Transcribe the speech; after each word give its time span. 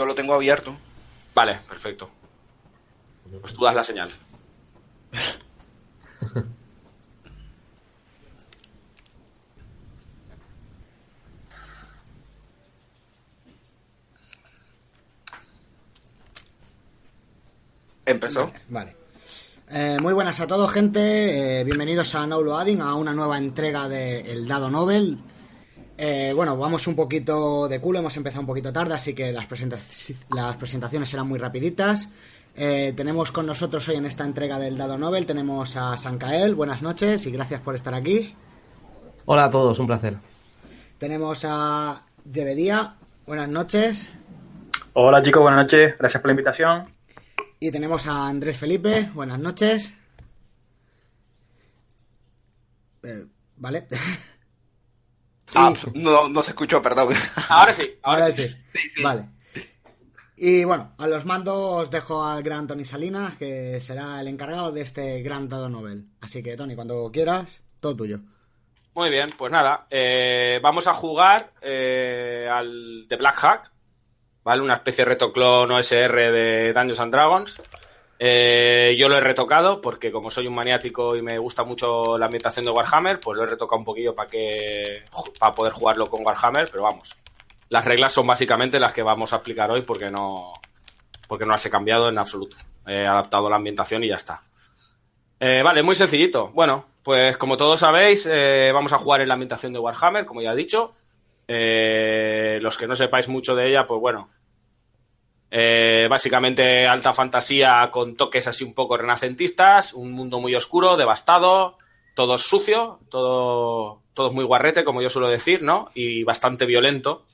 Yo 0.00 0.06
lo 0.06 0.14
tengo 0.14 0.32
abierto. 0.32 0.74
Vale, 1.34 1.60
perfecto. 1.68 2.08
Pues 3.38 3.52
tú 3.52 3.64
das 3.64 3.74
la 3.74 3.84
señal. 3.84 4.10
Empezó. 18.06 18.50
Vale. 18.70 18.96
Eh, 19.68 19.98
muy 20.00 20.14
buenas 20.14 20.40
a 20.40 20.46
todos, 20.46 20.72
gente. 20.72 21.60
Eh, 21.60 21.64
bienvenidos 21.64 22.14
a 22.14 22.26
No 22.26 22.40
Loading, 22.40 22.80
a 22.80 22.94
una 22.94 23.12
nueva 23.12 23.36
entrega 23.36 23.86
de 23.86 24.32
El 24.32 24.48
Dado 24.48 24.70
Nobel. 24.70 25.18
Eh, 26.02 26.32
bueno, 26.34 26.56
vamos 26.56 26.86
un 26.86 26.96
poquito 26.96 27.68
de 27.68 27.78
culo, 27.78 27.98
hemos 27.98 28.16
empezado 28.16 28.40
un 28.40 28.46
poquito 28.46 28.72
tarde, 28.72 28.94
así 28.94 29.12
que 29.14 29.32
las, 29.32 29.46
presentac- 29.46 30.16
las 30.34 30.56
presentaciones 30.56 31.10
serán 31.10 31.28
muy 31.28 31.38
rapiditas. 31.38 32.08
Eh, 32.56 32.94
tenemos 32.96 33.30
con 33.30 33.44
nosotros 33.44 33.86
hoy 33.90 33.96
en 33.96 34.06
esta 34.06 34.24
entrega 34.24 34.58
del 34.58 34.78
Dado 34.78 34.96
Nobel, 34.96 35.26
tenemos 35.26 35.76
a 35.76 35.98
Sancael, 35.98 36.54
buenas 36.54 36.80
noches 36.80 37.26
y 37.26 37.30
gracias 37.30 37.60
por 37.60 37.74
estar 37.74 37.92
aquí. 37.92 38.34
Hola 39.26 39.44
a 39.44 39.50
todos, 39.50 39.78
un 39.78 39.86
placer. 39.86 40.16
Tenemos 40.96 41.44
a 41.46 42.06
Yevedía, 42.32 42.96
buenas 43.26 43.50
noches. 43.50 44.08
Hola 44.94 45.20
chicos, 45.22 45.42
buenas 45.42 45.64
noches. 45.64 45.96
Gracias 45.98 46.22
por 46.22 46.28
la 46.28 46.32
invitación. 46.32 46.94
Y 47.60 47.70
tenemos 47.70 48.06
a 48.06 48.26
Andrés 48.26 48.56
Felipe, 48.56 49.10
buenas 49.12 49.38
noches. 49.38 49.92
Eh, 53.02 53.26
vale. 53.58 53.86
Ah, 55.54 55.72
Y- 55.94 55.98
no, 56.00 56.28
no 56.28 56.42
se 56.42 56.50
escuchó, 56.50 56.80
perdón. 56.82 57.14
Ahora 57.48 57.72
sí, 57.72 57.90
ahora, 58.02 58.24
Ahora 58.24 58.34
sí. 58.34 58.48
sí. 58.74 59.02
Vale. 59.02 59.24
Y 60.36 60.64
bueno, 60.64 60.94
a 60.96 61.06
los 61.06 61.26
mandos 61.26 61.54
os 61.82 61.90
dejo 61.90 62.24
al 62.24 62.42
gran 62.42 62.66
Tony 62.66 62.84
Salinas, 62.86 63.36
que 63.36 63.78
será 63.80 64.20
el 64.20 64.28
encargado 64.28 64.72
de 64.72 64.80
este 64.80 65.20
gran 65.22 65.48
dado 65.50 65.68
Nobel. 65.68 66.06
Así 66.22 66.42
que, 66.42 66.56
Tony, 66.56 66.74
cuando 66.74 67.10
quieras, 67.12 67.62
todo 67.80 67.94
tuyo. 67.94 68.20
Muy 68.94 69.10
bien, 69.10 69.30
pues 69.36 69.52
nada. 69.52 69.86
eh, 69.90 70.58
vamos 70.62 70.86
a 70.86 70.94
jugar 70.94 71.50
eh, 71.60 72.48
al 72.50 73.06
de 73.06 73.16
Black 73.16 73.34
Hack, 73.36 73.70
¿vale? 74.42 74.62
Una 74.62 74.74
especie 74.74 75.04
de 75.04 75.10
reto 75.10 75.30
clon 75.32 75.70
OSR 75.72 76.32
de 76.32 76.72
Dungeons 76.72 77.00
and 77.00 77.12
Dragons. 77.12 77.60
Eh, 78.22 78.94
yo 78.98 79.08
lo 79.08 79.16
he 79.16 79.20
retocado 79.20 79.80
porque 79.80 80.12
como 80.12 80.30
soy 80.30 80.46
un 80.46 80.54
maniático 80.54 81.16
y 81.16 81.22
me 81.22 81.38
gusta 81.38 81.64
mucho 81.64 82.18
la 82.18 82.26
ambientación 82.26 82.66
de 82.66 82.70
Warhammer, 82.70 83.18
pues 83.18 83.38
lo 83.38 83.44
he 83.44 83.46
retocado 83.46 83.78
un 83.78 83.84
poquillo 83.86 84.14
para 84.14 84.28
que 84.28 85.04
para 85.38 85.54
poder 85.54 85.72
jugarlo 85.72 86.06
con 86.10 86.22
Warhammer, 86.22 86.68
pero 86.70 86.82
vamos. 86.82 87.16
Las 87.70 87.82
reglas 87.82 88.12
son 88.12 88.26
básicamente 88.26 88.78
las 88.78 88.92
que 88.92 89.02
vamos 89.02 89.32
a 89.32 89.36
explicar 89.36 89.70
hoy 89.70 89.82
porque 89.82 90.10
no 90.10 90.52
porque 91.26 91.46
no 91.46 91.52
las 91.52 91.64
he 91.64 91.70
cambiado 91.70 92.10
en 92.10 92.18
absoluto. 92.18 92.58
He 92.86 93.06
adaptado 93.06 93.48
la 93.48 93.56
ambientación 93.56 94.04
y 94.04 94.08
ya 94.08 94.16
está. 94.16 94.42
Eh, 95.38 95.62
vale, 95.62 95.82
muy 95.82 95.94
sencillito. 95.94 96.48
Bueno, 96.48 96.88
pues 97.02 97.38
como 97.38 97.56
todos 97.56 97.80
sabéis, 97.80 98.28
eh, 98.30 98.70
vamos 98.74 98.92
a 98.92 98.98
jugar 98.98 99.22
en 99.22 99.28
la 99.28 99.34
ambientación 99.34 99.72
de 99.72 99.78
Warhammer, 99.78 100.26
como 100.26 100.42
ya 100.42 100.52
he 100.52 100.56
dicho. 100.56 100.92
Eh, 101.48 102.58
los 102.60 102.76
que 102.76 102.86
no 102.86 102.94
sepáis 102.94 103.28
mucho 103.28 103.54
de 103.54 103.70
ella, 103.70 103.86
pues 103.86 103.98
bueno. 103.98 104.28
Eh, 105.50 106.06
básicamente 106.08 106.86
alta 106.86 107.12
fantasía 107.12 107.88
con 107.90 108.16
toques 108.16 108.46
así 108.46 108.62
un 108.62 108.74
poco 108.74 108.96
renacentistas, 108.96 109.94
un 109.94 110.12
mundo 110.12 110.40
muy 110.40 110.54
oscuro, 110.54 110.96
devastado, 110.96 111.76
todo 112.14 112.38
sucio, 112.38 113.00
todo, 113.10 114.02
todo 114.14 114.30
muy 114.30 114.44
guarrete, 114.44 114.84
como 114.84 115.02
yo 115.02 115.08
suelo 115.08 115.28
decir, 115.28 115.62
¿no? 115.62 115.90
Y 115.94 116.22
bastante 116.22 116.66
violento, 116.66 117.24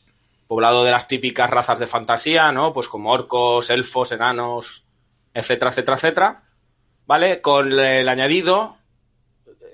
poblado 0.46 0.84
de 0.84 0.92
las 0.92 1.08
típicas 1.08 1.50
razas 1.50 1.78
de 1.78 1.86
fantasía, 1.86 2.52
¿no? 2.52 2.72
Pues 2.72 2.88
como 2.88 3.12
orcos, 3.12 3.68
elfos, 3.70 4.12
enanos, 4.12 4.84
etcétera, 5.34 5.70
etcétera, 5.70 5.96
etcétera. 5.96 6.42
¿vale? 7.06 7.40
Con 7.40 7.72
el 7.72 8.08
añadido, 8.08 8.76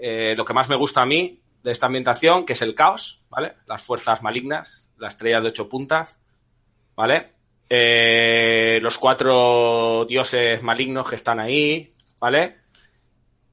eh, 0.01 0.35
lo 0.37 0.45
que 0.45 0.53
más 0.53 0.69
me 0.69 0.77
gusta 0.77 1.03
a 1.03 1.07
mí 1.07 1.41
de 1.63 1.71
esta 1.71 1.87
ambientación, 1.87 2.45
que 2.45 2.53
es 2.53 2.63
el 2.63 2.75
caos, 2.75 3.23
¿vale? 3.29 3.55
Las 3.67 3.83
fuerzas 3.83 4.23
malignas, 4.23 4.91
la 4.99 5.09
estrella 5.09 5.41
de 5.41 5.49
ocho 5.49 5.69
puntas, 5.69 6.21
¿vale? 6.95 7.33
Eh, 7.69 8.79
los 8.83 8.99
cuatro 8.99 10.05
dioses 10.07 10.63
malignos 10.63 11.09
que 11.09 11.17
están 11.17 11.41
ahí, 11.41 11.93
¿vale? 12.21 12.57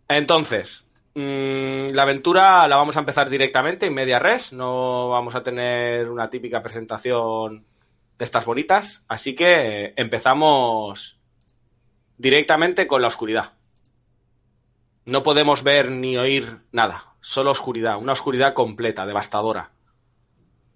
Entonces, 0.08 0.86
mm, 1.16 1.92
la 1.94 2.02
aventura 2.02 2.68
la 2.68 2.76
vamos 2.76 2.98
a 2.98 3.00
empezar 3.00 3.30
directamente 3.30 3.86
en 3.86 3.94
media 3.94 4.20
res, 4.20 4.52
no 4.54 5.10
vamos 5.10 5.36
a 5.36 5.44
tener 5.44 6.10
una 6.10 6.30
típica 6.30 6.62
presentación 6.62 7.66
de 8.18 8.26
estas 8.26 8.46
bonitas, 8.46 9.06
así 9.08 9.34
que 9.36 9.86
eh, 9.86 9.94
empezamos 9.96 11.18
directamente 12.18 12.88
con 12.88 13.02
la 13.02 13.08
oscuridad. 13.08 13.54
No 15.06 15.24
podemos 15.24 15.64
ver 15.64 15.90
ni 15.90 16.18
oír 16.18 16.58
nada, 16.72 17.14
solo 17.22 17.52
oscuridad, 17.52 17.98
una 17.98 18.12
oscuridad 18.12 18.54
completa, 18.54 19.06
devastadora. 19.06 19.72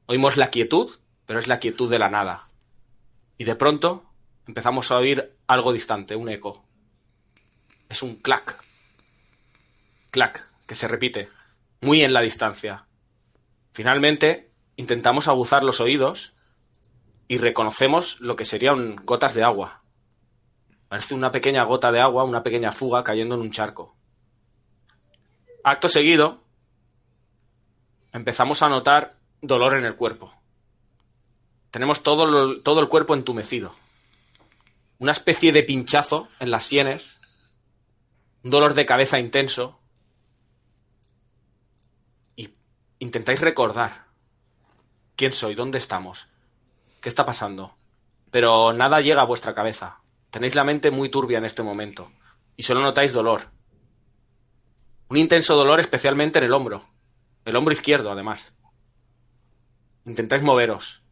Oímos 0.06 0.38
la 0.38 0.50
quietud, 0.50 0.90
pero 1.26 1.40
es 1.40 1.48
la 1.48 1.60
quietud 1.60 1.90
de 1.90 2.00
la 2.00 2.10
nada. 2.10 2.48
Y 3.38 3.44
de 3.44 3.56
pronto 3.56 4.04
empezamos 4.48 4.92
a 4.92 4.98
oír 4.98 5.36
algo 5.48 5.74
distante, 5.74 6.16
un 6.16 6.30
eco. 6.30 6.66
Es 7.90 8.04
un 8.04 8.16
clac. 8.18 8.64
Clac, 10.12 10.48
que 10.68 10.76
se 10.76 10.88
repite, 10.88 11.30
muy 11.82 12.04
en 12.04 12.14
la 12.14 12.22
distancia. 12.22 12.86
Finalmente, 13.72 14.52
intentamos 14.76 15.28
aguzar 15.28 15.64
los 15.64 15.82
oídos 15.82 16.34
y 17.28 17.38
reconocemos 17.38 18.20
lo 18.20 18.36
que 18.36 18.46
serían 18.46 18.96
gotas 18.98 19.34
de 19.34 19.44
agua. 19.44 19.84
Parece 20.88 21.16
una 21.16 21.32
pequeña 21.32 21.64
gota 21.64 21.92
de 21.92 22.00
agua, 22.00 22.24
una 22.24 22.44
pequeña 22.44 22.72
fuga 22.72 23.04
cayendo 23.04 23.36
en 23.36 23.42
un 23.42 23.52
charco. 23.52 23.96
Acto 25.64 25.88
seguido, 25.88 26.44
empezamos 28.12 28.62
a 28.62 28.70
notar 28.70 29.18
dolor 29.42 29.78
en 29.78 29.86
el 29.86 29.96
cuerpo. 29.96 30.43
Tenemos 31.74 32.04
todo, 32.04 32.28
lo- 32.28 32.62
todo 32.62 32.82
el 32.82 32.88
cuerpo 32.88 33.16
entumecido. 33.16 33.74
Una 35.00 35.12
especie 35.12 35.52
de 35.52 35.64
pinchazo 35.64 36.30
en 36.40 36.52
las 36.52 36.66
sienes. 36.66 37.18
Un 38.44 38.52
dolor 38.52 38.76
de 38.76 38.86
cabeza 38.86 39.18
intenso. 39.18 39.80
Y 42.36 42.54
intentáis 43.00 43.42
recordar 43.42 44.06
quién 45.16 45.34
soy, 45.34 45.56
dónde 45.56 45.80
estamos, 45.80 46.28
qué 47.02 47.10
está 47.10 47.26
pasando. 47.26 47.76
Pero 48.30 48.72
nada 48.72 49.02
llega 49.02 49.24
a 49.24 49.26
vuestra 49.26 49.56
cabeza. 49.56 50.00
Tenéis 50.30 50.54
la 50.54 50.64
mente 50.64 50.92
muy 50.92 51.10
turbia 51.10 51.40
en 51.40 51.46
este 51.46 51.64
momento. 51.64 52.12
Y 52.56 52.62
solo 52.62 52.82
notáis 52.82 53.14
dolor. 53.14 53.50
Un 55.10 55.18
intenso 55.18 55.56
dolor 55.56 55.80
especialmente 55.80 56.38
en 56.38 56.46
el 56.46 56.54
hombro. 56.54 56.88
El 57.46 57.56
hombro 57.56 57.74
izquierdo, 57.74 58.12
además. 58.12 58.54
Intentáis 60.06 60.44
moveros. 60.44 61.03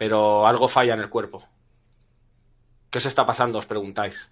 Pero 0.00 0.46
algo 0.46 0.66
falla 0.66 0.94
en 0.94 1.00
el 1.00 1.10
cuerpo. 1.10 1.46
¿Qué 2.88 2.96
os 2.96 3.04
está 3.04 3.26
pasando? 3.26 3.58
Os 3.58 3.66
preguntáis. 3.66 4.30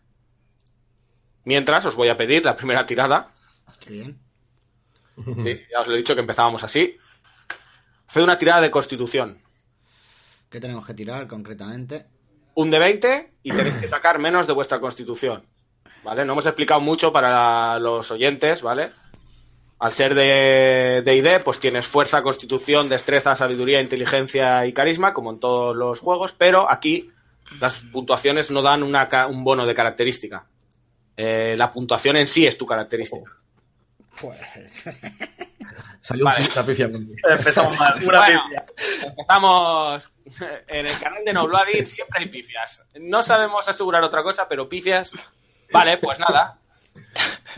Mientras 1.45 1.85
os 1.85 1.95
voy 1.95 2.09
a 2.09 2.17
pedir 2.17 2.43
la 2.43 2.57
primera 2.57 2.87
tirada. 2.87 3.35
Qué 3.79 3.91
bien. 3.91 4.19
Sí, 5.45 5.61
ya 5.71 5.81
os 5.83 5.89
lo 5.89 5.93
he 5.93 5.99
dicho 5.99 6.15
que 6.15 6.23
empezábamos 6.23 6.65
así. 6.65 6.97
Haced 8.07 8.23
una 8.23 8.39
tirada 8.39 8.63
de 8.63 8.71
constitución. 8.71 9.43
¿Qué 10.49 10.59
tenemos 10.59 10.87
que 10.87 10.95
tirar 10.95 11.29
concretamente? 11.29 12.07
un 12.55 12.71
de 12.71 12.79
20 12.79 13.35
y 13.43 13.53
tenéis 13.53 13.75
que 13.75 13.89
sacar 13.89 14.19
menos 14.19 14.47
de 14.47 14.55
vuestra 14.55 14.81
constitución. 14.81 15.45
¿Vale? 16.03 16.25
No 16.25 16.33
hemos 16.33 16.47
explicado 16.47 16.81
mucho 16.81 17.13
para 17.13 17.79
los 17.79 18.11
oyentes, 18.11 18.63
¿vale? 18.63 18.91
Al 19.81 19.93
ser 19.93 20.15
de 20.15 21.03
de 21.05 21.15
ID, 21.17 21.43
pues 21.45 21.61
tienes 21.61 21.87
fuerza, 21.87 22.23
constitución, 22.23 22.89
destreza, 22.89 23.37
sabiduría, 23.37 23.81
inteligencia 23.81 24.67
y 24.67 24.73
carisma, 24.73 25.13
como 25.13 25.31
en 25.31 25.39
todos 25.41 25.77
los 25.77 26.01
juegos, 26.01 26.33
pero 26.33 26.71
aquí 26.71 27.09
las 27.61 27.81
puntuaciones 27.93 28.51
no 28.51 28.61
dan 28.61 28.83
una 28.83 29.09
ca- 29.09 29.27
un 29.29 29.45
bono 29.45 29.65
de 29.67 29.75
característica. 29.75 30.45
Eh, 31.17 31.55
la 31.57 31.71
puntuación 31.71 32.17
en 32.17 32.27
sí 32.29 32.47
es 32.47 32.59
tu 32.59 32.67
característica. 32.67 33.31
Pues, 34.21 34.37
Salió 36.01 36.25
Vale. 36.25 36.45
un 36.57 36.67
pifia 36.67 36.91
conmigo. 36.91 37.15
Empezamos 37.29 37.79
mal. 37.79 37.95
Una 38.05 38.19
Bueno, 38.21 38.43
pifia. 38.45 38.67
Empezamos 39.09 40.11
en 40.69 40.87
el 40.87 40.99
canal 40.99 41.25
de 41.25 41.33
No 41.33 41.47
Bloody, 41.47 41.85
siempre 41.87 42.21
hay 42.21 42.29
pifias. 42.29 42.83
No 43.01 43.23
sabemos 43.23 43.69
asegurar 43.69 44.03
otra 44.03 44.23
cosa, 44.23 44.47
pero 44.49 44.69
pifias. 44.69 45.13
Vale, 45.73 45.99
pues 45.99 46.19
nada. 46.19 46.59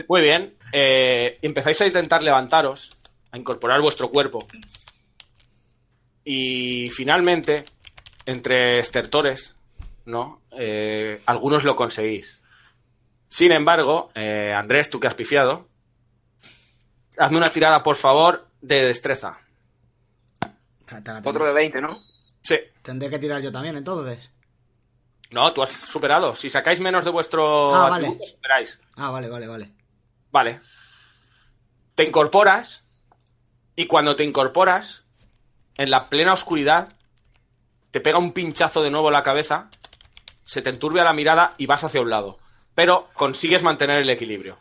Muy 0.07 0.21
bien. 0.21 0.55
Eh, 0.71 1.37
empezáis 1.41 1.79
a 1.81 1.85
intentar 1.87 2.23
levantaros, 2.23 2.97
a 3.31 3.37
incorporar 3.37 3.81
vuestro 3.81 4.09
cuerpo. 4.09 4.47
Y 6.23 6.89
finalmente, 6.89 7.65
entre 8.25 8.79
estertores, 8.79 9.55
¿no? 10.05 10.41
Eh, 10.57 11.21
algunos 11.25 11.63
lo 11.63 11.75
conseguís. 11.75 12.41
Sin 13.27 13.51
embargo, 13.51 14.11
eh, 14.13 14.53
Andrés, 14.53 14.89
tú 14.89 14.99
que 14.99 15.07
has 15.07 15.15
pifiado, 15.15 15.67
hazme 17.17 17.37
una 17.37 17.49
tirada, 17.49 17.81
por 17.81 17.95
favor, 17.95 18.47
de 18.61 18.85
destreza. 18.85 19.39
Otro 21.23 21.45
de 21.45 21.53
20, 21.53 21.81
¿no? 21.81 22.01
Sí. 22.41 22.55
Tendré 22.83 23.09
que 23.09 23.19
tirar 23.19 23.41
yo 23.41 23.51
también, 23.51 23.77
entonces. 23.77 24.29
No, 25.31 25.53
tú 25.53 25.63
has 25.63 25.69
superado. 25.71 26.35
Si 26.35 26.49
sacáis 26.49 26.81
menos 26.81 27.05
de 27.05 27.11
vuestro 27.11 27.73
Ah, 27.73 27.89
vale. 27.89 28.17
superáis. 28.25 28.79
Ah, 28.97 29.09
vale, 29.11 29.29
vale, 29.29 29.47
vale. 29.47 29.71
Vale. 30.31 30.61
Te 31.95 32.03
incorporas 32.03 32.85
y 33.75 33.87
cuando 33.87 34.15
te 34.15 34.23
incorporas, 34.23 35.03
en 35.75 35.89
la 35.89 36.09
plena 36.09 36.33
oscuridad, 36.33 36.93
te 37.91 37.99
pega 37.99 38.19
un 38.19 38.31
pinchazo 38.31 38.81
de 38.81 38.91
nuevo 38.91 39.07
en 39.07 39.13
la 39.13 39.23
cabeza, 39.23 39.69
se 40.45 40.61
te 40.61 40.69
enturbia 40.69 41.03
la 41.03 41.13
mirada 41.13 41.55
y 41.57 41.65
vas 41.65 41.83
hacia 41.83 42.01
un 42.01 42.09
lado. 42.09 42.37
Pero 42.75 43.07
consigues 43.13 43.63
mantener 43.63 43.99
el 43.99 44.09
equilibrio. 44.09 44.57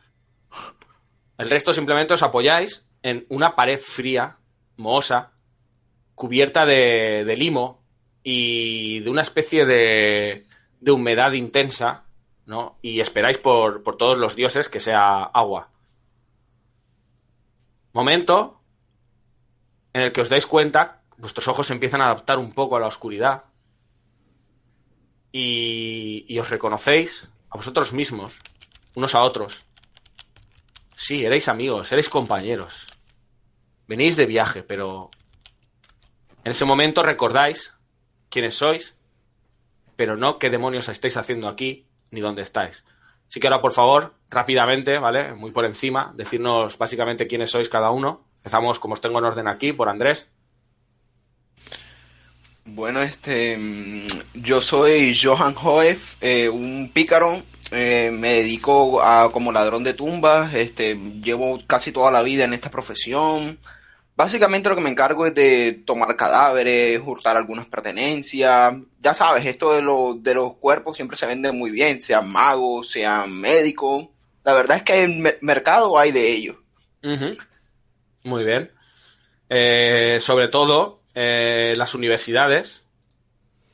El 1.38 1.49
resto 1.49 1.73
simplemente 1.73 2.14
os 2.14 2.23
apoyáis 2.23 2.87
en 3.02 3.25
una 3.28 3.55
pared 3.55 3.78
fría, 3.78 4.37
mohosa, 4.76 5.32
cubierta 6.14 6.66
de, 6.66 7.25
de 7.25 7.37
limo 7.37 7.82
y 8.23 9.00
de 9.00 9.11
una 9.11 9.23
especie 9.23 9.64
de, 9.64 10.46
de 10.81 10.90
humedad 10.90 11.32
intensa, 11.32 12.05
Y 12.82 13.00
esperáis 13.00 13.38
por, 13.38 13.82
por 13.82 13.97
todos 13.97 14.19
los 14.19 14.35
dioses 14.35 14.69
que 14.69 14.81
sea 14.81 15.23
agua. 15.23 15.69
Momento 17.93 18.61
en 19.93 20.02
el 20.02 20.12
que 20.12 20.20
os 20.20 20.29
dais 20.29 20.47
cuenta, 20.47 21.02
vuestros 21.17 21.49
ojos 21.49 21.70
empiezan 21.70 22.00
a 22.00 22.06
adaptar 22.06 22.38
un 22.38 22.52
poco 22.52 22.76
a 22.76 22.81
la 22.81 22.87
oscuridad 22.87 23.44
y, 25.32 26.25
y 26.29 26.38
os 26.38 26.50
reconocéis 26.50 27.29
a 27.50 27.56
vosotros 27.56 27.93
mismos, 27.93 28.41
unos 28.94 29.14
a 29.14 29.23
otros. 29.23 29.67
Sí, 30.94 31.25
erais 31.25 31.49
amigos, 31.49 31.91
erais 31.91 32.08
compañeros. 32.08 32.87
Venís 33.88 34.17
de 34.17 34.26
viaje, 34.26 34.62
pero 34.62 35.11
en 36.44 36.52
ese 36.52 36.64
momento 36.64 37.02
recordáis 37.02 37.75
quiénes 38.29 38.55
sois, 38.55 38.94
pero 39.97 40.17
no 40.17 40.38
qué 40.38 40.50
demonios 40.50 40.88
estáis 40.88 41.17
haciendo 41.17 41.49
aquí 41.49 41.89
ni 42.10 42.20
dónde 42.20 42.42
estáis. 42.42 42.84
Así 43.28 43.38
que 43.38 43.46
ahora, 43.46 43.60
por 43.60 43.72
favor, 43.72 44.14
rápidamente, 44.28 44.98
¿vale? 44.98 45.34
Muy 45.34 45.52
por 45.52 45.64
encima, 45.64 46.12
decirnos 46.16 46.76
básicamente 46.78 47.26
quiénes 47.26 47.50
sois 47.50 47.68
cada 47.68 47.90
uno. 47.90 48.24
Empezamos, 48.38 48.78
como 48.78 48.94
os 48.94 49.00
tengo 49.00 49.18
en 49.18 49.26
orden 49.26 49.46
aquí, 49.48 49.72
por 49.72 49.88
Andrés. 49.88 50.28
Bueno, 52.64 53.00
este, 53.02 53.56
mm, 53.56 54.06
yo 54.34 54.60
soy 54.60 55.14
Johan 55.20 55.54
Hoef, 55.62 56.16
eh, 56.20 56.48
un 56.48 56.90
pícaro. 56.92 57.42
eh, 57.72 58.10
me 58.12 58.34
dedico 58.34 59.00
a 59.00 59.30
como 59.30 59.52
ladrón 59.52 59.84
de 59.84 59.94
tumbas. 59.94 60.52
Este, 60.54 60.96
llevo 61.22 61.60
casi 61.68 61.92
toda 61.92 62.10
la 62.10 62.22
vida 62.22 62.44
en 62.44 62.52
esta 62.54 62.68
profesión. 62.70 63.58
Básicamente 64.22 64.69
lo 64.69 64.75
que 64.76 64.82
me 64.82 64.90
encargo 64.90 65.25
es 65.25 65.34
de 65.34 65.82
tomar 65.87 66.14
cadáveres, 66.14 67.00
hurtar 67.02 67.38
algunas 67.38 67.67
pertenencias. 67.67 68.75
Ya 69.00 69.14
sabes, 69.14 69.46
esto 69.46 69.72
de, 69.72 69.81
lo- 69.81 70.12
de 70.14 70.34
los 70.34 70.56
cuerpos 70.58 70.94
siempre 70.94 71.17
se 71.17 71.25
vende 71.25 71.50
muy 71.52 71.70
bien, 71.70 72.02
sean 72.02 72.31
magos, 72.31 72.90
sean 72.90 73.32
médicos. 73.40 74.08
La 74.44 74.52
verdad 74.52 74.76
es 74.76 74.82
que 74.82 75.05
en 75.05 75.22
mer- 75.22 75.38
mercado 75.40 75.99
hay 75.99 76.12
de 76.12 76.32
ellos. 76.34 76.56
Muy 78.25 78.44
bien. 78.44 78.70
Eh, 79.49 80.19
sobre 80.20 80.49
todo, 80.49 81.00
eh, 81.14 81.73
las 81.78 81.94
universidades. 81.94 82.84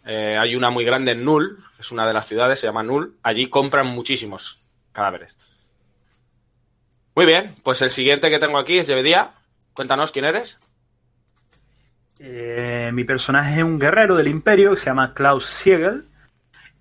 Eh, 0.06 0.36
hay 0.38 0.54
una 0.54 0.70
muy 0.70 0.84
grande 0.84 1.10
en 1.10 1.24
Null, 1.24 1.58
es 1.80 1.90
una 1.90 2.06
de 2.06 2.14
las 2.14 2.28
ciudades, 2.28 2.60
se 2.60 2.68
llama 2.68 2.84
Null. 2.84 3.16
Allí 3.24 3.48
compran 3.48 3.88
muchísimos 3.88 4.60
cadáveres. 4.92 5.36
Muy 7.16 7.26
bien, 7.26 7.52
pues 7.64 7.82
el 7.82 7.90
siguiente 7.90 8.30
que 8.30 8.38
tengo 8.38 8.58
aquí 8.58 8.78
es 8.78 8.86
Llevedía. 8.86 9.32
Cuéntanos 9.76 10.10
quién 10.10 10.24
eres. 10.24 10.58
Eh, 12.18 12.90
mi 12.94 13.04
personaje 13.04 13.58
es 13.58 13.62
un 13.64 13.78
guerrero 13.78 14.16
del 14.16 14.28
imperio 14.28 14.70
que 14.70 14.78
se 14.78 14.86
llama 14.86 15.12
Klaus 15.14 15.46
Siegel. 15.46 16.06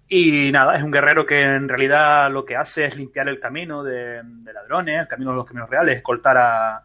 Y 0.08 0.52
nada, 0.52 0.78
es 0.78 0.84
un 0.84 0.92
guerrero 0.92 1.26
que 1.26 1.42
en 1.42 1.68
realidad 1.68 2.32
lo 2.32 2.46
que 2.46 2.56
hace 2.56 2.86
es 2.86 2.96
limpiar 2.96 3.28
el 3.28 3.40
camino 3.40 3.84
de, 3.84 4.22
de 4.24 4.54
ladrones, 4.54 5.02
el 5.02 5.08
camino 5.08 5.32
de 5.32 5.38
los 5.38 5.46
caminos 5.46 5.70
reales, 5.70 5.98
escoltar 5.98 6.38
a 6.38 6.84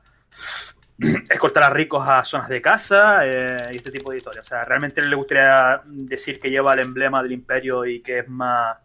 escoltar 1.31 1.63
a 1.65 1.71
ricos 1.71 2.07
a 2.07 2.25
zonas 2.25 2.49
de 2.49 2.61
casa 2.63 3.21
eh, 3.27 3.57
y 3.73 3.77
este 3.77 3.91
tipo 3.91 4.11
de 4.11 4.17
historias. 4.19 4.47
O 4.47 4.49
sea, 4.49 4.65
realmente 4.65 5.03
le 5.03 5.15
gustaría 5.17 5.81
decir 5.85 6.41
que 6.41 6.49
lleva 6.51 6.73
el 6.73 6.81
emblema 6.81 7.23
del 7.23 7.33
imperio 7.33 7.85
y 7.85 8.01
que 8.01 8.21
es 8.21 8.29
más 8.29 8.79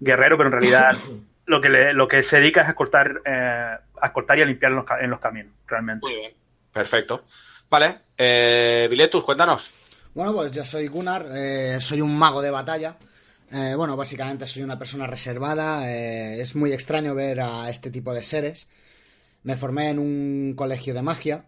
guerrero, 0.00 0.36
pero 0.36 0.48
en 0.48 0.52
realidad 0.52 0.96
lo 1.46 1.60
que 1.60 1.68
le- 1.68 1.92
lo 1.92 2.06
que 2.08 2.22
se 2.22 2.38
dedica 2.38 2.60
es 2.62 2.68
a 2.68 2.70
escoltar, 2.70 3.20
eh, 3.24 3.76
a 4.00 4.06
escoltar 4.06 4.38
y 4.38 4.42
a 4.42 4.46
limpiar 4.46 4.70
en 4.72 4.76
los, 4.76 4.86
en 5.00 5.10
los 5.10 5.20
caminos, 5.20 5.52
realmente. 5.66 6.06
Muy 6.06 6.14
bien. 6.14 6.32
Perfecto. 6.72 7.24
Vale, 7.70 8.00
eh, 8.16 8.86
Viletus, 8.90 9.24
cuéntanos. 9.24 9.72
Bueno, 10.14 10.34
pues 10.34 10.52
yo 10.52 10.64
soy 10.64 10.88
Gunnar, 10.88 11.26
eh, 11.32 11.78
soy 11.80 12.00
un 12.00 12.16
mago 12.16 12.42
de 12.42 12.50
batalla. 12.50 12.98
Eh, 13.50 13.74
bueno, 13.76 13.96
básicamente 13.96 14.46
soy 14.46 14.62
una 14.62 14.78
persona 14.78 15.06
reservada. 15.06 15.90
eh, 15.90 16.40
es 16.40 16.54
muy 16.56 16.72
extraño 16.72 17.14
ver 17.14 17.40
a 17.40 17.70
este 17.70 17.90
tipo 17.90 18.12
de 18.14 18.22
seres. 18.22 18.68
Me 19.44 19.56
formé 19.56 19.90
en 19.90 19.98
un 20.00 20.54
colegio 20.56 20.94
de 20.94 21.02
magia, 21.02 21.46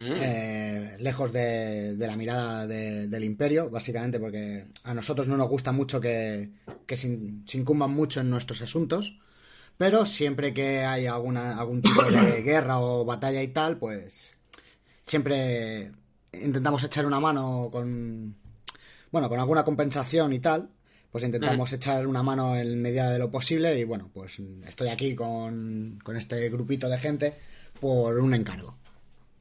Mm, 0.00 0.12
eh, 0.14 0.96
lejos 1.00 1.32
de, 1.32 1.96
de 1.96 2.06
la 2.06 2.16
mirada 2.16 2.66
de- 2.66 3.08
del 3.08 3.24
imperio, 3.24 3.70
básicamente 3.70 4.20
porque 4.20 4.66
a 4.84 4.94
nosotros 4.94 5.28
no 5.28 5.36
nos 5.36 5.48
gusta 5.48 5.72
mucho 5.72 6.00
que, 6.00 6.50
que 6.86 6.96
se, 6.96 7.08
se 7.46 7.58
incumban 7.58 7.92
mucho 7.92 8.20
en 8.20 8.30
nuestros 8.30 8.62
asuntos. 8.62 9.18
Pero 9.78 10.06
siempre 10.06 10.54
que 10.54 10.80
hay 10.84 11.06
alguna, 11.06 11.58
algún 11.58 11.82
tipo 11.82 12.10
de 12.10 12.42
guerra 12.44 12.80
o 12.80 13.04
batalla 13.04 13.42
y 13.42 13.48
tal, 13.48 13.78
pues 13.78 14.35
siempre 15.06 15.92
intentamos 16.32 16.82
echar 16.84 17.06
una 17.06 17.20
mano 17.20 17.68
con 17.70 18.36
bueno 19.10 19.28
con 19.28 19.38
alguna 19.38 19.64
compensación 19.64 20.32
y 20.32 20.40
tal 20.40 20.68
pues 21.10 21.24
intentamos 21.24 21.72
echar 21.72 22.06
una 22.06 22.22
mano 22.22 22.56
en 22.56 22.82
medida 22.82 23.10
de 23.10 23.18
lo 23.18 23.30
posible 23.30 23.78
y 23.78 23.84
bueno 23.84 24.10
pues 24.12 24.42
estoy 24.66 24.88
aquí 24.88 25.14
con, 25.14 25.98
con 26.02 26.16
este 26.16 26.48
grupito 26.50 26.88
de 26.88 26.98
gente 26.98 27.36
por 27.80 28.18
un 28.18 28.34
encargo 28.34 28.76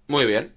Muy 0.07 0.25
bien. 0.25 0.53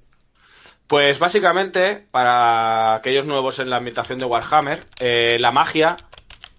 Pues 0.87 1.19
básicamente, 1.19 2.07
para 2.11 2.95
aquellos 2.95 3.27
nuevos 3.27 3.59
en 3.59 3.69
la 3.69 3.77
ambientación 3.77 4.19
de 4.19 4.25
Warhammer, 4.25 4.87
eh, 4.99 5.39
la 5.39 5.53
magia 5.53 5.99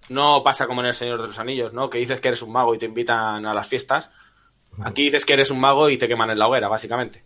no 0.08 0.44
pasa 0.44 0.68
como 0.68 0.82
en 0.82 0.86
El 0.86 0.94
Señor 0.94 1.20
de 1.20 1.26
los 1.26 1.38
Anillos, 1.40 1.74
¿no? 1.74 1.90
Que 1.90 1.98
dices 1.98 2.20
que 2.20 2.28
eres 2.28 2.42
un 2.42 2.52
mago 2.52 2.72
y 2.72 2.78
te 2.78 2.86
invitan 2.86 3.44
a 3.44 3.52
las 3.52 3.68
fiestas. 3.68 4.08
Aquí 4.84 5.02
dices 5.02 5.24
que 5.24 5.32
eres 5.32 5.50
un 5.50 5.60
mago 5.60 5.90
y 5.90 5.98
te 5.98 6.06
queman 6.06 6.30
en 6.30 6.38
la 6.38 6.46
hoguera, 6.46 6.68
básicamente. 6.68 7.24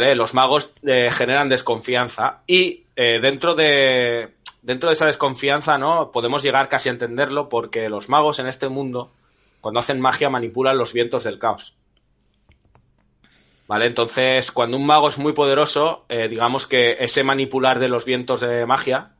Los 0.00 0.34
magos 0.34 0.72
eh, 0.82 1.10
generan 1.12 1.48
desconfianza 1.48 2.42
y 2.46 2.84
eh, 2.96 3.20
dentro 3.20 3.54
de 3.54 4.34
dentro 4.62 4.88
de 4.88 4.94
esa 4.94 5.06
desconfianza, 5.06 5.78
¿no? 5.78 6.10
Podemos 6.10 6.42
llegar 6.42 6.68
casi 6.68 6.88
a 6.88 6.92
entenderlo 6.92 7.48
porque 7.48 7.88
los 7.88 8.08
magos 8.08 8.38
en 8.38 8.48
este 8.48 8.68
mundo, 8.68 9.12
cuando 9.60 9.80
hacen 9.80 10.00
magia, 10.00 10.30
manipulan 10.30 10.78
los 10.78 10.92
vientos 10.92 11.24
del 11.24 11.38
caos. 11.38 11.76
¿Vale? 13.66 13.86
Entonces, 13.86 14.50
cuando 14.52 14.76
un 14.76 14.86
mago 14.86 15.08
es 15.08 15.18
muy 15.18 15.32
poderoso, 15.32 16.04
eh, 16.08 16.28
digamos 16.28 16.66
que 16.66 16.96
ese 17.00 17.24
manipular 17.24 17.78
de 17.78 17.88
los 17.88 18.04
vientos 18.04 18.40
de 18.40 18.66
magia, 18.66 19.12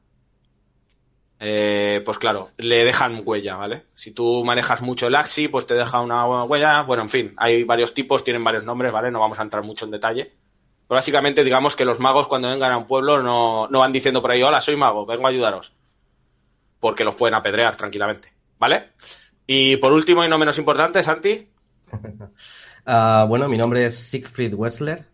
pues 1.38 2.18
claro, 2.18 2.50
le 2.56 2.84
dejan 2.84 3.22
huella, 3.24 3.56
¿vale? 3.56 3.84
Si 3.94 4.12
tú 4.12 4.44
manejas 4.44 4.80
mucho 4.80 5.06
el 5.08 5.14
Axi, 5.14 5.48
pues 5.48 5.66
te 5.66 5.74
deja 5.74 6.00
una 6.00 6.44
huella. 6.44 6.82
Bueno, 6.82 7.02
en 7.02 7.10
fin, 7.10 7.34
hay 7.36 7.64
varios 7.64 7.92
tipos, 7.92 8.24
tienen 8.24 8.42
varios 8.42 8.64
nombres, 8.64 8.92
¿vale? 8.92 9.10
No 9.10 9.20
vamos 9.20 9.38
a 9.38 9.42
entrar 9.42 9.62
mucho 9.62 9.84
en 9.84 9.90
detalle. 9.90 10.32
Pero 10.86 10.96
básicamente, 10.96 11.44
digamos 11.44 11.76
que 11.76 11.84
los 11.84 12.00
magos 12.00 12.28
cuando 12.28 12.48
vengan 12.48 12.72
a 12.72 12.78
un 12.78 12.86
pueblo 12.86 13.22
no, 13.22 13.68
no 13.68 13.78
van 13.80 13.92
diciendo 13.92 14.20
por 14.20 14.30
ahí, 14.30 14.42
hola, 14.42 14.60
soy 14.60 14.76
mago, 14.76 15.06
vengo 15.06 15.26
a 15.26 15.30
ayudaros. 15.30 15.72
Porque 16.80 17.04
los 17.04 17.14
pueden 17.14 17.34
apedrear 17.34 17.74
tranquilamente, 17.76 18.32
¿vale? 18.58 18.90
Y 19.46 19.76
por 19.78 19.92
último 19.92 20.24
y 20.24 20.28
no 20.28 20.38
menos 20.38 20.58
importante, 20.58 21.02
Santi. 21.02 21.48
Ah, 22.86 23.24
bueno, 23.26 23.48
mi 23.48 23.56
nombre 23.56 23.86
es 23.86 23.96
Siegfried 23.96 24.52
Wessler. 24.52 25.06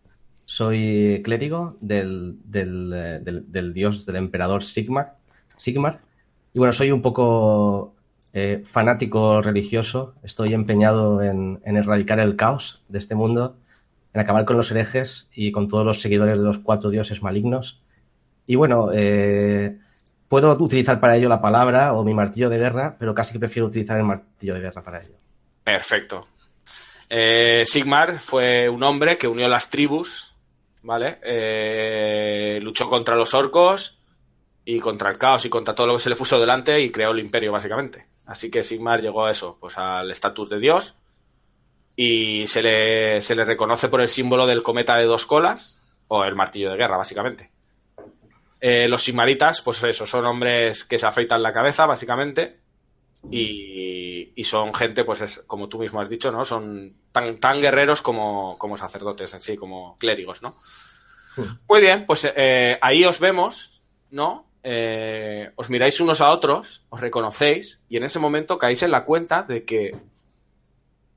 Soy 0.43 1.21
clérigo 1.23 1.77
del, 1.79 2.35
del, 2.43 2.91
eh, 2.93 3.19
del- 3.21 3.49
del 3.49 3.73
dios 3.73 4.05
del 4.05 4.17
emperador 4.17 4.65
Sigmar. 4.65 5.15
Sigmar. 5.55 6.01
Y 6.53 6.59
bueno, 6.59 6.73
soy 6.73 6.91
un 6.91 7.01
poco 7.01 7.95
eh, 8.33 8.61
fanático 8.65 9.41
religioso. 9.41 10.15
Estoy 10.21 10.53
empeñado 10.53 11.21
en, 11.21 11.61
en 11.63 11.77
erradicar 11.77 12.19
el 12.19 12.35
caos 12.35 12.83
de 12.89 12.99
este 12.99 13.15
mundo, 13.15 13.55
en 14.13 14.21
acabar 14.21 14.45
con 14.45 14.57
los 14.57 14.71
herejes 14.71 15.29
y 15.33 15.51
con 15.51 15.67
todos 15.67 15.85
los 15.85 16.01
seguidores 16.01 16.39
de 16.39 16.45
los 16.45 16.59
cuatro 16.59 16.89
dioses 16.89 17.21
malignos. 17.21 17.81
Y 18.45 18.55
bueno, 18.55 18.89
eh, 18.93 19.77
puedo 20.27 20.51
utilizar 20.57 20.99
para 20.99 21.15
ello 21.15 21.29
la 21.29 21.41
palabra 21.41 21.93
o 21.93 22.03
mi 22.03 22.13
martillo 22.13 22.49
de 22.49 22.57
guerra, 22.57 22.95
pero 22.99 23.15
casi 23.15 23.33
que 23.33 23.39
prefiero 23.39 23.67
utilizar 23.67 23.97
el 23.97 24.05
martillo 24.05 24.53
de 24.55 24.61
guerra 24.61 24.83
para 24.83 25.01
ello. 25.01 25.15
Perfecto. 25.63 26.27
Eh, 27.09 27.63
Sigmar 27.65 28.19
fue 28.19 28.69
un 28.69 28.83
hombre 28.83 29.17
que 29.17 29.27
unió 29.27 29.47
las 29.47 29.69
tribus, 29.69 30.33
¿vale? 30.81 31.19
Eh, 31.23 32.59
luchó 32.61 32.89
contra 32.89 33.15
los 33.15 33.33
orcos 33.33 33.99
y 34.65 34.79
contra 34.79 35.09
el 35.09 35.17
caos 35.17 35.45
y 35.45 35.49
contra 35.49 35.73
todo 35.73 35.87
lo 35.87 35.93
que 35.93 36.03
se 36.03 36.09
le 36.09 36.15
puso 36.15 36.39
delante 36.39 36.79
y 36.79 36.89
creó 36.89 37.11
el 37.11 37.19
imperio, 37.19 37.51
básicamente. 37.51 38.07
Así 38.25 38.49
que 38.49 38.63
Sigmar 38.63 39.01
llegó 39.01 39.25
a 39.25 39.31
eso, 39.31 39.57
pues 39.59 39.77
al 39.77 40.09
estatus 40.11 40.49
de 40.49 40.59
dios 40.59 40.95
y 42.03 42.47
se 42.47 42.63
le, 42.63 43.21
se 43.21 43.35
le 43.35 43.45
reconoce 43.45 43.87
por 43.87 44.01
el 44.01 44.07
símbolo 44.07 44.47
del 44.47 44.63
cometa 44.63 44.97
de 44.97 45.05
dos 45.05 45.27
colas 45.27 45.79
o 46.07 46.23
el 46.23 46.33
martillo 46.33 46.71
de 46.71 46.77
guerra, 46.77 46.97
básicamente. 46.97 47.51
Eh, 48.59 48.87
los 48.89 49.03
Sigmaritas, 49.03 49.61
pues 49.61 49.83
eso, 49.83 50.07
son 50.07 50.25
hombres 50.25 50.83
que 50.83 50.97
se 50.97 51.05
afeitan 51.05 51.43
la 51.43 51.53
cabeza, 51.53 51.85
básicamente, 51.85 52.59
y, 53.29 54.33
y 54.35 54.43
son 54.45 54.73
gente, 54.73 55.03
pues 55.03 55.21
es, 55.21 55.43
como 55.45 55.69
tú 55.69 55.77
mismo 55.77 56.01
has 56.01 56.09
dicho, 56.09 56.31
¿no? 56.31 56.43
Son 56.43 56.91
tan, 57.11 57.37
tan 57.37 57.61
guerreros 57.61 58.01
como, 58.01 58.57
como 58.57 58.77
sacerdotes 58.77 59.35
en 59.35 59.41
sí, 59.41 59.55
como 59.55 59.95
clérigos, 59.99 60.41
¿no? 60.41 60.55
Muy 61.69 61.81
bien, 61.81 62.07
pues 62.07 62.27
eh, 62.35 62.79
ahí 62.81 63.05
os 63.05 63.19
vemos, 63.19 63.83
¿no? 64.09 64.47
Eh, 64.63 65.51
os 65.55 65.69
miráis 65.69 65.99
unos 65.99 66.19
a 66.19 66.31
otros, 66.31 66.83
os 66.89 66.99
reconocéis, 66.99 67.79
y 67.89 67.97
en 67.97 68.05
ese 68.05 68.17
momento 68.17 68.57
caéis 68.57 68.81
en 68.81 68.89
la 68.89 69.05
cuenta 69.05 69.43
de 69.43 69.65
que 69.65 69.91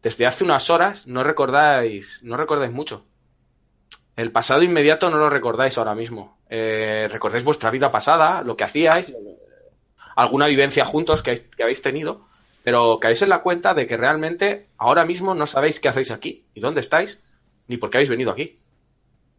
desde 0.04 0.26
hace 0.26 0.44
unas 0.44 0.68
horas 0.68 1.06
no 1.06 1.24
recordáis, 1.24 2.20
no 2.22 2.36
recordáis 2.36 2.70
mucho. 2.70 3.06
El 4.16 4.32
pasado 4.32 4.62
inmediato 4.62 5.08
no 5.08 5.16
lo 5.16 5.30
recordáis 5.30 5.78
ahora 5.78 5.94
mismo. 5.94 6.36
Eh, 6.50 7.08
recordáis 7.10 7.42
vuestra 7.42 7.70
vida 7.70 7.90
pasada, 7.90 8.42
lo 8.42 8.54
que 8.54 8.64
hacíais, 8.64 9.14
alguna 10.14 10.46
vivencia 10.46 10.84
juntos 10.84 11.22
que, 11.22 11.48
habéis 11.58 11.80
tenido, 11.80 12.26
pero 12.62 12.98
caéis 13.00 13.22
en 13.22 13.30
la 13.30 13.40
cuenta 13.40 13.72
de 13.72 13.86
que 13.86 13.96
realmente 13.96 14.68
ahora 14.76 15.06
mismo 15.06 15.34
no 15.34 15.46
sabéis 15.46 15.80
qué 15.80 15.88
hacéis 15.88 16.10
aquí, 16.10 16.44
ni 16.54 16.60
dónde 16.60 16.82
estáis, 16.82 17.18
ni 17.66 17.78
por 17.78 17.88
qué 17.88 17.96
habéis 17.96 18.10
venido 18.10 18.30
aquí. 18.30 18.58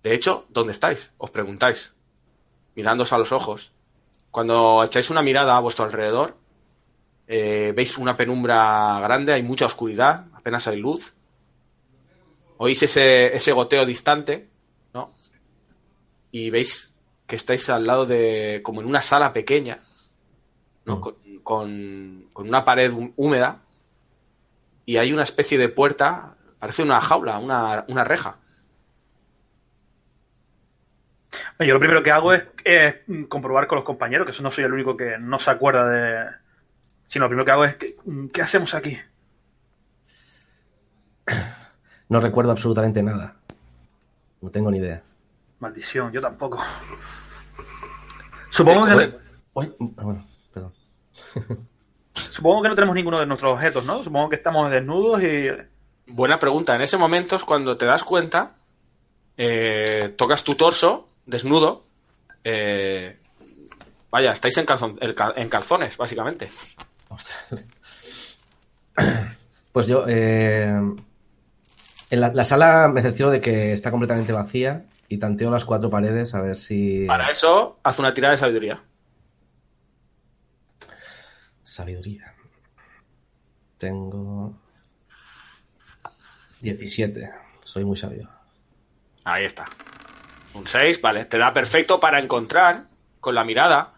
De 0.02 0.16
hecho, 0.16 0.48
¿dónde 0.50 0.72
estáis? 0.72 1.12
Os 1.20 1.30
preguntáis, 1.30 1.94
mirándos 2.74 3.14
a 3.14 3.20
los 3.20 3.32
ojos. 3.32 3.72
Cuando 4.32 4.84
echáis 4.84 5.12
una 5.12 5.22
mirada 5.22 5.56
a 5.56 5.62
vuestro 5.62 5.86
alrededor, 5.86 6.38
eh, 7.28 7.74
veis 7.76 7.98
una 7.98 8.16
penumbra 8.16 9.00
grande, 9.02 9.34
hay 9.34 9.44
mucha 9.44 9.66
oscuridad, 9.66 10.26
apenas 10.34 10.68
hay 10.68 10.80
luz. 10.80 11.16
Oís 12.58 12.82
ese, 12.84 13.36
ese 13.36 13.52
goteo 13.52 13.86
distante, 13.86 14.48
¿no? 14.94 15.12
Y 16.32 16.50
veis 16.50 16.94
que 17.28 17.36
estáis 17.36 17.70
al 17.70 17.86
lado 17.86 18.06
de, 18.06 18.62
como 18.64 18.82
en 18.82 18.88
una 18.88 19.02
sala 19.02 19.34
pequeña, 19.34 19.80
¿no? 20.86 21.02
Con, 21.02 21.16
con, 21.44 22.30
con 22.32 22.48
una 22.48 22.64
pared 22.64 22.92
hú- 22.92 23.14
húmeda 23.16 23.62
y 24.86 24.98
hay 24.98 25.12
una 25.12 25.24
especie 25.24 25.58
de 25.58 25.70
puerta, 25.70 26.36
parece 26.60 26.84
una 26.84 27.02
jaula, 27.02 27.40
una, 27.40 27.86
una 27.88 28.04
reja. 28.04 28.40
Yo 31.60 31.74
lo 31.74 31.80
primero 31.80 32.04
que 32.04 32.12
hago 32.12 32.34
es, 32.34 32.44
es 32.64 32.96
comprobar 33.28 33.68
con 33.68 33.78
los 33.78 33.86
compañeros, 33.86 34.26
que 34.26 34.32
eso 34.32 34.44
no 34.44 34.52
soy 34.52 34.64
el 34.64 34.74
único 34.74 34.96
que 34.96 35.18
no 35.20 35.40
se 35.40 35.52
acuerda 35.52 35.90
de... 35.90 36.45
Sino 37.16 37.24
lo 37.28 37.30
primero 37.30 37.46
que 37.46 37.52
hago 37.54 37.64
es, 37.64 37.76
¿qué, 37.78 37.96
qué 38.34 38.42
hacemos 38.42 38.74
aquí? 38.74 38.98
No 42.10 42.20
recuerdo 42.20 42.52
absolutamente 42.52 43.02
nada. 43.02 43.38
No 44.42 44.50
tengo 44.50 44.70
ni 44.70 44.80
idea. 44.80 45.02
Maldición, 45.62 46.12
yo 46.12 46.20
tampoco. 46.20 46.62
Supongo 48.50 48.86
que, 48.86 49.14
Uy, 49.54 49.74
ah, 49.96 50.04
bueno, 50.04 50.28
perdón. 50.54 50.74
supongo 52.14 52.64
que 52.64 52.68
no 52.68 52.76
tenemos 52.76 52.94
ninguno 52.96 53.22
de 53.22 53.26
nuestros 53.28 53.54
objetos, 53.54 53.86
¿no? 53.86 54.04
Supongo 54.04 54.28
que 54.28 54.36
estamos 54.36 54.70
desnudos 54.70 55.24
y... 55.24 55.48
Buena 56.12 56.38
pregunta. 56.38 56.76
En 56.76 56.82
ese 56.82 56.98
momento 56.98 57.38
es 57.38 57.46
cuando 57.46 57.78
te 57.78 57.86
das 57.86 58.04
cuenta, 58.04 58.58
eh, 59.38 60.14
tocas 60.18 60.44
tu 60.44 60.56
torso, 60.56 61.08
desnudo. 61.26 61.86
eh, 62.44 63.18
vaya, 64.12 64.32
estáis 64.34 64.58
calzon- 64.58 64.98
en 65.38 65.48
calzones, 65.48 65.96
básicamente. 65.96 66.50
Pues 69.72 69.88
yo, 69.88 70.06
eh, 70.08 70.74
en 72.10 72.22
la, 72.22 72.32
la 72.34 72.46
sala 72.46 72.88
me 72.88 73.02
cercioro 73.02 73.30
de 73.30 73.42
que 73.42 73.74
está 73.74 73.92
completamente 73.92 74.32
vacía 74.32 74.86
y 75.10 75.18
tanteo 75.18 75.52
las 75.52 75.66
cuatro 75.66 75.90
paredes 75.90 76.34
a 76.34 76.40
ver 76.40 76.56
si... 76.56 77.06
Para 77.06 77.30
eso, 77.30 77.80
haz 77.84 78.00
una 78.00 78.14
tirada 78.14 78.32
de 78.32 78.38
sabiduría. 78.40 78.82
Sabiduría. 81.64 82.34
Tengo... 83.78 84.56
17. 86.62 87.30
Soy 87.64 87.84
muy 87.84 87.98
sabio. 87.98 88.30
Ahí 89.24 89.46
está. 89.46 89.66
Un 90.54 90.68
6, 90.68 91.02
vale. 91.02 91.26
Te 91.26 91.38
da 91.38 91.54
perfecto 91.54 92.00
para 92.00 92.20
encontrar 92.20 92.86
con 93.20 93.36
la 93.36 93.44
mirada. 93.44 93.95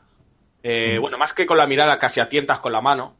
Eh, 0.69 0.97
Bueno, 0.99 1.17
más 1.17 1.33
que 1.33 1.45
con 1.45 1.57
la 1.57 1.65
mirada, 1.65 1.97
casi 1.97 2.19
a 2.19 2.27
tientas 2.27 2.59
con 2.59 2.71
la 2.71 2.81
mano. 2.81 3.15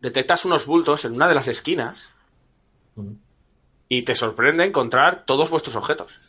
Detectas 0.00 0.44
unos 0.44 0.66
bultos 0.66 1.04
en 1.04 1.12
una 1.12 1.28
de 1.28 1.34
las 1.34 1.46
esquinas 1.48 2.14
y 3.88 4.02
te 4.02 4.14
sorprende 4.14 4.64
encontrar 4.64 5.24
todos 5.26 5.50
vuestros 5.50 5.76
objetos. 5.76 6.20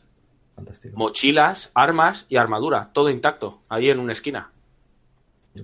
Fantástico. 0.55 0.97
Mochilas, 0.97 1.71
armas 1.73 2.25
y 2.29 2.37
armadura. 2.37 2.91
Todo 2.93 3.09
intacto, 3.09 3.61
ahí 3.69 3.89
en 3.89 3.99
una 3.99 4.13
esquina. 4.13 4.51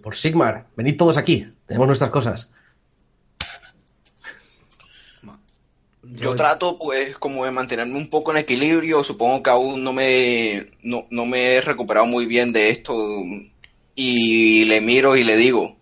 Por 0.02 0.16
Sigmar, 0.16 0.68
venid 0.76 0.98
todos 0.98 1.18
aquí. 1.18 1.54
Tenemos 1.66 1.88
nuestras 1.88 2.10
cosas. 2.10 2.50
Yo 6.02 6.36
trato, 6.36 6.80
pues, 6.80 7.18
como 7.18 7.46
de 7.46 7.52
mantenerme 7.52 7.98
un 7.98 8.10
poco 8.10 8.32
en 8.32 8.38
equilibrio. 8.38 9.04
Supongo 9.04 9.44
que 9.44 9.50
aún 9.50 9.84
no 9.84 9.94
me, 9.94 10.72
no, 10.82 11.06
no 11.10 11.26
me 11.26 11.56
he 11.56 11.62
recuperado 11.62 12.06
muy 12.06 12.26
bien 12.26 12.54
de 12.54 12.70
esto. 12.70 12.96
Y 14.00 14.64
le 14.66 14.80
miro 14.80 15.16
y 15.18 15.24
le 15.24 15.36
digo, 15.36 15.76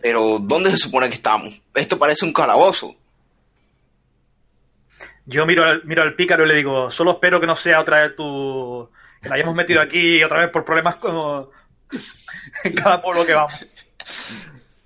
pero 0.00 0.38
¿dónde 0.40 0.70
se 0.70 0.78
supone 0.78 1.08
que 1.08 1.14
estamos? 1.16 1.60
Esto 1.74 1.98
parece 1.98 2.24
un 2.24 2.32
calabozo. 2.32 2.96
Yo 5.26 5.44
miro 5.44 5.64
al, 5.64 5.84
miro 5.84 6.02
al 6.02 6.14
pícaro 6.14 6.46
y 6.46 6.48
le 6.48 6.54
digo, 6.54 6.90
solo 6.90 7.12
espero 7.12 7.38
que 7.40 7.46
no 7.46 7.56
sea 7.56 7.80
otra 7.80 8.02
vez 8.02 8.16
tu... 8.16 8.88
que 9.22 9.28
la 9.28 9.34
hayamos 9.34 9.54
metido 9.54 9.82
aquí 9.82 10.24
otra 10.24 10.40
vez 10.40 10.50
por 10.50 10.64
problemas 10.64 10.96
como 10.96 11.50
en 12.64 12.72
cada 12.72 13.02
pueblo 13.02 13.26
que 13.26 13.34
vamos. 13.34 13.66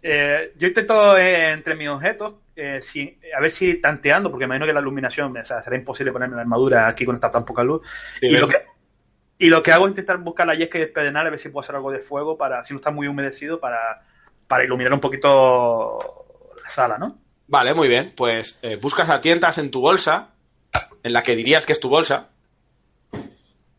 Eh, 0.03 0.53
yo 0.57 0.67
intento 0.67 1.17
eh, 1.17 1.53
entre 1.53 1.77
mis 1.77 1.89
objetos, 1.89 2.35
eh, 2.57 2.81
si- 2.83 3.17
a 3.37 3.41
ver 3.41 3.51
si 3.53 3.81
tanteando, 3.81 4.29
porque 4.29 4.47
me 4.49 4.57
imagino 4.57 4.67
que 4.67 4.75
la 4.75 4.81
iluminación, 4.81 5.37
o 5.37 5.45
sea, 5.45 5.63
será 5.63 5.77
imposible 5.77 6.11
ponerme 6.13 6.35
la 6.35 6.43
armadura 6.43 6.89
aquí 6.89 7.05
con 7.05 7.15
esta 7.15 7.31
tan 7.31 7.45
poca 7.45 7.63
luz. 7.63 7.83
Sí, 8.21 8.27
y, 8.27 8.37
lo 8.37 8.49
que, 8.49 8.57
y 9.39 9.49
lo 9.49 9.63
que 9.63 9.73
hago 9.73 9.87
es 9.87 9.91
intentar 9.91 10.19
buscar 10.19 10.47
la 10.47 10.55
yesca 10.55 10.79
y 10.79 10.83
el 10.83 10.93
pedernal 10.93 11.27
a 11.27 11.31
ver 11.31 11.39
si 11.39 11.49
puedo 11.49 11.63
hacer 11.63 11.77
algo 11.77 11.91
de 11.93 12.01
fuego 12.01 12.37
para, 12.37 12.65
si 12.65 12.75
no 12.75 12.79
está 12.79 12.91
muy 12.91 13.07
humedecido, 13.07 13.61
para, 13.61 14.03
para 14.47 14.65
iluminar 14.65 14.93
un 14.93 15.01
poquito 15.01 15.99
la 16.63 16.69
sala, 16.69 16.99
¿no? 16.99 17.19
Vale, 17.47 17.73
muy 17.75 17.89
bien. 17.89 18.13
Pues 18.17 18.59
eh, 18.63 18.77
buscas 18.77 19.09
a 19.11 19.21
tientas 19.21 19.59
en 19.59 19.71
tu 19.71 19.81
bolsa, 19.81 20.35
en 21.03 21.13
la 21.13 21.23
que 21.23 21.37
dirías 21.37 21.65
que 21.67 21.73
es 21.73 21.81
tu 21.81 21.89
bolsa. 21.89 22.31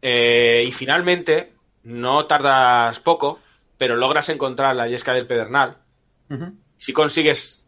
eh, 0.01 0.63
y 0.66 0.72
finalmente, 0.72 1.51
no 1.84 2.25
tardas 2.25 3.00
poco, 3.00 3.39
pero 3.78 3.96
logras 3.96 4.30
encontrar 4.30 4.75
la 4.75 4.88
yesca 4.88 5.13
del 5.13 5.28
pedernal. 5.28 5.78
Si 6.78 6.94
consigues, 6.94 7.68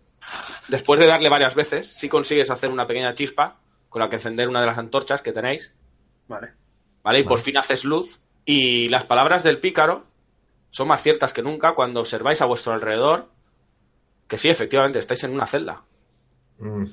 después 0.70 1.00
de 1.00 1.08
darle 1.08 1.30
varias 1.30 1.56
veces, 1.56 1.88
si 1.92 2.08
consigues 2.08 2.50
hacer 2.50 2.70
una 2.70 2.86
pequeña 2.86 3.14
chispa 3.14 3.58
con 3.90 4.02
la 4.02 4.10
que 4.10 4.16
encender 4.16 4.48
una 4.48 4.62
de 4.62 4.68
las 4.68 4.78
antorchas 4.78 5.22
que 5.22 5.34
tenéis, 5.34 5.74
Vale. 6.28 6.54
¿Vale? 7.04 7.20
Y 7.20 7.24
por 7.26 7.40
fin 7.40 7.58
haces 7.58 7.84
luz. 7.86 8.22
Y 8.46 8.90
las 8.90 9.06
palabras 9.06 9.44
del 9.44 9.60
pícaro 9.60 10.06
son 10.72 10.88
más 10.90 11.02
ciertas 11.04 11.34
que 11.34 11.44
nunca 11.44 11.74
cuando 11.76 12.02
observáis 12.02 12.42
a 12.42 12.46
vuestro 12.48 12.74
alrededor 12.74 13.30
que 14.28 14.38
sí, 14.38 14.50
efectivamente, 14.50 14.98
estáis 15.00 15.24
en 15.26 15.32
una 15.34 15.46
celda. 15.46 15.84
Mm, 16.60 16.86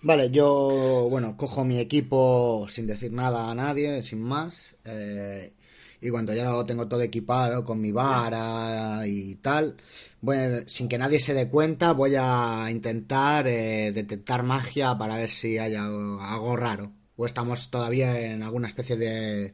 Vale, 0.00 0.30
yo, 0.30 1.08
bueno, 1.10 1.36
cojo 1.36 1.64
mi 1.64 1.78
equipo 1.78 2.66
sin 2.68 2.86
decir 2.86 3.12
nada 3.12 3.50
a 3.50 3.54
nadie, 3.54 4.02
sin 4.02 4.22
más. 4.22 4.76
eh, 4.84 5.54
y 6.00 6.10
cuando 6.10 6.32
ya 6.32 6.44
lo 6.44 6.64
tengo 6.64 6.86
todo 6.86 7.02
equipado 7.02 7.64
con 7.64 7.80
mi 7.80 7.90
vara 7.90 9.02
y 9.06 9.34
tal, 9.36 9.76
bueno, 10.20 10.58
sin 10.68 10.88
que 10.88 10.96
nadie 10.98 11.18
se 11.18 11.34
dé 11.34 11.48
cuenta, 11.50 11.92
voy 11.92 12.14
a 12.16 12.68
intentar 12.70 13.48
eh, 13.48 13.90
detectar 13.92 14.44
magia 14.44 14.96
para 14.96 15.16
ver 15.16 15.30
si 15.30 15.58
hay 15.58 15.74
algo, 15.74 16.20
algo 16.22 16.56
raro. 16.56 16.92
O 17.18 17.26
estamos 17.26 17.70
todavía 17.70 18.18
en 18.18 18.42
alguna 18.42 18.68
especie 18.68 18.96
de 18.96 19.52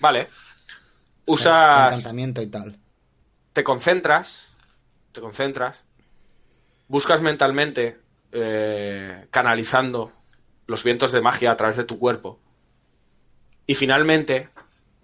Vale. 0.00 0.26
Usas. 1.24 1.92
encantamiento 1.92 2.42
y 2.42 2.48
tal. 2.48 2.78
Te 3.52 3.64
concentras. 3.64 4.48
Te 5.12 5.20
concentras. 5.20 5.84
Buscas 6.88 7.22
mentalmente. 7.22 7.98
eh, 8.32 9.28
canalizando 9.30 10.10
los 10.66 10.82
vientos 10.84 11.12
de 11.12 11.22
magia 11.22 11.52
a 11.52 11.56
través 11.56 11.76
de 11.76 11.84
tu 11.84 11.96
cuerpo. 11.98 12.38
Y 13.66 13.74
finalmente 13.76 14.50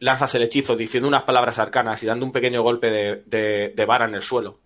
lanzas 0.00 0.34
el 0.34 0.42
hechizo 0.42 0.76
diciendo 0.76 1.08
unas 1.08 1.22
palabras 1.22 1.58
arcanas 1.60 2.02
y 2.02 2.06
dando 2.06 2.26
un 2.26 2.32
pequeño 2.32 2.62
golpe 2.62 2.88
de, 2.88 3.22
de- 3.26 3.72
de 3.74 3.84
vara 3.86 4.06
en 4.06 4.16
el 4.16 4.22
suelo. 4.22 4.58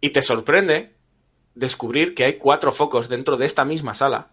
Y 0.00 0.10
te 0.10 0.22
sorprende 0.22 0.94
descubrir 1.54 2.14
que 2.14 2.24
hay 2.26 2.34
cuatro 2.38 2.70
focos 2.70 3.08
dentro 3.08 3.36
de 3.36 3.46
esta 3.46 3.64
misma 3.64 3.94
sala, 3.94 4.28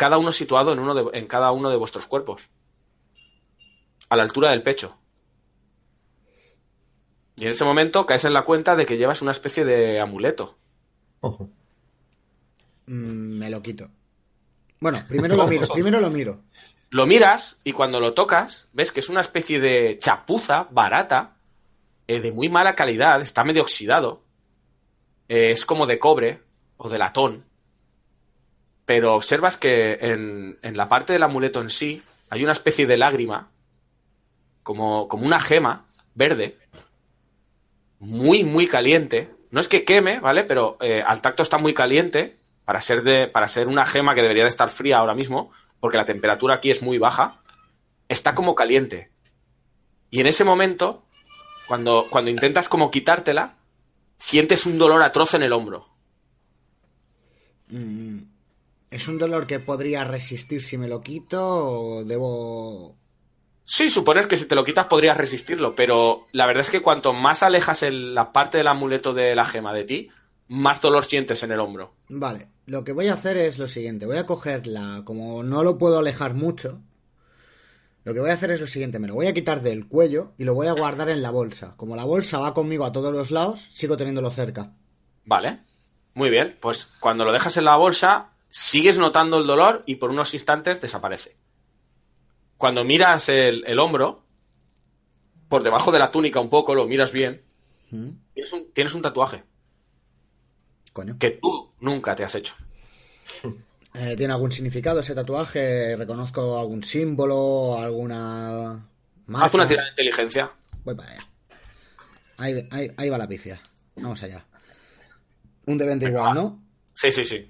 cada 0.00 0.16
uno 0.16 0.32
situado 0.32 0.72
en, 0.72 0.78
uno 0.78 0.94
de- 0.94 1.18
en 1.18 1.26
cada 1.26 1.52
uno 1.52 1.68
de 1.68 1.76
vuestros 1.76 2.06
cuerpos, 2.06 2.48
a 4.08 4.16
la 4.16 4.22
altura 4.22 4.50
del 4.50 4.62
pecho. 4.62 4.96
Y 7.36 7.44
en 7.44 7.50
ese 7.50 7.64
momento 7.66 8.06
caes 8.06 8.24
en 8.24 8.32
la 8.32 8.44
cuenta 8.46 8.76
de 8.76 8.86
que 8.86 8.96
llevas 8.96 9.20
una 9.20 9.30
especie 9.32 9.64
de 9.66 10.00
amuleto. 10.00 10.56
ojo. 11.20 11.50
Mm, 12.86 13.38
me 13.38 13.50
lo 13.50 13.62
quito. 13.62 13.88
Bueno, 14.80 15.02
primero 15.08 15.36
lo 15.36 15.46
miro, 15.46 15.66
primero 15.68 16.00
lo 16.00 16.08
miro. 16.10 16.40
Lo 16.88 17.04
miras 17.06 17.58
y 17.62 17.72
cuando 17.72 18.00
lo 18.00 18.14
tocas, 18.14 18.68
ves 18.72 18.90
que 18.92 19.00
es 19.00 19.10
una 19.10 19.20
especie 19.20 19.60
de 19.60 19.98
chapuza 19.98 20.66
barata, 20.70 21.36
eh, 22.08 22.20
de 22.20 22.32
muy 22.32 22.48
mala 22.48 22.74
calidad, 22.74 23.20
está 23.20 23.44
medio 23.44 23.62
oxidado. 23.62 24.22
Eh, 25.28 25.52
es 25.52 25.64
como 25.66 25.86
de 25.86 25.98
cobre 25.98 26.40
o 26.78 26.88
de 26.88 26.98
latón. 26.98 27.44
Pero 28.90 29.14
observas 29.14 29.56
que 29.56 29.98
en, 30.00 30.58
en 30.62 30.76
la 30.76 30.88
parte 30.88 31.12
del 31.12 31.22
amuleto 31.22 31.60
en 31.60 31.70
sí 31.70 32.02
hay 32.28 32.42
una 32.42 32.50
especie 32.50 32.88
de 32.88 32.96
lágrima, 32.96 33.48
como, 34.64 35.06
como 35.06 35.24
una 35.24 35.38
gema 35.38 35.86
verde, 36.16 36.58
muy, 38.00 38.42
muy 38.42 38.66
caliente. 38.66 39.30
No 39.52 39.60
es 39.60 39.68
que 39.68 39.84
queme, 39.84 40.18
¿vale? 40.18 40.42
Pero 40.42 40.76
eh, 40.80 41.04
al 41.06 41.22
tacto 41.22 41.44
está 41.44 41.56
muy 41.56 41.72
caliente 41.72 42.40
para 42.64 42.80
ser, 42.80 43.04
de, 43.04 43.28
para 43.28 43.46
ser 43.46 43.68
una 43.68 43.86
gema 43.86 44.12
que 44.16 44.22
debería 44.22 44.42
de 44.42 44.48
estar 44.48 44.68
fría 44.68 44.96
ahora 44.96 45.14
mismo, 45.14 45.52
porque 45.78 45.96
la 45.96 46.04
temperatura 46.04 46.56
aquí 46.56 46.72
es 46.72 46.82
muy 46.82 46.98
baja. 46.98 47.40
Está 48.08 48.34
como 48.34 48.56
caliente. 48.56 49.12
Y 50.10 50.18
en 50.18 50.26
ese 50.26 50.42
momento, 50.42 51.04
cuando, 51.68 52.08
cuando 52.10 52.32
intentas 52.32 52.68
como 52.68 52.90
quitártela, 52.90 53.54
sientes 54.18 54.66
un 54.66 54.78
dolor 54.78 55.00
atroz 55.04 55.34
en 55.34 55.44
el 55.44 55.52
hombro. 55.52 55.86
Mm, 57.68 58.29
¿Es 58.90 59.06
un 59.08 59.18
dolor 59.18 59.46
que 59.46 59.60
podría 59.60 60.04
resistir 60.04 60.62
si 60.62 60.76
me 60.78 60.88
lo 60.88 61.00
quito 61.00 61.40
o 61.42 62.04
debo... 62.04 62.96
Sí, 63.64 63.88
supones 63.88 64.26
que 64.26 64.36
si 64.36 64.46
te 64.46 64.56
lo 64.56 64.64
quitas 64.64 64.88
podrías 64.88 65.16
resistirlo, 65.16 65.76
pero 65.76 66.26
la 66.32 66.46
verdad 66.46 66.64
es 66.64 66.70
que 66.70 66.82
cuanto 66.82 67.12
más 67.12 67.44
alejas 67.44 67.84
el- 67.84 68.14
la 68.16 68.32
parte 68.32 68.58
del 68.58 68.66
amuleto 68.66 69.12
de 69.14 69.36
la 69.36 69.44
gema 69.44 69.72
de 69.72 69.84
ti, 69.84 70.08
más 70.48 70.80
dolor 70.80 71.04
sientes 71.04 71.42
en 71.44 71.52
el 71.52 71.60
hombro. 71.60 71.94
Vale, 72.08 72.48
lo 72.66 72.82
que 72.82 72.90
voy 72.90 73.06
a 73.06 73.12
hacer 73.14 73.36
es 73.36 73.58
lo 73.60 73.68
siguiente. 73.68 74.06
Voy 74.06 74.16
a 74.16 74.26
cogerla, 74.26 75.02
como 75.04 75.44
no 75.44 75.62
lo 75.62 75.78
puedo 75.78 76.00
alejar 76.00 76.34
mucho, 76.34 76.80
lo 78.02 78.12
que 78.14 78.20
voy 78.20 78.30
a 78.30 78.34
hacer 78.34 78.50
es 78.50 78.60
lo 78.60 78.66
siguiente. 78.66 78.98
Me 78.98 79.06
lo 79.06 79.14
voy 79.14 79.28
a 79.28 79.34
quitar 79.34 79.62
del 79.62 79.86
cuello 79.86 80.32
y 80.36 80.42
lo 80.44 80.54
voy 80.54 80.66
a 80.66 80.72
guardar 80.72 81.08
en 81.10 81.22
la 81.22 81.30
bolsa. 81.30 81.74
Como 81.76 81.94
la 81.94 82.04
bolsa 82.04 82.38
va 82.40 82.54
conmigo 82.54 82.84
a 82.84 82.92
todos 82.92 83.12
los 83.12 83.30
lados, 83.30 83.68
sigo 83.72 83.96
teniéndolo 83.96 84.30
cerca. 84.32 84.72
Vale, 85.26 85.58
muy 86.14 86.30
bien. 86.30 86.56
Pues 86.60 86.86
cuando 86.98 87.24
lo 87.24 87.32
dejas 87.32 87.56
en 87.58 87.66
la 87.66 87.76
bolsa, 87.76 88.29
sigues 88.50 88.98
notando 88.98 89.38
el 89.38 89.46
dolor 89.46 89.82
y 89.86 89.96
por 89.96 90.10
unos 90.10 90.34
instantes 90.34 90.80
desaparece. 90.80 91.36
Cuando 92.56 92.84
miras 92.84 93.28
el, 93.28 93.64
el 93.66 93.78
hombro, 93.78 94.24
por 95.48 95.62
debajo 95.62 95.90
de 95.92 95.98
la 95.98 96.10
túnica 96.10 96.40
un 96.40 96.50
poco, 96.50 96.74
lo 96.74 96.86
miras 96.86 97.12
bien, 97.12 97.42
¿Mm? 97.90 98.10
tienes 98.34 98.52
un, 98.52 98.72
tienes 98.72 98.94
un 98.94 99.02
tatuaje 99.02 99.42
Coño. 100.92 101.16
que 101.18 101.30
tú 101.32 101.72
nunca 101.80 102.14
te 102.14 102.24
has 102.24 102.34
hecho. 102.34 102.54
Eh, 103.92 104.14
¿Tiene 104.16 104.32
algún 104.32 104.52
significado 104.52 105.00
ese 105.00 105.16
tatuaje? 105.16 105.96
¿Reconozco 105.96 106.60
algún 106.60 106.84
símbolo? 106.84 107.76
¿Alguna 107.76 108.86
marca? 109.26 109.46
Haz 109.46 109.54
una 109.54 109.66
tirada 109.66 109.86
de 109.86 109.90
inteligencia. 109.90 110.48
Voy 110.84 110.94
para 110.94 111.10
allá. 111.10 111.28
Ahí, 112.36 112.68
ahí- 112.70 112.92
ahí 112.96 113.08
va 113.10 113.18
la 113.18 113.26
pifia. 113.26 113.60
Vamos 113.96 114.22
allá. 114.22 114.46
Un 115.66 115.76
de 115.76 115.86
20 115.86 116.06
igual, 116.06 116.34
¿no? 116.36 116.62
Sí, 116.94 117.10
sí, 117.10 117.24
sí. 117.24 117.48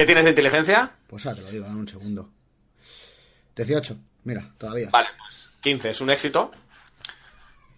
¿Qué 0.00 0.06
tienes 0.06 0.24
de 0.24 0.30
inteligencia? 0.30 0.90
Pues 1.08 1.26
ahora 1.26 1.36
te 1.36 1.42
lo 1.42 1.50
digo, 1.50 1.66
dame 1.66 1.80
un 1.80 1.86
segundo. 1.86 2.30
18. 3.54 3.98
Mira, 4.24 4.50
todavía. 4.56 4.88
Vale, 4.88 5.10
pues 5.18 5.50
15 5.60 5.90
es 5.90 6.00
un 6.00 6.08
éxito. 6.08 6.50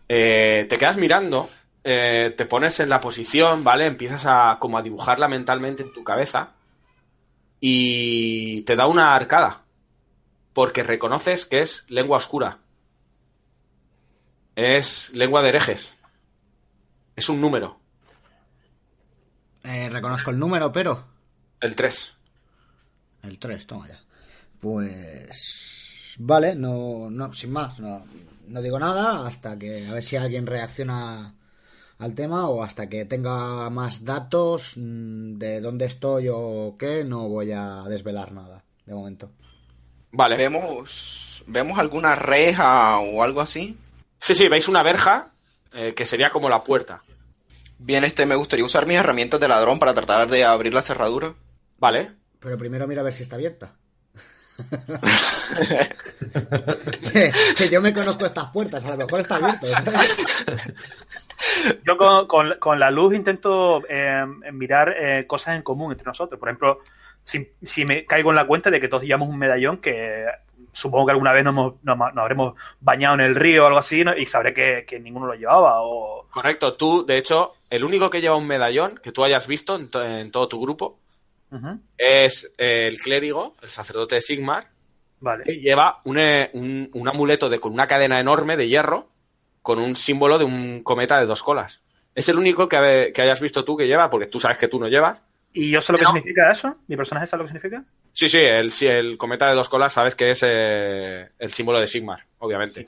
Eh, 0.08 0.64
te 0.68 0.78
quedas 0.78 0.98
mirando, 0.98 1.50
eh, 1.82 2.32
te 2.36 2.46
pones 2.46 2.78
en 2.78 2.90
la 2.90 3.00
posición, 3.00 3.64
¿vale? 3.64 3.86
Empiezas 3.86 4.24
a 4.28 4.58
como 4.60 4.78
a 4.78 4.82
dibujarla 4.82 5.26
mentalmente 5.26 5.82
en 5.82 5.92
tu 5.92 6.04
cabeza 6.04 6.52
y 7.58 8.62
te 8.62 8.76
da 8.76 8.86
una 8.86 9.16
arcada 9.16 9.64
porque 10.52 10.84
reconoces 10.84 11.44
que 11.44 11.62
es 11.62 11.84
lengua 11.88 12.18
oscura. 12.18 12.58
Es 14.54 15.10
lengua 15.12 15.42
de 15.42 15.48
herejes. 15.48 15.98
Es 17.16 17.28
un 17.28 17.40
número, 17.40 17.80
Eh, 19.64 19.88
reconozco 19.90 20.30
el 20.30 20.38
número, 20.38 20.70
pero... 20.70 21.11
el 21.62 21.74
3. 21.74 22.14
El 23.22 23.38
3, 23.38 23.66
toma 23.66 23.88
ya. 23.88 24.00
Pues... 24.60 26.16
Vale, 26.18 26.54
no, 26.54 27.08
no, 27.10 27.32
sin 27.32 27.52
más, 27.52 27.80
no, 27.80 28.04
no 28.48 28.60
digo 28.60 28.78
nada 28.78 29.26
hasta 29.26 29.58
que 29.58 29.86
a 29.86 29.94
ver 29.94 30.02
si 30.02 30.16
alguien 30.16 30.46
reacciona 30.46 31.34
al 31.98 32.14
tema 32.14 32.48
o 32.48 32.62
hasta 32.62 32.88
que 32.88 33.06
tenga 33.06 33.70
más 33.70 34.04
datos 34.04 34.74
mm, 34.76 35.38
de 35.38 35.60
dónde 35.60 35.86
estoy 35.86 36.28
o 36.30 36.76
qué, 36.78 37.02
no 37.04 37.28
voy 37.28 37.52
a 37.52 37.84
desvelar 37.88 38.32
nada 38.32 38.62
de 38.84 38.94
momento. 38.94 39.30
Vale. 40.10 40.36
¿Vemos, 40.36 41.42
¿Vemos 41.46 41.78
alguna 41.78 42.14
reja 42.14 42.98
o 42.98 43.22
algo 43.22 43.40
así? 43.40 43.78
Sí, 44.18 44.34
sí, 44.34 44.48
veis 44.48 44.68
una 44.68 44.82
verja 44.82 45.30
eh, 45.72 45.94
que 45.94 46.04
sería 46.04 46.30
como 46.30 46.48
la 46.48 46.62
puerta. 46.62 47.02
Bien, 47.78 48.04
este, 48.04 48.26
me 48.26 48.36
gustaría 48.36 48.64
usar 48.64 48.86
mis 48.86 48.98
herramientas 48.98 49.40
de 49.40 49.48
ladrón 49.48 49.78
para 49.78 49.94
tratar 49.94 50.28
de 50.28 50.44
abrir 50.44 50.74
la 50.74 50.82
cerradura. 50.82 51.34
Vale. 51.82 52.12
Pero 52.38 52.56
primero 52.56 52.86
mira 52.86 53.00
a 53.00 53.04
ver 53.04 53.12
si 53.12 53.24
está 53.24 53.34
abierta. 53.34 53.74
que 57.56 57.68
yo 57.68 57.80
me 57.80 57.92
conozco 57.92 58.24
estas 58.24 58.50
puertas, 58.50 58.84
a 58.86 58.90
lo 58.92 58.98
mejor 58.98 59.18
está 59.18 59.34
abierto. 59.36 59.66
¿sabes? 59.66 60.72
Yo 61.84 61.96
con, 61.96 62.28
con- 62.28 62.54
con 62.60 62.78
la 62.78 62.92
luz 62.92 63.14
intento 63.16 63.82
eh, 63.88 64.24
mirar 64.52 64.94
eh, 64.96 65.26
cosas 65.26 65.56
en 65.56 65.62
común 65.62 65.90
entre 65.90 66.06
nosotros. 66.06 66.38
Por 66.38 66.50
ejemplo, 66.50 66.78
si, 67.24 67.48
si 67.62 67.84
me 67.84 68.04
caigo 68.06 68.30
en 68.30 68.36
la 68.36 68.46
cuenta 68.46 68.70
de 68.70 68.80
que 68.80 68.86
todos 68.86 69.02
llevamos 69.02 69.28
un 69.28 69.38
medallón 69.38 69.78
que 69.78 70.24
supongo 70.72 71.06
que 71.06 71.12
alguna 71.12 71.32
vez 71.32 71.42
nos, 71.42 71.52
hemos- 71.52 71.74
nos, 71.82 71.98
nos 71.98 72.16
habremos 72.18 72.54
bañado 72.80 73.14
en 73.16 73.22
el 73.22 73.34
río 73.34 73.64
o 73.64 73.66
algo 73.66 73.80
así 73.80 74.04
¿no? 74.04 74.16
y 74.16 74.24
sabré 74.24 74.54
que, 74.54 74.84
que 74.86 75.00
ninguno 75.00 75.26
lo 75.26 75.34
llevaba. 75.34 75.82
O... 75.82 76.28
Correcto, 76.30 76.74
tú, 76.74 77.04
de 77.04 77.18
hecho, 77.18 77.54
el 77.70 77.82
único 77.82 78.08
que 78.08 78.20
lleva 78.20 78.36
un 78.36 78.46
medallón 78.46 79.00
que 79.02 79.10
tú 79.10 79.24
hayas 79.24 79.48
visto 79.48 79.74
en, 79.74 79.88
to- 79.88 80.04
en 80.04 80.30
todo 80.30 80.46
tu 80.46 80.60
grupo 80.60 81.00
Es 81.98 82.52
eh, 82.58 82.86
el 82.86 82.98
clérigo, 82.98 83.54
el 83.62 83.68
sacerdote 83.68 84.16
de 84.16 84.20
Sigmar, 84.20 84.68
que 85.44 85.60
lleva 85.60 86.00
un, 86.04 86.18
eh, 86.18 86.50
un- 86.54 86.90
un 86.94 87.08
amuleto 87.08 87.48
de, 87.48 87.58
con 87.60 87.72
una 87.72 87.86
cadena 87.86 88.18
enorme 88.20 88.56
de 88.56 88.68
hierro 88.68 89.08
con 89.62 89.78
un 89.78 89.94
símbolo 89.94 90.38
de 90.38 90.44
un 90.44 90.82
cometa 90.82 91.20
de 91.20 91.26
dos 91.26 91.42
colas. 91.42 91.82
Es 92.14 92.28
el 92.28 92.36
único 92.38 92.68
que, 92.68 93.12
que 93.14 93.22
hayas 93.22 93.40
visto 93.40 93.64
tú 93.64 93.76
que 93.76 93.86
lleva, 93.86 94.10
porque 94.10 94.26
tú 94.26 94.40
sabes 94.40 94.58
que 94.58 94.68
tú 94.68 94.80
no 94.80 94.88
llevas. 94.88 95.24
¿Y 95.54 95.70
yo 95.70 95.80
sé 95.80 95.92
lo 95.92 95.98
que 95.98 96.04
No. 96.04 96.12
significa 96.12 96.50
eso? 96.50 96.76
¿Mi 96.88 96.96
personaje 96.96 97.26
sabe 97.26 97.42
lo 97.42 97.46
que 97.48 97.52
significa? 97.54 97.84
Sí, 98.12 98.28
sí, 98.28 98.38
el, 98.38 98.70
sí, 98.70 98.86
el 98.86 99.16
cometa 99.16 99.48
de 99.48 99.54
dos 99.54 99.68
colas 99.68 99.92
sabes 99.92 100.14
que 100.14 100.30
es 100.30 100.40
eh, 100.44 101.28
el 101.38 101.50
símbolo 101.50 101.78
de 101.78 101.86
Sigmar, 101.86 102.20
obviamente. 102.38 102.86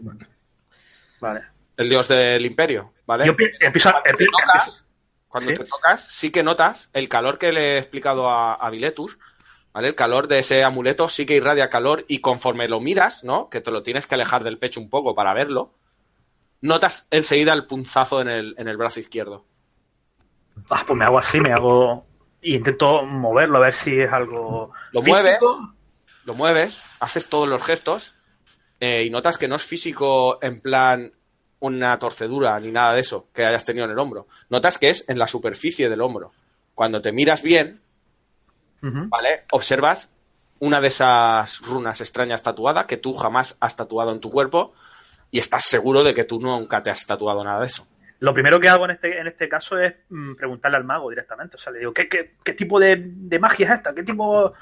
Vale. 1.21 1.41
El 1.77 1.89
dios 1.89 2.09
del 2.09 2.45
imperio, 2.45 2.93
¿vale? 3.07 3.27
Yo 3.27 3.37
pi- 3.37 3.51
empiezo 3.61 3.89
a... 3.91 4.03
empiezo- 4.05 4.31
tocas, 4.33 4.84
cuando 5.35 5.51
Sí. 5.51 5.57
te 5.57 5.65
tocas, 5.65 6.07
sí 6.09 6.31
que 6.31 6.45
notas 6.45 6.91
el 6.93 7.09
calor 7.09 7.39
que 7.39 7.53
le 7.53 7.75
he 7.75 7.79
explicado 7.79 8.31
a, 8.31 8.55
a 8.55 8.71
Viletus, 8.71 9.19
¿vale? 9.73 9.89
El 9.89 9.97
calor 9.97 10.29
de 10.29 10.39
ese 10.39 10.63
amuleto 10.63 11.09
sí 11.09 11.27
que 11.27 11.35
irradia 11.35 11.69
calor 11.69 12.05
y 12.07 12.21
conforme 12.21 12.69
lo 12.69 12.79
miras, 12.79 13.25
¿no? 13.25 13.49
Que 13.51 13.61
te 13.61 13.73
lo 13.73 13.83
tienes 13.83 14.07
que 14.07 14.15
alejar 14.15 14.45
del 14.45 14.59
pecho 14.59 14.79
un 14.81 14.89
poco 14.89 15.13
para 15.17 15.35
verlo, 15.35 15.73
notas 16.61 17.09
enseguida 17.11 17.53
el 17.53 17.67
punzazo 17.67 18.21
en 18.21 18.29
el, 18.29 18.55
en 18.59 18.69
el 18.69 18.77
brazo 18.77 19.01
izquierdo. 19.01 19.45
Ah, 20.71 20.85
pues 20.87 20.97
me 20.97 21.05
hago 21.05 21.19
así, 21.19 21.41
me 21.41 21.53
hago... 21.53 22.07
Y 22.41 22.55
intento 22.55 23.03
moverlo 23.03 23.59
a 23.59 23.63
ver 23.63 23.73
si 23.75 23.99
es 24.01 24.13
algo... 24.13 24.71
Lo 24.93 25.03
físico. 25.03 25.21
mueves, 25.23 25.41
lo 26.27 26.35
mueves, 26.35 26.85
haces 27.01 27.29
todos 27.29 27.49
los 27.49 27.61
gestos 27.61 28.15
eh, 28.79 29.05
y 29.05 29.11
notas 29.11 29.37
que 29.37 29.49
no 29.49 29.57
es 29.57 29.67
físico 29.67 30.39
en 30.41 30.61
plan 30.61 31.13
una 31.65 31.99
torcedura 31.99 32.59
ni 32.61 32.71
nada 32.71 32.93
de 32.93 33.01
eso 33.01 33.29
que 33.33 33.45
hayas 33.45 33.65
tenido 33.65 33.87
en 33.87 33.93
el 33.93 33.99
hombro. 33.99 34.27
Notas 34.51 34.77
que 34.77 34.91
es 34.91 35.05
en 35.09 35.19
la 35.19 35.27
superficie 35.27 35.89
del 35.89 36.03
hombro. 36.03 36.31
Cuando 36.75 37.01
te 37.01 37.13
miras 37.13 37.43
bien. 37.43 37.81
¿vale? 38.83 39.45
Observas 39.53 40.13
una 40.59 40.81
de 40.81 40.89
esas 40.89 41.61
runas 41.63 42.03
extrañas 42.03 42.43
tatuada 42.43 42.87
que 42.87 42.99
tú 42.99 43.15
jamás 43.15 43.57
has 43.61 43.77
tatuado 43.77 44.13
en 44.13 44.21
tu 44.21 44.29
cuerpo 44.29 44.75
y 45.31 45.39
estás 45.39 45.65
seguro 45.65 46.05
de 46.05 46.15
que 46.15 46.25
tú 46.25 46.39
nunca 46.39 46.83
te 46.83 46.91
has 46.91 47.07
tatuado 47.07 47.43
nada 47.43 47.61
de 47.61 47.67
eso. 47.67 47.87
Lo 48.21 48.35
primero 48.35 48.61
que 48.61 48.69
hago 48.69 48.85
en 48.85 48.93
este, 48.93 49.19
en 49.19 49.27
este 49.27 49.49
caso 49.49 49.79
es 49.79 49.95
mm, 50.11 50.35
preguntarle 50.35 50.77
al 50.77 50.85
mago 50.85 51.09
directamente. 51.09 51.57
O 51.57 51.59
sea, 51.59 51.73
le 51.73 51.79
digo, 51.79 51.95
¿qué, 51.95 52.09
qué, 52.09 52.35
qué 52.45 52.53
tipo 52.53 52.79
de, 52.79 53.03
de 53.05 53.39
magia 53.39 53.67
es 53.67 53.73
esta? 53.73 53.95
¿Qué 53.95 54.03
tipo...? 54.03 54.53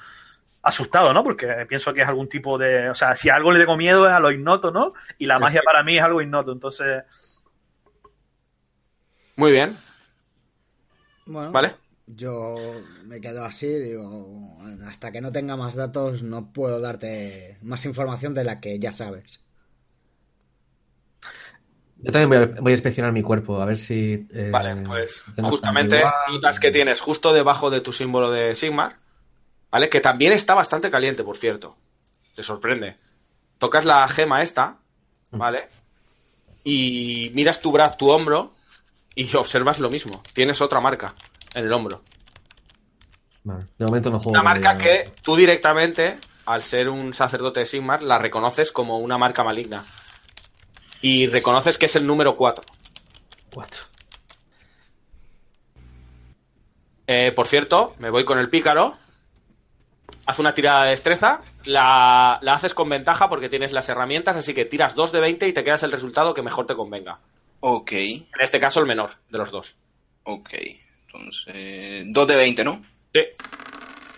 Asustado, 0.62 1.12
¿no? 1.12 1.25
Porque 1.25 1.66
pienso 1.68 1.92
que 1.92 2.03
es 2.03 2.09
algún 2.09 2.29
tipo 2.29 2.57
de... 2.59 2.88
O 2.90 2.94
sea, 2.94 3.16
si 3.16 3.29
a 3.31 3.35
algo 3.37 3.53
le 3.53 3.61
tengo 3.61 3.77
miedo 3.77 4.07
es 4.09 4.12
a 4.14 4.20
lo 4.20 4.31
ignoto, 4.31 4.70
¿no? 4.70 4.94
Y 5.18 5.27
la 5.27 5.38
magia 5.40 5.62
para 5.64 5.83
mí 5.83 5.96
es 5.98 6.03
algo 6.05 6.22
ignoto. 6.22 6.53
Entonces, 6.53 7.03
Muy 9.37 9.53
bien, 9.53 9.77
Bueno, 11.27 11.53
¿vale? 11.53 11.77
yo 12.07 12.57
me 13.05 13.20
quedo 13.20 13.44
así, 13.44 13.66
digo, 13.68 14.57
hasta 14.87 15.12
que 15.12 15.20
no 15.20 15.33
tenga 15.33 15.57
más 15.57 15.75
datos 15.75 16.22
no 16.22 16.53
puedo 16.53 16.81
darte 16.81 17.59
más 17.62 17.85
información 17.87 18.35
de 18.35 18.44
la 18.44 18.61
que 18.61 18.79
ya 18.79 18.92
sabes. 18.92 19.42
Yo 21.96 22.11
también 22.11 22.29
voy 22.29 22.38
a, 22.59 22.61
voy 22.61 22.72
a 22.72 22.75
inspeccionar 22.75 23.12
mi 23.12 23.22
cuerpo, 23.22 23.61
a 23.61 23.66
ver 23.66 23.79
si. 23.79 24.27
eh, 24.33 24.51
Vale, 24.51 24.77
pues 24.85 25.22
justamente 25.40 26.03
notas 26.29 26.59
que 26.59 26.70
tienes 26.72 27.01
justo 27.01 27.33
debajo 27.33 27.70
de 27.70 27.81
tu 27.81 27.92
símbolo 27.92 28.31
de 28.31 28.55
Sigmar, 28.55 28.96
¿vale? 29.72 29.88
Que 29.88 30.00
también 30.00 30.32
está 30.32 30.54
bastante 30.54 30.90
caliente, 30.90 31.24
por 31.24 31.37
cierto. 31.37 31.76
te 32.37 32.42
sorprende. 32.42 32.94
Tocas 33.58 33.85
la 33.85 34.06
gema 34.08 34.42
esta, 34.42 34.78
¿vale? 35.30 35.68
Y 36.64 37.30
miras 37.35 37.61
tu 37.61 37.72
brazo, 37.72 37.96
tu 37.96 38.11
hombro, 38.11 38.54
y 39.14 39.35
observas 39.37 39.80
lo 39.80 39.90
mismo. 39.90 40.22
Tienes 40.32 40.61
otra 40.62 40.80
marca 40.80 41.14
en 41.54 41.64
el 41.64 41.72
hombro. 41.72 42.02
Vale. 43.44 43.66
De 43.76 43.87
momento 43.87 44.11
no 44.11 44.18
juego. 44.18 44.30
Una 44.30 44.42
marca 44.42 44.78
que 44.78 45.12
tú 45.22 45.35
directamente, 45.37 46.18
al 46.46 46.62
ser 46.62 46.88
un 46.88 47.12
sacerdote 47.12 47.61
de 47.61 47.66
Sigmar, 47.66 48.02
la 48.02 48.18
reconoces 48.18 48.70
como 48.72 48.98
una 48.98 49.18
marca 49.18 49.42
maligna. 49.42 49.85
Y 51.00 51.26
reconoces 51.26 51.78
que 51.78 51.87
es 51.87 51.96
el 51.96 52.06
número 52.06 52.37
4. 52.37 52.64
Cuatro. 53.52 53.82
Eh, 57.06 57.32
por 57.32 57.48
cierto, 57.48 57.94
me 57.98 58.11
voy 58.11 58.24
con 58.24 58.38
el 58.38 58.48
pícaro. 58.48 58.96
Haz 60.26 60.38
una 60.38 60.54
tirada 60.54 60.85
de 60.85 60.90
destreza. 60.90 61.40
La, 61.64 62.38
la 62.42 62.54
haces 62.54 62.74
con 62.74 62.88
ventaja 62.88 63.28
porque 63.28 63.48
tienes 63.48 63.72
las 63.72 63.88
herramientas, 63.88 64.37
así 64.37 64.54
que 64.54 64.64
tiras 64.64 64.94
2 64.94 65.12
de 65.12 65.20
20 65.20 65.48
y 65.48 65.52
te 65.52 65.64
quedas 65.64 65.82
el 65.82 65.90
resultado 65.90 66.35
que 66.35 66.42
mejor 66.42 66.66
te 66.66 66.74
convenga. 66.74 67.18
Ok, 67.61 67.92
En 67.92 68.26
este 68.40 68.58
caso, 68.58 68.80
el 68.80 68.87
menor 68.87 69.11
de 69.30 69.38
los 69.38 69.50
dos. 69.50 69.76
ok. 70.24 70.50
Entonces, 71.06 72.04
2 72.06 72.26
de 72.26 72.37
20, 72.37 72.64
¿no? 72.64 72.82
Sí. 73.12 73.20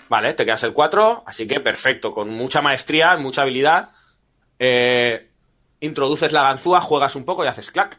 Vale, 0.09 0.35
te 0.35 0.45
quedas 0.47 0.63
el 0.63 0.73
4, 0.73 1.25
así 1.27 1.47
que 1.47 1.59
perfecto, 1.61 2.13
con 2.13 2.31
mucha 2.31 2.63
maestría, 2.63 3.17
mucha 3.17 3.43
habilidad. 3.43 3.89
Eh, 4.59 5.29
introduces 5.81 6.33
la 6.33 6.43
ganzúa, 6.45 6.81
juegas 6.81 7.17
un 7.17 7.25
poco 7.25 7.45
y 7.45 7.49
haces 7.49 7.71
clac. 7.71 7.99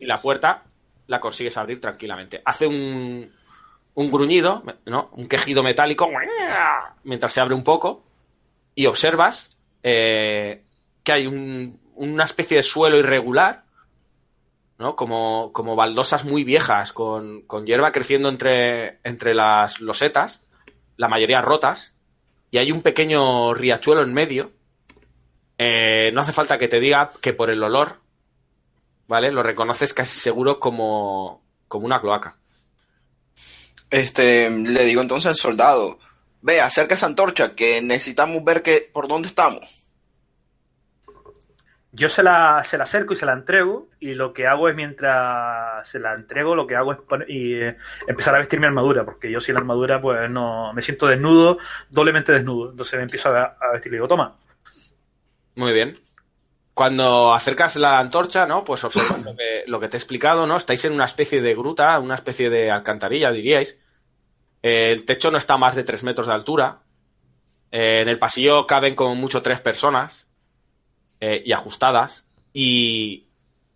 Y 0.00 0.06
la 0.06 0.20
puerta 0.20 0.64
la 1.06 1.20
consigues 1.20 1.56
abrir 1.56 1.80
tranquilamente. 1.80 2.42
Hace 2.44 2.66
un, 2.66 3.30
un 3.94 4.10
gruñido, 4.10 4.62
¿no? 4.86 5.08
Un 5.12 5.28
quejido 5.28 5.62
metálico 5.62 6.06
mientras 7.04 7.32
se 7.32 7.40
abre 7.40 7.54
un 7.54 7.64
poco. 7.64 8.02
Y 8.74 8.86
observas 8.86 9.56
eh, 9.82 10.62
que 11.02 11.12
hay 11.12 11.26
un- 11.26 11.78
una 11.94 12.24
especie 12.24 12.56
de 12.56 12.62
suelo 12.62 12.96
irregular 12.98 13.62
¿no? 14.78 14.96
Como, 14.96 15.52
como 15.52 15.76
baldosas 15.76 16.24
muy 16.24 16.42
viejas, 16.42 16.92
con, 16.92 17.42
con 17.42 17.64
hierba 17.64 17.92
creciendo 17.92 18.28
entre, 18.28 18.98
entre 19.04 19.32
las 19.32 19.80
losetas, 19.80 20.40
la 20.96 21.06
mayoría 21.08 21.40
rotas, 21.40 21.94
y 22.50 22.58
hay 22.58 22.72
un 22.72 22.82
pequeño 22.82 23.54
riachuelo 23.54 24.02
en 24.02 24.12
medio. 24.12 24.50
Eh, 25.58 26.10
no 26.12 26.20
hace 26.20 26.32
falta 26.32 26.58
que 26.58 26.66
te 26.66 26.80
diga 26.80 27.12
que 27.20 27.32
por 27.32 27.50
el 27.50 27.62
olor, 27.62 28.00
¿vale? 29.06 29.30
Lo 29.30 29.44
reconoces 29.44 29.94
casi 29.94 30.18
seguro 30.18 30.58
como, 30.58 31.40
como 31.68 31.86
una 31.86 32.00
cloaca. 32.00 32.36
Este, 33.94 34.50
le 34.50 34.84
digo 34.84 35.00
entonces 35.02 35.28
al 35.28 35.36
soldado, 35.36 36.00
ve, 36.42 36.60
acerca 36.60 36.94
esa 36.94 37.06
antorcha, 37.06 37.54
que 37.54 37.80
necesitamos 37.80 38.42
ver 38.42 38.60
que, 38.60 38.90
por 38.92 39.06
dónde 39.06 39.28
estamos. 39.28 39.60
Yo 41.92 42.08
se 42.08 42.24
la, 42.24 42.64
se 42.64 42.76
la 42.76 42.82
acerco 42.82 43.14
y 43.14 43.16
se 43.16 43.24
la 43.24 43.34
entrego 43.34 43.86
y 44.00 44.14
lo 44.14 44.32
que 44.32 44.48
hago 44.48 44.68
es 44.68 44.74
mientras 44.74 45.88
se 45.88 46.00
la 46.00 46.12
entrego, 46.14 46.56
lo 46.56 46.66
que 46.66 46.74
hago 46.74 46.92
es 46.92 46.98
poner- 46.98 47.30
y, 47.30 47.54
eh, 47.54 47.76
empezar 48.08 48.34
a 48.34 48.38
vestir 48.38 48.58
mi 48.58 48.66
armadura, 48.66 49.04
porque 49.04 49.30
yo 49.30 49.38
sin 49.38 49.54
la 49.54 49.60
armadura 49.60 50.00
pues 50.00 50.28
no 50.28 50.72
me 50.72 50.82
siento 50.82 51.06
desnudo, 51.06 51.58
doblemente 51.88 52.32
desnudo. 52.32 52.72
Entonces 52.72 52.96
me 52.96 53.04
empiezo 53.04 53.28
a, 53.28 53.56
a 53.60 53.72
vestir 53.74 53.92
y 53.92 53.96
digo, 53.96 54.08
toma. 54.08 54.36
Muy 55.54 55.72
bien. 55.72 55.96
Cuando 56.74 57.32
acercas 57.32 57.76
la 57.76 58.00
antorcha, 58.00 58.44
¿no? 58.44 58.64
Pues 58.64 58.82
observas 58.82 59.22
lo 59.22 59.36
que, 59.36 59.62
lo 59.68 59.78
que 59.78 59.86
te 59.86 59.96
he 59.96 60.00
explicado, 60.00 60.48
¿no? 60.48 60.56
Estáis 60.56 60.84
en 60.86 60.94
una 60.94 61.04
especie 61.04 61.40
de 61.40 61.54
gruta, 61.54 61.96
una 62.00 62.16
especie 62.16 62.50
de 62.50 62.72
alcantarilla, 62.72 63.30
diríais. 63.30 63.80
El 64.64 65.04
techo 65.04 65.30
no 65.30 65.36
está 65.36 65.54
a 65.54 65.58
más 65.58 65.74
de 65.74 65.84
tres 65.84 66.02
metros 66.04 66.26
de 66.26 66.32
altura. 66.32 66.78
Eh, 67.70 68.00
en 68.00 68.08
el 68.08 68.18
pasillo 68.18 68.66
caben 68.66 68.94
como 68.94 69.14
mucho 69.14 69.42
tres 69.42 69.60
personas 69.60 70.26
eh, 71.20 71.42
y 71.44 71.52
ajustadas. 71.52 72.26
Y, 72.54 73.26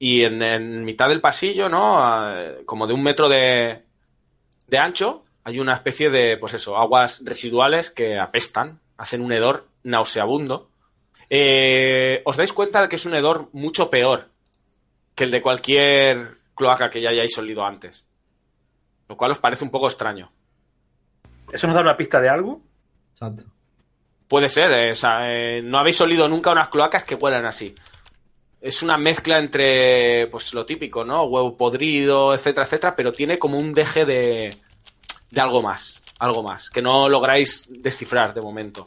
en, 0.00 0.84
mitad 0.86 1.10
del 1.10 1.20
pasillo, 1.20 1.68
¿no? 1.68 2.02
Como 2.64 2.86
de 2.86 2.94
un 2.94 3.02
metro 3.02 3.28
de, 3.28 3.82
de 4.66 4.78
ancho, 4.78 5.24
hay 5.44 5.60
una 5.60 5.74
especie 5.74 6.08
de, 6.08 6.38
pues 6.38 6.54
eso, 6.54 6.78
aguas 6.78 7.20
residuales 7.22 7.90
que 7.90 8.18
apestan, 8.18 8.80
hacen 8.96 9.20
un 9.20 9.32
hedor 9.32 9.68
nauseabundo. 9.82 10.70
Eh, 11.28 12.22
os 12.24 12.38
dais 12.38 12.54
cuenta 12.54 12.80
de 12.80 12.88
que 12.88 12.96
es 12.96 13.04
un 13.04 13.14
hedor 13.14 13.50
mucho 13.52 13.90
peor 13.90 14.30
que 15.14 15.24
el 15.24 15.30
de 15.30 15.42
cualquier 15.42 16.28
cloaca 16.54 16.88
que 16.88 17.02
ya 17.02 17.10
hayáis 17.10 17.36
olido 17.36 17.62
antes. 17.62 18.08
Lo 19.06 19.18
cual 19.18 19.32
os 19.32 19.38
parece 19.38 19.64
un 19.64 19.70
poco 19.70 19.88
extraño. 19.88 20.32
¿Eso 21.52 21.66
nos 21.66 21.74
da 21.74 21.82
una 21.82 21.96
pista 21.96 22.20
de 22.20 22.28
algo? 22.28 22.60
Exacto. 23.12 23.44
Puede 24.26 24.48
ser, 24.48 24.70
eh, 24.72 24.92
o 24.92 24.94
sea, 24.94 25.32
eh, 25.32 25.62
no 25.62 25.78
habéis 25.78 26.00
olido 26.00 26.28
nunca 26.28 26.52
unas 26.52 26.68
cloacas 26.68 27.04
que 27.04 27.14
huelan 27.14 27.46
así. 27.46 27.74
Es 28.60 28.82
una 28.82 28.98
mezcla 28.98 29.38
entre, 29.38 30.26
pues 30.26 30.52
lo 30.52 30.66
típico, 30.66 31.04
¿no? 31.04 31.24
Huevo 31.24 31.56
podrido, 31.56 32.34
etcétera, 32.34 32.66
etcétera, 32.66 32.96
pero 32.96 33.12
tiene 33.12 33.38
como 33.38 33.58
un 33.58 33.72
deje 33.72 34.04
de, 34.04 34.56
de 35.30 35.40
algo 35.40 35.62
más, 35.62 36.04
algo 36.18 36.42
más, 36.42 36.68
que 36.68 36.82
no 36.82 37.08
lográis 37.08 37.66
descifrar 37.70 38.34
de 38.34 38.42
momento. 38.42 38.84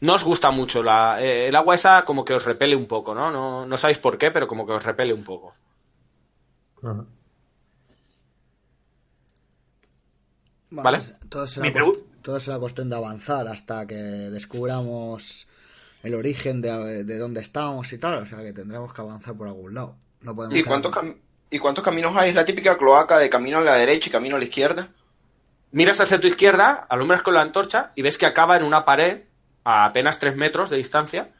No 0.00 0.14
os 0.14 0.24
gusta 0.24 0.50
mucho 0.50 0.82
la, 0.82 1.22
eh, 1.22 1.48
el 1.48 1.56
agua 1.56 1.76
esa 1.76 2.02
como 2.04 2.24
que 2.24 2.34
os 2.34 2.44
repele 2.44 2.76
un 2.76 2.86
poco, 2.86 3.14
¿no? 3.14 3.30
¿no? 3.30 3.64
No 3.64 3.76
sabéis 3.78 3.98
por 3.98 4.18
qué, 4.18 4.30
pero 4.30 4.46
como 4.46 4.66
que 4.66 4.72
os 4.74 4.84
repele 4.84 5.14
un 5.14 5.24
poco. 5.24 5.54
Ajá. 6.82 7.06
Vale. 10.82 10.98
Todo 11.28 11.46
será, 11.46 11.66
todo 12.22 12.40
será 12.40 12.58
cuestión 12.58 12.88
de 12.90 12.96
avanzar 12.96 13.46
hasta 13.48 13.86
que 13.86 13.94
descubramos 13.94 15.46
el 16.02 16.14
origen 16.14 16.60
de, 16.60 17.04
de 17.04 17.18
dónde 17.18 17.40
estamos 17.40 17.92
y 17.92 17.98
tal. 17.98 18.22
O 18.22 18.26
sea 18.26 18.38
que 18.38 18.52
tendremos 18.52 18.92
que 18.92 19.00
avanzar 19.00 19.34
por 19.34 19.46
algún 19.48 19.74
lado. 19.74 19.96
No 20.20 20.34
podemos 20.34 20.58
¿Y 20.58 20.62
cuántos, 20.62 20.92
cam- 20.92 21.16
¿Y 21.50 21.58
cuántos 21.58 21.84
caminos 21.84 22.14
hay? 22.16 22.30
Es 22.30 22.34
la 22.34 22.44
típica 22.44 22.76
cloaca 22.78 23.18
de 23.18 23.28
camino 23.30 23.58
a 23.58 23.62
la 23.62 23.74
derecha 23.76 24.08
y 24.08 24.12
camino 24.12 24.36
a 24.36 24.38
la 24.38 24.44
izquierda. 24.44 24.88
Miras 25.72 26.00
hacia 26.00 26.20
tu 26.20 26.28
izquierda, 26.28 26.86
alumbras 26.88 27.22
con 27.22 27.34
la 27.34 27.42
antorcha 27.42 27.90
y 27.94 28.02
ves 28.02 28.16
que 28.16 28.26
acaba 28.26 28.56
en 28.56 28.64
una 28.64 28.84
pared 28.84 29.22
a 29.64 29.86
apenas 29.86 30.18
3 30.18 30.36
metros 30.36 30.70
de 30.70 30.76
distancia. 30.76 31.30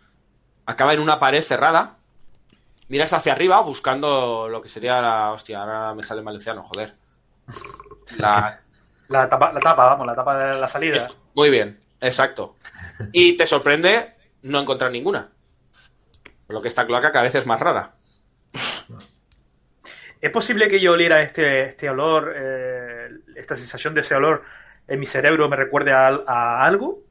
Acaba 0.67 0.93
en 0.95 1.01
una 1.01 1.19
pared 1.19 1.41
cerrada. 1.43 1.97
Miras 2.89 3.13
hacia 3.13 3.33
arriba 3.33 3.61
buscando 3.63 4.49
lo 4.49 4.61
que 4.61 4.69
sería 4.69 5.01
la... 5.01 5.31
Hostia, 5.33 5.61
ahora 5.61 5.95
me 5.95 6.03
sale 6.03 6.19
en 6.21 6.25
valenciano, 6.27 6.63
joder. 6.65 6.95
La... 8.19 8.61
La 9.09 9.29
tapa, 9.29 9.53
la 9.53 9.61
tapa, 9.61 9.85
vamos, 9.85 10.07
la 10.07 10.15
tapa 10.15 10.39
de 10.39 10.61
la 10.61 10.69
salida. 10.69 10.97
Esto. 10.97 11.17
Muy 11.35 11.51
bien, 11.51 11.79
exacto. 12.01 12.57
Y 13.13 13.37
te 13.37 13.47
sorprende 13.47 14.15
no 14.43 14.61
encontrar 14.61 14.91
ninguna. 14.91 15.29
Por 16.47 16.55
lo 16.55 16.63
que 16.63 16.69
esta 16.69 16.87
cloaca 16.87 17.13
cada 17.13 17.25
vez 17.25 17.35
es 17.35 17.47
más 17.47 17.61
rara. 17.61 17.93
¿Es 20.21 20.31
posible 20.31 20.69
que 20.69 20.81
yo 20.81 20.93
oliera 20.93 21.23
este, 21.23 21.71
este 21.71 21.91
olor, 21.91 22.33
eh, 22.35 23.09
esta 23.37 23.57
sensación 23.57 23.95
de 23.95 24.01
ese 24.01 24.15
olor 24.15 24.43
en 24.87 25.01
mi 25.01 25.07
cerebro 25.07 25.49
me 25.49 25.57
recuerde 25.57 25.93
a, 25.93 26.09
a 26.27 26.65
algo? 26.65 27.03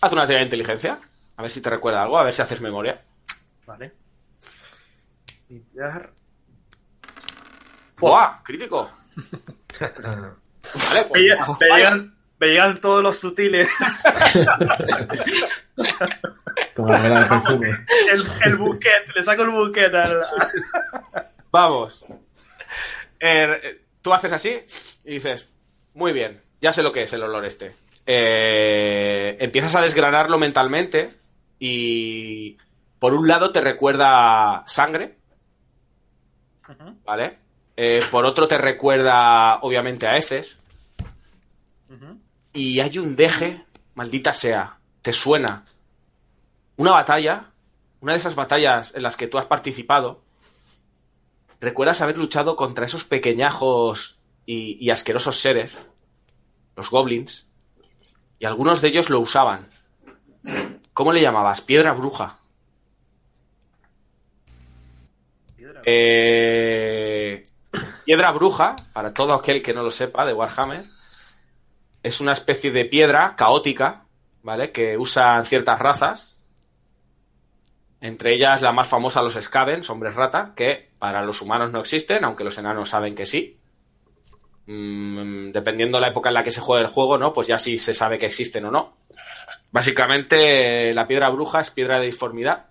Haz 0.00 0.12
una 0.12 0.26
tirada 0.26 0.40
de 0.40 0.46
inteligencia. 0.46 0.98
A 1.36 1.42
ver 1.42 1.50
si 1.50 1.60
te 1.60 1.70
recuerda 1.70 2.02
algo, 2.02 2.18
a 2.18 2.24
ver 2.24 2.32
si 2.32 2.42
haces 2.42 2.60
memoria. 2.60 3.00
Vale. 3.66 3.92
Limpiar. 5.48 6.12
¡Buah! 7.98 8.42
Crítico. 8.42 8.90
Vale, 10.74 11.00
Me, 11.00 11.04
pues, 11.08 11.22
llegan, 11.22 11.38
me 11.60 11.66
llegan- 11.76 12.14
me 12.38 12.46
llegan 12.48 12.80
todos 12.80 13.02
los 13.02 13.18
sutiles. 13.18 13.68
Como 16.74 16.88
perfume. 16.88 17.68
El, 18.12 18.22
el 18.46 18.56
buquet, 18.56 19.08
le 19.14 19.22
saco 19.22 19.42
el 19.42 19.50
buquet 19.50 19.94
al. 19.94 20.20
Vamos. 21.50 22.06
Eh, 23.18 23.82
tú 24.00 24.12
haces 24.12 24.32
así 24.32 24.58
y 25.04 25.14
dices, 25.14 25.48
muy 25.94 26.12
bien, 26.12 26.40
ya 26.60 26.72
sé 26.72 26.82
lo 26.82 26.92
que 26.92 27.02
es 27.02 27.12
el 27.12 27.22
olor 27.22 27.44
este. 27.44 27.74
Eh, 28.06 29.36
empiezas 29.40 29.74
a 29.76 29.80
desgranarlo 29.82 30.38
mentalmente 30.38 31.10
y 31.58 32.56
por 32.98 33.12
un 33.14 33.28
lado 33.28 33.52
te 33.52 33.60
recuerda 33.60 34.62
sangre, 34.66 35.16
¿vale? 37.04 37.38
Eh, 37.76 38.00
por 38.10 38.24
otro 38.24 38.48
te 38.48 38.58
recuerda 38.58 39.56
obviamente 39.60 40.06
a 40.06 40.16
heces 40.16 40.58
y 42.52 42.80
hay 42.80 42.98
un 42.98 43.16
deje, 43.16 43.64
maldita 43.94 44.32
sea, 44.32 44.78
te 45.02 45.12
suena 45.12 45.64
una 46.76 46.92
batalla, 46.92 47.50
una 48.00 48.12
de 48.12 48.18
esas 48.18 48.34
batallas 48.34 48.92
en 48.94 49.02
las 49.02 49.16
que 49.16 49.28
tú 49.28 49.38
has 49.38 49.46
participado, 49.46 50.22
recuerdas 51.60 52.00
haber 52.00 52.16
luchado 52.16 52.56
contra 52.56 52.86
esos 52.86 53.04
pequeñajos 53.04 54.18
y, 54.46 54.78
y 54.84 54.90
asquerosos 54.90 55.38
seres, 55.38 55.90
los 56.76 56.90
goblins, 56.90 57.46
y 58.38 58.46
algunos 58.46 58.80
de 58.80 58.88
ellos 58.88 59.10
lo 59.10 59.20
usaban. 59.20 59.68
¿Cómo 60.94 61.12
le 61.12 61.20
llamabas? 61.20 61.60
Piedra 61.60 61.92
bruja. 61.92 62.38
Piedra. 65.56 65.82
Eh, 65.84 67.46
piedra 68.06 68.30
bruja, 68.32 68.76
para 68.94 69.12
todo 69.12 69.34
aquel 69.34 69.62
que 69.62 69.74
no 69.74 69.82
lo 69.82 69.90
sepa, 69.90 70.24
de 70.24 70.32
Warhammer, 70.32 70.84
es 72.02 72.20
una 72.20 72.32
especie 72.32 72.70
de 72.70 72.84
piedra 72.84 73.34
caótica 73.36 74.04
¿vale? 74.42 74.72
Que 74.72 74.96
usan 74.96 75.44
ciertas 75.44 75.78
razas. 75.78 76.38
Entre 78.00 78.34
ellas 78.34 78.62
la 78.62 78.72
más 78.72 78.88
famosa, 78.88 79.22
los 79.22 79.34
Scavens, 79.34 79.90
hombres 79.90 80.14
rata, 80.14 80.52
que 80.56 80.90
para 80.98 81.22
los 81.22 81.42
humanos 81.42 81.70
no 81.70 81.80
existen, 81.80 82.24
aunque 82.24 82.44
los 82.44 82.56
enanos 82.56 82.88
saben 82.88 83.14
que 83.14 83.26
sí. 83.26 83.58
Mm, 84.66 85.50
dependiendo 85.50 85.98
de 85.98 86.02
la 86.02 86.08
época 86.08 86.30
en 86.30 86.34
la 86.34 86.42
que 86.42 86.52
se 86.52 86.60
juegue 86.60 86.84
el 86.84 86.90
juego, 86.90 87.18
¿no? 87.18 87.32
Pues 87.32 87.48
ya 87.48 87.58
sí 87.58 87.78
se 87.78 87.92
sabe 87.92 88.18
que 88.18 88.26
existen 88.26 88.64
o 88.64 88.70
no. 88.70 88.96
Básicamente, 89.72 90.92
la 90.94 91.06
piedra 91.06 91.28
bruja 91.28 91.60
es 91.60 91.70
piedra 91.70 91.98
de 91.98 92.06
disformidad. 92.06 92.66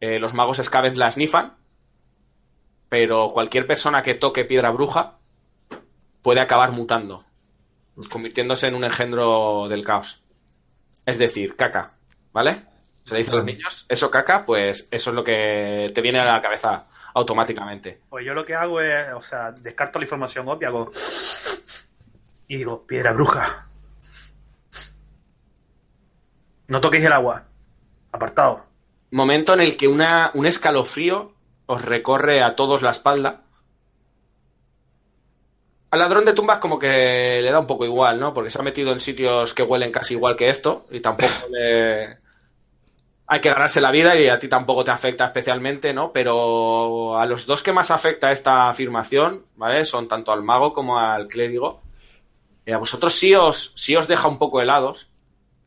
Eh, 0.00 0.20
los 0.20 0.34
magos 0.34 0.58
Scavens 0.62 0.96
la 0.96 1.10
snifan. 1.10 1.54
Pero 2.88 3.28
cualquier 3.28 3.66
persona 3.66 4.02
que 4.02 4.14
toque 4.14 4.44
piedra 4.44 4.70
bruja 4.70 5.18
puede 6.22 6.40
acabar 6.40 6.72
mutando, 6.72 7.24
convirtiéndose 8.06 8.68
en 8.68 8.74
un 8.74 8.84
engendro 8.84 9.66
del 9.68 9.84
caos. 9.84 10.22
Es 11.04 11.18
decir, 11.18 11.56
caca, 11.56 11.94
¿vale? 12.32 12.56
Se 13.04 13.14
le 13.14 13.18
dice 13.18 13.32
a 13.32 13.36
los 13.36 13.44
niños, 13.44 13.86
eso 13.88 14.10
caca, 14.10 14.44
pues 14.44 14.86
eso 14.90 15.10
es 15.10 15.16
lo 15.16 15.24
que 15.24 15.90
te 15.94 16.02
viene 16.02 16.20
a 16.20 16.24
la 16.24 16.42
cabeza 16.42 16.86
automáticamente. 17.14 18.02
Pues 18.10 18.24
yo 18.24 18.34
lo 18.34 18.44
que 18.44 18.54
hago 18.54 18.80
es, 18.80 19.12
o 19.14 19.22
sea, 19.22 19.50
descarto 19.52 19.98
la 19.98 20.04
información 20.04 20.46
obvia, 20.48 20.68
hago... 20.68 20.90
Y 22.46 22.58
digo, 22.58 22.86
piedra 22.86 23.12
bruja. 23.12 23.66
No 26.66 26.80
toquéis 26.80 27.04
el 27.04 27.12
agua. 27.12 27.44
Apartado. 28.12 28.64
Momento 29.10 29.54
en 29.54 29.60
el 29.60 29.76
que 29.76 29.88
una, 29.88 30.30
un 30.34 30.46
escalofrío 30.46 31.32
os 31.66 31.84
recorre 31.84 32.42
a 32.42 32.56
todos 32.56 32.82
la 32.82 32.90
espalda. 32.90 33.42
Al 35.90 36.00
ladrón 36.00 36.24
de 36.26 36.34
tumbas 36.34 36.58
como 36.58 36.78
que 36.78 37.40
le 37.40 37.50
da 37.50 37.58
un 37.58 37.66
poco 37.66 37.84
igual, 37.84 38.20
¿no? 38.20 38.34
Porque 38.34 38.50
se 38.50 38.58
ha 38.58 38.62
metido 38.62 38.92
en 38.92 39.00
sitios 39.00 39.54
que 39.54 39.62
huelen 39.62 39.90
casi 39.90 40.14
igual 40.14 40.36
que 40.36 40.50
esto 40.50 40.84
y 40.90 41.00
tampoco 41.00 41.32
le... 41.50 42.18
Hay 43.30 43.40
que 43.40 43.50
ganarse 43.50 43.80
la 43.80 43.90
vida 43.90 44.16
y 44.16 44.28
a 44.28 44.38
ti 44.38 44.48
tampoco 44.48 44.84
te 44.84 44.90
afecta 44.90 45.26
especialmente, 45.26 45.92
¿no? 45.92 46.12
Pero 46.12 47.18
a 47.18 47.26
los 47.26 47.46
dos 47.46 47.62
que 47.62 47.72
más 47.72 47.90
afecta 47.90 48.32
esta 48.32 48.68
afirmación, 48.68 49.44
¿vale? 49.56 49.84
Son 49.84 50.08
tanto 50.08 50.32
al 50.32 50.42
mago 50.42 50.72
como 50.72 50.98
al 50.98 51.28
clérigo. 51.28 51.82
Y 52.64 52.72
a 52.72 52.78
vosotros 52.78 53.14
sí 53.14 53.34
os, 53.34 53.72
sí 53.76 53.96
os 53.96 54.08
deja 54.08 54.28
un 54.28 54.38
poco 54.38 54.62
helados, 54.62 55.10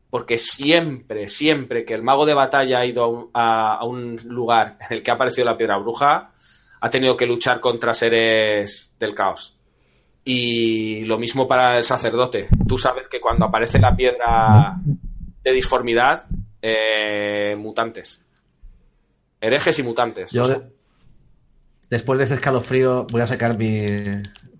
porque 0.10 0.38
siempre, 0.38 1.28
siempre 1.30 1.86
que 1.86 1.94
el 1.94 2.04
mago 2.04 2.26
de 2.26 2.34
batalla 2.34 2.80
ha 2.80 2.86
ido 2.86 3.30
a, 3.34 3.76
a 3.76 3.86
un, 3.86 4.20
lugar 4.26 4.78
en 4.90 4.98
el 4.98 5.04
que 5.04 5.12
ha 5.12 5.16
aparecido 5.16 5.46
la 5.46 5.58
piedra 5.58 5.78
bruja, 5.78 6.32
ha 6.80 6.90
tenido 6.90 7.16
que 7.16 7.28
luchar 7.28 7.60
contra 7.60 7.94
seres 7.94 8.94
del 9.00 9.16
caos. 9.16 9.56
Y 10.24 11.04
lo 11.06 11.18
mismo 11.18 11.48
para 11.48 11.78
el 11.78 11.84
sacerdote. 11.84 12.48
Tú 12.68 12.78
sabes 12.78 13.08
que 13.08 13.20
cuando 13.20 13.46
aparece 13.46 13.80
la 13.80 13.96
piedra 13.96 14.76
de 15.44 15.52
disformidad, 15.52 16.26
eh, 16.62 17.56
mutantes. 17.58 18.22
Herejes 19.40 19.80
y 19.80 19.84
mutantes. 19.84 20.32
Yo, 20.32 20.48
de, 20.48 20.62
después 21.90 22.20
de 22.20 22.26
ese 22.26 22.36
escalofrío, 22.36 23.08
voy 23.12 23.22
a 23.22 23.28
sacar 23.28 23.58
mi, 23.58 23.86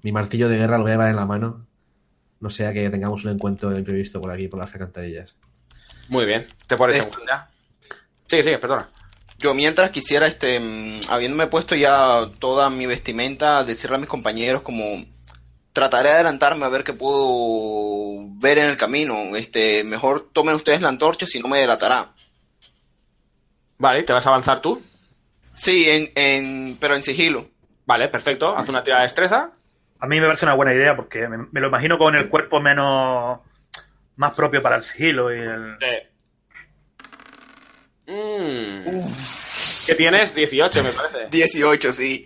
mi 0.02 0.12
martillo 0.12 0.50
de 0.50 0.58
guerra, 0.58 0.78
lo 0.78 0.84
voy 0.84 0.92
a 0.92 0.96
llevar 0.96 1.10
en 1.10 1.16
la 1.16 1.26
mano 1.26 1.68
no 2.42 2.50
sea 2.50 2.74
que 2.74 2.90
tengamos 2.90 3.24
un 3.24 3.32
encuentro 3.32 3.78
imprevisto 3.78 4.20
por 4.20 4.32
aquí, 4.32 4.48
por 4.48 4.60
las 4.60 4.74
alcantarillas. 4.74 5.36
Muy 6.10 6.26
bien, 6.26 6.46
te 6.68 6.76
pones 6.76 6.98
en 6.98 7.10
cuenta. 7.10 7.50
Sigue, 8.28 8.44
sigue, 8.44 8.58
perdona. 8.58 8.90
Yo 9.38 9.54
mientras 9.54 9.92
quisiera, 9.92 10.28
este, 10.28 10.60
habiéndome 11.10 11.48
puesto 11.48 11.76
ya 11.76 12.30
toda 12.40 12.70
mi 12.70 12.86
vestimenta, 12.86 13.64
decirle 13.64 13.96
a 13.96 14.00
mis 14.00 14.10
compañeros 14.10 14.64
como 14.64 14.84
trataré 15.74 16.10
de 16.10 16.16
adelantarme 16.16 16.66
a 16.66 16.70
ver 16.70 16.84
qué 16.84 16.94
puedo 16.94 18.28
ver 18.40 18.58
en 18.58 18.66
el 18.66 18.78
camino. 18.78 19.36
Este, 19.36 19.84
mejor 19.84 20.30
tomen 20.32 20.56
ustedes 20.56 20.82
la 20.82 20.90
antorcha 20.90 21.26
si 21.26 21.40
no 21.40 21.48
me 21.48 21.60
delatará. 21.60 22.10
Vale, 23.78 24.04
¿te 24.04 24.14
vas 24.14 24.26
a 24.26 24.30
avanzar 24.30 24.60
tú? 24.60 24.82
Sí, 25.56 25.90
en, 25.90 26.12
en, 26.16 26.78
pero 26.80 26.96
en 26.96 27.04
sigilo. 27.04 27.48
Vale, 27.86 28.08
perfecto. 28.10 28.56
Haz 28.56 28.70
una 28.70 28.84
tirada 28.84 29.02
de 29.02 29.06
destreza. 29.06 29.52
A 30.00 30.08
mí 30.08 30.20
me 30.20 30.28
parece 30.28 30.46
una 30.46 30.56
buena 30.56 30.74
idea 30.74 30.96
porque 30.96 31.28
me, 31.28 31.38
me, 31.52 31.62
lo 31.62 31.68
imagino 31.68 31.98
con 31.98 32.16
el 32.16 32.30
cuerpo 32.30 32.60
menos 32.60 33.40
más 34.16 34.34
propio 34.34 34.62
para 34.62 34.78
el 34.78 34.84
sigilo 34.84 35.34
y 35.34 35.40
el. 35.40 35.78
Sí. 35.80 36.08
Mm. 38.12 38.84
¿Qué 39.86 39.96
tienes? 39.96 40.36
18, 40.36 40.84
me 40.84 40.92
parece. 40.92 41.28
18, 41.30 41.94
sí. 41.94 42.26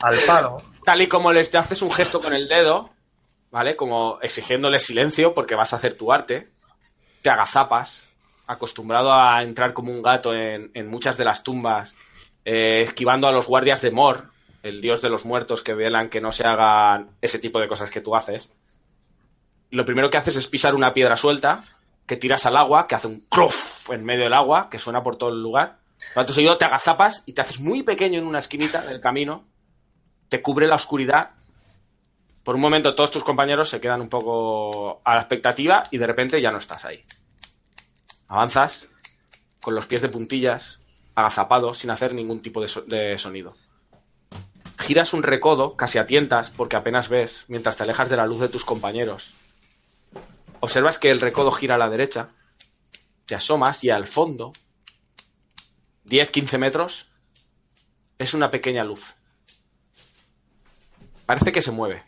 Al 0.00 0.18
palo. 0.26 0.71
Tal 0.84 1.02
y 1.02 1.06
como 1.06 1.32
les 1.32 1.54
haces 1.54 1.82
un 1.82 1.92
gesto 1.92 2.20
con 2.20 2.34
el 2.34 2.48
dedo, 2.48 2.90
¿vale? 3.50 3.76
Como 3.76 4.18
exigiéndole 4.20 4.78
silencio 4.78 5.32
porque 5.34 5.54
vas 5.54 5.72
a 5.72 5.76
hacer 5.76 5.94
tu 5.94 6.12
arte, 6.12 6.48
te 7.22 7.30
agazapas, 7.30 8.06
acostumbrado 8.46 9.12
a 9.12 9.42
entrar 9.42 9.72
como 9.72 9.92
un 9.92 10.02
gato 10.02 10.34
en, 10.34 10.70
en 10.74 10.88
muchas 10.88 11.16
de 11.16 11.24
las 11.24 11.42
tumbas, 11.42 11.94
eh, 12.44 12.82
esquivando 12.82 13.28
a 13.28 13.32
los 13.32 13.46
guardias 13.46 13.82
de 13.82 13.92
Mor, 13.92 14.30
el 14.62 14.80
dios 14.80 15.02
de 15.02 15.08
los 15.08 15.24
muertos 15.24 15.62
que 15.62 15.74
velan 15.74 16.08
que 16.08 16.20
no 16.20 16.32
se 16.32 16.44
hagan 16.44 17.10
ese 17.20 17.38
tipo 17.38 17.60
de 17.60 17.68
cosas 17.68 17.90
que 17.90 18.00
tú 18.00 18.16
haces. 18.16 18.52
Lo 19.70 19.84
primero 19.84 20.10
que 20.10 20.18
haces 20.18 20.36
es 20.36 20.48
pisar 20.48 20.74
una 20.74 20.92
piedra 20.92 21.16
suelta, 21.16 21.64
que 22.06 22.16
tiras 22.16 22.44
al 22.46 22.56
agua, 22.56 22.86
que 22.86 22.94
hace 22.94 23.06
un 23.06 23.20
crof 23.20 23.90
en 23.90 24.04
medio 24.04 24.24
del 24.24 24.34
agua, 24.34 24.68
que 24.70 24.78
suena 24.78 25.02
por 25.02 25.16
todo 25.16 25.30
el 25.30 25.42
lugar. 25.42 25.78
Cuando 26.14 26.32
seguido 26.32 26.58
te 26.58 26.64
agazapas 26.64 27.22
y 27.26 27.32
te 27.32 27.40
haces 27.40 27.60
muy 27.60 27.82
pequeño 27.82 28.18
en 28.18 28.26
una 28.26 28.40
esquinita 28.40 28.82
del 28.82 29.00
camino, 29.00 29.44
te 30.32 30.40
cubre 30.40 30.66
la 30.66 30.76
oscuridad. 30.76 31.32
Por 32.42 32.54
un 32.54 32.62
momento 32.62 32.94
todos 32.94 33.10
tus 33.10 33.22
compañeros 33.22 33.68
se 33.68 33.82
quedan 33.82 34.00
un 34.00 34.08
poco 34.08 35.02
a 35.04 35.14
la 35.14 35.20
expectativa 35.20 35.82
y 35.90 35.98
de 35.98 36.06
repente 36.06 36.40
ya 36.40 36.50
no 36.50 36.56
estás 36.56 36.86
ahí. 36.86 37.04
Avanzas 38.28 38.88
con 39.60 39.74
los 39.74 39.86
pies 39.86 40.00
de 40.00 40.08
puntillas, 40.08 40.80
agazapados, 41.14 41.76
sin 41.76 41.90
hacer 41.90 42.14
ningún 42.14 42.40
tipo 42.40 42.62
de, 42.62 42.70
de 42.86 43.18
sonido 43.18 43.54
giras 44.78 45.12
un 45.12 45.22
recodo, 45.22 45.76
casi 45.76 45.98
a 45.98 46.06
tientas, 46.06 46.50
porque 46.50 46.76
apenas 46.76 47.08
ves, 47.08 47.44
mientras 47.46 47.76
te 47.76 47.84
alejas 47.84 48.08
de 48.08 48.16
la 48.16 48.26
luz 48.26 48.40
de 48.40 48.48
tus 48.48 48.64
compañeros. 48.64 49.34
Observas 50.58 50.98
que 50.98 51.10
el 51.10 51.20
recodo 51.20 51.52
gira 51.52 51.76
a 51.76 51.78
la 51.78 51.88
derecha, 51.88 52.30
te 53.26 53.36
asomas 53.36 53.84
y 53.84 53.90
al 53.90 54.08
fondo, 54.08 54.52
10-15 56.06 56.58
metros, 56.58 57.08
es 58.18 58.34
una 58.34 58.50
pequeña 58.50 58.82
luz. 58.82 59.14
Parece 61.26 61.52
que 61.52 61.62
se 61.62 61.70
mueve. 61.70 62.02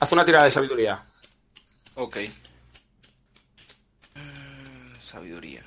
Haz 0.00 0.12
una 0.12 0.24
tirada 0.24 0.44
de 0.44 0.50
sabiduría. 0.50 1.04
Ok. 1.94 2.18
Sabiduría. 5.00 5.62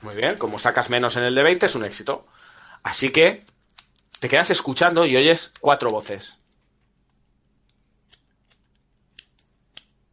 Muy 0.00 0.14
bien, 0.14 0.36
como 0.36 0.58
sacas 0.58 0.90
menos 0.90 1.16
en 1.16 1.24
el 1.24 1.34
de 1.34 1.42
20 1.42 1.66
es 1.66 1.74
un 1.74 1.84
éxito. 1.84 2.26
Así 2.82 3.10
que 3.10 3.44
te 4.20 4.28
quedas 4.28 4.50
escuchando 4.50 5.06
y 5.06 5.16
oyes 5.16 5.52
cuatro 5.60 5.90
voces. 5.90 6.36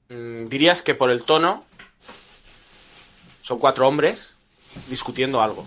Mm, 0.09 0.45
dirías 0.45 0.81
que 0.83 0.95
por 0.95 1.09
el 1.11 1.23
tono 1.23 1.65
son 3.41 3.59
cuatro 3.59 3.87
hombres 3.87 4.35
discutiendo 4.87 5.41
algo. 5.41 5.65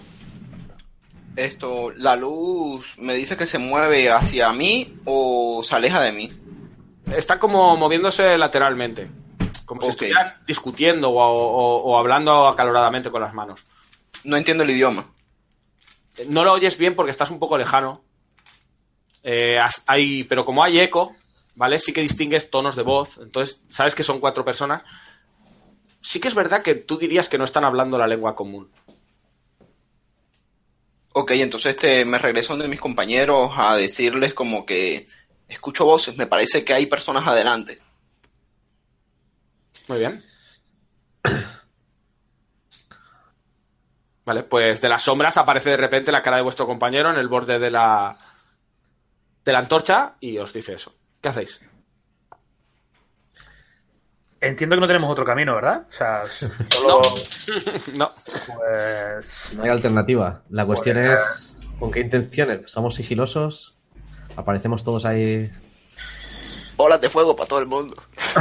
Esto, 1.39 1.93
la 1.93 2.17
luz 2.17 2.99
me 2.99 3.15
dice 3.15 3.37
que 3.37 3.47
se 3.47 3.59
mueve 3.59 4.11
hacia 4.11 4.53
mí 4.53 4.99
o 5.05 5.63
se 5.63 5.77
aleja 5.77 6.01
de 6.01 6.11
mí. 6.11 6.33
Está 7.15 7.39
como 7.39 7.77
moviéndose 7.77 8.37
lateralmente. 8.37 9.09
Como 9.65 9.79
okay. 9.79 9.87
si 9.87 9.91
estuvieran 9.91 10.35
discutiendo 10.49 11.11
o, 11.11 11.23
o, 11.23 11.93
o 11.93 11.97
hablando 11.97 12.49
acaloradamente 12.49 13.13
con 13.13 13.23
las 13.23 13.35
manos. 13.35 13.67
No 14.25 14.37
entiendo 14.37 14.65
el 14.65 14.71
idioma. 14.71 15.07
No 16.27 16.43
lo 16.43 16.55
oyes 16.55 16.77
bien 16.77 16.97
porque 16.97 17.13
estás 17.13 17.31
un 17.31 17.39
poco 17.39 17.57
lejano. 17.57 18.03
Eh, 19.23 19.59
hay, 19.87 20.25
pero 20.25 20.45
como 20.45 20.65
hay 20.65 20.81
eco, 20.81 21.15
¿vale? 21.55 21.79
Sí 21.79 21.93
que 21.93 22.01
distingues 22.01 22.51
tonos 22.51 22.75
de 22.75 22.83
voz. 22.83 23.19
Entonces, 23.23 23.63
sabes 23.69 23.95
que 23.95 24.03
son 24.03 24.19
cuatro 24.19 24.45
personas. 24.45 24.83
Sí 26.01 26.19
que 26.19 26.27
es 26.27 26.35
verdad 26.35 26.63
que 26.63 26.75
tú 26.75 26.99
dirías 26.99 27.29
que 27.29 27.39
no 27.39 27.45
están 27.45 27.65
hablando 27.65 27.97
la 27.97 28.09
lengua 28.09 28.35
común. 28.35 28.73
Ok, 31.13 31.33
entonces 31.33 31.75
este, 31.75 32.05
me 32.05 32.19
regreso 32.19 32.57
de 32.57 32.69
mis 32.69 32.81
compañeros 32.81 33.51
a 33.57 33.77
decirles 33.77 34.35
como 34.35 34.65
que 34.67 35.09
escucho 35.49 35.85
voces, 35.85 36.17
me 36.17 36.27
parece 36.27 36.65
que 36.65 36.75
hay 36.75 36.87
personas 36.87 37.27
adelante. 37.27 37.81
Muy 39.89 39.99
bien. 39.99 40.23
Vale, 44.25 44.43
pues 44.43 44.83
de 44.83 44.89
las 44.91 45.03
sombras 45.03 45.39
aparece 45.39 45.71
de 45.71 45.79
repente 45.79 46.13
la 46.13 46.21
cara 46.21 46.37
de 46.37 46.43
vuestro 46.43 46.67
compañero 46.67 47.11
en 47.11 47.17
el 47.17 47.29
borde 47.29 47.59
de 47.59 47.71
la 47.71 48.15
de 49.43 49.53
la 49.53 49.59
antorcha 49.61 50.17
y 50.21 50.37
os 50.37 50.53
dice 50.53 50.75
eso. 50.75 50.95
¿Qué 51.23 51.31
hacéis? 51.31 51.61
Entiendo 54.41 54.77
que 54.77 54.81
no 54.81 54.87
tenemos 54.87 55.11
otro 55.11 55.25
camino, 55.25 55.55
¿verdad? 55.57 55.83
O 55.91 55.93
sea, 55.93 56.23
solo... 56.71 57.01
no. 57.95 58.13
Pues... 58.25 59.53
No 59.57 59.63
hay 59.65 59.71
alternativa. 59.71 60.43
La 60.51 60.65
cuestión 60.65 60.97
pues... 60.97 61.21
es 61.21 61.57
con 61.79 61.91
qué 61.91 62.01
intenciones. 62.01 62.71
¿Somos 62.71 62.95
sigilosos? 62.95 63.77
¿Aparecemos 64.37 64.85
todos 64.85 65.05
ahí 65.05 65.51
Olas 66.77 67.01
de 67.01 67.09
fuego 67.09 67.35
para 67.35 67.49
todo 67.49 67.59
el 67.59 67.67
mundo. 67.67 67.97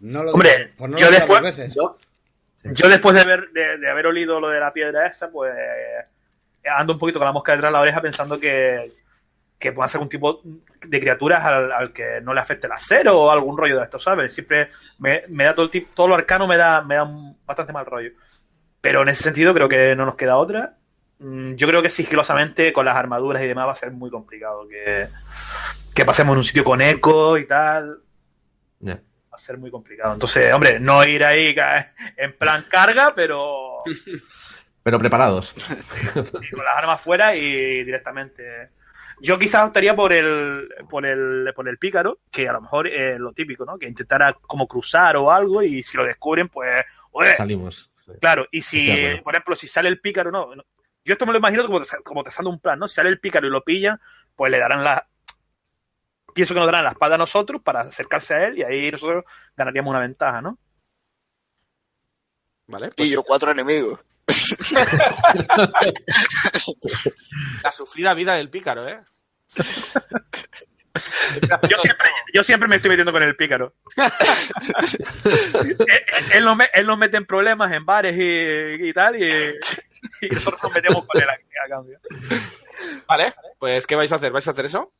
No 0.00 0.24
lo 0.24 0.32
Hombre, 0.32 0.72
por 0.76 0.90
no 0.90 0.98
yo 0.98 1.06
lo 1.06 1.12
después- 1.12 1.42
veces. 1.42 1.74
Yo, 1.74 1.96
yo 2.64 2.88
después 2.88 3.14
de 3.14 3.20
haber, 3.20 3.50
de, 3.50 3.78
de 3.78 3.88
haber 3.90 4.06
olido 4.06 4.40
lo 4.40 4.48
de 4.48 4.58
la 4.58 4.72
piedra 4.72 5.06
esa, 5.06 5.30
pues 5.30 5.52
eh, 5.56 6.68
ando 6.76 6.94
un 6.94 6.98
poquito 6.98 7.20
con 7.20 7.26
la 7.26 7.32
mosca 7.32 7.52
detrás 7.52 7.70
de 7.70 7.72
la 7.74 7.80
oreja 7.80 8.00
pensando 8.00 8.38
que, 8.40 8.92
que 9.62 9.72
puedan 9.72 9.88
ser 9.88 10.00
un 10.00 10.08
tipo 10.08 10.42
de 10.44 11.00
criaturas 11.00 11.42
al, 11.44 11.70
al 11.70 11.92
que 11.92 12.20
no 12.20 12.34
le 12.34 12.40
afecte 12.40 12.66
el 12.66 12.72
acero 12.72 13.18
o 13.18 13.30
algún 13.30 13.56
rollo 13.56 13.78
de 13.78 13.84
esto, 13.84 13.98
¿sabes? 14.00 14.34
Siempre 14.34 14.70
me, 14.98 15.22
me 15.28 15.44
da 15.44 15.54
todo 15.54 15.66
el 15.66 15.70
tip- 15.70 15.88
todo 15.94 16.08
lo 16.08 16.14
arcano 16.16 16.46
me 16.48 16.56
da, 16.56 16.82
me 16.82 16.96
da 16.96 17.08
bastante 17.46 17.72
mal 17.72 17.86
rollo. 17.86 18.10
Pero 18.80 19.02
en 19.02 19.08
ese 19.10 19.22
sentido 19.22 19.54
creo 19.54 19.68
que 19.68 19.94
no 19.94 20.04
nos 20.04 20.16
queda 20.16 20.36
otra. 20.36 20.74
Mm, 21.20 21.54
Yo 21.54 21.68
creo 21.68 21.80
que 21.80 21.90
sigilosamente 21.90 22.72
con 22.72 22.84
las 22.84 22.96
armaduras 22.96 23.40
y 23.42 23.46
demás 23.46 23.68
va 23.68 23.72
a 23.72 23.76
ser 23.76 23.92
muy 23.92 24.10
complicado 24.10 24.66
que, 24.68 25.06
que 25.94 26.04
pasemos 26.04 26.34
en 26.34 26.38
un 26.38 26.44
sitio 26.44 26.64
con 26.64 26.80
eco 26.82 27.38
y 27.38 27.46
tal 27.46 27.98
Ya. 28.80 28.94
va 28.94 29.36
a 29.36 29.38
ser 29.38 29.58
muy 29.58 29.70
complicado. 29.70 30.12
Entonces, 30.14 30.52
hombre, 30.52 30.80
no 30.80 31.04
ir 31.04 31.24
ahí 31.24 31.54
en 32.16 32.36
plan 32.36 32.64
carga, 32.68 33.12
pero 33.14 33.78
Pero 34.84 34.98
preparados. 34.98 35.54
y 36.16 36.50
con 36.50 36.64
las 36.64 36.76
armas 36.76 37.00
fuera 37.00 37.36
y 37.36 37.84
directamente. 37.84 38.70
Yo 39.22 39.38
quizás 39.38 39.68
optaría 39.68 39.94
por 39.94 40.12
el, 40.12 40.68
por 40.90 41.06
el, 41.06 41.52
por 41.54 41.68
el 41.68 41.78
pícaro, 41.78 42.18
que 42.30 42.48
a 42.48 42.52
lo 42.52 42.60
mejor 42.60 42.88
es 42.88 43.20
lo 43.20 43.32
típico, 43.32 43.64
¿no? 43.64 43.78
Que 43.78 43.86
intentara 43.86 44.32
como 44.32 44.66
cruzar 44.66 45.16
o 45.16 45.30
algo 45.30 45.62
y 45.62 45.84
si 45.84 45.96
lo 45.96 46.04
descubren, 46.04 46.48
pues, 46.48 46.84
oye, 47.12 47.36
Salimos. 47.36 47.88
sí. 47.94 48.12
claro. 48.20 48.48
Y 48.50 48.62
si, 48.62 48.88
por 49.22 49.34
ejemplo, 49.34 49.54
si 49.54 49.68
sale 49.68 49.88
el 49.88 50.00
pícaro, 50.00 50.32
no, 50.32 50.56
no. 50.56 50.64
yo 51.04 51.12
esto 51.12 51.24
me 51.24 51.32
lo 51.32 51.38
imagino 51.38 51.64
como, 51.64 51.80
como 52.02 52.24
trazando 52.24 52.50
un 52.50 52.58
plan, 52.58 52.80
¿no? 52.80 52.88
Si 52.88 52.96
sale 52.96 53.10
el 53.10 53.20
pícaro 53.20 53.46
y 53.46 53.50
lo 53.50 53.62
pillan, 53.62 54.00
pues 54.34 54.50
le 54.50 54.58
darán 54.58 54.82
la, 54.82 55.06
pienso 56.34 56.54
que 56.54 56.60
nos 56.60 56.66
darán 56.66 56.84
la 56.84 56.90
espalda 56.90 57.14
a 57.14 57.18
nosotros 57.18 57.62
para 57.62 57.82
acercarse 57.82 58.34
a 58.34 58.48
él 58.48 58.58
y 58.58 58.62
ahí 58.64 58.90
nosotros 58.90 59.24
ganaríamos 59.56 59.90
una 59.90 60.00
ventaja, 60.00 60.42
¿no? 60.42 60.58
¿Vale? 62.66 62.90
Pues 62.96 63.08
Y 63.08 63.12
yo 63.12 63.22
cuatro 63.22 63.52
enemigos. 63.52 64.00
La 67.62 67.72
ssufrida 67.72 68.14
vida 68.14 68.34
del 68.34 68.50
pícaro, 68.50 68.88
¿eh? 68.88 69.00
Yo 71.68 71.78
siempre, 71.78 72.10
yo 72.34 72.44
siempre 72.44 72.68
me 72.68 72.76
estoy 72.76 72.90
metiendo 72.90 73.12
con 73.12 73.22
el 73.22 73.34
pícaro. 73.34 73.74
él, 75.24 75.76
él 76.34 76.44
nos, 76.44 76.56
me- 76.56 76.70
él 76.74 76.86
nos 76.86 76.98
mete 76.98 77.16
en 77.16 77.24
problemas 77.26 77.72
en 77.72 77.84
bares 77.86 78.14
y, 78.16 78.88
y 78.88 78.92
tal, 78.92 79.16
y, 79.22 79.26
y 80.20 80.28
nosotros 80.28 80.62
nos 80.64 80.72
metemos 80.72 81.06
con 81.06 81.20
él 81.22 81.28
a, 81.28 81.32
a 81.32 81.68
cambio. 81.68 81.98
Vale, 83.08 83.32
pues 83.58 83.86
¿qué 83.86 83.94
vais 83.96 84.12
a 84.12 84.16
hacer? 84.16 84.32
¿Vais 84.32 84.46
a 84.46 84.50
hacer 84.50 84.66
eso? 84.66 84.92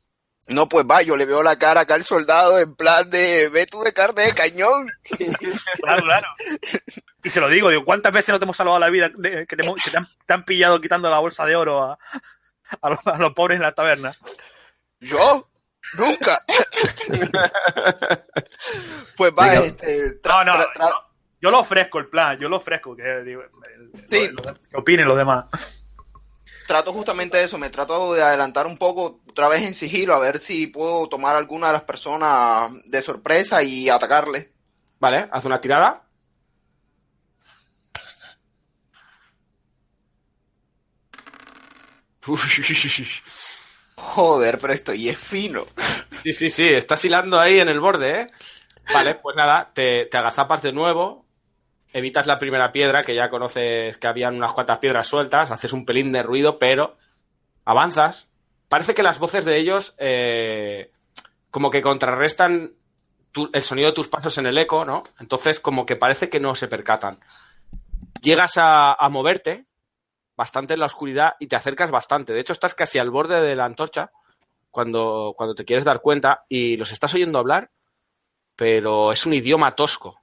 No, 0.49 0.67
pues 0.67 0.85
va, 0.85 1.01
yo 1.01 1.15
le 1.15 1.25
veo 1.25 1.41
la 1.41 1.57
cara 1.57 1.81
acá 1.81 1.93
al 1.93 2.03
soldado 2.03 2.59
en 2.59 2.75
plan 2.75 3.09
de, 3.09 3.47
ve 3.49 3.65
tú 3.65 3.81
de 3.81 3.93
carne 3.93 4.23
de 4.25 4.33
cañón. 4.33 4.89
Claro, 5.81 6.03
claro. 6.03 6.27
Y 7.23 7.29
se 7.29 7.39
lo 7.39 7.47
digo, 7.47 7.69
digo, 7.69 7.85
¿cuántas 7.85 8.11
veces 8.11 8.29
no 8.33 8.39
te 8.39 8.43
hemos 8.45 8.57
salvado 8.57 8.77
la 8.79 8.89
vida 8.89 9.09
de- 9.15 9.47
que, 9.47 9.55
te, 9.55 9.65
hemos- 9.65 9.81
que 9.81 9.89
te 9.91 9.97
han, 9.97 10.05
te 10.25 10.33
han 10.33 10.43
pillado 10.43 10.81
quitando 10.81 11.09
la 11.09 11.19
bolsa 11.19 11.45
de 11.45 11.55
oro 11.55 11.83
a, 11.83 11.97
a 12.81 12.89
los, 12.89 12.99
a 13.07 13.17
los 13.17 13.33
pobres 13.33 13.55
en 13.55 13.63
la 13.63 13.71
taberna? 13.73 14.13
¿Yo? 14.99 15.49
Nunca. 15.97 16.43
pues 19.17 19.31
va, 19.37 19.45
Venga. 19.49 19.65
este, 19.65 20.21
tra- 20.21 20.43
No, 20.45 20.57
no, 20.57 20.63
tra- 20.63 20.73
tra- 20.73 20.89
yo, 20.89 20.95
yo 21.41 21.51
lo 21.51 21.59
ofrezco 21.59 21.99
el 21.99 22.07
plan, 22.07 22.37
yo 22.39 22.49
lo 22.49 22.57
ofrezco, 22.57 22.95
que, 22.95 23.03
digo, 23.23 23.43
Sí. 24.09 24.27
lo- 24.29 24.43
lo- 24.43 24.53
que 24.55 24.77
opinen 24.77 25.07
los 25.07 25.17
demás. 25.17 25.45
Trato 26.67 26.93
justamente 26.93 27.37
de 27.37 27.45
eso, 27.45 27.57
me 27.57 27.69
trato 27.69 28.13
de 28.13 28.21
adelantar 28.21 28.67
un 28.67 28.77
poco 28.77 29.21
otra 29.29 29.49
vez 29.49 29.63
en 29.63 29.73
sigilo 29.73 30.13
a 30.13 30.19
ver 30.19 30.39
si 30.39 30.67
puedo 30.67 31.07
tomar 31.07 31.35
alguna 31.35 31.67
de 31.67 31.73
las 31.73 31.83
personas 31.83 32.71
de 32.85 33.01
sorpresa 33.01 33.63
y 33.63 33.89
atacarle. 33.89 34.51
Vale, 34.99 35.27
haz 35.31 35.45
una 35.45 35.59
tirada. 35.59 36.03
Joder, 43.95 44.59
pero 44.59 44.73
esto 44.73 44.93
y 44.93 45.09
es 45.09 45.17
fino. 45.17 45.65
Sí, 46.23 46.31
sí, 46.31 46.49
sí, 46.49 46.67
estás 46.67 47.03
hilando 47.05 47.39
ahí 47.39 47.59
en 47.59 47.69
el 47.69 47.79
borde, 47.79 48.21
¿eh? 48.21 48.27
Vale, 48.93 49.15
pues 49.15 49.35
nada, 49.35 49.71
te, 49.73 50.05
te 50.05 50.17
agazapas 50.17 50.61
de 50.61 50.73
nuevo, 50.73 51.22
evitas 51.93 52.27
la 52.27 52.39
primera 52.39 52.71
piedra, 52.71 53.03
que 53.03 53.15
ya 53.15 53.29
conoces 53.29 53.97
que 53.97 54.07
habían 54.07 54.35
unas 54.35 54.53
cuantas 54.53 54.79
piedras 54.79 55.07
sueltas, 55.07 55.51
haces 55.51 55.73
un 55.73 55.85
pelín 55.85 56.11
de 56.11 56.23
ruido, 56.23 56.57
pero 56.57 56.97
avanzas. 57.65 58.27
Parece 58.67 58.93
que 58.93 59.03
las 59.03 59.19
voces 59.19 59.45
de 59.45 59.57
ellos 59.57 59.95
eh, 59.97 60.91
como 61.51 61.69
que 61.69 61.81
contrarrestan 61.81 62.73
el 63.53 63.61
sonido 63.61 63.89
de 63.89 63.95
tus 63.95 64.09
pasos 64.09 64.37
en 64.37 64.47
el 64.47 64.57
eco, 64.57 64.85
¿no? 64.85 65.03
Entonces 65.19 65.59
como 65.59 65.85
que 65.85 65.95
parece 65.95 66.29
que 66.29 66.39
no 66.39 66.55
se 66.55 66.67
percatan. 66.67 67.19
Llegas 68.21 68.57
a, 68.57 68.93
a 68.93 69.09
moverte 69.09 69.65
bastante 70.35 70.73
en 70.73 70.79
la 70.79 70.87
oscuridad 70.87 71.33
y 71.39 71.47
te 71.47 71.55
acercas 71.55 71.91
bastante. 71.91 72.33
De 72.33 72.39
hecho, 72.39 72.53
estás 72.53 72.73
casi 72.73 72.99
al 72.99 73.11
borde 73.11 73.39
de 73.41 73.55
la 73.55 73.65
antorcha 73.65 74.11
cuando, 74.71 75.33
cuando 75.37 75.53
te 75.53 75.65
quieres 75.65 75.85
dar 75.85 76.01
cuenta 76.01 76.45
y 76.49 76.77
los 76.77 76.91
estás 76.91 77.13
oyendo 77.13 77.37
hablar, 77.37 77.69
pero 78.55 79.11
es 79.11 79.25
un 79.25 79.33
idioma 79.33 79.75
tosco. 79.75 80.22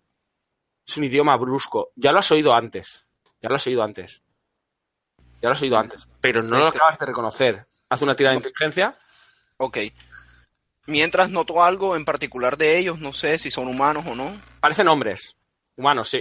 Es 0.90 0.96
un 0.96 1.04
idioma 1.04 1.36
brusco. 1.36 1.92
Ya 1.94 2.10
lo 2.10 2.18
has 2.18 2.28
oído 2.32 2.52
antes. 2.52 3.06
Ya 3.40 3.48
lo 3.48 3.54
has 3.54 3.64
oído 3.68 3.84
antes. 3.84 4.24
Ya 5.40 5.48
lo 5.48 5.52
has 5.52 5.62
oído 5.62 5.78
antes. 5.78 6.08
Pero 6.20 6.42
no 6.42 6.58
lo 6.58 6.66
acabas 6.66 6.98
de 6.98 7.06
reconocer. 7.06 7.64
Haz 7.88 8.02
una 8.02 8.16
tirada 8.16 8.32
de 8.32 8.38
inteligencia. 8.38 8.96
Ok. 9.58 9.78
Mientras 10.86 11.30
noto 11.30 11.62
algo 11.62 11.94
en 11.94 12.04
particular 12.04 12.56
de 12.56 12.76
ellos, 12.76 12.98
no 12.98 13.12
sé 13.12 13.38
si 13.38 13.52
son 13.52 13.68
humanos 13.68 14.04
o 14.08 14.16
no. 14.16 14.36
Parecen 14.58 14.88
hombres. 14.88 15.36
Humanos, 15.76 16.08
sí. 16.08 16.20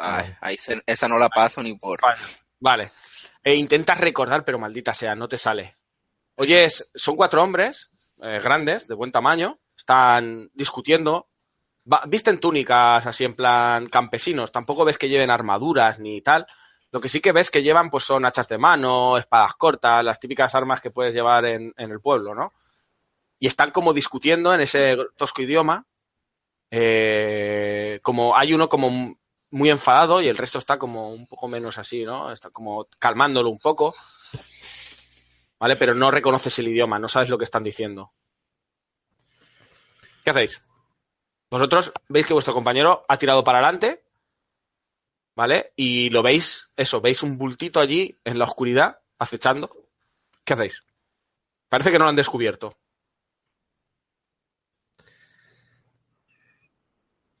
Ay, 0.00 0.34
ahí 0.40 0.56
se- 0.56 0.82
esa 0.84 1.06
no 1.06 1.16
la 1.16 1.28
paso 1.28 1.62
ni 1.62 1.74
por. 1.74 2.00
Vale. 2.00 2.20
Vale. 2.58 2.92
E 3.44 3.54
intentas 3.54 3.98
recordar, 4.00 4.44
pero 4.44 4.58
maldita 4.58 4.92
sea, 4.92 5.14
no 5.14 5.28
te 5.28 5.38
sale. 5.38 5.76
Oyes, 6.34 6.90
son 6.96 7.14
cuatro 7.14 7.44
hombres, 7.44 7.90
eh, 8.20 8.40
grandes, 8.42 8.88
de 8.88 8.94
buen 8.96 9.12
tamaño, 9.12 9.60
están 9.76 10.50
discutiendo. 10.52 11.28
Va- 11.92 12.02
visten 12.06 12.38
túnicas 12.38 13.06
así 13.06 13.24
en 13.24 13.34
plan 13.34 13.86
campesinos, 13.88 14.52
tampoco 14.52 14.84
ves 14.84 14.98
que 14.98 15.08
lleven 15.08 15.30
armaduras 15.30 15.98
ni 15.98 16.20
tal. 16.20 16.46
Lo 16.92 17.00
que 17.00 17.08
sí 17.08 17.20
que 17.20 17.32
ves 17.32 17.50
que 17.50 17.62
llevan 17.62 17.88
pues 17.90 18.04
son 18.04 18.24
hachas 18.26 18.48
de 18.48 18.58
mano, 18.58 19.16
espadas 19.16 19.54
cortas, 19.54 20.04
las 20.04 20.18
típicas 20.18 20.54
armas 20.54 20.80
que 20.80 20.90
puedes 20.90 21.14
llevar 21.14 21.44
en, 21.46 21.72
en 21.76 21.90
el 21.90 22.00
pueblo, 22.00 22.34
¿no? 22.34 22.52
Y 23.38 23.46
están 23.46 23.70
como 23.70 23.92
discutiendo 23.92 24.52
en 24.52 24.60
ese 24.60 24.96
tosco 25.16 25.42
idioma. 25.42 25.86
eh, 26.70 27.98
como 28.02 28.36
hay 28.36 28.52
uno 28.54 28.68
como 28.68 29.16
muy 29.52 29.70
enfadado 29.70 30.20
y 30.20 30.28
el 30.28 30.36
resto 30.36 30.58
está 30.58 30.78
como 30.78 31.10
un 31.10 31.26
poco 31.26 31.48
menos 31.48 31.78
así, 31.78 32.04
¿no? 32.04 32.30
Está 32.32 32.50
como 32.50 32.86
calmándolo 32.98 33.50
un 33.50 33.58
poco. 33.58 33.94
¿Vale? 35.58 35.76
Pero 35.76 35.94
no 35.94 36.10
reconoces 36.10 36.58
el 36.58 36.68
idioma, 36.68 36.98
no 36.98 37.08
sabes 37.08 37.28
lo 37.28 37.38
que 37.38 37.44
están 37.44 37.62
diciendo. 37.62 38.12
¿Qué 40.24 40.30
hacéis? 40.30 40.62
Vosotros 41.50 41.92
veis 42.08 42.26
que 42.26 42.32
vuestro 42.32 42.54
compañero 42.54 43.04
ha 43.08 43.18
tirado 43.18 43.42
para 43.42 43.58
adelante, 43.58 44.04
¿vale? 45.34 45.72
Y 45.74 46.08
lo 46.10 46.22
veis, 46.22 46.68
eso, 46.76 47.00
veis 47.00 47.22
un 47.22 47.36
bultito 47.36 47.80
allí 47.80 48.18
en 48.24 48.38
la 48.38 48.44
oscuridad, 48.44 49.00
acechando. 49.18 49.68
¿Qué 50.44 50.54
hacéis? 50.54 50.82
Parece 51.68 51.90
que 51.90 51.98
no 51.98 52.04
lo 52.04 52.10
han 52.10 52.16
descubierto. 52.16 52.76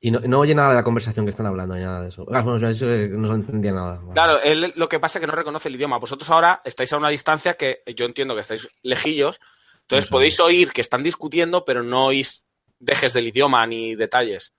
Y 0.02 0.10
no, 0.10 0.18
no 0.20 0.40
oye 0.40 0.54
nada 0.54 0.70
de 0.70 0.76
la 0.76 0.84
conversación 0.84 1.26
que 1.26 1.30
están 1.30 1.46
hablando 1.46 1.74
ni 1.74 1.82
nada 1.82 2.02
de 2.02 2.08
eso. 2.08 2.26
Ah, 2.32 2.40
bueno, 2.40 2.68
eso, 2.68 2.88
eh, 2.88 3.06
no 3.08 3.32
entendía 3.34 3.72
nada. 3.72 4.00
Vale. 4.00 4.14
Claro, 4.14 4.42
él 4.42 4.72
lo 4.74 4.88
que 4.88 4.98
pasa 4.98 5.18
es 5.18 5.20
que 5.20 5.26
no 5.26 5.34
reconoce 5.34 5.68
el 5.68 5.74
idioma. 5.76 5.98
Vosotros 5.98 6.28
ahora 6.30 6.62
estáis 6.64 6.92
a 6.94 6.96
una 6.96 7.10
distancia 7.10 7.54
que 7.54 7.82
yo 7.94 8.06
entiendo 8.06 8.34
que 8.34 8.40
estáis 8.40 8.68
lejillos, 8.82 9.38
entonces 9.82 10.08
podéis 10.08 10.40
oír 10.40 10.72
que 10.72 10.80
están 10.80 11.02
discutiendo, 11.02 11.64
pero 11.64 11.82
no 11.82 12.06
oís 12.06 12.49
dejes 12.80 13.12
del 13.12 13.28
idioma 13.28 13.64
ni 13.66 13.94
detalles. 13.94 14.52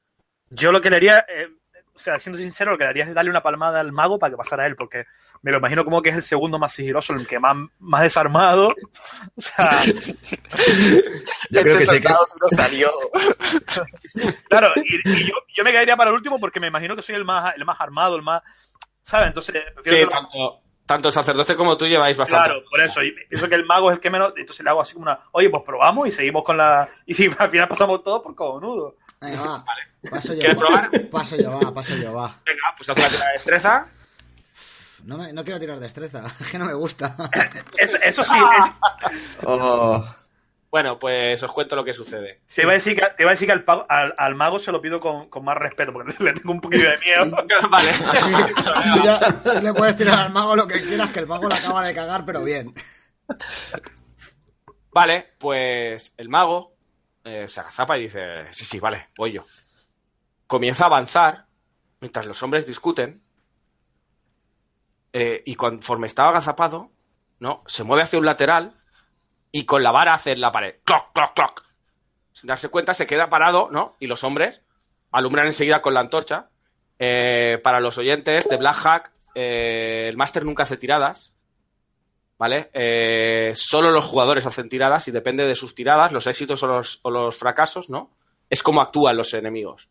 Yo 0.50 0.72
lo 0.72 0.80
que 0.80 0.90
le 0.90 0.96
haría, 0.98 1.26
eh, 1.28 1.48
o 1.94 2.00
sea, 2.00 2.20
siendo 2.20 2.40
sincero, 2.40 2.72
lo 2.72 2.78
que 2.78 2.86
le 2.86 2.90
haría 2.92 3.04
es 3.06 3.14
darle 3.14 3.32
una 3.32 3.44
palmada 3.44 3.80
al 3.80 3.92
mago 3.92 4.18
para 4.18 4.32
que 4.32 4.38
pasara 4.38 4.66
él, 4.68 4.76
porque 4.76 5.06
me 5.42 5.52
lo 5.52 5.58
imagino 5.58 5.84
como 5.84 6.02
que 6.02 6.10
es 6.10 6.16
el 6.16 6.24
segundo 6.24 6.60
más 6.60 6.74
sigiloso, 6.74 7.14
el 7.14 7.28
que 7.28 7.40
más, 7.40 7.58
más 7.80 8.04
desarmado. 8.04 8.74
O 9.36 9.42
sea, 9.42 9.80
Yo 11.50 11.62
creo 11.62 11.74
este 11.78 11.86
que 11.86 11.86
sí 11.86 12.02
que... 12.02 12.10
no 12.10 12.48
salió. 12.56 12.92
claro, 14.50 14.72
y, 14.76 15.10
y 15.10 15.28
yo, 15.28 15.34
yo 15.56 15.64
me 15.64 15.72
quedaría 15.72 15.98
para 15.98 16.12
el 16.12 16.16
último 16.16 16.40
porque 16.40 16.60
me 16.60 16.68
imagino 16.68 16.96
que 16.96 17.02
soy 17.02 17.16
el 17.16 17.26
más, 17.26 17.56
el 17.56 17.66
más 17.66 17.80
armado, 17.80 18.16
el 18.16 18.22
más. 18.22 18.44
¿Sabes? 19.04 19.28
Entonces, 19.28 19.64
Sí, 19.84 20.06
tanto, 20.10 20.61
tanto 20.92 21.08
el 21.08 21.14
sacerdote 21.14 21.56
como 21.56 21.78
tú 21.78 21.88
lleváis 21.88 22.18
bastante. 22.18 22.50
Claro, 22.50 22.64
por 22.70 22.82
eso. 22.82 23.02
Y 23.02 23.12
pienso 23.30 23.48
que 23.48 23.56
el 23.56 23.66
mago 23.66 23.90
es 23.92 23.96
el 23.96 24.02
que 24.02 24.10
menos. 24.10 24.34
Entonces 24.36 24.64
le 24.64 24.70
hago 24.70 24.82
así 24.82 24.94
como 24.94 25.04
una. 25.04 25.20
Oye, 25.32 25.50
pues 25.50 25.64
probamos 25.66 26.08
y 26.08 26.12
seguimos 26.12 26.44
con 26.44 26.58
la. 26.58 26.90
Y 27.06 27.14
si 27.14 27.30
al 27.38 27.50
final 27.50 27.68
pasamos 27.68 28.04
todo 28.04 28.22
por 28.22 28.36
cojonudo. 28.36 28.96
Venga, 29.22 29.42
va. 29.44 29.66
Paso 30.10 30.34
yo, 30.34 30.40
¿Quieres 30.40 30.58
va. 30.58 30.60
probar? 30.60 31.10
Paso 31.10 31.36
yo, 31.38 31.52
va, 31.52 31.74
paso 31.74 31.96
yo, 31.96 32.14
va. 32.14 32.36
Venga, 32.46 32.62
pues 32.76 32.90
haz 32.90 32.98
una 32.98 33.08
tirada 33.08 33.26
de 33.28 33.34
destreza. 33.34 33.88
No, 35.06 35.18
me, 35.18 35.32
no 35.34 35.44
quiero 35.44 35.60
tirar 35.60 35.80
destreza, 35.80 36.24
es 36.40 36.48
que 36.50 36.58
no 36.60 36.66
me 36.66 36.74
gusta. 36.74 37.16
Eso, 37.78 37.98
eso 38.04 38.24
sí, 38.24 38.34
es- 38.36 39.16
Oh, 39.46 40.04
Bueno, 40.72 40.98
pues 40.98 41.44
os 41.44 41.52
cuento 41.52 41.76
lo 41.76 41.84
que 41.84 41.94
sucede. 41.94 42.42
Te 42.56 42.62
iba 42.62 42.72
a 42.72 42.76
decir 42.76 42.96
que, 42.96 43.02
te 43.18 43.24
iba 43.24 43.32
a 43.32 43.34
decir 43.34 43.46
que 43.46 43.52
al, 43.52 43.64
pago- 43.66 43.86
al- 43.90 44.16
al 44.18 44.36
mago 44.36 44.58
se 44.58 44.72
lo 44.72 44.82
pido 44.82 45.02
con, 45.02 45.30
con 45.30 45.44
más 45.44 45.58
respeto, 45.58 45.92
porque 45.92 46.14
le 46.24 46.32
tengo 46.34 46.54
un 46.54 46.62
poquillo 46.62 46.90
de 46.90 46.98
miedo. 47.00 47.26
vale. 47.70 47.90
Así, 47.90 48.32
tú 48.96 49.04
ya 49.04 49.20
tú 49.44 49.62
le 49.62 49.74
puedes 49.74 49.98
tirar 49.98 50.20
al 50.20 50.32
mago 50.32 50.56
lo 50.56 50.66
que 50.68 50.80
quieras, 50.82 51.10
que 51.12 51.20
el 51.20 51.28
mago 51.28 51.50
la 51.50 51.56
acaba 51.58 51.86
de 51.86 51.94
cagar, 51.94 52.26
pero 52.26 52.42
bien. 52.44 52.74
Vale, 54.94 55.34
pues 55.40 56.14
el 56.18 56.30
mago 56.30 56.74
eh, 57.24 57.48
se 57.48 57.60
agazapa 57.60 57.98
y 57.98 58.04
dice, 58.04 58.54
sí, 58.54 58.66
sí, 58.66 58.80
vale, 58.80 59.08
voy 59.18 59.34
yo. 59.34 59.46
Comienza 60.48 60.86
a 60.86 60.88
avanzar 60.88 61.46
mientras 62.02 62.26
los 62.26 62.42
hombres 62.44 62.66
discuten 62.66 63.22
eh, 65.14 65.44
y 65.46 65.56
conforme 65.56 66.08
estaba 66.08 66.30
agazapado, 66.30 66.92
¿no? 67.40 67.64
Se 67.68 67.84
mueve 67.84 68.04
hacia 68.04 68.20
un 68.20 68.26
lateral 68.26 68.81
y 69.52 69.66
con 69.66 69.84
la 69.84 69.92
vara 69.92 70.14
hace 70.14 70.32
en 70.32 70.42
la 70.42 70.52
pared. 70.52 70.76
¡Cloc, 70.84 71.14
cloc, 71.14 71.34
cloc! 71.34 71.64
Sin 72.32 72.48
darse 72.48 72.70
cuenta 72.70 72.94
se 72.94 73.06
queda 73.06 73.30
parado, 73.30 73.70
¿no? 73.72 73.96
Y 74.00 74.08
los 74.08 74.24
hombres 74.24 74.62
alumbran 75.12 75.48
enseguida 75.48 75.82
con 75.82 75.94
la 75.94 76.00
antorcha. 76.00 76.50
Eh, 76.98 77.58
para 77.64 77.80
los 77.80 77.98
oyentes 77.98 78.48
de 78.48 78.58
Black 78.58 78.76
Hack, 78.76 79.12
eh, 79.36 80.06
el 80.08 80.18
máster 80.18 80.46
nunca 80.46 80.64
hace 80.64 80.78
tiradas, 80.78 81.34
¿vale? 82.38 82.70
Eh, 82.74 83.52
solo 83.56 83.92
los 83.92 84.06
jugadores 84.06 84.46
hacen 84.46 84.70
tiradas 84.70 85.08
y 85.08 85.12
depende 85.12 85.46
de 85.46 85.56
sus 85.56 85.74
tiradas, 85.76 86.12
los 86.12 86.28
éxitos 86.28 86.62
o 86.64 86.68
los, 86.68 87.00
o 87.02 87.10
los 87.10 87.38
fracasos, 87.38 87.90
¿no? 87.90 88.12
Es 88.50 88.62
como 88.64 88.82
actúan 88.82 89.18
los 89.18 89.34
enemigos. 89.34 89.90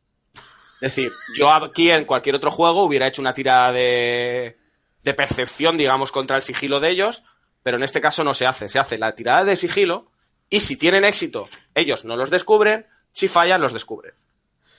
Es 0.80 0.94
decir, 0.94 1.12
yo 1.36 1.52
aquí 1.52 1.90
en 1.90 2.06
cualquier 2.06 2.36
otro 2.36 2.50
juego 2.50 2.84
hubiera 2.84 3.06
hecho 3.06 3.20
una 3.20 3.34
tirada 3.34 3.72
de, 3.72 4.56
de 5.02 5.14
percepción, 5.14 5.76
digamos, 5.76 6.10
contra 6.12 6.36
el 6.36 6.42
sigilo 6.42 6.80
de 6.80 6.90
ellos, 6.90 7.22
pero 7.62 7.76
en 7.76 7.82
este 7.82 8.00
caso 8.00 8.24
no 8.24 8.34
se 8.34 8.46
hace. 8.46 8.68
Se 8.68 8.78
hace 8.78 8.98
la 8.98 9.14
tirada 9.14 9.44
de 9.44 9.56
sigilo 9.56 10.10
y 10.48 10.60
si 10.60 10.76
tienen 10.76 11.04
éxito, 11.04 11.48
ellos 11.74 12.04
no 12.04 12.16
los 12.16 12.30
descubren, 12.30 12.86
si 13.12 13.28
fallan, 13.28 13.60
los 13.60 13.72
descubren. 13.72 14.14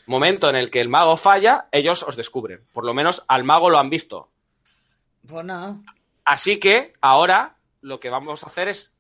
Momento 0.06 0.50
en 0.50 0.56
el 0.56 0.70
que 0.70 0.82
el 0.82 0.90
mago 0.90 1.16
falla, 1.16 1.68
ellos 1.72 2.04
os 2.04 2.18
descubren. 2.18 2.66
Por 2.74 2.86
lo 2.86 2.94
menos 2.94 3.24
al 3.28 3.44
mago 3.44 3.70
lo 3.70 3.80
han 3.80 3.90
visto. 3.90 4.30
Pues 5.28 5.46
nada. 5.46 5.78
Así 6.26 6.60
que 6.60 6.94
ahora 7.02 7.56
lo 7.82 8.00
que 8.00 8.10
vamos 8.10 8.44
a 8.44 8.48
hacer 8.48 8.68
es 8.68 8.92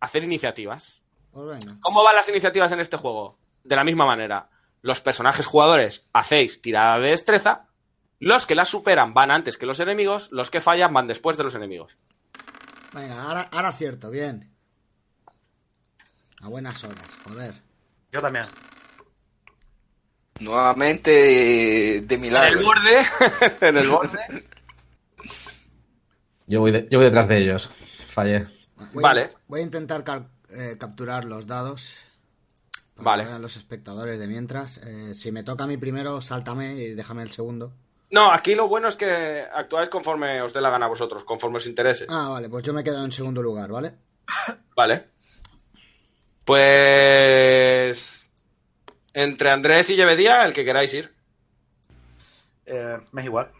hacer 0.00 0.24
iniciativas. 0.24 1.02
Pues. 1.30 1.64
¿Cómo 1.80 2.02
van 2.02 2.16
las 2.16 2.28
iniciativas 2.28 2.72
en 2.72 2.80
este 2.80 2.96
juego? 2.96 3.38
De 3.62 3.76
la 3.76 3.84
misma 3.84 4.06
manera. 4.06 4.48
Los 4.82 5.00
personajes 5.00 5.46
jugadores 5.46 6.06
hacéis 6.12 6.60
tirada 6.60 6.98
de 6.98 7.10
destreza. 7.10 7.66
Los 8.18 8.46
que 8.46 8.54
la 8.54 8.64
superan 8.64 9.14
van 9.14 9.30
antes 9.30 9.56
que 9.56 9.66
los 9.66 9.78
enemigos. 9.80 10.32
Los 10.32 10.50
que 10.50 10.60
fallan 10.60 10.92
van 10.92 11.06
después 11.06 11.36
de 11.36 11.44
los 11.44 11.54
enemigos. 11.54 11.98
Venga, 12.94 13.22
ahora, 13.22 13.48
ahora 13.52 13.72
cierto, 13.72 14.10
bien. 14.10 14.50
A 16.40 16.48
buenas 16.48 16.82
horas, 16.84 17.08
joder. 17.24 17.54
Yo 18.12 18.20
también. 18.20 18.46
Nuevamente 20.40 21.10
de, 21.10 22.00
de 22.00 22.06
En 22.06 22.12
el 22.12 22.20
milagro. 22.20 22.62
borde. 22.62 23.02
en 23.68 23.76
el 23.76 23.88
borde. 23.88 24.18
Yo 26.46 26.60
voy, 26.60 26.72
de- 26.72 26.88
yo 26.90 26.98
voy 26.98 27.04
detrás 27.06 27.28
de 27.28 27.38
ellos. 27.38 27.70
Fallé. 28.08 28.46
Voy 28.92 29.02
Vale. 29.02 29.22
A, 29.24 29.28
voy 29.46 29.60
a 29.60 29.64
intentar 29.64 30.02
cal- 30.02 30.30
eh, 30.48 30.76
capturar 30.80 31.24
los 31.24 31.46
dados. 31.46 31.94
Para 32.96 33.04
Vale. 33.04 33.22
que 33.24 33.28
vean 33.30 33.42
los 33.42 33.56
espectadores 33.56 34.18
de 34.18 34.26
mientras. 34.26 34.78
Eh, 34.78 35.14
si 35.14 35.30
me 35.30 35.42
toca 35.44 35.64
a 35.64 35.66
mí 35.66 35.76
primero, 35.76 36.20
sáltame 36.22 36.74
y 36.74 36.94
déjame 36.94 37.22
el 37.22 37.30
segundo. 37.30 37.72
No, 38.10 38.32
aquí 38.32 38.54
lo 38.54 38.66
bueno 38.68 38.88
es 38.88 38.96
que 38.96 39.42
actuáis 39.52 39.88
conforme 39.88 40.42
os 40.42 40.52
dé 40.52 40.60
la 40.60 40.70
gana 40.70 40.86
a 40.86 40.88
vosotros, 40.88 41.24
conforme 41.24 41.58
os 41.58 41.66
interese. 41.66 42.06
Ah, 42.08 42.28
vale, 42.30 42.48
pues 42.48 42.64
yo 42.64 42.72
me 42.72 42.82
quedo 42.82 43.04
en 43.04 43.12
segundo 43.12 43.40
lugar, 43.42 43.70
¿vale? 43.70 43.94
Vale. 44.76 45.06
Pues. 46.44 48.30
Entre 49.12 49.50
Andrés 49.50 49.90
y 49.90 49.96
Llevedía, 49.96 50.44
el 50.44 50.52
que 50.52 50.64
queráis 50.64 50.94
ir. 50.94 51.12
Eh, 52.66 52.94
me 53.12 53.20
es 53.22 53.26
igual. 53.26 53.50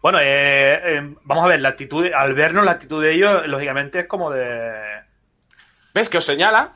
Bueno, 0.00 0.20
eh, 0.20 0.98
eh, 0.98 1.14
vamos 1.24 1.44
a 1.44 1.48
ver, 1.48 1.60
la 1.60 1.70
actitud, 1.70 2.06
al 2.16 2.34
vernos 2.34 2.64
la 2.64 2.72
actitud 2.72 3.02
de 3.02 3.14
ellos, 3.14 3.46
lógicamente 3.46 4.00
es 4.00 4.06
como 4.06 4.30
de... 4.30 5.02
¿Ves 5.92 6.08
que 6.08 6.18
os 6.18 6.24
señala? 6.24 6.72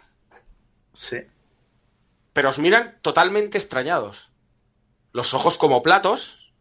Sí. 0.95 1.19
pero 2.33 2.49
os 2.51 2.59
miran 2.59 2.99
totalmente 3.01 3.57
extrañados. 3.59 4.30
Los 5.13 5.35
ojos 5.35 5.57
como 5.59 5.83
platos, 5.83 6.53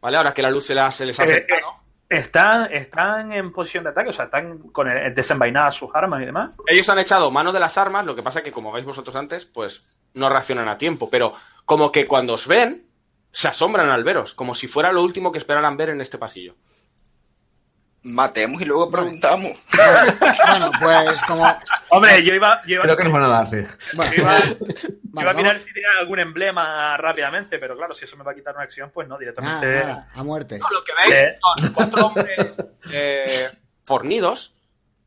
¿vale? 0.00 0.16
Ahora 0.16 0.32
que 0.34 0.42
la 0.42 0.50
luz 0.50 0.66
se, 0.66 0.74
la- 0.74 0.90
se 0.90 1.04
les 1.06 1.18
ha 1.20 1.24
Eh, 1.24 1.26
acercado. 1.26 1.72
Están, 2.08 2.72
están 2.72 3.32
en 3.32 3.52
posición 3.52 3.84
de 3.84 3.90
ataque, 3.90 4.08
o 4.08 4.12
sea, 4.14 4.24
están 4.26 4.58
con 4.70 4.88
el- 4.88 5.14
desenvainadas 5.14 5.74
sus 5.74 5.90
armas 5.94 6.22
y 6.22 6.26
demás. 6.26 6.52
Ellos 6.66 6.88
han 6.88 6.98
echado 6.98 7.30
mano 7.30 7.52
de 7.52 7.60
las 7.60 7.76
armas, 7.76 8.06
lo 8.06 8.16
que 8.16 8.22
pasa 8.22 8.40
que, 8.40 8.50
como 8.50 8.72
veis 8.72 8.86
vosotros 8.86 9.14
antes, 9.14 9.44
pues 9.44 9.84
no 10.14 10.28
reaccionan 10.30 10.68
a 10.68 10.78
tiempo, 10.78 11.10
pero 11.10 11.34
como 11.66 11.92
que 11.92 12.06
cuando 12.06 12.32
os 12.34 12.46
ven, 12.48 12.86
se 13.30 13.48
asombran 13.48 13.90
al 13.90 14.04
veros, 14.04 14.32
como 14.32 14.54
si 14.54 14.68
fuera 14.68 14.90
lo 14.90 15.02
último 15.02 15.30
que 15.30 15.36
esperaran 15.38 15.76
ver 15.76 15.90
en 15.90 16.00
este 16.00 16.16
pasillo. 16.16 16.54
Matemos 18.04 18.62
y 18.62 18.64
luego 18.64 18.90
preguntamos. 18.90 19.52
Bueno, 20.44 20.70
pues 20.80 21.18
como. 21.26 21.44
Hombre, 21.90 22.22
yo 22.24 22.32
iba, 22.34 22.62
yo 22.66 22.74
iba, 22.74 22.82
Creo 22.84 22.96
que 22.96 23.04
nos 23.04 23.12
van 23.12 23.22
a 23.24 23.28
dar, 23.28 23.48
sí. 23.48 23.56
Bueno, 23.94 24.12
yo 24.14 24.22
iba- 24.22 24.32
vale, 24.32 24.56
yo 25.14 25.20
iba 25.22 25.30
a 25.30 25.34
mirar 25.34 25.58
si 25.60 25.72
tenía 25.72 25.88
algún 26.00 26.20
emblema 26.20 26.96
rápidamente, 26.96 27.58
pero 27.58 27.76
claro, 27.76 27.94
si 27.94 28.04
eso 28.04 28.16
me 28.16 28.24
va 28.24 28.32
a 28.32 28.34
quitar 28.34 28.54
una 28.54 28.64
acción, 28.64 28.90
pues 28.94 29.08
no, 29.08 29.14
Nada, 29.14 29.20
directamente... 29.20 29.66
nada, 29.86 30.08
a 30.14 30.22
muerte. 30.22 30.58
No, 30.58 30.66
lo 30.70 30.84
que 30.84 30.92
veis 30.96 31.14
Eh. 31.22 31.38
son 31.58 31.72
cuatro 31.72 32.06
hombres 32.06 32.38
eh, 32.92 33.48
fornidos, 33.84 34.54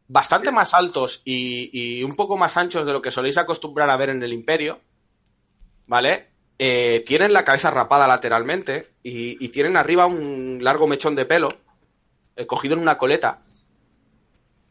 bastante 0.07 0.51
más 0.51 0.73
altos 0.73 1.21
y, 1.23 1.69
y 1.99 2.03
un 2.03 2.15
poco 2.15 2.37
más 2.37 2.57
anchos 2.57 2.85
de 2.85 2.91
lo 2.93 3.01
que 3.01 3.09
soléis 3.11 3.37
acostumbrar 3.37 3.89
a 3.89 3.95
ver 3.97 4.09
en 4.09 4.21
el 4.21 4.33
Imperio, 4.33 4.81
¿vale? 5.87 6.27
Eh, 6.59 7.03
tienen 7.07 7.33
la 7.33 7.43
cabeza 7.43 7.69
rapada 7.71 8.07
lateralmente 8.07 8.89
y, 9.01 9.43
y 9.43 9.49
tienen 9.49 9.77
arriba 9.77 10.05
un 10.05 10.59
largo 10.61 10.87
mechón 10.87 11.15
de 11.15 11.25
pelo 11.25 11.49
eh, 12.35 12.45
cogido 12.47 12.75
en 12.75 12.81
una 12.81 12.97
coleta. 12.97 13.39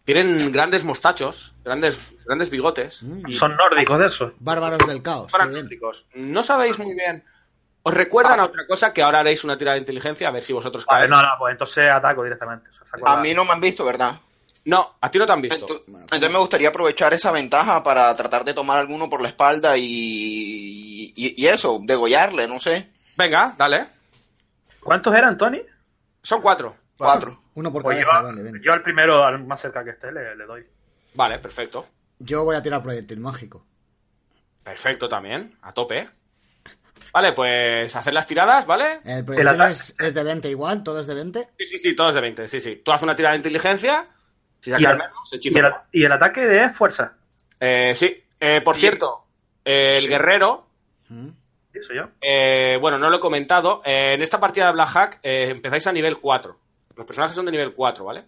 Tienen 0.04 0.50
grandes 0.50 0.82
mostachos, 0.84 1.52
grandes, 1.62 1.98
grandes 2.24 2.50
bigotes. 2.50 3.02
Mm. 3.02 3.28
y 3.28 3.36
Son 3.36 3.54
nórdicos 3.56 3.98
de 3.98 4.06
esos. 4.08 4.32
Bárbaros 4.40 4.78
del 4.86 5.02
caos. 5.02 5.32
nórdicos. 5.32 6.06
No 6.14 6.42
sabéis 6.42 6.78
muy 6.78 6.94
bien. 6.94 7.22
Os 7.82 7.94
recuerdan 7.94 8.40
a 8.40 8.44
otra 8.44 8.66
cosa 8.66 8.92
que 8.92 9.02
ahora 9.02 9.20
haréis 9.20 9.44
una 9.44 9.56
tirada 9.56 9.74
de 9.74 9.80
inteligencia 9.80 10.28
a 10.28 10.30
ver 10.32 10.42
si 10.42 10.52
vosotros 10.52 10.84
Vale, 10.84 11.08
caéis. 11.08 11.10
no, 11.10 11.22
no, 11.22 11.34
pues 11.38 11.52
entonces 11.52 11.88
ataco 11.90 12.22
directamente. 12.24 12.68
o 12.68 12.72
sea, 12.72 12.86
saco 12.86 13.08
A 13.08 13.16
mí 13.22 13.32
no 13.32 13.44
me 13.44 13.52
han 13.52 13.60
visto, 13.60 13.84
¿verdad? 13.84 14.16
No, 14.66 14.96
a 15.00 15.10
ti 15.10 15.18
no 15.18 15.24
te 15.26 15.32
han 15.32 15.40
visto. 15.40 15.66
Ento- 15.66 15.82
Entonces 15.86 16.30
me 16.30 16.38
gustaría 16.38 16.68
aprovechar 16.68 17.14
esa 17.14 17.32
ventaja 17.32 17.82
para 17.82 18.14
tratar 18.16 18.44
de 18.44 18.52
tomar 18.52 18.78
alguno 18.78 19.08
por 19.08 19.22
la 19.22 19.28
espalda 19.28 19.76
y, 19.78 19.84
y, 21.16 21.34
y 21.42 21.46
eso, 21.46 21.80
degollarle, 21.82 22.46
no 22.46 22.58
sé. 22.60 22.90
Venga, 23.16 23.54
dale. 23.56 23.86
¿Cuántos 24.80 25.14
eran, 25.14 25.38
Tony? 25.38 25.62
Son 26.22 26.42
cuatro. 26.42 26.74
Cuatro. 27.06 27.38
Uno 27.54 27.72
por 27.72 27.82
Pues 27.82 27.98
yo, 28.00 28.06
cabeza, 28.06 28.22
vale, 28.26 28.42
ven. 28.42 28.62
yo 28.62 28.72
al 28.72 28.82
primero, 28.82 29.24
al 29.24 29.44
más 29.44 29.60
cerca 29.60 29.82
que 29.84 29.90
esté, 29.90 30.12
le, 30.12 30.34
le 30.36 30.44
doy. 30.44 30.64
Vale, 31.14 31.38
perfecto. 31.38 31.86
Yo 32.18 32.44
voy 32.44 32.56
a 32.56 32.62
tirar 32.62 32.82
proyectil 32.82 33.18
mágico. 33.20 33.64
Perfecto 34.62 35.08
también, 35.08 35.56
a 35.62 35.72
tope. 35.72 36.06
Vale, 37.12 37.32
pues 37.32 37.94
hacer 37.96 38.14
las 38.14 38.26
tiradas, 38.26 38.66
¿vale? 38.66 39.00
El 39.04 39.24
proyectil 39.24 39.48
ataque. 39.48 39.72
es, 39.72 39.96
es 39.98 40.14
de 40.14 40.22
20 40.22 40.48
igual, 40.50 40.82
todo 40.84 41.00
es 41.00 41.06
de 41.06 41.14
20. 41.14 41.48
Sí, 41.58 41.64
sí, 41.66 41.78
sí, 41.78 41.96
todos 41.96 42.14
de 42.14 42.20
20, 42.20 42.46
sí, 42.48 42.60
sí. 42.60 42.76
Tú 42.84 42.92
haces 42.92 43.02
una 43.02 43.16
tirada 43.16 43.32
de 43.32 43.38
inteligencia, 43.38 44.04
si 44.60 44.70
Y 44.70 44.72
sacas 44.72 44.90
el, 44.92 44.98
menos, 44.98 45.30
y, 45.32 45.58
el, 45.58 45.72
y 45.92 46.04
el 46.04 46.12
ataque 46.12 46.40
de 46.46 46.70
fuerza. 46.70 47.14
Eh, 47.58 47.94
sí, 47.94 48.22
Eh, 48.38 48.60
por 48.62 48.76
cierto, 48.76 49.24
eh, 49.64 49.94
el 49.96 50.02
Sí. 50.02 50.08
guerrero, 50.08 50.66
Mm. 51.08 51.28
Sí, 51.72 51.78
soy 51.86 51.96
yo. 51.96 52.08
eh, 52.20 52.76
bueno, 52.80 52.96
no 52.98 53.10
lo 53.10 53.16
he 53.16 53.20
comentado, 53.20 53.82
eh, 53.84 54.14
en 54.14 54.22
esta 54.22 54.38
partida 54.40 54.66
de 54.66 54.72
Black 54.72 54.88
Hack 54.88 55.18
eh, 55.22 55.50
empezáis 55.50 55.86
a 55.88 55.92
nivel 55.92 56.18
4. 56.18 56.56
Los 56.96 57.06
personajes 57.06 57.36
son 57.36 57.46
de 57.46 57.52
nivel 57.52 57.72
4, 57.74 58.04
¿vale? 58.04 58.24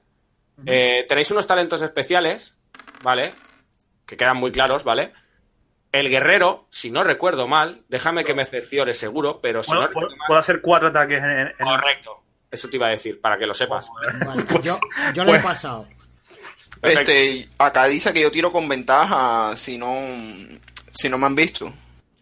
Eh, 0.67 1.05
tenéis 1.09 1.31
unos 1.31 1.47
talentos 1.47 1.83
especiales, 1.83 2.57
¿vale? 3.03 3.33
Que 4.07 4.17
quedan 4.17 4.37
muy 4.37 4.53
claros, 4.53 4.85
¿vale? 4.85 5.13
El 5.91 6.09
guerrero, 6.09 6.67
si 6.71 6.91
no 6.91 7.05
recuerdo 7.05 7.47
mal, 7.49 7.83
déjame 7.89 8.25
que 8.25 8.35
me 8.35 8.45
cerciore 8.47 8.95
seguro, 8.95 9.41
pero 9.43 9.63
si 9.63 9.73
no 9.73 9.79
¿Puedo, 9.79 9.89
recuerdo 9.89 10.09
puedo- 10.09 10.19
mal... 10.19 10.27
puedo 10.27 10.41
hacer 10.41 10.61
cuatro 10.63 10.89
ataques 10.89 11.19
en, 11.19 11.31
en- 11.31 11.53
Correcto. 11.59 12.19
Eso 12.51 12.69
te 12.69 12.77
iba 12.77 12.87
a 12.87 12.91
decir, 12.91 13.21
para 13.21 13.39
que 13.39 13.47
lo 13.47 13.55
sepas. 13.55 13.89
Vale, 14.25 14.43
Pues- 14.45 14.65
yo, 14.65 14.79
yo 15.15 15.25
le 15.25 15.31
he 15.31 15.35
pues- 15.35 15.43
pasado. 15.45 15.87
Perfecto. 16.81 17.13
Este, 17.13 17.49
acá 17.59 17.85
dice 17.87 18.13
que 18.13 18.21
yo 18.23 18.31
tiro 18.31 18.51
con 18.51 18.69
ventaja 18.69 19.57
si 19.57 19.79
no, 19.79 19.95
si 20.93 21.09
no 21.09 21.19
me 21.19 21.27
han 21.27 21.35
visto. 21.35 21.73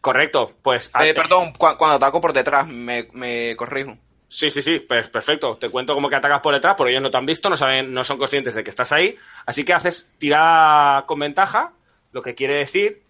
Correcto, 0.01 0.53
pues... 0.63 0.91
Eh, 1.01 1.15
perdón, 1.15 1.53
cu- 1.53 1.77
cuando 1.79 1.97
ataco 1.97 2.21
por 2.21 2.33
detrás, 2.33 2.67
me, 2.67 3.09
me 3.13 3.55
corrijo. 3.57 3.97
Sí, 4.33 4.49
sí, 4.49 4.63
sí, 4.63 4.79
pues 4.87 5.11
perfecto. 5.11 5.57
Te 5.57 5.69
cuento 5.69 5.93
como 5.93 6.09
que 6.09 6.15
atacas 6.15 6.41
por 6.41 6.55
detrás, 6.55 6.77
porque 6.79 6.93
ellos 6.93 7.03
no 7.03 7.11
te 7.11 7.19
han 7.19 7.27
visto, 7.27 7.51
no 7.51 7.57
saben, 7.57 7.93
no 7.93 8.05
son 8.05 8.17
conscientes 8.17 8.55
de 8.55 8.63
que 8.63 8.71
estás 8.71 8.93
ahí. 8.93 9.17
Así 9.45 9.65
que 9.65 9.73
haces 9.75 10.09
tirar 10.19 11.05
con 11.05 11.19
ventaja, 11.19 11.73
lo 12.13 12.23
que 12.23 12.35
quiere 12.37 12.55
decir 12.55 13.03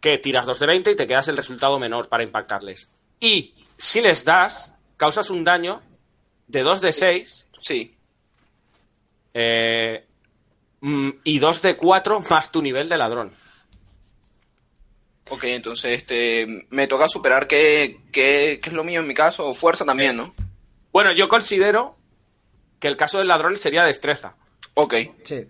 que 0.00 0.18
tiras 0.18 0.46
2 0.46 0.60
de 0.60 0.66
20 0.66 0.90
y 0.92 0.96
te 0.96 1.06
quedas 1.08 1.26
el 1.26 1.36
resultado 1.36 1.78
menor 1.80 2.08
para 2.08 2.22
impactarles. 2.22 2.88
Y 3.18 3.54
si 3.76 4.00
les 4.00 4.24
das, 4.24 4.72
causas 4.96 5.28
un 5.30 5.42
daño 5.42 5.82
de 6.46 6.62
2 6.62 6.80
de 6.80 6.92
6 6.92 7.48
Sí. 7.60 7.96
eh, 9.34 10.06
mm, 10.80 11.10
y 11.24 11.38
2 11.38 11.62
de 11.62 11.76
4 11.76 12.20
más 12.30 12.50
tu 12.52 12.62
nivel 12.62 12.88
de 12.88 12.98
ladrón. 12.98 13.32
Ok, 15.30 15.44
entonces 15.44 15.98
este, 15.98 16.66
me 16.70 16.86
toca 16.88 17.08
superar 17.08 17.46
qué, 17.46 18.00
qué, 18.12 18.58
qué 18.62 18.68
es 18.70 18.72
lo 18.74 18.84
mío 18.84 19.00
en 19.00 19.06
mi 19.08 19.14
caso, 19.14 19.48
o 19.48 19.54
fuerza 19.54 19.84
también, 19.84 20.16
¿no? 20.16 20.34
Bueno, 20.92 21.12
yo 21.12 21.28
considero 21.28 21.96
que 22.80 22.88
el 22.88 22.96
caso 22.96 23.18
del 23.18 23.28
ladrón 23.28 23.56
sería 23.56 23.84
destreza. 23.84 24.34
Ok. 24.74 24.94
Sí. 25.24 25.46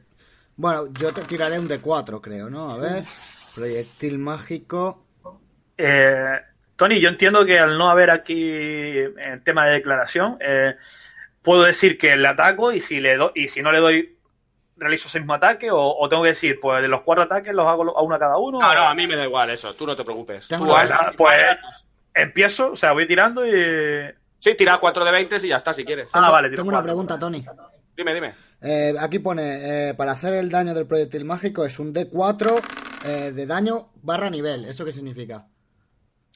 Bueno, 0.57 0.89
yo 0.93 1.13
te 1.13 1.23
tiraré 1.23 1.59
un 1.59 1.69
D4, 1.69 2.21
creo, 2.21 2.51
¿no? 2.51 2.71
A 2.71 2.77
ver. 2.77 3.03
Proyectil 3.55 4.19
mágico. 4.19 5.05
Eh, 5.79 6.39
Tony, 6.77 7.01
yo 7.01 7.09
entiendo 7.09 7.45
que 7.47 7.59
al 7.59 7.77
no 7.79 7.91
haber 7.91 8.11
aquí 8.11 8.43
el 8.51 9.43
tema 9.45 9.67
de 9.67 9.73
declaración, 9.75 10.37
eh, 10.41 10.75
puedo 11.43 11.63
decir 11.65 11.97
que 11.99 12.15
le 12.17 12.29
ataco 12.29 12.73
y 12.73 12.81
si 12.81 13.01
le 13.01 13.17
do- 13.17 13.33
y 13.35 13.49
si 13.49 13.63
no 13.63 13.73
le 13.73 13.81
doy 13.81 14.17
realizo 14.83 15.09
ese 15.09 15.21
mismo 15.21 15.35
ataque 15.35 15.71
o, 15.71 15.79
o 15.81 16.09
tengo 16.09 16.23
que 16.25 16.31
decir, 16.31 16.59
pues 16.61 16.83
de 16.83 16.89
los 16.89 17.03
cuatro 17.03 17.25
ataques 17.25 17.55
los 17.55 17.67
hago 17.67 17.97
a 17.97 18.03
uno 18.03 18.15
a 18.15 18.19
cada 18.19 18.37
uno. 18.39 18.59
No, 18.61 18.75
no, 18.75 18.83
a 18.83 18.95
mí 18.95 19.07
me 19.07 19.17
da 19.17 19.25
igual 19.25 19.51
eso, 19.51 19.73
tú 19.75 19.87
no 19.87 19.97
te 19.97 20.05
preocupes. 20.05 20.49
Tú 20.49 20.57
una- 20.63 20.75
haz- 20.83 21.17
pues 21.17 21.41
empiezo, 22.15 22.73
o 22.73 22.77
sea, 22.77 22.93
voy 22.93 23.07
tirando 23.07 23.47
y 23.47 24.13
Sí, 24.39 24.55
tira 24.57 24.79
4 24.79 25.05
de 25.05 25.13
20 25.13 25.37
y 25.37 25.49
ya 25.49 25.57
está, 25.57 25.73
si 25.73 25.85
quieres. 25.85 26.09
Ah, 26.13 26.29
vale, 26.31 26.49
tiro 26.49 26.63
Tengo 26.63 26.71
una 26.71 26.79
cuatro. 26.79 26.89
pregunta, 26.89 27.19
Tony. 27.19 27.45
Dime, 27.97 28.13
dime. 28.15 28.35
Eh, 28.61 28.93
aquí 28.99 29.21
pone, 29.21 29.91
eh, 29.91 29.95
para 29.95 30.13
hacer 30.13 30.35
el 30.35 30.51
daño 30.51 30.75
del 30.75 30.87
proyectil 30.87 31.25
mágico 31.25 31.65
es 31.65 31.79
un 31.79 31.95
D4 31.95 32.61
eh, 33.05 33.31
de 33.33 33.47
daño 33.47 33.91
barra 34.03 34.31
nivel. 34.31 34.65
¿Eso 34.65 34.85
qué 34.85 34.93
significa? 34.93 35.47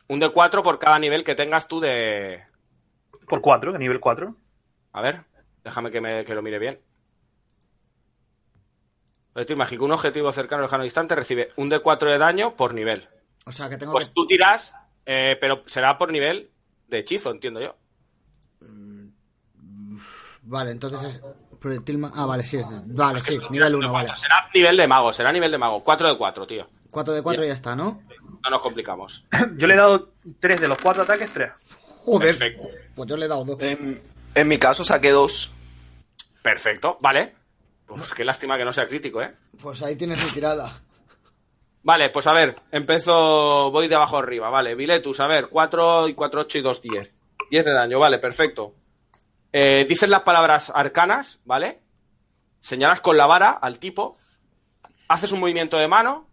Un 0.09 0.21
de 0.21 0.29
4 0.31 0.63
por 0.63 0.79
cada 0.79 1.01
nivel 1.01 1.25
que 1.25 1.35
tengas 1.35 1.67
tú 1.67 1.81
de... 1.81 2.45
por 3.29 3.41
cuatro, 3.41 3.73
que 3.73 3.79
nivel 3.81 3.99
4. 3.99 4.37
A 4.93 5.03
ver, 5.03 5.17
déjame 5.65 5.91
que, 5.91 6.01
me, 6.01 6.25
que 6.25 6.35
lo 6.35 6.43
mire 6.43 6.61
bien. 6.61 6.79
Proyectil 9.37 9.57
mágico. 9.59 9.85
Un 9.85 9.93
objetivo 9.93 10.33
cercano, 10.33 10.63
lejano, 10.63 10.83
distante 10.83 11.15
recibe 11.15 11.49
un 11.57 11.69
de 11.69 11.81
4 11.81 12.11
de 12.11 12.17
daño 12.17 12.57
por 12.57 12.73
nivel. 12.73 13.07
O 13.45 13.53
sea, 13.53 13.69
que 13.69 13.77
tengo 13.77 13.93
Pues 13.93 14.07
que... 14.07 14.15
tú 14.15 14.27
tiras, 14.27 14.73
eh, 15.05 15.37
pero 15.39 15.63
será 15.67 15.99
por 15.99 16.11
nivel 16.11 16.51
de 16.89 16.99
hechizo, 17.01 17.33
entiendo 17.33 17.61
yo. 17.61 17.77
Vale, 20.43 20.71
entonces 20.71 21.03
es 21.17 21.21
proyectil 21.61 21.99
ma- 21.99 22.13
Ah, 22.15 22.25
vale, 22.25 22.45
sí, 22.45 22.57
es... 22.57 22.67
Vale, 22.95 23.21
sí, 23.21 23.39
nivel 23.51 23.75
1, 23.77 23.93
vale. 23.93 24.17
Será 24.17 24.49
nivel 24.55 24.75
de 24.77 24.87
mago, 24.87 25.13
será 25.13 25.31
nivel 25.33 25.51
de 25.51 25.59
mago. 25.59 25.85
4 25.85 26.09
de 26.09 26.17
4, 26.17 26.47
tío. 26.47 26.67
4 26.91 27.13
de 27.15 27.23
4 27.23 27.45
y 27.45 27.49
ya 27.49 27.53
está, 27.53 27.77
¿no? 27.77 28.01
No 28.43 28.51
nos 28.51 28.63
complicamos. 28.63 29.27
Yo 29.59 29.67
le 29.67 29.75
he 29.75 29.77
dado 29.77 30.13
tres 30.41 30.63
de 30.63 30.69
los 30.69 30.79
cuatro 30.79 31.03
ataques, 31.03 31.31
tres. 31.31 31.51
Joder, 31.99 32.29
Perfecto. 32.39 32.69
pues 32.95 33.07
yo 33.07 33.17
le 33.19 33.27
he 33.27 33.29
dado 33.29 33.45
dos. 33.45 33.57
En, 33.61 34.01
en 34.35 34.49
mi 34.49 34.57
caso 34.57 34.83
saqué 34.85 35.11
dos. 35.11 35.51
Perfecto, 36.43 36.97
vale. 37.03 37.35
Pues 37.87 38.13
qué 38.15 38.25
lástima 38.25 38.59
que 38.59 38.65
no 38.65 38.73
sea 38.73 38.87
crítico, 38.87 39.23
¿eh? 39.23 39.33
Pues 39.63 39.83
ahí 39.83 39.97
tienes 39.97 40.23
mi 40.25 40.31
tirada. 40.31 40.81
Vale, 41.83 42.11
pues 42.11 42.27
a 42.27 42.33
ver, 42.33 42.57
empiezo, 42.73 43.71
voy 43.71 43.87
de 43.87 43.95
abajo 43.95 44.19
arriba, 44.19 44.51
vale. 44.51 44.75
Viletus, 44.75 45.21
a 45.21 45.29
ver, 45.29 45.49
4 45.49 46.09
y 46.09 46.15
4, 46.15 46.41
8 46.41 46.59
y 46.59 46.61
2, 46.63 46.83
10. 46.83 47.21
10 47.51 47.65
de 47.65 47.73
daño, 47.73 48.01
vale, 48.01 48.19
perfecto. 48.19 48.75
Eh, 49.53 49.87
dices 49.89 50.11
las 50.11 50.23
palabras 50.23 50.73
arcanas, 50.75 51.41
¿vale? 51.45 51.81
Señalas 52.61 53.01
con 53.01 53.17
la 53.17 53.27
vara 53.27 53.51
al 53.51 53.79
tipo, 53.79 54.17
haces 55.09 55.31
un 55.31 55.39
movimiento 55.39 55.79
de 55.79 55.87
mano, 55.87 56.29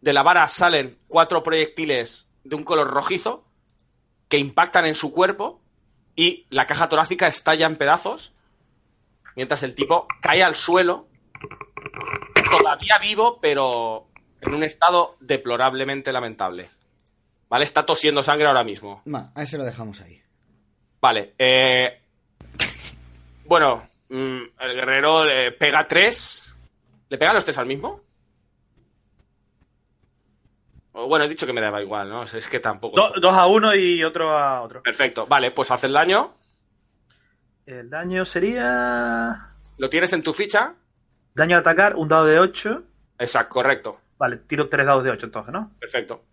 de 0.00 0.12
la 0.12 0.22
vara 0.22 0.46
salen 0.48 0.98
cuatro 1.08 1.42
proyectiles 1.42 2.28
de 2.44 2.56
un 2.56 2.62
color 2.62 2.88
rojizo 2.88 3.44
que 4.28 4.38
impactan 4.38 4.86
en 4.86 4.94
su 4.94 5.12
cuerpo 5.12 5.60
y 6.14 6.46
la 6.50 6.66
caja 6.66 6.88
torácica 6.88 7.26
estalla 7.26 7.66
en 7.66 7.76
pedazos 7.76 8.32
mientras 9.36 9.62
el 9.62 9.74
tipo 9.74 10.06
cae 10.20 10.42
al 10.42 10.54
suelo 10.54 11.08
todavía 12.50 12.98
vivo, 12.98 13.38
pero 13.40 14.08
en 14.40 14.54
un 14.54 14.62
estado 14.62 15.16
deplorablemente 15.20 16.12
lamentable. 16.12 16.68
¿Vale? 17.48 17.64
Está 17.64 17.84
tosiendo 17.84 18.22
sangre 18.22 18.46
ahora 18.46 18.64
mismo. 18.64 19.02
Va, 19.12 19.32
a 19.34 19.42
ese 19.42 19.58
lo 19.58 19.64
dejamos 19.64 20.00
ahí. 20.00 20.20
Vale. 21.00 21.34
Eh... 21.38 22.00
Bueno, 23.44 23.82
mm, 24.08 24.40
el 24.60 24.74
guerrero 24.74 25.24
le 25.24 25.50
pega 25.52 25.86
tres. 25.88 26.56
¿Le 27.08 27.18
pega 27.18 27.32
los 27.32 27.44
tres 27.44 27.58
al 27.58 27.66
mismo? 27.66 28.00
O, 30.92 31.06
bueno, 31.08 31.24
he 31.24 31.28
dicho 31.28 31.46
que 31.46 31.52
me 31.52 31.60
daba 31.60 31.82
igual, 31.82 32.08
¿no? 32.08 32.22
Es 32.24 32.48
que 32.48 32.60
tampoco. 32.60 32.96
Do- 32.96 33.20
dos 33.20 33.32
a 33.36 33.46
uno 33.46 33.74
y 33.74 34.02
otro 34.04 34.36
a 34.36 34.62
otro. 34.62 34.82
Perfecto. 34.82 35.26
Vale, 35.26 35.50
pues 35.52 35.70
hace 35.70 35.86
el 35.86 35.92
daño. 35.92 36.34
El 37.70 37.88
daño 37.88 38.24
sería. 38.24 39.52
Lo 39.78 39.88
tienes 39.88 40.12
en 40.12 40.24
tu 40.24 40.32
ficha. 40.32 40.74
Daño 41.34 41.54
de 41.54 41.60
atacar, 41.60 41.94
un 41.94 42.08
dado 42.08 42.24
de 42.24 42.40
8. 42.40 42.82
Exacto, 43.20 43.54
correcto. 43.54 44.00
Vale, 44.18 44.38
tiro 44.38 44.68
tres 44.68 44.86
dados 44.86 45.04
de 45.04 45.10
8 45.10 45.26
entonces, 45.26 45.52
¿no? 45.54 45.70
Perfecto. 45.78 46.24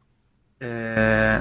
Eh, 0.59 1.39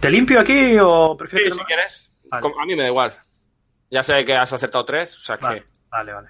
¿Te 0.00 0.10
limpio 0.10 0.40
aquí 0.40 0.76
o 0.80 1.12
Sí, 1.12 1.18
prefieres 1.18 1.52
si 1.52 1.58
que 1.58 1.62
no? 1.62 1.66
quieres. 1.66 2.10
Vale. 2.24 2.48
A 2.60 2.66
mí 2.66 2.74
me 2.74 2.82
da 2.82 2.88
igual. 2.88 3.12
Ya 3.88 4.02
sé 4.02 4.24
que 4.24 4.34
has 4.34 4.52
acertado 4.52 4.84
tres, 4.84 5.14
o 5.14 5.20
sea 5.20 5.36
que. 5.36 5.44
Vale, 5.44 5.64
vale, 5.90 6.12
vale. 6.12 6.28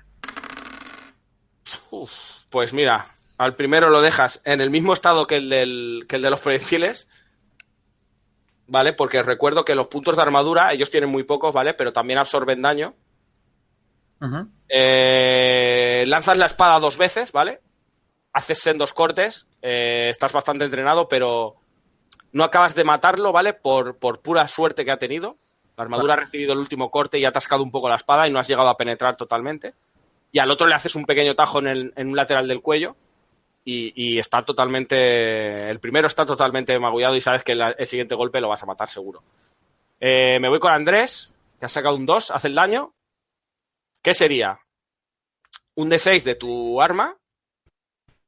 Uf, 1.90 2.12
pues 2.50 2.74
mira, 2.74 3.06
al 3.38 3.54
primero 3.56 3.88
lo 3.88 4.02
dejas 4.02 4.42
en 4.44 4.60
el 4.60 4.68
mismo 4.68 4.92
estado 4.92 5.26
que 5.26 5.36
el, 5.38 5.48
del, 5.48 6.04
que 6.06 6.16
el 6.16 6.22
de 6.22 6.30
los 6.30 6.40
proyectiles, 6.42 7.08
¿vale? 8.66 8.92
Porque 8.92 9.22
recuerdo 9.22 9.64
que 9.64 9.74
los 9.74 9.88
puntos 9.88 10.16
de 10.16 10.22
armadura, 10.22 10.70
ellos 10.74 10.90
tienen 10.90 11.08
muy 11.08 11.22
pocos, 11.24 11.54
¿vale? 11.54 11.72
Pero 11.72 11.94
también 11.94 12.18
absorben 12.18 12.60
daño. 12.60 12.94
Eh, 14.68 16.04
lanzas 16.06 16.38
la 16.38 16.46
espada 16.46 16.78
dos 16.80 16.96
veces, 16.96 17.32
¿vale? 17.32 17.60
Haces 18.32 18.58
sendos 18.58 18.92
cortes, 18.92 19.46
eh, 19.62 20.08
estás 20.10 20.32
bastante 20.32 20.64
entrenado, 20.64 21.08
pero 21.08 21.54
no 22.32 22.44
acabas 22.44 22.74
de 22.74 22.84
matarlo, 22.84 23.32
¿vale? 23.32 23.54
Por, 23.54 23.96
por 23.98 24.20
pura 24.20 24.46
suerte 24.46 24.84
que 24.84 24.90
ha 24.92 24.98
tenido. 24.98 25.36
La 25.76 25.84
armadura 25.84 26.14
ha 26.14 26.16
recibido 26.16 26.52
el 26.52 26.58
último 26.58 26.90
corte 26.90 27.18
y 27.18 27.24
ha 27.24 27.28
atascado 27.28 27.62
un 27.62 27.70
poco 27.70 27.88
la 27.88 27.96
espada 27.96 28.26
y 28.26 28.32
no 28.32 28.38
has 28.38 28.48
llegado 28.48 28.68
a 28.68 28.76
penetrar 28.76 29.16
totalmente. 29.16 29.74
Y 30.32 30.38
al 30.38 30.50
otro 30.50 30.66
le 30.66 30.74
haces 30.74 30.94
un 30.94 31.04
pequeño 31.04 31.34
tajo 31.34 31.58
en, 31.60 31.66
el- 31.68 31.92
en 31.96 32.08
un 32.08 32.16
lateral 32.16 32.46
del 32.48 32.60
cuello 32.62 32.96
y, 33.64 33.92
y 33.94 34.18
está 34.18 34.42
totalmente... 34.42 35.68
El 35.70 35.78
primero 35.80 36.06
está 36.06 36.24
totalmente 36.26 36.78
magullado 36.78 37.14
y 37.16 37.20
sabes 37.20 37.42
que 37.44 37.54
la- 37.54 37.70
el 37.78 37.86
siguiente 37.86 38.14
golpe 38.14 38.40
lo 38.40 38.48
vas 38.48 38.62
a 38.62 38.66
matar 38.66 38.88
seguro. 38.88 39.22
Eh, 40.00 40.38
me 40.40 40.48
voy 40.48 40.58
con 40.58 40.72
Andrés, 40.72 41.32
que 41.58 41.66
ha 41.66 41.68
sacado 41.70 41.96
un 41.96 42.06
2, 42.06 42.30
hace 42.30 42.48
el 42.48 42.54
daño. 42.54 42.92
¿Qué 44.03 44.14
sería? 44.14 44.59
Un 45.74 45.90
D6 45.90 46.22
de 46.22 46.34
tu 46.36 46.80
arma. 46.80 47.16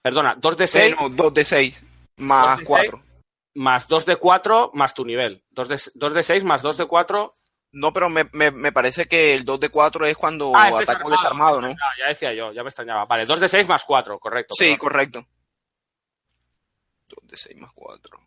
Perdona, 0.03 0.35
2 0.39 0.57
de 0.57 0.67
6 0.67 0.97
Bueno, 0.97 1.15
dos 1.17 1.35
de 1.35 1.45
seis. 1.45 1.85
Más 2.19 2.51
Dos 2.51 2.59
de 2.59 2.65
cuatro. 2.65 3.03
más 3.55 3.89
2 3.89 4.07
de 4.07 4.17
4 4.17 4.71
más 4.75 4.95
tu 4.95 5.05
nivel. 5.05 5.43
2 5.51 5.69
de, 5.69 5.81
2 5.95 6.15
de 6.15 6.23
6 6.23 6.45
más 6.45 6.63
2 6.63 6.77
de 6.79 6.87
4. 6.87 7.35
No, 7.73 7.93
pero 7.93 8.09
me, 8.09 8.25
me, 8.33 8.51
me 8.51 8.73
parece 8.73 9.07
que 9.07 9.35
el 9.35 9.45
2 9.45 9.61
de 9.61 9.69
4 9.69 10.07
es 10.07 10.17
cuando 10.17 10.53
Ah, 10.55 10.69
ataco 10.69 11.11
desarmado, 11.11 11.61
¿no? 11.61 11.69
Ah, 11.69 11.95
ya 11.99 12.07
decía 12.09 12.33
yo, 12.33 12.53
ya 12.53 12.63
me 12.63 12.69
extrañaba. 12.71 13.05
Vale, 13.05 13.27
2 13.27 13.41
de 13.41 13.49
6 13.49 13.69
más 13.69 13.85
4, 13.85 14.19
correcto. 14.19 14.55
Sí, 14.57 14.65
perdón. 14.65 14.79
correcto. 14.79 15.27
2 17.09 17.29
de 17.29 17.37
6 17.37 17.57
más 17.59 17.73
4. 17.75 18.21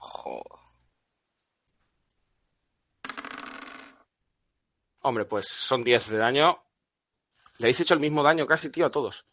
Joder. 0.00 0.65
Hombre, 5.06 5.24
pues 5.24 5.46
son 5.46 5.84
10 5.84 6.10
de 6.10 6.18
daño. 6.18 6.62
Le 7.58 7.66
habéis 7.66 7.80
hecho 7.80 7.94
el 7.94 8.00
mismo 8.00 8.22
daño 8.24 8.44
casi, 8.46 8.70
tío, 8.70 8.86
a 8.86 8.90
todos. 8.90 9.24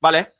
Vale. 0.00 0.32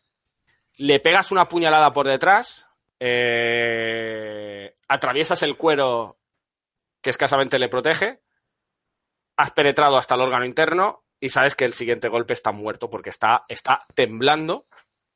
Le 0.78 0.98
pegas 0.98 1.30
una 1.30 1.46
puñalada 1.48 1.90
por 1.90 2.06
detrás. 2.08 2.68
eh, 3.04 4.76
atraviesas 4.88 5.42
el 5.42 5.56
cuero 5.56 6.18
que 7.00 7.10
escasamente 7.10 7.58
le 7.58 7.68
protege. 7.68 8.22
Has 9.36 9.52
penetrado 9.52 9.96
hasta 9.96 10.14
el 10.14 10.20
órgano 10.20 10.44
interno 10.44 11.04
y 11.20 11.28
sabes 11.28 11.54
que 11.54 11.64
el 11.64 11.72
siguiente 11.72 12.08
golpe 12.08 12.32
está 12.34 12.52
muerto 12.52 12.90
porque 12.90 13.10
está, 13.10 13.44
está 13.48 13.86
temblando, 13.94 14.66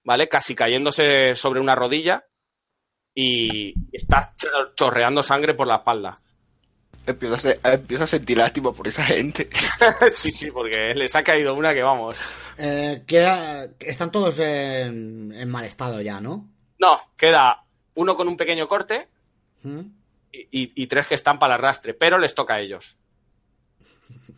¿vale? 0.05 0.29
Casi 0.29 0.55
cayéndose 0.55 1.35
sobre 1.35 1.61
una 1.61 1.75
rodilla 1.75 2.25
y 3.14 3.75
está 3.93 4.35
chor- 4.37 4.75
chorreando 4.75 5.23
sangre 5.23 5.55
por 5.55 5.67
la 5.67 5.77
espalda. 5.77 6.19
Empiezo 7.07 7.35
a, 7.35 7.39
se- 7.39 7.61
empiezo 7.63 8.05
a 8.05 8.07
sentir 8.09 8.37
lástima 8.39 8.73
por 8.73 8.89
esa 8.89 9.05
gente. 9.05 9.49
sí, 10.11 10.33
sí, 10.33 10.51
porque 10.51 10.93
les 10.95 11.15
ha 11.15 11.23
caído 11.23 11.55
una 11.55 11.73
que 11.73 11.83
vamos. 11.83 12.17
Eh, 12.59 13.03
queda- 13.07 13.69
Están 13.79 14.11
todos 14.11 14.39
en, 14.41 15.33
en 15.33 15.49
mal 15.51 15.65
estado 15.65 16.01
ya, 16.01 16.21
¿no? 16.21 16.49
No, 16.79 17.01
queda 17.17 17.63
uno 17.95 18.17
con 18.17 18.29
un 18.29 18.37
pequeño 18.37 18.67
corte 18.69 19.09
¿Mm? 19.63 19.81
y, 20.33 20.41
y- 20.63 20.73
y 20.75 20.87
tres 20.89 21.07
que 21.07 21.15
están 21.15 21.39
para 21.39 21.55
el 21.55 21.61
arrastre, 21.61 21.95
pero 21.95 22.19
les 22.19 22.35
toca 22.35 22.55
a 22.55 22.61
ellos. 22.61 22.97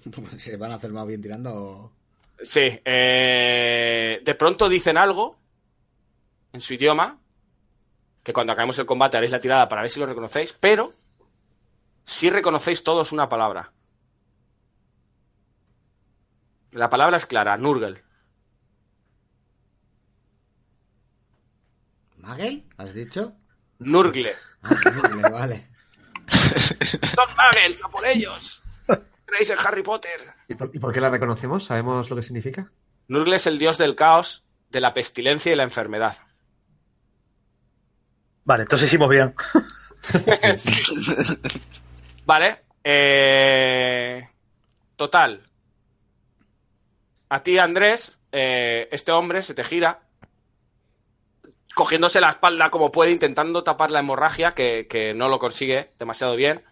¿Se 0.36 0.56
van 0.56 0.72
a 0.72 0.76
hacer 0.76 0.90
más 0.92 1.06
bien 1.06 1.22
tirando? 1.22 1.50
o- 1.54 1.92
Sí, 2.40 2.80
eh, 2.84 4.20
de 4.24 4.34
pronto 4.36 4.68
dicen 4.68 4.96
algo 4.96 5.36
en 6.52 6.60
su 6.60 6.74
idioma, 6.74 7.18
que 8.22 8.32
cuando 8.32 8.52
acabemos 8.52 8.78
el 8.78 8.86
combate 8.86 9.16
haréis 9.16 9.32
la 9.32 9.40
tirada 9.40 9.68
para 9.68 9.82
ver 9.82 9.90
si 9.90 9.98
lo 9.98 10.06
reconocéis, 10.06 10.52
pero 10.52 10.92
sí 12.08 12.30
reconocéis 12.30 12.82
todos 12.82 13.12
una 13.12 13.28
palabra. 13.28 13.70
La 16.72 16.88
palabra 16.88 17.18
es 17.18 17.26
clara, 17.26 17.56
Nurgle. 17.58 18.02
¿Magel? 22.16 22.66
¿Has 22.78 22.94
dicho? 22.94 23.34
Nurgle. 23.80 24.34
Ah, 24.62 24.74
Nurgle, 24.90 25.30
vale. 25.30 25.68
¡Son 26.28 27.28
Muggles, 27.36 27.84
a 27.84 27.88
por 27.88 28.06
ellos! 28.06 28.62
¿Creéis 29.26 29.50
en 29.50 29.58
Harry 29.58 29.82
Potter? 29.82 30.32
¿Y 30.48 30.54
por, 30.54 30.70
y 30.74 30.78
por 30.78 30.92
qué 30.92 31.00
la 31.02 31.10
reconocemos? 31.10 31.66
¿Sabemos 31.66 32.08
lo 32.08 32.16
que 32.16 32.22
significa? 32.22 32.70
Nurgle 33.08 33.36
es 33.36 33.46
el 33.46 33.58
dios 33.58 33.76
del 33.76 33.94
caos, 33.94 34.44
de 34.70 34.80
la 34.80 34.94
pestilencia 34.94 35.52
y 35.52 35.56
la 35.56 35.64
enfermedad. 35.64 36.16
Vale, 38.44 38.62
entonces 38.62 38.88
hicimos 38.88 39.10
bien. 39.10 39.34
Vale. 42.28 42.60
eh, 42.84 44.22
Total. 44.96 45.40
A 47.30 47.42
ti, 47.42 47.58
Andrés, 47.58 48.20
eh, 48.30 48.86
este 48.92 49.12
hombre 49.12 49.40
se 49.40 49.54
te 49.54 49.64
gira, 49.64 50.00
cogiéndose 51.74 52.20
la 52.20 52.28
espalda 52.28 52.68
como 52.68 52.92
puede, 52.92 53.12
intentando 53.12 53.64
tapar 53.64 53.90
la 53.90 54.00
hemorragia, 54.00 54.50
que, 54.50 54.86
que 54.86 55.14
no 55.14 55.30
lo 55.30 55.38
consigue 55.38 55.92
demasiado 55.98 56.36
bien. 56.36 56.62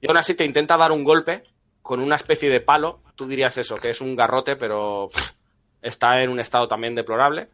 Y 0.00 0.08
aún 0.08 0.16
así 0.16 0.34
te 0.34 0.44
intenta 0.44 0.76
dar 0.76 0.90
un 0.90 1.04
golpe 1.04 1.44
con 1.82 2.00
una 2.00 2.16
especie 2.16 2.50
de 2.50 2.60
palo. 2.60 3.00
Tú 3.14 3.28
dirías 3.28 3.56
eso, 3.58 3.76
que 3.76 3.90
es 3.90 4.00
un 4.00 4.16
garrote, 4.16 4.56
pero 4.56 5.06
está 5.82 6.20
en 6.20 6.30
un 6.30 6.40
estado 6.40 6.66
también 6.66 6.96
deplorable. 6.96 7.48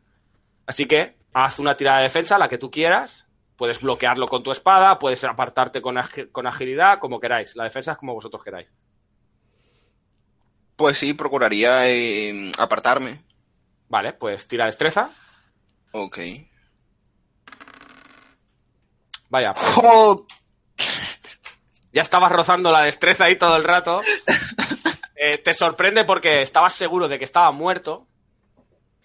Así 0.66 0.86
que 0.86 1.16
haz 1.34 1.58
una 1.58 1.76
tirada 1.76 1.98
de 1.98 2.04
defensa, 2.04 2.38
la 2.38 2.48
que 2.48 2.56
tú 2.56 2.70
quieras. 2.70 3.28
Puedes 3.62 3.80
bloquearlo 3.80 4.26
con 4.26 4.42
tu 4.42 4.50
espada, 4.50 4.98
puedes 4.98 5.22
apartarte 5.22 5.80
con, 5.80 5.94
con 6.32 6.48
agilidad, 6.48 6.98
como 6.98 7.20
queráis. 7.20 7.54
La 7.54 7.62
defensa 7.62 7.92
es 7.92 7.96
como 7.96 8.12
vosotros 8.12 8.42
queráis. 8.42 8.74
Pues 10.74 10.98
sí, 10.98 11.12
procuraría 11.12 11.88
eh, 11.88 12.50
apartarme. 12.58 13.22
Vale, 13.88 14.14
pues 14.14 14.48
tira 14.48 14.66
destreza. 14.66 15.10
Ok. 15.92 16.18
Vaya, 19.30 19.54
pues 19.54 19.68
¡Jo! 19.74 20.26
ya 21.92 22.02
estabas 22.02 22.32
rozando 22.32 22.72
la 22.72 22.82
destreza 22.82 23.26
ahí 23.26 23.36
todo 23.36 23.56
el 23.56 23.62
rato. 23.62 24.00
Eh, 25.24 25.38
te 25.38 25.54
sorprende 25.54 26.02
porque 26.04 26.42
estabas 26.42 26.72
seguro 26.72 27.06
de 27.06 27.16
que 27.16 27.24
estaba 27.24 27.52
muerto. 27.52 28.08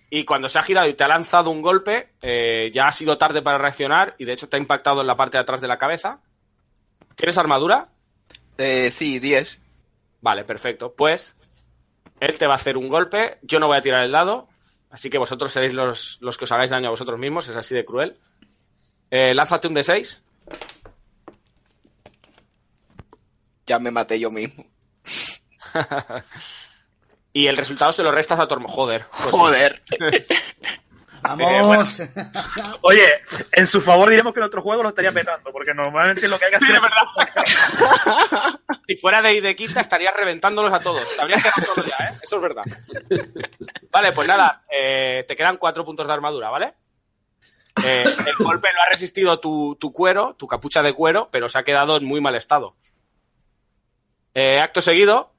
Y 0.10 0.24
cuando 0.24 0.48
se 0.48 0.58
ha 0.58 0.64
girado 0.64 0.88
y 0.88 0.94
te 0.94 1.04
ha 1.04 1.08
lanzado 1.08 1.50
un 1.50 1.62
golpe, 1.62 2.14
eh, 2.22 2.72
ya 2.74 2.88
ha 2.88 2.92
sido 2.92 3.18
tarde 3.18 3.42
para 3.42 3.58
reaccionar 3.58 4.16
y 4.18 4.26
de 4.26 4.34
hecho 4.34 4.48
te 4.48 4.56
ha 4.56 4.60
impactado 4.60 5.02
en 5.02 5.08
la 5.08 5.18
parte 5.18 5.38
de 5.38 5.42
atrás 5.42 5.60
de 5.60 5.68
la 5.68 5.78
cabeza. 5.78 6.22
¿Tienes 7.16 7.38
armadura? 7.38 7.90
Eh, 8.58 8.90
sí, 8.92 9.20
10. 9.20 9.62
Vale, 10.22 10.46
perfecto. 10.46 10.94
Pues 10.96 11.36
él 12.20 12.38
te 12.38 12.48
va 12.48 12.54
a 12.54 12.58
hacer 12.58 12.78
un 12.78 12.88
golpe. 12.88 13.38
Yo 13.42 13.60
no 13.60 13.68
voy 13.68 13.78
a 13.78 13.82
tirar 13.82 14.06
el 14.06 14.12
dado. 14.12 14.48
Así 14.90 15.10
que 15.10 15.18
vosotros 15.18 15.52
seréis 15.52 15.74
los, 15.74 16.18
los 16.22 16.38
que 16.38 16.46
os 16.46 16.52
hagáis 16.52 16.72
daño 16.72 16.88
a 16.88 16.92
vosotros 16.92 17.20
mismos. 17.20 17.50
Es 17.50 17.58
así 17.58 17.76
de 17.76 17.84
cruel. 17.84 18.18
Eh, 19.12 19.34
lánzate 19.34 19.68
un 19.68 19.76
D6. 19.76 20.22
Ya 23.66 23.80
me 23.80 23.92
maté 23.92 24.20
yo 24.20 24.32
mismo. 24.32 24.66
Y 27.38 27.46
el 27.46 27.56
resultado 27.56 27.92
se 27.92 28.02
lo 28.02 28.12
restas 28.12 28.40
a 28.40 28.48
tu 28.48 28.56
hermano. 28.56 28.74
Joder. 28.74 29.06
pues. 29.16 29.30
Joder. 29.30 29.84
¡Vamos! 31.22 32.02
Oye, 32.82 33.08
en 33.52 33.68
su 33.68 33.80
favor 33.80 34.10
diremos 34.10 34.34
que 34.34 34.40
en 34.40 34.46
otro 34.46 34.64
juego 34.64 34.82
lo 34.82 34.90
estaría 34.90 35.12
petando, 35.12 35.52
porque 35.52 35.72
normalmente 35.72 36.28
lo 36.28 36.40
que 36.40 36.46
hay 36.46 36.52
que 36.52 36.58
hacer 36.58 36.82
Si 38.88 38.96
fuera 38.96 39.22
de, 39.22 39.40
de 39.40 39.56
quinta 39.56 39.82
estarías 39.82 40.16
reventándolos 40.16 40.74
a 40.74 40.80
todos. 40.80 41.16
Te 41.16 41.22
habrías 41.22 41.44
quedado 41.44 41.76
solo 41.76 41.88
ya, 41.88 42.08
¿eh? 42.08 42.20
Eso 42.24 42.38
es 42.38 42.42
verdad. 42.42 42.64
Vale, 43.92 44.14
pues 44.14 44.28
nada, 44.28 44.64
eh, 44.72 45.24
te 45.28 45.36
quedan 45.36 45.58
cuatro 45.58 45.86
puntos 45.86 46.08
de 46.08 46.14
armadura, 46.14 46.50
¿vale? 46.50 46.74
Eh, 47.84 48.04
el 48.04 48.36
golpe 48.44 48.70
lo 48.74 48.82
ha 48.82 48.90
resistido 48.92 49.40
tu, 49.40 49.78
tu 49.80 49.94
cuero, 49.94 50.34
tu 50.40 50.48
capucha 50.48 50.82
de 50.82 50.94
cuero, 50.94 51.30
pero 51.32 51.50
se 51.50 51.60
ha 51.60 51.64
quedado 51.64 51.98
en 51.98 52.06
muy 52.06 52.20
mal 52.20 52.34
estado. 52.34 52.74
Eh, 54.34 54.60
acto 54.60 54.82
seguido, 54.82 55.34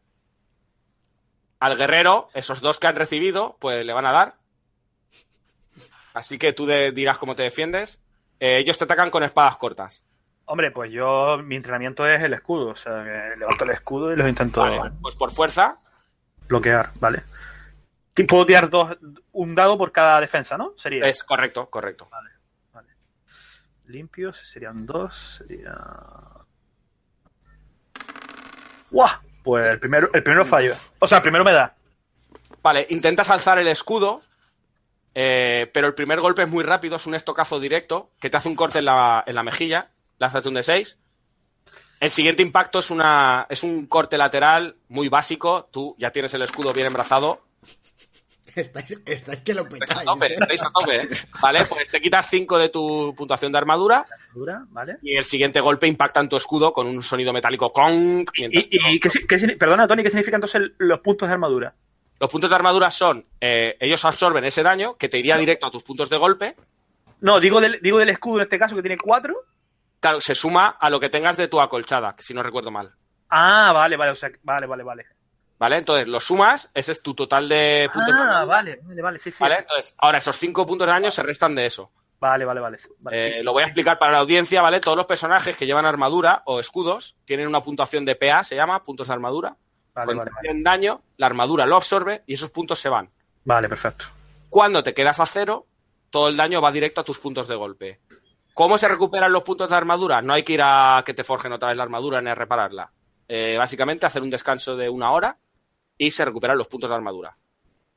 al 1.61 1.76
guerrero, 1.76 2.28
esos 2.34 2.61
dos 2.61 2.78
que 2.78 2.86
han 2.86 2.96
recibido, 2.96 3.56
pues 3.61 3.84
le 3.84 3.92
van 3.92 4.06
a 4.06 4.12
dar. 4.12 4.34
Así 6.14 6.38
que 6.38 6.52
tú 6.52 6.66
de- 6.66 6.92
dirás 6.92 7.18
cómo 7.18 7.34
te 7.36 7.42
defiendes. 7.42 8.00
Eh, 8.40 8.59
ellos 8.59 8.78
te 8.78 8.84
atacan 8.84 9.11
con 9.11 9.22
espadas 9.22 9.56
cortas. 9.56 10.02
Hombre, 10.46 10.70
pues 10.70 10.90
yo, 10.90 11.38
mi 11.38 11.56
entrenamiento 11.56 12.06
es 12.06 12.22
el 12.22 12.32
escudo, 12.32 12.68
o 12.68 12.76
sea, 12.76 13.04
que 13.04 13.36
levanto 13.38 13.64
el 13.64 13.70
escudo 13.70 14.12
y 14.12 14.16
los 14.16 14.28
intento 14.28 14.61
Vale, 14.61 14.92
pues 15.02 15.14
por 15.14 15.30
fuerza, 15.30 15.78
bloquear, 16.48 16.90
¿vale? 17.00 17.22
Puedo 18.26 18.46
tirar 18.46 18.68
dos, 18.70 18.96
un 19.32 19.54
dado 19.54 19.76
por 19.78 19.92
cada 19.92 20.18
defensa, 20.20 20.56
¿no? 20.56 20.72
Sería 20.76 21.06
es 21.06 21.22
correcto, 21.22 21.68
correcto. 21.68 22.09
limpios, 23.86 24.38
serían 24.38 24.84
dos, 24.86 25.42
sería... 25.46 25.72
¡Guau! 28.90 29.09
Pues 29.49 29.66
el 29.66 29.80
primero, 29.80 30.11
el 30.12 30.22
primero 30.22 30.44
fallo. 30.44 30.74
O 30.99 31.09
sea, 31.09 31.16
el 31.16 31.22
primero 31.22 31.42
me 31.42 31.53
da. 31.53 31.74
Vale, 32.62 32.86
intentas 32.90 33.30
alzar 33.30 33.59
el 33.59 33.66
escudo, 33.68 34.20
eh, 35.14 35.70
pero 35.72 35.86
el 35.86 35.94
primer 35.94 36.20
golpe 36.20 36.42
es 36.42 36.51
muy 36.51 36.62
rápido, 36.62 36.96
es 36.96 37.07
un 37.07 37.14
estocazo 37.14 37.59
directo 37.59 38.11
que 38.20 38.28
te 38.28 38.36
hace 38.36 38.51
un 38.51 38.57
corte 38.57 38.80
en 38.80 38.84
la, 38.84 39.24
en 39.26 39.34
la 39.34 39.42
mejilla, 39.42 39.88
lánzate 40.18 40.49
un 40.49 40.55
de 40.57 40.62
6. 40.62 40.99
El 41.99 42.11
siguiente 42.11 42.42
impacto 42.42 42.80
es, 42.80 42.90
una, 42.90 43.46
es 43.49 43.62
un 43.62 43.86
corte 43.86 44.18
lateral 44.18 44.76
muy 44.88 45.09
básico, 45.09 45.66
tú 45.72 45.96
ya 45.96 46.11
tienes 46.11 46.34
el 46.34 46.42
escudo 46.42 46.74
bien 46.74 46.88
embrazado. 46.88 47.47
Estáis, 48.61 49.00
estáis 49.06 49.40
que 49.42 49.54
lo 49.54 49.62
Estáis 49.62 49.82
a 49.82 49.86
petáis, 49.86 50.04
tope, 50.06 50.26
¿eh? 50.26 50.36
estáis 50.40 50.62
a 50.62 50.70
tope, 50.70 50.96
¿eh? 50.96 51.09
Vale, 51.40 51.64
pues 51.66 51.88
te 51.88 52.00
quitas 52.00 52.28
5 52.30 52.59
de 52.59 52.68
tu 52.68 53.14
puntuación 53.16 53.52
de 53.52 53.59
armadura 53.59 54.06
Dura, 54.34 54.64
¿vale? 54.70 54.98
y 55.02 55.16
el 55.16 55.24
siguiente 55.24 55.61
golpe 55.61 55.86
impacta 55.86 56.20
en 56.20 56.28
tu 56.28 56.36
escudo 56.36 56.72
con 56.72 56.86
un 56.86 57.02
sonido 57.02 57.32
metálico 57.32 57.70
clonk. 57.70 58.30
Y, 58.34 58.76
y 58.94 59.00
¿qué, 59.00 59.11
qué 59.26 59.56
perdona, 59.59 59.86
Tony, 59.86 60.02
¿qué 60.02 60.11
significan 60.11 60.38
entonces 60.38 60.61
el- 60.61 60.74
los 60.78 61.00
puntos 61.00 61.28
de 61.28 61.34
armadura? 61.34 61.74
Los 62.20 62.30
puntos 62.30 62.50
de 62.50 62.56
armadura 62.56 62.90
son, 62.90 63.24
eh, 63.40 63.76
ellos 63.78 64.04
absorben 64.04 64.44
ese 64.44 64.62
daño 64.62 64.96
que 64.96 65.09
te 65.09 65.18
iría 65.18 65.36
directo 65.36 65.66
a 65.66 65.70
tus 65.70 65.82
puntos 65.84 66.11
de 66.11 66.16
golpe 66.16 66.56
No, 67.20 67.38
digo 67.40 67.61
del, 67.61 67.78
digo 67.80 67.98
del 67.98 68.09
escudo 68.11 68.38
en 68.38 68.42
este 68.44 68.59
caso 68.59 68.74
que 68.74 68.82
tiene 68.82 68.98
cuatro. 68.98 69.34
Claro, 70.00 70.20
se 70.20 70.34
suma 70.34 70.76
a 70.80 70.90
lo 70.90 70.98
que 71.00 71.09
tengas 71.11 71.36
de 71.36 71.48
tu 71.48 71.61
acolchada, 71.61 72.14
si 72.18 72.32
no 72.34 72.42
recuerdo 72.42 72.70
mal. 72.70 72.92
Ah, 73.30 73.72
vale, 73.72 73.96
vale, 73.96 74.12
o 74.12 74.14
sea, 74.14 74.30
vale, 74.42 74.66
vale, 74.66 74.82
vale. 74.84 75.06
¿Vale? 75.59 75.76
Entonces, 75.78 76.06
lo 76.06 76.20
sumas, 76.20 76.70
ese 76.72 76.92
es 76.92 77.02
tu 77.02 77.14
total 77.14 77.48
de 77.48 77.90
puntos. 77.92 78.14
de 78.14 78.20
Ah, 78.20 78.22
armadura, 78.22 78.44
vale, 78.44 78.80
vale, 78.84 79.02
vale, 79.02 79.18
sí, 79.18 79.30
sí. 79.30 79.38
¿Vale? 79.40 79.56
Entonces, 79.59 79.94
ahora 79.98 80.18
esos 80.18 80.36
5 80.38 80.64
puntos 80.66 80.86
de 80.86 80.92
daño 80.92 81.11
se 81.11 81.22
restan 81.22 81.54
de 81.54 81.66
eso. 81.66 81.90
Vale, 82.20 82.44
vale, 82.44 82.61
vale. 82.61 82.78
vale, 83.00 83.28
Eh, 83.28 83.34
sí. 83.38 83.42
lo 83.42 83.52
voy 83.52 83.62
a 83.62 83.66
explicar 83.66 83.98
para 83.98 84.12
la 84.12 84.18
audiencia, 84.18 84.62
¿vale? 84.62 84.80
Todos 84.80 84.96
los 84.96 85.06
personajes 85.06 85.56
que 85.56 85.66
llevan 85.66 85.84
armadura 85.86 86.42
o 86.46 86.61
escudos 86.61 87.16
tienen 87.24 87.48
una 87.48 87.61
puntuación 87.61 88.04
de 88.04 88.14
PA, 88.16 88.44
se 88.44 88.54
llama, 88.56 88.82
puntos 88.84 89.09
de 89.09 89.14
armadura. 89.14 89.56
Vale, 89.94 90.14
Cuando 90.14 90.32
vale, 90.32 90.62
daño, 90.62 91.02
la 91.16 91.26
armadura 91.26 91.66
lo 91.66 91.74
absorbe 91.76 92.22
y 92.26 92.34
esos 92.34 92.50
puntos 92.50 92.78
se 92.78 92.88
van. 92.88 93.11
Vale, 93.44 93.68
perfecto. 93.68 94.04
Cuando 94.48 94.82
te 94.84 94.94
quedas 94.94 95.18
a 95.20 95.26
cero, 95.26 95.66
todo 96.11 96.28
el 96.28 96.36
daño 96.36 96.61
va 96.62 96.70
directo 96.70 97.00
a 97.00 97.04
tus 97.04 97.18
puntos 97.18 97.48
de 97.48 97.56
golpe. 97.56 98.00
¿Cómo 98.54 98.78
se 98.78 98.88
recuperan 98.88 99.32
los 99.32 99.42
puntos 99.42 99.68
de 99.70 99.76
armadura? 99.76 100.22
No 100.22 100.32
hay 100.34 100.42
que 100.44 100.52
ir 100.54 100.62
a 100.62 101.02
que 101.04 101.14
te 101.14 101.24
forjen 101.24 101.52
otra 101.52 101.68
vez 101.68 101.76
la 101.76 101.82
armadura 101.84 102.20
ni 102.20 102.30
a 102.30 102.34
repararla. 102.34 102.90
Eh, 103.28 103.56
básicamente 103.59 104.06
hacer 104.06 104.22
un 104.22 104.30
descanso 104.30 104.74
de 104.76 104.88
una 104.88 105.11
hora 105.12 105.36
y 105.99 106.11
se 106.12 106.24
recuperan 106.24 106.57
los 106.57 106.68
puntos 106.68 106.88
de 106.88 106.96
armadura. 106.96 107.36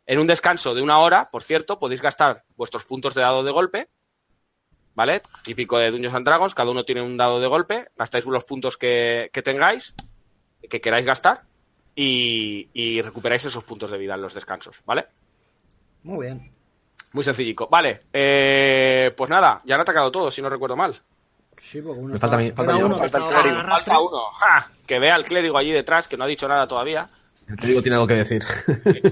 En 0.06 0.20
un 0.20 0.28
descanso 0.28 0.74
de 0.74 0.82
una 0.82 1.00
hora, 1.00 1.30
por 1.32 1.44
cierto, 1.44 1.80
podéis 1.80 2.02
gastar 2.02 2.44
vuestros 2.58 2.86
puntos 2.86 3.14
de 3.14 3.22
dado 3.22 3.44
de 3.44 3.52
golpe, 3.52 3.90
¿vale? 4.96 5.22
Típico 5.44 5.78
de 5.78 5.92
Dungeons 5.92 6.16
and 6.16 6.26
Dragons, 6.26 6.56
cada 6.56 6.72
uno 6.72 6.84
tiene 6.84 7.02
un 7.02 7.16
dado 7.16 7.40
de 7.40 7.48
golpe, 7.48 7.90
gastáis 7.96 8.26
los 8.26 8.44
puntos 8.44 8.78
que, 8.78 9.30
que 9.32 9.42
tengáis, 9.42 9.94
que 10.70 10.82
queráis 10.82 11.06
gastar, 11.06 11.44
y, 11.96 12.70
y 12.74 13.02
recuperáis 13.02 13.46
esos 13.46 13.64
puntos 13.64 13.92
de 13.92 13.98
vida 13.98 14.16
en 14.16 14.22
los 14.22 14.34
descansos, 14.34 14.82
¿vale? 14.86 15.06
Muy 16.04 16.26
bien. 16.26 16.52
Muy 17.14 17.24
sencillico. 17.24 17.68
Vale, 17.70 18.02
eh, 18.12 19.14
pues 19.16 19.30
nada, 19.30 19.62
ya 19.66 19.76
han 19.76 19.82
atacado 19.82 20.12
todos, 20.12 20.34
si 20.34 20.42
no 20.42 20.50
recuerdo 20.50 20.76
mal. 20.76 20.96
Sí, 21.58 21.82
porque 21.82 22.00
uno 22.00 22.14
Me 22.14 22.20
falta 22.20 22.38
uno 22.38 22.46
el 23.04 23.12
clérigo. 23.12 23.62
Falta 23.68 24.00
uno. 24.00 24.24
¡Ja! 24.34 24.72
Que 24.88 25.00
vea 25.00 25.14
al 25.14 25.26
clérigo 25.26 25.58
allí 25.58 25.72
detrás, 25.72 26.08
que 26.08 26.18
no 26.18 26.24
ha 26.24 26.28
dicho 26.28 26.48
nada 26.48 26.68
todavía. 26.68 27.10
El 27.48 27.56
clérigo 27.58 27.82
tiene 27.82 27.96
algo 27.96 28.08
que 28.08 28.16
decir 28.16 28.44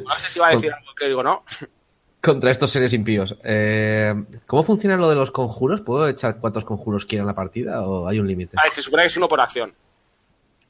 No 0.05 0.19
sé 0.19 0.29
si 0.29 0.39
va 0.39 0.47
a 0.47 0.51
decir 0.51 0.71
algo 0.71 0.89
el 0.89 0.95
clérigo 0.95 1.23
no. 1.23 1.43
contra 2.21 2.51
estos 2.51 2.71
seres 2.71 2.93
impíos. 2.93 3.35
Eh, 3.43 4.13
¿Cómo 4.45 4.63
funciona 4.63 4.97
lo 4.97 5.09
de 5.09 5.15
los 5.15 5.31
conjuros? 5.31 5.81
¿Puedo 5.81 6.07
echar 6.07 6.39
cuántos 6.39 6.65
conjuros 6.65 7.05
quiera 7.05 7.23
en 7.23 7.27
la 7.27 7.35
partida 7.35 7.81
o 7.81 8.07
hay 8.07 8.19
un 8.19 8.27
límite? 8.27 8.57
A 8.57 8.63
ver, 8.63 8.71
se 8.71 8.81
supone 8.81 9.03
que 9.03 9.07
es 9.07 9.17
uno 9.17 9.27
por 9.27 9.41
acción. 9.41 9.73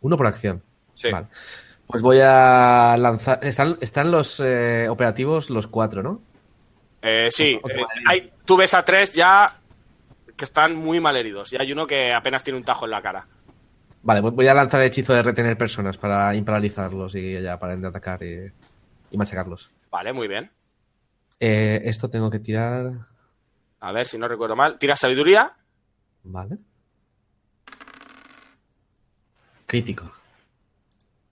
Uno 0.01 0.18
por 0.18 0.28
acción. 0.28 0.62
Sí. 0.93 1.10
Vale. 1.12 1.28
Pues 1.88 2.03
voy 2.03 2.20
a 2.22 2.95
lanzar. 2.99 3.39
Están, 3.41 3.78
están 3.82 4.12
los 4.12 4.39
eh, 4.39 4.88
operativos, 4.89 5.49
los 5.49 5.66
cuatro, 5.66 6.03
¿no? 6.03 6.22
Eh, 7.01 7.32
sí, 7.32 7.60
eh, 7.64 7.86
hay, 8.07 8.32
tú 8.45 8.57
ves 8.57 8.74
a 8.74 8.84
tres 8.84 9.14
ya 9.14 9.45
que 10.36 10.45
están 10.45 10.76
muy 10.76 10.99
mal 10.99 11.18
heridos. 11.18 11.51
Y 11.51 11.57
hay 11.57 11.72
uno 11.72 11.88
que 11.88 12.12
apenas 12.14 12.43
tiene 12.43 12.57
un 12.60 12.64
tajo 12.64 12.86
en 12.86 12.91
la 12.91 13.01
cara. 13.01 13.26
Vale, 14.01 14.21
voy- 14.21 14.47
a 14.47 14.53
lanzar 14.53 14.81
el 14.81 14.87
hechizo 14.87 15.13
de 15.13 15.21
retener 15.21 15.57
personas 15.57 15.97
para 15.97 16.33
imparalizarlos 16.35 17.15
y 17.15 17.41
ya 17.41 17.59
paren 17.59 17.81
de 17.81 17.87
atacar. 17.87 18.23
y- 18.23 18.51
y 19.11 19.17
machacarlos. 19.17 19.69
Vale, 19.89 20.13
muy 20.13 20.27
bien. 20.27 20.51
Eh, 21.39 21.81
esto 21.85 22.09
tengo 22.09 22.29
que 22.29 22.39
tirar. 22.39 22.91
A 23.79 23.91
ver 23.91 24.07
si 24.07 24.17
no 24.17 24.27
recuerdo 24.27 24.55
mal. 24.55 24.77
Tira 24.77 24.95
sabiduría. 24.95 25.51
Vale. 26.23 26.57
Crítico. 29.65 30.11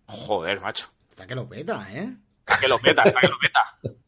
Joder, 0.07 0.59
macho. 0.61 0.88
Está 1.09 1.28
que 1.28 1.36
lo 1.36 1.47
peta, 1.47 1.88
¿eh? 1.91 2.09
Está 2.39 2.59
que 2.59 2.68
lo 2.68 2.80
peta, 2.80 3.03
está 3.03 3.20
que 3.22 3.28
lo 3.28 3.38
peta. 3.39 3.78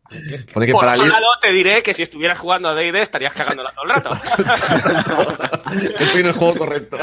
Pone 0.53 0.65
que 0.65 0.71
Por 0.71 0.81
para 0.81 0.93
otro 0.93 1.05
lado, 1.05 1.25
te 1.39 1.51
diré 1.51 1.83
que 1.83 1.93
si 1.93 2.03
estuvieras 2.03 2.39
jugando 2.39 2.69
a 2.69 2.75
D&D 2.75 3.01
estarías 3.01 3.33
cagándola 3.33 3.71
todo 3.73 3.85
el 3.85 3.89
rato. 3.91 4.11
Estoy 5.99 6.21
en 6.21 6.27
el 6.27 6.33
juego 6.33 6.55
correcto. 6.57 6.97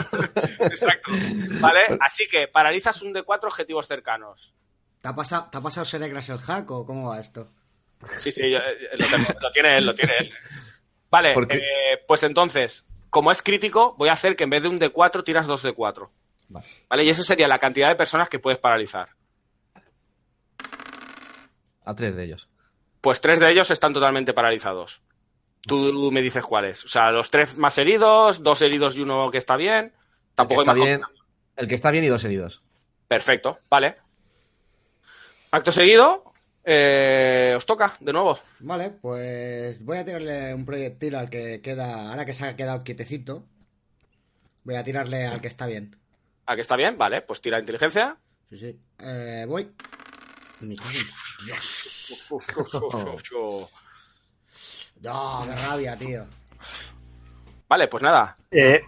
Exacto. 0.61 1.11
Vale, 1.61 1.81
así 2.01 2.27
que 2.29 2.49
paralizas 2.49 3.01
un 3.03 3.13
de 3.13 3.23
cuatro 3.23 3.49
objetivos 3.49 3.87
cercanos. 3.87 4.55
¿Te 5.01 5.09
ha 5.09 5.15
pasado, 5.15 5.49
¿te 5.51 5.59
ha 5.59 5.61
pasado 5.61 5.85
Seregras 5.85 6.29
el 6.31 6.39
hack 6.39 6.71
o 6.71 6.85
cómo 6.85 7.11
va 7.11 7.21
esto? 7.21 7.49
Sí, 8.17 8.31
sí, 8.33 8.51
yo- 8.51 8.59
eh, 8.59 8.89
lo, 8.99 9.07
tengo, 9.07 9.29
lo 9.41 9.51
tiene 9.53 9.79
él, 9.79 9.87
lo 9.87 9.95
tiene 9.95 10.13
él. 10.19 10.31
Vale, 11.11 11.33
Porque- 11.33 11.59
eh, 11.59 12.03
pues 12.09 12.23
entonces, 12.25 12.85
como 13.11 13.31
es 13.31 13.41
crítico, 13.43 13.95
voy 13.99 14.09
a 14.09 14.13
hacer 14.15 14.35
que 14.37 14.45
en 14.45 14.51
vez 14.51 14.63
de 14.63 14.69
un 14.69 14.79
de 14.79 14.91
4 14.91 15.23
tiras 15.25 15.47
dos 15.47 15.63
de 15.63 15.73
4. 15.73 16.11
Vale. 16.49 16.67
Vale, 16.89 17.05
y 17.05 17.09
esa 17.09 17.23
sería 17.23 17.47
la 17.49 17.59
cantidad 17.59 17.89
de 17.89 17.95
personas 17.97 18.29
que 18.29 18.39
puedes 18.39 18.59
paralizar. 18.59 19.09
A 21.85 21.95
tres 21.95 22.17
de 22.17 22.25
ellos. 22.25 22.49
Pues 23.07 23.21
tres 23.21 23.39
de 23.39 23.49
ellos 23.49 23.71
están 23.71 23.93
totalmente 23.93 24.35
paralizados. 24.35 25.01
Tú 25.65 26.11
me 26.11 26.21
dices 26.21 26.43
cuáles. 26.43 26.85
O 26.85 26.89
sea, 26.89 27.13
los 27.13 27.31
tres 27.31 27.57
más 27.57 27.79
heridos, 27.79 28.43
dos 28.43 28.61
heridos 28.63 28.97
y 28.97 29.03
uno 29.03 29.31
que 29.31 29.39
está 29.39 29.57
bien. 29.57 29.85
El 29.85 29.91
que, 29.93 30.35
Tampoco 30.35 30.63
está 30.63 30.73
hay 30.73 30.79
más 30.81 30.89
bien, 30.89 31.01
el 31.55 31.69
que 31.69 31.77
está 31.77 31.93
bien 31.93 32.03
y 32.03 32.09
dos 32.09 32.25
heridos. 32.25 32.65
Perfecto, 33.07 33.61
vale. 33.71 33.95
Acto 35.53 35.71
seguido, 35.71 36.33
eh, 36.65 37.55
os 37.57 37.65
toca 37.65 37.97
de 38.01 38.13
nuevo. 38.13 38.41
Vale, 38.59 38.91
pues 38.91 39.81
voy 39.85 39.99
a 39.99 40.05
tirarle 40.05 40.53
un 40.53 40.67
proyectil 40.67 41.15
al 41.15 41.31
que 41.31 41.61
queda. 41.63 42.11
Ahora 42.11 42.25
que 42.25 42.35
se 42.35 42.45
ha 42.45 42.57
quedado 42.57 42.83
quietecito, 42.83 43.45
voy 44.65 44.75
a 44.75 44.83
tirarle 44.83 45.29
al 45.29 45.41
que 45.41 45.47
está 45.47 45.67
bien. 45.69 45.95
¿A 46.47 46.57
que 46.57 46.63
está 46.63 46.75
bien? 46.75 46.99
Vale, 46.99 47.21
pues 47.21 47.41
tira 47.41 47.61
inteligencia. 47.61 48.17
Sí, 48.51 48.59
sí. 48.59 48.81
Eh, 48.99 49.45
voy. 49.47 49.71
Me 50.61 50.75
cago 50.77 50.91
en- 50.91 51.47
Dios. 51.47 52.29
No, 55.03 55.41
qué 55.45 55.67
rabia, 55.69 55.97
tío. 55.97 56.25
Vale, 57.69 57.89
pues 57.89 58.03
nada. 58.03 58.35
Eh, 58.51 58.81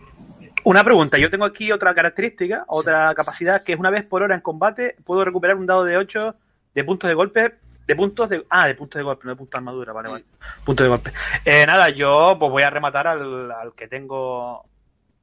una 0.64 0.82
pregunta, 0.82 1.18
yo 1.18 1.30
tengo 1.30 1.44
aquí 1.44 1.70
otra 1.70 1.94
característica, 1.94 2.64
otra 2.68 3.14
capacidad, 3.14 3.62
que 3.62 3.72
es 3.74 3.78
una 3.78 3.90
vez 3.90 4.06
por 4.06 4.22
hora 4.22 4.34
en 4.34 4.40
combate 4.40 4.96
puedo 5.04 5.24
recuperar 5.24 5.56
un 5.56 5.66
dado 5.66 5.84
de 5.84 5.96
8 5.96 6.34
de 6.74 6.84
puntos 6.84 7.08
de 7.08 7.14
golpe, 7.14 7.58
de 7.86 7.96
puntos 7.96 8.30
de... 8.30 8.44
Ah, 8.48 8.66
de 8.66 8.74
puntos 8.74 8.98
de 8.98 9.02
golpe, 9.02 9.24
no 9.24 9.30
de 9.32 9.36
puntos 9.36 9.52
de 9.52 9.58
armadura, 9.58 9.92
vale, 9.92 10.08
vale. 10.08 10.24
Puntos 10.64 10.84
de 10.84 10.88
golpe. 10.88 11.12
Eh, 11.44 11.66
nada, 11.66 11.90
yo 11.90 12.36
pues 12.38 12.50
voy 12.50 12.62
a 12.62 12.70
rematar 12.70 13.06
al, 13.06 13.50
al 13.52 13.74
que 13.74 13.88
tengo... 13.88 14.64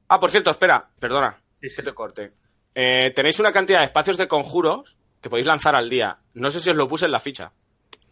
Ah, 0.08 0.20
por 0.20 0.30
cierto, 0.30 0.50
espera, 0.50 0.86
perdona, 1.00 1.36
Sí, 1.60 1.68
sí. 1.70 1.76
que 1.76 1.82
te 1.82 1.94
corte. 1.94 2.32
Eh, 2.74 3.10
tenéis 3.14 3.40
una 3.40 3.50
cantidad 3.52 3.80
de 3.80 3.86
espacios 3.86 4.16
de 4.18 4.28
conjuros 4.28 4.96
que 5.26 5.30
podéis 5.30 5.46
lanzar 5.48 5.74
al 5.74 5.88
día. 5.88 6.18
No 6.34 6.50
sé 6.52 6.60
si 6.60 6.70
os 6.70 6.76
lo 6.76 6.86
puse 6.86 7.06
en 7.06 7.10
la 7.12 7.18
ficha. 7.18 7.50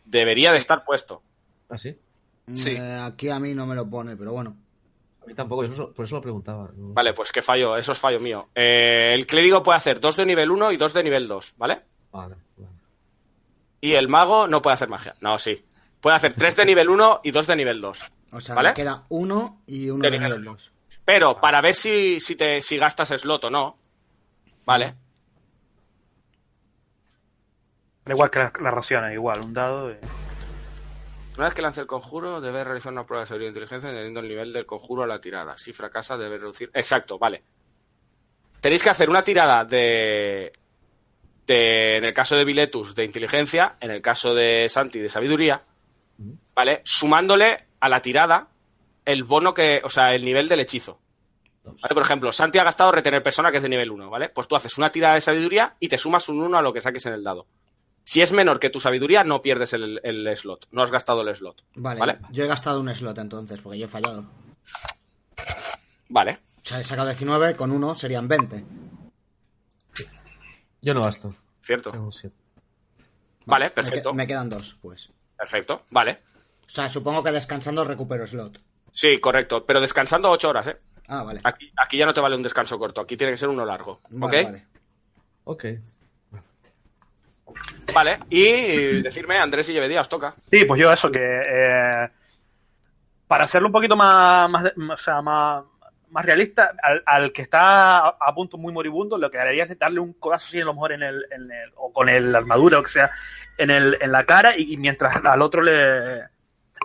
Debería 0.04 0.50
de 0.50 0.58
estar 0.58 0.84
puesto. 0.84 1.22
¿Ah, 1.68 1.78
sí? 1.78 1.96
Sí. 2.52 2.70
Eh, 2.70 2.98
aquí 3.02 3.28
a 3.28 3.38
mí 3.38 3.54
no 3.54 3.66
me 3.66 3.76
lo 3.76 3.88
pone, 3.88 4.16
pero 4.16 4.32
bueno. 4.32 4.56
A 5.22 5.26
mí 5.26 5.34
tampoco, 5.34 5.62
eso- 5.64 5.92
por 5.92 6.04
eso 6.04 6.16
lo 6.16 6.20
preguntaba. 6.20 6.68
Vale, 6.74 7.12
pues 7.14 7.30
qué 7.30 7.40
fallo, 7.40 7.76
eso 7.76 7.92
es 7.92 7.98
fallo 8.00 8.18
mío. 8.18 8.48
Eh, 8.54 9.14
el 9.14 9.26
clérigo 9.28 9.62
puede 9.62 9.76
hacer 9.76 10.00
dos 10.00 10.16
de 10.16 10.26
nivel 10.26 10.50
1 10.50 10.72
y 10.72 10.76
dos 10.76 10.92
de 10.92 11.04
nivel 11.04 11.28
2, 11.28 11.54
¿vale? 11.56 11.82
Vale, 12.10 12.34
vale. 12.56 12.72
Y 13.80 13.92
el 13.92 14.08
mago 14.08 14.48
no 14.48 14.60
puede 14.60 14.74
hacer 14.74 14.88
magia. 14.88 15.14
No, 15.20 15.38
sí. 15.38 15.64
Puede 16.00 16.16
hacer 16.16 16.34
tres 16.34 16.56
de 16.56 16.64
nivel 16.64 16.90
1 16.90 17.20
y 17.22 17.30
dos 17.30 17.46
de 17.46 17.54
nivel 17.56 17.80
2. 17.80 18.12
O 18.32 18.40
sea, 18.40 18.56
¿Vale? 18.56 18.70
me 18.70 18.74
queda 18.74 19.04
uno 19.10 19.62
y 19.68 19.88
uno 19.88 20.02
De 20.02 20.10
de 20.10 20.18
nivel 20.18 20.30
nivel 20.40 20.44
2. 20.44 20.72
Pero 21.04 21.40
para 21.40 21.60
ver 21.62 21.74
si, 21.76 22.18
si, 22.18 22.34
te, 22.34 22.60
si 22.60 22.76
gastas 22.76 23.08
slot 23.10 23.44
o 23.44 23.50
no, 23.50 23.78
¿vale? 24.64 24.96
Da 28.04 28.12
igual 28.12 28.30
que 28.30 28.38
las 28.38 28.52
la 28.60 28.70
raciones, 28.70 29.12
igual, 29.14 29.40
un 29.42 29.52
dado... 29.52 29.94
Una 31.36 31.46
vez 31.46 31.54
que 31.54 31.62
lance 31.62 31.80
el 31.80 31.86
conjuro, 31.86 32.40
debe 32.40 32.62
realizar 32.62 32.92
una 32.92 33.04
prueba 33.04 33.22
de 33.22 33.26
seguridad 33.26 33.48
e 33.48 33.50
inteligencia 33.50 33.90
añadiendo 33.90 34.20
el 34.20 34.28
nivel 34.28 34.52
del 34.52 34.66
conjuro 34.66 35.02
a 35.02 35.06
la 35.06 35.20
tirada. 35.20 35.56
Si 35.56 35.72
fracasa, 35.72 36.16
debe 36.16 36.38
reducir. 36.38 36.70
Exacto, 36.72 37.18
vale. 37.18 37.42
Tenéis 38.60 38.82
que 38.82 38.90
hacer 38.90 39.10
una 39.10 39.24
tirada 39.24 39.64
de. 39.64 40.52
de 41.44 41.96
en 41.96 42.04
el 42.04 42.14
caso 42.14 42.36
de 42.36 42.44
Viletus, 42.44 42.94
de 42.94 43.04
inteligencia. 43.04 43.76
En 43.80 43.90
el 43.90 44.00
caso 44.00 44.32
de 44.32 44.68
Santi, 44.68 45.00
de 45.00 45.08
sabiduría. 45.08 45.62
¿Vale? 46.54 46.82
Sumándole 46.84 47.66
a 47.80 47.88
la 47.88 48.00
tirada 48.00 48.46
el 49.04 49.24
bono 49.24 49.52
que. 49.52 49.80
O 49.82 49.88
sea, 49.88 50.14
el 50.14 50.24
nivel 50.24 50.48
del 50.48 50.60
hechizo. 50.60 51.00
¿Vale? 51.64 51.94
Por 51.94 52.02
ejemplo, 52.02 52.30
Santi 52.30 52.58
ha 52.58 52.64
gastado 52.64 52.92
retener 52.92 53.24
persona, 53.24 53.50
que 53.50 53.56
es 53.56 53.62
de 53.62 53.70
nivel 53.70 53.90
1, 53.90 54.08
¿vale? 54.08 54.28
Pues 54.28 54.46
tú 54.46 54.54
haces 54.54 54.78
una 54.78 54.90
tirada 54.90 55.14
de 55.14 55.20
sabiduría 55.20 55.74
y 55.80 55.88
te 55.88 55.98
sumas 55.98 56.28
un 56.28 56.40
1 56.40 56.58
a 56.58 56.62
lo 56.62 56.72
que 56.72 56.80
saques 56.80 57.04
en 57.06 57.14
el 57.14 57.24
dado. 57.24 57.46
Si 58.04 58.20
es 58.20 58.32
menor 58.32 58.60
que 58.60 58.70
tu 58.70 58.80
sabiduría, 58.80 59.24
no 59.24 59.40
pierdes 59.42 59.72
el, 59.72 60.00
el 60.04 60.36
slot. 60.36 60.66
No 60.70 60.82
has 60.82 60.90
gastado 60.90 61.22
el 61.22 61.34
slot. 61.34 61.64
Vale, 61.74 62.00
¿Vale? 62.00 62.18
yo 62.30 62.44
he 62.44 62.46
gastado 62.46 62.78
un 62.80 62.94
slot 62.94 63.16
entonces, 63.18 63.60
porque 63.60 63.78
yo 63.78 63.86
he 63.86 63.88
fallado. 63.88 64.26
Vale. 66.10 66.38
O 66.58 66.60
sea, 66.66 66.80
he 66.80 66.84
sacado 66.84 67.08
19, 67.08 67.56
con 67.56 67.72
uno 67.72 67.94
serían 67.94 68.28
20. 68.28 68.64
Yo 70.82 70.94
no 70.94 71.02
gasto. 71.02 71.34
Cierto. 71.62 71.90
Vale, 73.46 73.64
Me 73.66 73.70
que- 73.70 73.74
perfecto. 73.74 74.12
Me, 74.14 74.26
quedan 74.26 74.50
dos, 74.50 74.76
pues. 74.80 75.10
Perfecto. 75.36 75.82
Vale. 75.90 76.20
O 76.66 76.68
sea, 76.68 76.88
supongo 76.88 77.22
que 77.22 77.32
descansando 77.32 77.84
recupero 77.84 78.26
slot. 78.26 78.60
Sí, 78.92 79.18
correcto. 79.18 79.64
Pero 79.66 79.80
descansando 79.80 80.30
ocho 80.30 80.48
horas, 80.50 80.66
¿eh? 80.68 80.76
Ah, 81.08 81.22
vale. 81.22 81.40
Aquí, 81.44 81.70
aquí 81.76 81.96
ya 81.98 82.06
no 82.06 82.14
te 82.14 82.20
vale 82.20 82.36
un 82.36 82.42
descanso 82.42 82.78
corto. 82.78 83.00
Aquí 83.00 83.16
tiene 83.16 83.32
que 83.32 83.36
ser 83.38 83.48
uno 83.48 83.64
largo. 83.64 84.00
Vale, 84.10 84.40
¿Ok? 84.40 84.44
vale. 84.46 84.66
Ok. 85.44 85.64
Vale. 87.94 88.18
Y 88.28 89.02
decirme, 89.02 89.38
Andrés 89.38 89.68
y 89.68 89.72
Llevedía, 89.72 90.00
os 90.00 90.08
toca. 90.08 90.34
Sí, 90.50 90.64
pues 90.64 90.80
yo 90.80 90.92
eso, 90.92 91.10
que 91.10 91.20
eh, 91.20 92.08
para 93.26 93.44
hacerlo 93.44 93.68
un 93.68 93.72
poquito 93.72 93.96
más, 93.96 94.50
más, 94.50 94.72
o 94.90 94.96
sea, 94.96 95.22
más, 95.22 95.64
más 96.10 96.24
realista, 96.24 96.72
al, 96.82 97.02
al 97.06 97.32
que 97.32 97.42
está 97.42 97.98
a, 98.08 98.34
punto 98.34 98.58
muy 98.58 98.72
moribundo, 98.72 99.16
lo 99.18 99.30
que 99.30 99.38
haría 99.38 99.64
es 99.64 99.78
darle 99.78 100.00
un 100.00 100.12
codazo 100.14 100.46
así, 100.46 100.60
a 100.60 100.64
lo 100.64 100.74
mejor 100.74 100.92
en 100.92 101.02
el, 101.02 101.24
en 101.30 101.50
el- 101.50 101.72
o 101.76 101.92
con 101.92 102.08
el, 102.08 102.30
la 102.32 102.38
armadura, 102.38 102.78
o 102.78 102.82
que 102.82 102.90
sea, 102.90 103.10
en, 103.58 103.70
el, 103.70 103.96
en 104.00 104.12
la 104.12 104.24
cara, 104.24 104.56
y, 104.56 104.74
y 104.74 104.76
mientras 104.76 105.16
al 105.24 105.42
otro 105.42 105.62
le, 105.62 106.22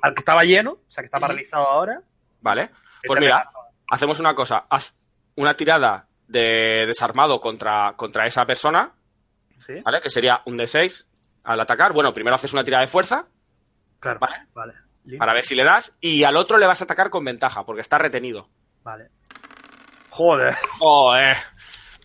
al 0.02 0.14
que 0.14 0.20
estaba 0.20 0.44
lleno, 0.44 0.72
o 0.72 0.92
sea, 0.92 1.02
que 1.02 1.08
está 1.08 1.20
paralizado 1.20 1.68
ahora, 1.68 2.02
Vale. 2.42 2.70
Pues 3.06 3.20
mira, 3.20 3.50
hacemos 3.92 4.20
una 4.20 4.34
cosa. 4.34 4.66
Haz 4.70 4.98
una 5.36 5.56
tirada 5.56 6.08
de 6.28 6.86
desarmado 6.88 7.40
contra, 7.42 7.94
contra 7.98 8.26
esa 8.26 8.46
persona, 8.46 8.92
sí, 9.60 9.74
¿vale? 9.84 10.02
Que 10.02 10.10
sería 10.10 10.42
un 10.46 10.58
D6 10.58 11.06
al 11.44 11.60
atacar. 11.60 11.94
Bueno, 11.94 12.14
primero 12.14 12.36
haces 12.36 12.54
una 12.54 12.64
tirada 12.64 12.82
de 12.82 12.88
fuerza 12.88 13.26
claro, 14.00 14.20
Vale. 14.20 14.48
vale, 14.54 14.74
para 15.18 15.34
ver 15.34 15.46
si 15.46 15.56
le 15.56 15.64
das. 15.64 15.96
Y 16.02 16.24
al 16.24 16.36
otro 16.38 16.58
le 16.58 16.66
vas 16.68 16.82
a 16.82 16.86
atacar 16.86 17.10
con 17.10 17.24
ventaja, 17.26 17.66
porque 17.66 17.82
está 17.82 17.98
retenido. 17.98 18.48
vale. 18.84 19.10
Joder, 20.10 20.54
Joder. 20.80 21.38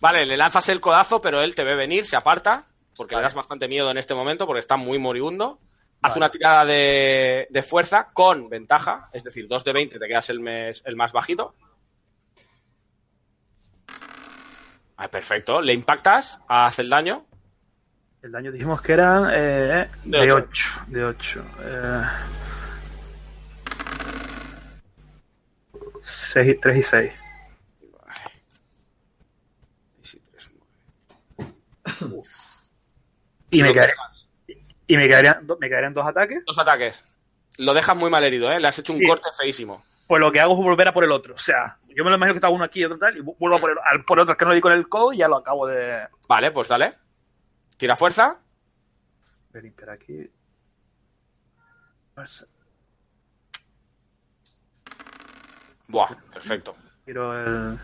Vale, 0.01 0.25
le 0.25 0.37
lanzas 0.37 0.69
el 0.69 0.79
codazo, 0.79 1.19
pero 1.19 1.41
él 1.41 1.55
te 1.55 1.63
ve 1.63 1.75
venir, 1.75 2.05
se 2.05 2.15
aparta, 2.15 2.65
porque 2.95 3.15
Vale. 3.15 3.23
le 3.23 3.27
das 3.27 3.33
bastante 3.35 3.67
miedo 3.67 3.89
en 3.91 3.97
este 3.97 4.13
momento, 4.13 4.45
porque 4.45 4.59
está 4.59 4.77
muy 4.77 4.99
moribundo. 4.99 5.59
Haz 6.01 6.11
Vale. 6.13 6.17
una 6.19 6.29
tirada 6.31 6.65
de, 6.65 7.47
de 7.49 7.63
fuerza 7.63 8.09
con 8.13 8.47
ventaja, 8.49 9.07
es 9.11 9.23
decir, 9.23 9.47
2 9.47 9.63
de 9.63 9.73
20 9.73 9.99
te 9.99 10.07
quedas 10.07 10.29
el, 10.29 10.39
mes- 10.39 10.81
el 10.85 10.95
más 10.95 11.11
bajito. 11.11 11.55
Ah, 14.97 15.07
perfecto. 15.09 15.61
Le 15.61 15.73
impactas, 15.73 16.39
hace 16.47 16.81
el 16.83 16.89
daño. 16.89 17.25
El 18.25 18.31
daño 18.31 18.51
dijimos 18.51 18.81
que 18.81 18.93
eran 18.93 19.29
eh, 19.33 19.87
De 20.03 20.19
de 20.19 20.33
ocho. 20.33 20.71
8, 20.79 20.81
de 20.87 21.03
8. 21.05 21.45
Eh, 21.61 22.01
6, 26.01 26.57
3 26.61 26.77
y 26.77 26.83
6. 26.83 27.13
Y 33.51 33.61
me, 33.61 33.73
quedarían, 33.73 33.97
y 34.87 34.97
me 34.97 35.07
quedarían, 35.07 35.47
me 35.59 35.69
quedarían 35.69 35.93
dos 35.93 36.05
ataques. 36.05 36.43
Dos 36.45 36.57
ataques. 36.57 37.05
Lo 37.57 37.73
dejas 37.73 37.95
muy 37.95 38.09
mal 38.09 38.23
herido, 38.23 38.51
¿eh? 38.51 38.59
Le 38.59 38.67
has 38.67 38.77
hecho 38.79 38.93
un 38.93 38.99
Sí. 38.99 39.07
corte 39.07 39.29
feísimo. 39.37 39.83
Pues 40.07 40.19
lo 40.19 40.31
que 40.31 40.39
hago 40.41 40.53
es 40.53 40.59
volver 40.59 40.87
a 40.89 40.93
por 40.93 41.03
el 41.03 41.11
otro. 41.11 41.35
O 41.35 41.37
sea, 41.37 41.77
yo 41.95 42.03
me 42.03 42.09
lo 42.09 42.17
imagino 42.17 42.33
que 42.33 42.37
está 42.39 42.49
uno 42.49 42.63
aquí 42.65 42.81
y 42.81 42.85
otro 42.85 42.97
tal, 42.97 43.17
y 43.17 43.21
vu- 43.21 43.35
vuelvo 43.39 43.57
a 43.57 43.59
por, 43.59 43.71
el, 43.71 43.77
al, 43.83 44.03
por 44.03 44.19
otro 44.19 44.35
que 44.35 44.45
no 44.45 44.49
le 44.51 44.55
di 44.55 44.61
con 44.61 44.73
el 44.73 44.89
codo 44.89 45.13
y 45.13 45.17
ya 45.17 45.27
lo 45.27 45.37
acabo 45.37 45.65
de. 45.67 46.07
Vale, 46.27 46.51
pues 46.51 46.67
dale. 46.67 46.93
Tira 47.77 47.95
fuerza. 47.95 48.39
de 49.51 49.61
limpiar 49.61 49.89
aquí. 49.91 50.29
Pues, 52.13 52.45
Buah, 55.87 56.15
perfecto. 56.33 56.75
Tiro 57.05 57.33
el. 57.37 57.79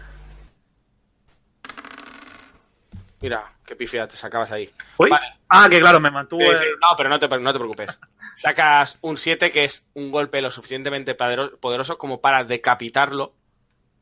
Mira, 3.21 3.53
qué 3.65 3.75
pifia 3.75 4.07
te 4.07 4.17
sacabas 4.17 4.51
ahí. 4.51 4.69
Vale. 4.97 5.39
Ah, 5.47 5.67
que 5.69 5.79
claro, 5.79 5.99
me. 5.99 6.09
Sí, 6.09 6.15
sí, 6.29 6.65
No, 6.81 6.95
pero 6.97 7.09
no 7.09 7.19
te, 7.19 7.27
no 7.27 7.53
te 7.53 7.59
preocupes. 7.59 7.99
Sacas 8.35 8.97
un 9.01 9.17
7 9.17 9.51
que 9.51 9.65
es 9.65 9.89
un 9.93 10.09
golpe 10.09 10.41
lo 10.41 10.49
suficientemente 10.49 11.15
poderoso 11.15 11.97
como 11.97 12.21
para 12.21 12.43
decapitarlo 12.43 13.35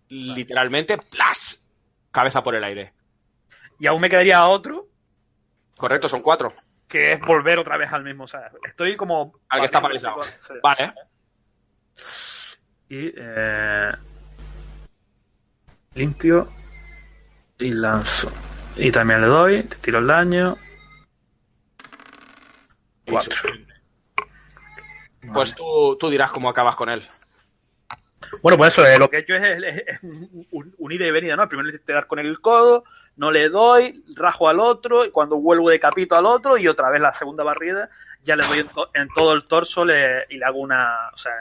literalmente, 0.09 0.97
¡plas! 0.97 1.65
Cabeza 2.11 2.41
por 2.41 2.55
el 2.55 2.63
aire. 2.63 2.93
Y 3.79 3.87
aún 3.87 4.01
me 4.01 4.09
quedaría 4.09 4.45
otro, 4.45 4.88
Correcto, 5.79 6.09
son 6.09 6.21
cuatro. 6.21 6.51
que 6.89 7.13
es 7.13 7.21
volver 7.21 7.57
otra 7.57 7.77
vez 7.77 7.93
al 7.93 8.03
mismo. 8.03 8.25
O 8.25 8.27
sea, 8.27 8.51
estoy 8.67 8.97
como. 8.97 9.39
Al 9.47 9.61
que 9.61 9.65
está 9.65 9.81
paralizado. 9.81 10.21
Sí. 10.23 10.53
Vale. 10.61 10.93
Y. 12.89 13.13
Eh, 13.15 13.91
limpio. 15.93 16.49
Y 17.59 17.71
lanzo. 17.71 18.29
Y 18.75 18.91
también 18.91 19.21
le 19.21 19.27
doy, 19.27 19.63
te 19.63 19.77
tiro 19.77 19.99
el 19.99 20.07
daño. 20.07 20.57
Cuatro. 23.07 23.37
Pues 25.33 25.55
tú, 25.55 25.95
tú 25.97 26.09
dirás 26.09 26.31
cómo 26.31 26.49
acabas 26.49 26.75
con 26.75 26.89
él. 26.89 27.01
Bueno, 28.41 28.57
pues 28.57 28.73
eso, 28.73 28.85
eh, 28.85 28.97
lo 28.99 29.09
que 29.09 29.17
he 29.17 29.19
hecho 29.21 29.35
es, 29.35 29.43
es- 29.63 29.83
es 29.87 30.03
un, 30.51 30.73
un- 30.77 30.91
ida 30.91 31.05
y 31.07 31.11
venida, 31.11 31.35
¿no? 31.35 31.47
Primero 31.47 31.67
le 31.67 31.73
intenté 31.73 31.93
dar 31.93 32.07
con 32.07 32.19
el 32.19 32.39
codo, 32.41 32.83
no 33.17 33.31
le 33.31 33.49
doy, 33.49 34.03
rajo 34.15 34.47
al 34.49 34.59
otro, 34.59 35.05
y 35.05 35.11
cuando 35.11 35.37
vuelvo 35.37 35.69
decapito 35.69 36.15
al 36.15 36.25
otro, 36.25 36.57
y 36.57 36.67
otra 36.67 36.89
vez 36.89 37.01
la 37.01 37.13
segunda 37.13 37.43
barrida, 37.43 37.89
ya 38.23 38.35
le 38.35 38.45
doy 38.45 38.59
en, 38.59 38.67
to- 38.67 38.89
en 38.93 39.07
todo 39.15 39.33
el 39.33 39.45
torso 39.47 39.83
le- 39.85 40.25
y 40.29 40.37
le 40.37 40.45
hago 40.45 40.59
una. 40.59 41.09
O 41.13 41.17
sea, 41.17 41.31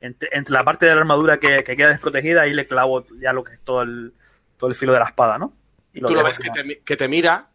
entre, 0.00 0.28
entre 0.32 0.54
la 0.54 0.64
parte 0.64 0.86
de 0.86 0.94
la 0.94 1.00
armadura 1.00 1.38
que, 1.38 1.62
que 1.62 1.76
queda 1.76 1.88
desprotegida, 1.88 2.42
ahí 2.42 2.52
le 2.54 2.66
clavo 2.66 3.04
ya 3.20 3.32
lo 3.32 3.44
que 3.44 3.54
es 3.54 3.60
todo 3.64 3.82
el, 3.82 4.12
todo 4.58 4.70
el 4.70 4.76
filo 4.76 4.92
de 4.92 5.00
la 5.00 5.06
espada, 5.06 5.36
¿no? 5.38 5.52
Y 5.92 6.00
Tú 6.00 6.14
lo 6.14 6.24
ves 6.24 6.38
que 6.38 6.48
te, 6.54 6.64
mi- 6.64 6.76
que 6.76 6.96
te 6.96 7.08
mira 7.08 7.48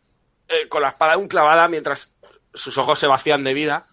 eh, 0.48 0.68
con 0.68 0.82
la 0.82 0.90
espada 0.90 1.14
aún 1.14 1.28
clavada 1.28 1.68
mientras 1.68 2.14
sus 2.54 2.78
ojos 2.78 3.00
se 3.00 3.08
vacían 3.08 3.44
de 3.44 3.54
vida 3.54 3.88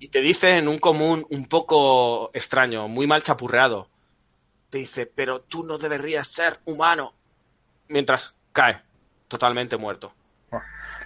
y 0.00 0.08
te 0.08 0.20
dice 0.20 0.58
en 0.58 0.68
un 0.68 0.78
común 0.78 1.24
un 1.30 1.46
poco 1.46 2.30
extraño, 2.34 2.88
muy 2.88 3.06
mal 3.06 3.22
chapurreado. 3.22 3.88
Te 4.72 4.78
dice, 4.78 5.04
pero 5.04 5.42
tú 5.42 5.64
no 5.64 5.76
deberías 5.76 6.26
ser 6.28 6.58
humano. 6.64 7.12
Mientras 7.88 8.34
cae, 8.54 8.80
totalmente 9.28 9.76
muerto. 9.76 10.14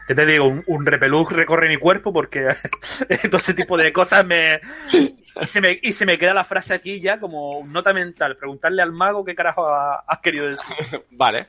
¿Qué 0.06 0.14
te 0.14 0.24
digo? 0.24 0.44
Un, 0.46 0.62
un 0.68 0.86
repelús 0.86 1.32
recorre 1.32 1.68
mi 1.68 1.76
cuerpo 1.76 2.12
porque 2.12 2.46
todo 3.28 3.38
ese 3.40 3.54
tipo 3.54 3.76
de 3.76 3.92
cosas 3.92 4.24
me 4.24 4.60
y, 4.92 5.16
se 5.48 5.60
me... 5.60 5.80
y 5.82 5.92
se 5.92 6.06
me 6.06 6.16
queda 6.16 6.32
la 6.32 6.44
frase 6.44 6.74
aquí 6.74 7.00
ya 7.00 7.18
como 7.18 7.64
nota 7.66 7.92
mental. 7.92 8.36
Preguntarle 8.36 8.82
al 8.82 8.92
mago 8.92 9.24
qué 9.24 9.34
carajo 9.34 9.66
ha- 9.66 10.04
has 10.06 10.20
querido 10.20 10.46
decir. 10.46 11.04
Vale. 11.10 11.48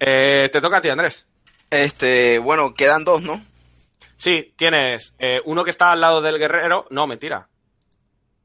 Eh, 0.00 0.48
te 0.50 0.60
toca 0.62 0.78
a 0.78 0.80
ti, 0.80 0.88
Andrés. 0.88 1.26
Este, 1.68 2.38
bueno, 2.38 2.72
quedan 2.72 3.04
dos, 3.04 3.20
¿no? 3.20 3.42
Sí, 4.16 4.54
tienes 4.56 5.14
eh, 5.18 5.42
uno 5.44 5.64
que 5.64 5.70
está 5.70 5.92
al 5.92 6.00
lado 6.00 6.22
del 6.22 6.38
guerrero. 6.38 6.86
No, 6.88 7.06
mentira. 7.06 7.46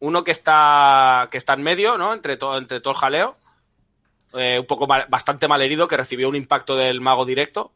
Uno 0.01 0.23
que 0.23 0.31
está 0.31 1.29
que 1.31 1.37
está 1.37 1.53
en 1.53 1.63
medio, 1.63 1.97
¿no? 1.97 2.13
Entre 2.13 2.35
todo, 2.35 2.57
entre 2.57 2.81
todo 2.81 2.93
el 2.93 2.99
jaleo. 2.99 3.37
Eh, 4.33 4.59
un 4.59 4.65
poco 4.65 4.87
mal- 4.87 5.05
bastante 5.09 5.47
mal 5.47 5.61
herido, 5.61 5.87
que 5.87 5.97
recibió 5.97 6.27
un 6.29 6.35
impacto 6.35 6.75
del 6.75 7.01
mago 7.01 7.25
directo. 7.25 7.73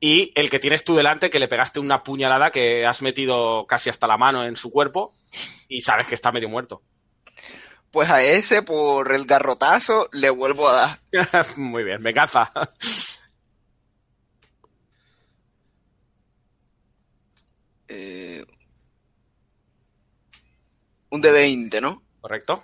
Y 0.00 0.32
el 0.34 0.48
que 0.48 0.58
tienes 0.58 0.82
tú 0.84 0.94
delante, 0.94 1.28
que 1.30 1.38
le 1.38 1.48
pegaste 1.48 1.78
una 1.78 2.02
puñalada 2.02 2.50
que 2.50 2.86
has 2.86 3.02
metido 3.02 3.66
casi 3.66 3.90
hasta 3.90 4.06
la 4.06 4.16
mano 4.16 4.44
en 4.44 4.56
su 4.56 4.70
cuerpo 4.70 5.12
y 5.68 5.82
sabes 5.82 6.06
que 6.08 6.14
está 6.14 6.32
medio 6.32 6.48
muerto. 6.48 6.82
Pues 7.90 8.08
a 8.08 8.22
ese, 8.22 8.62
por 8.62 9.12
el 9.12 9.26
garrotazo, 9.26 10.08
le 10.12 10.30
vuelvo 10.30 10.68
a 10.68 10.72
dar. 11.12 11.46
Muy 11.58 11.84
bien, 11.84 12.02
venganza. 12.02 12.50
Eh, 12.52 12.66
un 21.10 21.20
de 21.20 21.30
20, 21.30 21.80
¿no? 21.80 22.02
¿Correcto? 22.20 22.62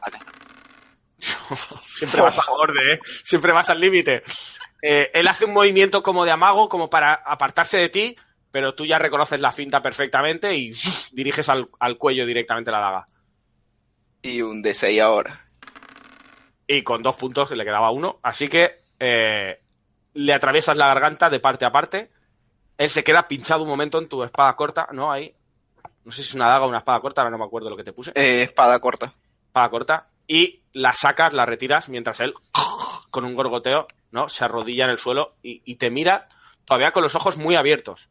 Siempre 1.18 2.20
vas 2.20 2.38
al 2.38 2.44
borde, 2.48 2.94
¿eh? 2.94 3.00
Siempre 3.24 3.52
vas 3.52 3.70
al 3.70 3.80
límite. 3.80 4.22
Eh, 4.82 5.10
él 5.14 5.26
hace 5.28 5.44
un 5.44 5.52
movimiento 5.52 6.02
como 6.02 6.24
de 6.24 6.30
amago, 6.30 6.68
como 6.68 6.90
para 6.90 7.14
apartarse 7.14 7.78
de 7.78 7.88
ti, 7.88 8.16
pero 8.50 8.74
tú 8.74 8.86
ya 8.86 8.98
reconoces 8.98 9.40
la 9.40 9.52
finta 9.52 9.82
perfectamente 9.82 10.54
y 10.54 10.72
diriges 11.12 11.48
al, 11.48 11.66
al 11.80 11.98
cuello 11.98 12.26
directamente 12.26 12.70
la 12.70 12.80
daga. 12.80 13.06
Y 14.22 14.42
un 14.42 14.62
de 14.62 14.74
6 14.74 15.00
ahora. 15.00 15.46
Y 16.66 16.82
con 16.82 17.02
dos 17.02 17.16
puntos 17.16 17.50
le 17.50 17.64
quedaba 17.64 17.90
uno. 17.90 18.18
Así 18.22 18.48
que 18.48 18.74
eh, 18.98 19.60
le 20.14 20.32
atraviesas 20.32 20.76
la 20.76 20.88
garganta 20.88 21.30
de 21.30 21.38
parte 21.38 21.64
a 21.64 21.70
parte. 21.70 22.10
Él 22.76 22.90
se 22.90 23.04
queda 23.04 23.28
pinchado 23.28 23.62
un 23.62 23.68
momento 23.68 23.98
en 23.98 24.08
tu 24.08 24.24
espada 24.24 24.56
corta, 24.56 24.88
¿no? 24.92 25.12
Ahí. 25.12 25.35
No 26.06 26.12
sé 26.12 26.22
si 26.22 26.28
es 26.28 26.34
una 26.34 26.48
daga 26.48 26.64
o 26.64 26.68
una 26.68 26.78
espada 26.78 27.00
corta, 27.00 27.20
ahora 27.20 27.32
no 27.32 27.38
me 27.38 27.44
acuerdo 27.44 27.68
lo 27.68 27.76
que 27.76 27.82
te 27.84 27.92
puse. 27.92 28.12
Eh, 28.14 28.44
espada 28.44 28.78
corta. 28.78 29.12
espada 29.48 29.68
corta, 29.68 30.08
y 30.28 30.62
la 30.72 30.92
sacas, 30.92 31.34
la 31.34 31.44
retiras, 31.44 31.88
mientras 31.88 32.20
él, 32.20 32.32
con 33.10 33.24
un 33.24 33.34
gorgoteo, 33.34 33.88
¿no? 34.12 34.28
Se 34.28 34.44
arrodilla 34.44 34.84
en 34.84 34.90
el 34.90 34.98
suelo 34.98 35.34
y, 35.42 35.62
y 35.64 35.74
te 35.74 35.90
mira 35.90 36.28
todavía 36.64 36.92
con 36.92 37.02
los 37.02 37.16
ojos 37.16 37.36
muy 37.36 37.56
abiertos. 37.56 38.08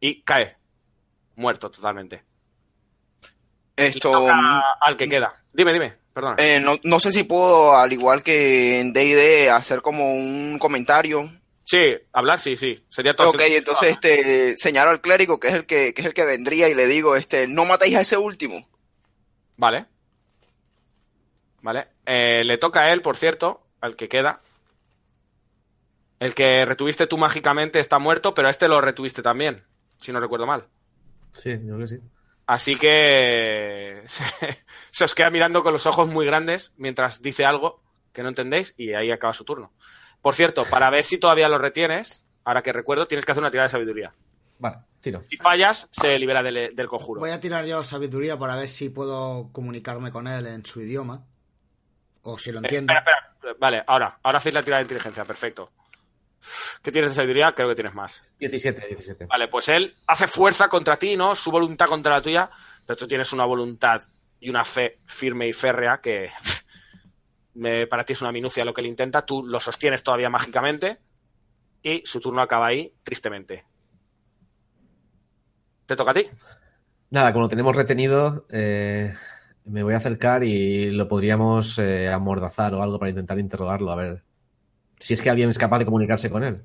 Y 0.00 0.22
cae. 0.22 0.56
Muerto 1.34 1.70
totalmente. 1.70 2.22
Esto. 3.76 4.12
toca 4.12 4.62
al 4.80 4.96
que 4.96 5.08
queda. 5.08 5.42
Dime, 5.52 5.72
dime, 5.72 5.96
perdona. 6.12 6.36
eh, 6.38 6.60
no, 6.60 6.78
no 6.84 7.00
sé 7.00 7.12
si 7.12 7.24
puedo, 7.24 7.76
al 7.76 7.92
igual 7.92 8.22
que 8.22 8.78
en 8.80 8.92
DD, 8.92 9.50
hacer 9.50 9.82
como 9.82 10.12
un 10.14 10.56
comentario. 10.60 11.30
Sí, 11.68 11.94
hablar, 12.14 12.40
sí, 12.40 12.56
sí. 12.56 12.82
Sería 12.88 13.14
todo. 13.14 13.28
Ok, 13.28 13.42
entonces 13.42 13.90
este, 13.90 14.56
señalo 14.56 14.90
al 14.90 15.02
clérigo, 15.02 15.38
que 15.38 15.48
es 15.48 15.54
el 15.54 15.66
que, 15.66 15.92
que 15.92 16.00
es 16.00 16.06
el 16.06 16.14
que 16.14 16.24
vendría, 16.24 16.66
y 16.70 16.74
le 16.74 16.86
digo, 16.86 17.14
este, 17.14 17.46
no 17.46 17.66
matéis 17.66 17.96
a 17.96 18.00
ese 18.00 18.16
último. 18.16 18.66
Vale. 19.58 19.84
Vale. 21.60 21.88
Eh, 22.06 22.42
le 22.42 22.56
toca 22.56 22.80
a 22.80 22.90
él, 22.90 23.02
por 23.02 23.18
cierto, 23.18 23.66
al 23.82 23.96
que 23.96 24.08
queda. 24.08 24.40
El 26.18 26.34
que 26.34 26.64
retuviste 26.64 27.06
tú 27.06 27.18
mágicamente 27.18 27.80
está 27.80 27.98
muerto, 27.98 28.32
pero 28.32 28.48
a 28.48 28.50
este 28.50 28.66
lo 28.66 28.80
retuviste 28.80 29.20
también, 29.20 29.62
si 30.00 30.10
no 30.10 30.20
recuerdo 30.20 30.46
mal. 30.46 30.68
Sí, 31.34 31.50
yo 31.50 31.74
creo 31.74 31.80
que 31.80 31.88
sí. 31.88 31.98
Así 32.46 32.76
que 32.76 34.04
se, 34.06 34.24
se 34.90 35.04
os 35.04 35.14
queda 35.14 35.28
mirando 35.28 35.62
con 35.62 35.74
los 35.74 35.84
ojos 35.84 36.08
muy 36.08 36.24
grandes 36.24 36.72
mientras 36.78 37.20
dice 37.20 37.44
algo 37.44 37.82
que 38.14 38.22
no 38.22 38.30
entendéis 38.30 38.74
y 38.78 38.94
ahí 38.94 39.10
acaba 39.10 39.34
su 39.34 39.44
turno. 39.44 39.74
Por 40.28 40.34
cierto, 40.34 40.66
para 40.66 40.90
ver 40.90 41.04
si 41.04 41.16
todavía 41.16 41.48
lo 41.48 41.56
retienes, 41.56 42.22
ahora 42.44 42.60
que 42.60 42.70
recuerdo, 42.70 43.06
tienes 43.06 43.24
que 43.24 43.32
hacer 43.32 43.42
una 43.42 43.50
tirada 43.50 43.68
de 43.68 43.72
sabiduría. 43.72 44.12
Vale, 44.58 44.76
tiro. 45.00 45.22
Si 45.22 45.38
fallas, 45.38 45.88
se 45.90 46.18
libera 46.18 46.42
del, 46.42 46.76
del 46.76 46.86
conjuro. 46.86 47.18
Voy 47.18 47.30
a 47.30 47.40
tirar 47.40 47.64
yo 47.64 47.82
sabiduría 47.82 48.36
para 48.38 48.54
ver 48.54 48.68
si 48.68 48.90
puedo 48.90 49.48
comunicarme 49.52 50.10
con 50.12 50.28
él 50.28 50.46
en 50.46 50.66
su 50.66 50.82
idioma. 50.82 51.24
O 52.24 52.36
si 52.38 52.52
lo 52.52 52.58
Eh, 52.58 52.64
entiendo. 52.64 52.92
espera, 52.92 53.30
espera. 53.36 53.54
Vale, 53.58 53.82
ahora, 53.86 54.18
ahora 54.22 54.36
hacéis 54.36 54.54
la 54.54 54.62
tirada 54.62 54.80
de 54.80 54.84
inteligencia, 54.84 55.24
perfecto. 55.24 55.72
¿Qué 56.82 56.92
tienes 56.92 57.12
de 57.12 57.14
sabiduría? 57.14 57.52
Creo 57.52 57.70
que 57.70 57.74
tienes 57.74 57.94
más. 57.94 58.22
17, 58.38 58.86
17. 58.86 59.24
Vale, 59.24 59.48
pues 59.48 59.70
él 59.70 59.94
hace 60.06 60.26
fuerza 60.26 60.68
contra 60.68 60.96
ti, 60.98 61.16
¿no? 61.16 61.34
Su 61.34 61.50
voluntad 61.50 61.86
contra 61.86 62.12
la 62.16 62.20
tuya, 62.20 62.50
pero 62.84 62.98
tú 62.98 63.08
tienes 63.08 63.32
una 63.32 63.46
voluntad 63.46 64.02
y 64.40 64.50
una 64.50 64.62
fe 64.62 64.98
firme 65.06 65.48
y 65.48 65.54
férrea 65.54 66.00
que 66.02 66.30
me, 67.54 67.86
para 67.86 68.04
ti 68.04 68.12
es 68.12 68.22
una 68.22 68.32
minucia 68.32 68.64
lo 68.64 68.72
que 68.74 68.80
él 68.80 68.86
intenta. 68.86 69.24
Tú 69.24 69.44
lo 69.44 69.60
sostienes 69.60 70.02
todavía 70.02 70.30
mágicamente 70.30 70.98
y 71.82 72.02
su 72.04 72.20
turno 72.20 72.42
acaba 72.42 72.66
ahí, 72.68 72.92
tristemente. 73.02 73.64
¿Te 75.86 75.96
toca 75.96 76.10
a 76.10 76.14
ti? 76.14 76.22
Nada, 77.10 77.32
como 77.32 77.44
lo 77.44 77.48
tenemos 77.48 77.74
retenido, 77.74 78.46
eh, 78.50 79.14
me 79.64 79.82
voy 79.82 79.94
a 79.94 79.98
acercar 79.98 80.44
y 80.44 80.90
lo 80.90 81.08
podríamos 81.08 81.78
eh, 81.78 82.08
amordazar 82.12 82.74
o 82.74 82.82
algo 82.82 82.98
para 82.98 83.10
intentar 83.10 83.38
interrogarlo, 83.38 83.90
a 83.90 83.96
ver 83.96 84.24
si 85.00 85.14
es 85.14 85.22
que 85.22 85.30
alguien 85.30 85.48
es 85.48 85.58
capaz 85.58 85.78
de 85.78 85.84
comunicarse 85.86 86.28
con 86.30 86.44
él. 86.44 86.64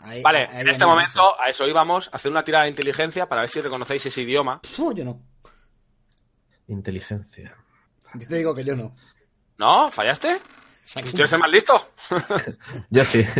Ahí- 0.00 0.22
Vale, 0.22 0.46
ahí 0.50 0.60
en 0.62 0.68
este 0.68 0.86
momento, 0.86 1.38
a 1.38 1.50
eso 1.50 1.66
íbamos, 1.68 2.08
hacer 2.12 2.30
una 2.30 2.42
tirada 2.44 2.64
de 2.64 2.70
inteligencia 2.70 3.28
para 3.28 3.42
ver 3.42 3.50
si 3.50 3.60
reconocéis 3.60 4.06
ese 4.06 4.22
idioma. 4.22 4.60
yo 4.94 5.04
no. 5.04 5.20
Inteligencia. 6.68 7.54
Yo 8.14 8.26
te 8.26 8.36
digo 8.36 8.54
que 8.54 8.64
yo 8.64 8.74
no. 8.74 8.94
¿No? 9.58 9.90
¿Fallaste? 9.90 10.40
¿Quieres 10.94 11.30
ser 11.30 11.38
más 11.38 11.50
listo? 11.50 11.92
Yo 12.90 13.04
sí. 13.04 13.24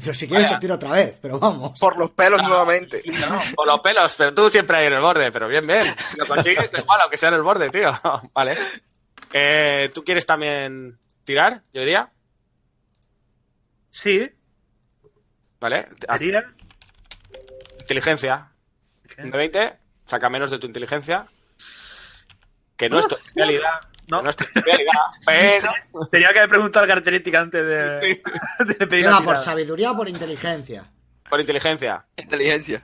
Yo 0.00 0.14
si 0.14 0.28
quieres 0.28 0.46
Vaya. 0.46 0.58
te 0.58 0.60
tiro 0.60 0.76
otra 0.76 0.92
vez, 0.92 1.18
pero 1.20 1.40
vamos. 1.40 1.78
Por 1.78 1.98
los 1.98 2.12
pelos 2.12 2.40
nuevamente. 2.42 3.02
Con 3.56 3.66
los 3.66 3.80
pelos, 3.80 4.14
pero 4.16 4.32
tú 4.32 4.48
siempre 4.48 4.76
ahí 4.76 4.86
en 4.86 4.92
el 4.92 5.00
borde, 5.00 5.32
pero 5.32 5.48
bien, 5.48 5.66
bien. 5.66 5.84
Si 5.84 6.16
lo 6.16 6.26
consigues, 6.26 6.70
da 6.70 6.78
igual, 6.78 7.00
aunque 7.00 7.16
sea 7.16 7.30
en 7.30 7.34
el 7.34 7.42
borde, 7.42 7.68
tío. 7.68 7.90
Vale. 8.32 8.56
Eh, 9.32 9.90
¿Tú 9.92 10.04
quieres 10.04 10.24
también 10.24 10.98
tirar, 11.24 11.62
yo 11.72 11.80
diría? 11.80 12.08
Sí, 13.90 14.30
¿Vale? 15.62 15.86
Ah, 16.08 16.18
tira. 16.18 16.44
Inteligencia. 17.78 18.50
De 19.16 19.30
20, 19.30 19.78
saca 20.06 20.28
menos 20.28 20.50
de 20.50 20.58
tu 20.58 20.66
inteligencia. 20.66 21.24
Que 22.76 22.88
no 22.88 22.98
es 22.98 23.06
tu 23.06 23.16
realidad. 23.36 23.80
No, 24.12 24.22
No 24.22 24.30
estoy 24.30 24.46
en 24.54 24.62
belga, 24.62 24.92
pero... 25.26 25.72
tenía 26.10 26.32
que 26.32 26.38
haber 26.40 26.50
preguntado 26.50 26.84
la 26.86 26.90
característica 26.92 27.40
antes 27.40 27.66
de, 27.66 28.22
de 28.66 28.86
pedir 28.86 29.06
Venga, 29.06 29.22
por 29.22 29.38
sabiduría 29.38 29.92
o 29.92 29.96
por 29.96 30.08
inteligencia. 30.08 30.84
Por 31.28 31.40
inteligencia. 31.40 32.04
Inteligencia. 32.16 32.82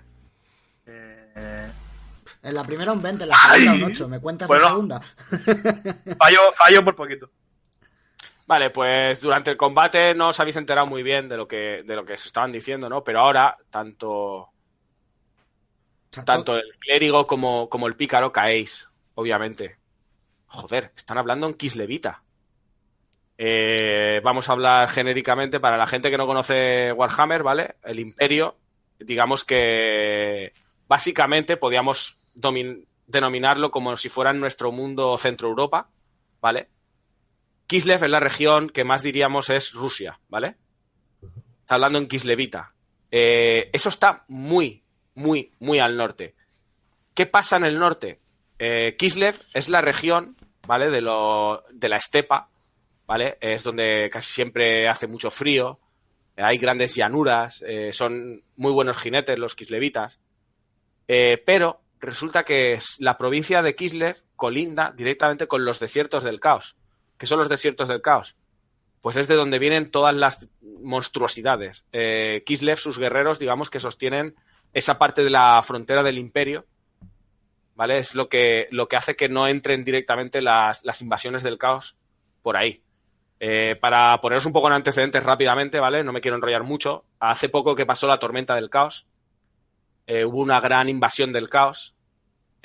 Eh, 0.87 1.69
En 2.43 2.55
la 2.55 2.65
primera 2.65 2.93
un 2.93 3.03
20, 3.03 3.25
en 3.25 3.29
la 3.29 3.37
segunda 3.37 3.73
Ay. 3.73 3.83
un 3.83 3.91
8. 3.91 4.09
¿Me 4.09 4.21
cuentas 4.21 4.49
Bueno. 4.49 4.63
la 4.65 4.69
segunda? 4.71 5.01
fallo, 6.19 6.39
fallo 6.57 6.85
por 6.85 6.97
poquito. 6.97 7.31
Vale, 8.47 8.71
pues 8.71 9.21
durante 9.21 9.51
el 9.51 9.59
combate 9.59 10.15
no 10.15 10.29
os 10.29 10.41
habéis 10.41 10.57
enterado 10.57 10.87
muy 10.87 11.03
bien 11.03 11.29
de 11.29 11.37
lo 11.37 11.47
que, 11.47 11.83
de 11.85 11.95
lo 11.95 12.07
que 12.07 12.17
se 12.17 12.29
estaban 12.29 12.51
diciendo, 12.51 12.89
¿no? 12.89 13.05
Pero 13.05 13.21
ahora, 13.21 13.55
tanto, 13.69 14.49
tanto 16.25 16.57
el 16.57 16.75
clérigo 16.79 17.27
como, 17.27 17.69
como 17.69 17.87
el 17.87 17.95
pícaro 17.97 18.33
caéis, 18.33 18.89
obviamente. 19.17 19.78
Joder, 20.49 20.93
están 20.97 21.19
hablando 21.19 21.47
en 21.47 21.55
Kislevita. 21.55 22.23
Eh, 23.37 24.21
vamos 24.25 24.49
a 24.49 24.53
hablar 24.53 24.89
genéricamente 24.89 25.61
para 25.61 25.77
la 25.77 25.87
gente 25.87 26.11
que 26.11 26.19
no 26.19 26.27
conoce 26.27 26.93
Warhammer, 26.93 27.43
¿vale? 27.43 27.77
El 27.85 28.01
imperio, 28.01 28.57
digamos 28.99 29.45
que 29.45 30.53
básicamente 30.89 31.57
podíamos 31.57 32.19
denominarlo 33.07 33.71
como 33.71 33.97
si 33.97 34.09
fuera 34.09 34.33
nuestro 34.33 34.73
mundo 34.73 35.17
Centro 35.19 35.49
Europa, 35.49 35.89
¿vale? 36.41 36.69
Kislev 37.67 38.03
es 38.03 38.11
la 38.11 38.21
región 38.21 38.71
que 38.71 38.85
más 38.85 39.03
diríamos 39.03 39.51
es 39.51 39.73
Rusia, 39.73 40.19
¿vale? 40.29 40.57
Está 41.61 41.75
hablando 41.75 41.99
en 41.99 42.09
Kislevita. 42.09 42.75
Eh, 43.11 43.71
eso 43.73 43.91
está 43.91 44.25
muy, 44.29 44.83
muy, 45.15 45.53
muy 45.61 45.79
al 45.79 45.97
norte. 45.97 46.35
¿Qué 47.15 47.27
pasa 47.27 47.59
en 47.59 47.67
el 47.67 47.79
norte? 47.79 48.21
Eh, 48.59 48.97
Kislev 48.97 49.37
es 49.55 49.69
la 49.69 49.81
región, 49.81 50.37
¿vale? 50.67 50.91
De, 50.91 51.01
lo, 51.01 51.65
de 51.71 51.89
la 51.89 51.97
estepa, 51.97 52.49
¿vale? 53.07 53.39
Es 53.41 53.63
donde 53.63 54.11
casi 54.11 54.33
siempre 54.33 54.89
hace 54.89 55.07
mucho 55.07 55.31
frío, 55.31 55.79
eh, 56.37 56.43
hay 56.43 56.59
grandes 56.59 56.95
llanuras, 56.95 57.65
eh, 57.67 57.93
son 57.93 58.43
muy 58.57 58.73
buenos 58.73 58.99
jinetes 58.99 59.39
los 59.39 59.55
kislevitas, 59.55 60.19
pero 61.07 61.81
resulta 62.01 62.45
que 62.45 62.79
la 62.99 63.17
provincia 63.17 63.63
de 63.63 63.75
Kislev 63.75 64.17
colinda 64.37 64.93
directamente 64.95 65.47
con 65.47 65.65
los 65.65 65.81
desiertos 65.81 66.23
del 66.23 66.39
caos. 66.39 66.77
¿Qué 67.17 67.25
son 67.25 67.39
los 67.39 67.49
desiertos 67.49 67.89
del 67.89 68.03
caos? 68.03 68.37
Pues 69.01 69.17
es 69.17 69.27
de 69.27 69.37
donde 69.37 69.59
vienen 69.59 69.91
todas 69.91 70.15
las 70.15 70.47
monstruosidades. 70.83 71.87
Kislev, 72.45 72.77
sus 72.77 72.99
guerreros, 72.99 73.39
digamos 73.39 73.71
que 73.71 73.81
sostienen 73.81 74.35
esa 74.75 74.99
parte 74.99 75.25
de 75.25 75.31
la 75.31 75.63
frontera 75.63 76.03
del 76.03 76.19
imperio, 76.19 76.67
¿vale? 77.79 77.99
Es 77.99 78.17
lo 78.17 78.29
que, 78.29 78.67
lo 78.73 78.89
que 78.89 78.97
hace 78.97 79.15
que 79.15 79.29
no 79.29 79.47
entren 79.47 79.85
directamente 79.85 80.43
las, 80.43 80.85
las 80.85 81.01
invasiones 81.01 81.45
del 81.45 81.59
caos 81.59 81.97
por 82.43 82.57
ahí. 82.57 82.83
Eh, 83.39 83.77
para 83.77 84.21
poneros 84.21 84.47
un 84.47 84.53
poco 84.53 84.67
en 84.67 84.73
antecedentes 84.73 85.23
rápidamente, 85.23 85.79
¿vale? 85.79 86.03
No 86.03 86.13
me 86.13 86.21
quiero 86.21 86.37
enrollar 86.37 86.65
mucho. 86.65 87.05
Hace 87.21 87.49
poco 87.49 87.77
que 87.77 87.87
pasó 87.87 88.09
la 88.09 88.17
tormenta 88.17 88.57
del 88.57 88.69
caos, 88.69 89.07
eh, 90.09 90.25
hubo 90.25 90.43
una 90.43 90.61
gran 90.61 90.89
invasión 90.89 91.33
del 91.33 91.49
caos 91.49 91.95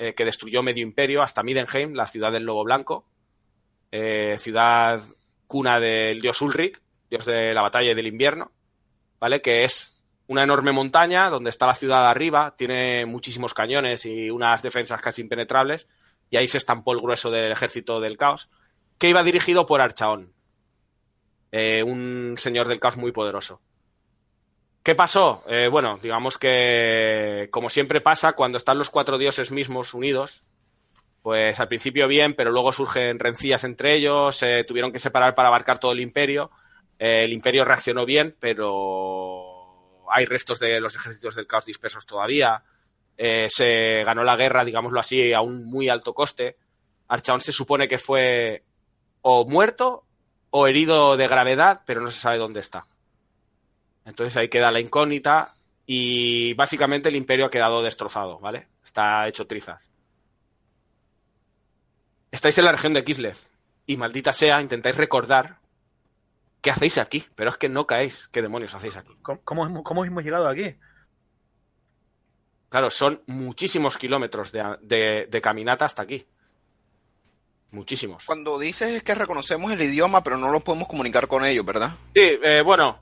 eh, 0.00 0.14
que 0.14 0.24
destruyó 0.24 0.64
medio 0.64 0.82
imperio 0.82 1.22
hasta 1.22 1.44
Midenheim, 1.44 1.94
la 1.94 2.06
ciudad 2.06 2.32
del 2.32 2.42
Lobo 2.42 2.64
Blanco, 2.64 3.06
ciudad 4.36 5.00
cuna 5.46 5.78
del 5.78 6.20
dios 6.20 6.42
Ulrich, 6.42 6.82
dios 7.08 7.24
de 7.24 7.54
la 7.54 7.62
batalla 7.62 7.92
y 7.92 7.94
del 7.94 8.08
invierno, 8.08 8.50
¿vale? 9.20 9.40
Que 9.40 9.62
es 9.62 9.93
una 10.26 10.42
enorme 10.42 10.72
montaña 10.72 11.28
donde 11.28 11.50
está 11.50 11.66
la 11.66 11.74
ciudad 11.74 12.06
arriba, 12.06 12.54
tiene 12.56 13.06
muchísimos 13.06 13.54
cañones 13.54 14.06
y 14.06 14.30
unas 14.30 14.62
defensas 14.62 15.00
casi 15.00 15.22
impenetrables, 15.22 15.88
y 16.30 16.36
ahí 16.36 16.48
se 16.48 16.58
estampó 16.58 16.92
el 16.92 17.00
grueso 17.00 17.30
del 17.30 17.52
ejército 17.52 18.00
del 18.00 18.16
caos, 18.16 18.48
que 18.98 19.08
iba 19.08 19.22
dirigido 19.22 19.66
por 19.66 19.80
Archaón, 19.80 20.32
eh, 21.52 21.82
un 21.82 22.34
señor 22.36 22.68
del 22.68 22.80
caos 22.80 22.96
muy 22.96 23.12
poderoso. 23.12 23.60
¿Qué 24.82 24.94
pasó? 24.94 25.42
Eh, 25.48 25.68
bueno, 25.68 25.98
digamos 26.02 26.36
que, 26.36 27.48
como 27.50 27.70
siempre 27.70 28.00
pasa, 28.02 28.34
cuando 28.34 28.58
están 28.58 28.76
los 28.76 28.90
cuatro 28.90 29.16
dioses 29.16 29.50
mismos 29.50 29.94
unidos, 29.94 30.42
pues 31.22 31.58
al 31.58 31.68
principio 31.68 32.06
bien, 32.06 32.34
pero 32.34 32.50
luego 32.50 32.70
surgen 32.70 33.18
rencillas 33.18 33.64
entre 33.64 33.94
ellos, 33.94 34.36
se 34.36 34.62
tuvieron 34.64 34.92
que 34.92 34.98
separar 34.98 35.34
para 35.34 35.48
abarcar 35.48 35.78
todo 35.78 35.92
el 35.92 36.00
imperio. 36.00 36.50
Eh, 36.98 37.24
el 37.24 37.32
imperio 37.32 37.64
reaccionó 37.64 38.04
bien, 38.04 38.36
pero 38.38 39.53
hay 40.10 40.24
restos 40.24 40.58
de 40.58 40.80
los 40.80 40.94
ejércitos 40.94 41.34
del 41.34 41.46
caos 41.46 41.66
dispersos 41.66 42.06
todavía. 42.06 42.62
Eh, 43.16 43.46
se 43.48 44.02
ganó 44.04 44.24
la 44.24 44.36
guerra, 44.36 44.64
digámoslo 44.64 45.00
así, 45.00 45.32
a 45.32 45.40
un 45.40 45.64
muy 45.64 45.88
alto 45.88 46.14
coste. 46.14 46.56
Archaón 47.08 47.40
se 47.40 47.52
supone 47.52 47.88
que 47.88 47.98
fue 47.98 48.64
o 49.22 49.46
muerto 49.46 50.04
o 50.50 50.66
herido 50.66 51.16
de 51.16 51.26
gravedad, 51.26 51.82
pero 51.86 52.00
no 52.00 52.10
se 52.10 52.18
sabe 52.18 52.38
dónde 52.38 52.60
está. 52.60 52.86
Entonces 54.04 54.36
ahí 54.36 54.48
queda 54.48 54.70
la 54.70 54.80
incógnita 54.80 55.54
y 55.86 56.54
básicamente 56.54 57.08
el 57.08 57.16
imperio 57.16 57.46
ha 57.46 57.50
quedado 57.50 57.82
destrozado, 57.82 58.38
¿vale? 58.38 58.68
Está 58.84 59.26
hecho 59.26 59.46
trizas. 59.46 59.90
Estáis 62.30 62.58
en 62.58 62.64
la 62.64 62.72
región 62.72 62.94
de 62.94 63.04
Kislev 63.04 63.36
y 63.86 63.96
maldita 63.96 64.32
sea, 64.32 64.60
intentáis 64.60 64.96
recordar 64.96 65.58
qué 66.64 66.70
hacéis 66.72 66.98
aquí, 66.98 67.22
pero 67.36 67.50
es 67.50 67.56
que 67.58 67.68
no 67.68 67.86
caéis. 67.86 68.26
¿Qué 68.28 68.42
demonios 68.42 68.74
hacéis 68.74 68.96
aquí? 68.96 69.12
¿Cómo, 69.22 69.40
cómo 69.44 69.66
hemos- 69.66 69.82
cómo 69.84 70.04
hemos 70.04 70.24
llegado 70.24 70.48
aquí? 70.48 70.74
Claro, 72.70 72.90
son 72.90 73.22
muchísimos 73.26 73.96
kilómetros 73.98 74.50
de, 74.50 74.64
de- 74.80 75.26
de 75.30 75.40
caminata 75.40 75.84
hasta 75.84 76.02
aquí. 76.02 76.26
Muchísimos. 77.70 78.24
Cuando 78.24 78.58
dices 78.58 78.88
es 78.90 79.02
que 79.02 79.14
reconocemos 79.14 79.70
el 79.72 79.82
idioma, 79.82 80.22
pero 80.24 80.36
no 80.38 80.50
lo 80.50 80.60
podemos 80.60 80.88
comunicar 80.88 81.28
con 81.28 81.44
ellos, 81.44 81.64
¿verdad? 81.64 81.90
Sí, 82.14 82.38
eh, 82.42 82.62
bueno. 82.64 83.00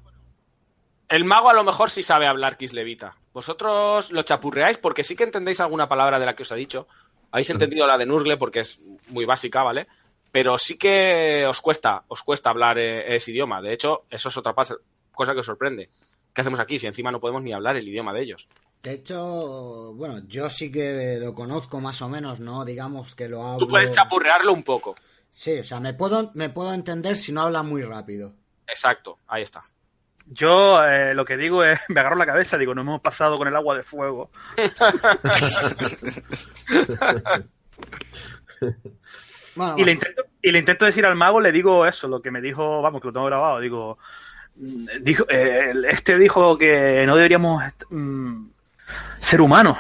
El 1.09 1.25
mago 1.25 1.51
a 1.51 1.55
lo 1.55 1.63
mejor 1.63 1.91
sí 1.91 2.03
sabe 2.03 2.27
hablar 2.27 2.57
kislevita. 2.57 3.15
Vosotros 3.35 4.11
lo 4.13 4.23
chapurreáis 4.23 4.79
porque 4.79 5.05
sí 5.05 5.15
que 5.15 5.25
entendéis 5.25 5.61
alguna 5.61 5.89
palabra 5.89 6.19
de 6.19 6.25
la 6.27 6.35
que 6.35 6.43
os 6.43 6.51
he 6.53 6.57
dicho. 6.57 6.89
Habéis 7.31 7.51
entendido 7.51 7.87
la 7.87 7.99
de 7.99 8.07
Nurgle 8.07 8.37
porque 8.39 8.61
es 8.61 8.81
muy 9.09 9.25
básica, 9.27 9.63
¿vale? 9.63 9.87
Pero 10.33 10.59
sí 10.59 10.79
que 10.79 11.47
os 11.47 11.61
cuesta, 11.61 12.03
os 12.09 12.23
cuesta 12.23 12.51
hablar 12.51 12.79
eh, 12.79 13.15
ese 13.15 13.31
idioma. 13.31 13.61
De 13.61 13.73
hecho, 13.73 14.07
eso 14.11 14.31
es 14.31 14.37
otra 14.37 14.55
cosa 14.55 15.33
que 15.35 15.41
os 15.41 15.47
sorprende. 15.47 15.91
¿Qué 16.33 16.41
hacemos 16.41 16.61
aquí 16.61 16.79
si 16.79 16.87
encima 16.87 17.13
no 17.13 17.21
podemos 17.21 17.43
ni 17.43 17.53
hablar 17.53 17.77
el 17.77 17.87
idioma 17.87 18.15
de 18.15 18.23
ellos? 18.23 18.49
De 18.83 18.95
hecho, 18.95 19.93
bueno, 19.95 20.23
yo 20.27 20.49
sí 20.49 20.73
que 20.73 21.19
lo 21.21 21.35
conozco 21.35 21.81
más 21.81 22.01
o 22.03 22.09
menos, 22.09 22.41
¿no? 22.41 22.65
Digamos 22.65 23.15
que 23.15 23.29
lo 23.29 23.47
hablo. 23.47 23.59
Tú 23.59 23.69
puedes 23.69 23.93
chapurrearlo 23.93 24.53
un 24.53 24.65
poco. 24.65 24.97
Sí, 25.31 25.59
o 25.59 25.65
sea, 25.65 25.79
me 25.79 25.95
puedo, 25.95 26.33
me 26.35 26.49
puedo 26.51 26.75
entender 26.75 27.17
si 27.17 27.31
no 27.33 27.43
habla 27.43 27.63
muy 27.63 27.83
rápido. 27.83 28.35
Exacto, 28.67 29.19
ahí 29.29 29.43
está. 29.43 29.63
Yo 30.27 30.83
eh, 30.83 31.15
lo 31.15 31.25
que 31.25 31.37
digo 31.37 31.63
es, 31.63 31.79
me 31.89 32.01
agarro 32.01 32.17
la 32.17 32.27
cabeza, 32.27 32.59
digo, 32.59 32.75
nos 32.75 32.83
hemos 32.83 33.01
pasado 33.01 33.37
con 33.37 33.47
el 33.47 33.55
agua 33.55 33.77
de 33.77 33.83
fuego. 33.83 34.31
Bueno, 39.55 39.75
Y 39.79 39.85
le, 39.85 39.93
intento, 39.93 40.23
y 40.41 40.51
le 40.51 40.59
intento 40.59 40.85
decir 40.85 41.05
al 41.07 41.15
mago, 41.17 41.41
le 41.41 41.53
digo 41.53 41.87
eso, 41.87 42.09
lo 42.09 42.23
que 42.23 42.31
me 42.31 42.41
dijo, 42.41 42.81
vamos, 42.83 43.01
que 43.01 43.09
lo 43.09 43.13
tengo 43.13 43.27
grabado, 43.27 43.61
digo, 43.61 43.99
mm, 44.57 44.87
dijo, 45.01 45.25
eh, 45.29 45.73
este 45.91 46.17
dijo 46.19 46.57
que 46.57 47.05
no 47.07 47.17
deberíamos 47.17 47.63
mm, 47.91 48.47
ser 49.21 49.41
humanos. 49.41 49.79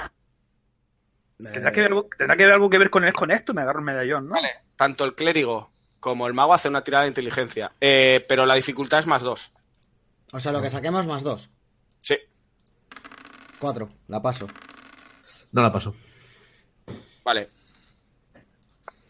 ¿Tendrá 1.39 1.71
Eh, 1.71 1.73
que, 1.73 1.81
ver, 1.81 1.91
algo- 1.93 2.09
tendrá 2.17 2.37
que 2.37 2.45
ver 2.45 2.53
algo 2.55 2.71
que 2.71 2.79
ver 2.79 2.91
con, 2.91 3.11
con 3.13 3.31
esto? 3.31 3.53
Me 3.55 3.63
agarro 3.63 3.81
el 3.81 3.85
medallón, 3.85 4.27
¿no? 4.29 4.35
Vale. 4.35 4.49
Tanto 4.77 5.05
el 5.05 5.15
clérigo 5.15 5.71
como 5.99 6.27
el 6.27 6.35
mago 6.35 6.55
hacen 6.55 6.71
una 6.71 6.85
tirada 6.85 7.03
de 7.05 7.09
inteligencia. 7.09 7.73
Eh, 7.81 8.25
pero 8.29 8.45
la 8.47 8.55
dificultad 8.55 8.99
es 9.01 9.07
más 9.07 9.23
dos. 9.23 9.53
o 10.33 10.39
sea, 10.41 10.53
lo 10.53 10.63
que 10.63 10.71
saquemos 10.71 11.07
más 11.07 11.23
dos. 11.23 11.51
Sí. 12.01 12.17
Cuatro, 13.59 13.89
la 14.09 14.21
paso. 14.23 14.47
No 15.53 15.63
la 15.63 15.73
paso. 15.73 15.95
Vale. 17.25 17.49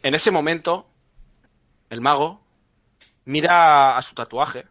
En 0.03 0.14
ese 0.14 0.30
momento, 0.30 0.88
el 1.90 2.00
mago 2.00 2.42
mira 3.24 3.96
a 3.96 4.03
su 4.03 4.14
tatuaje. 4.14 4.66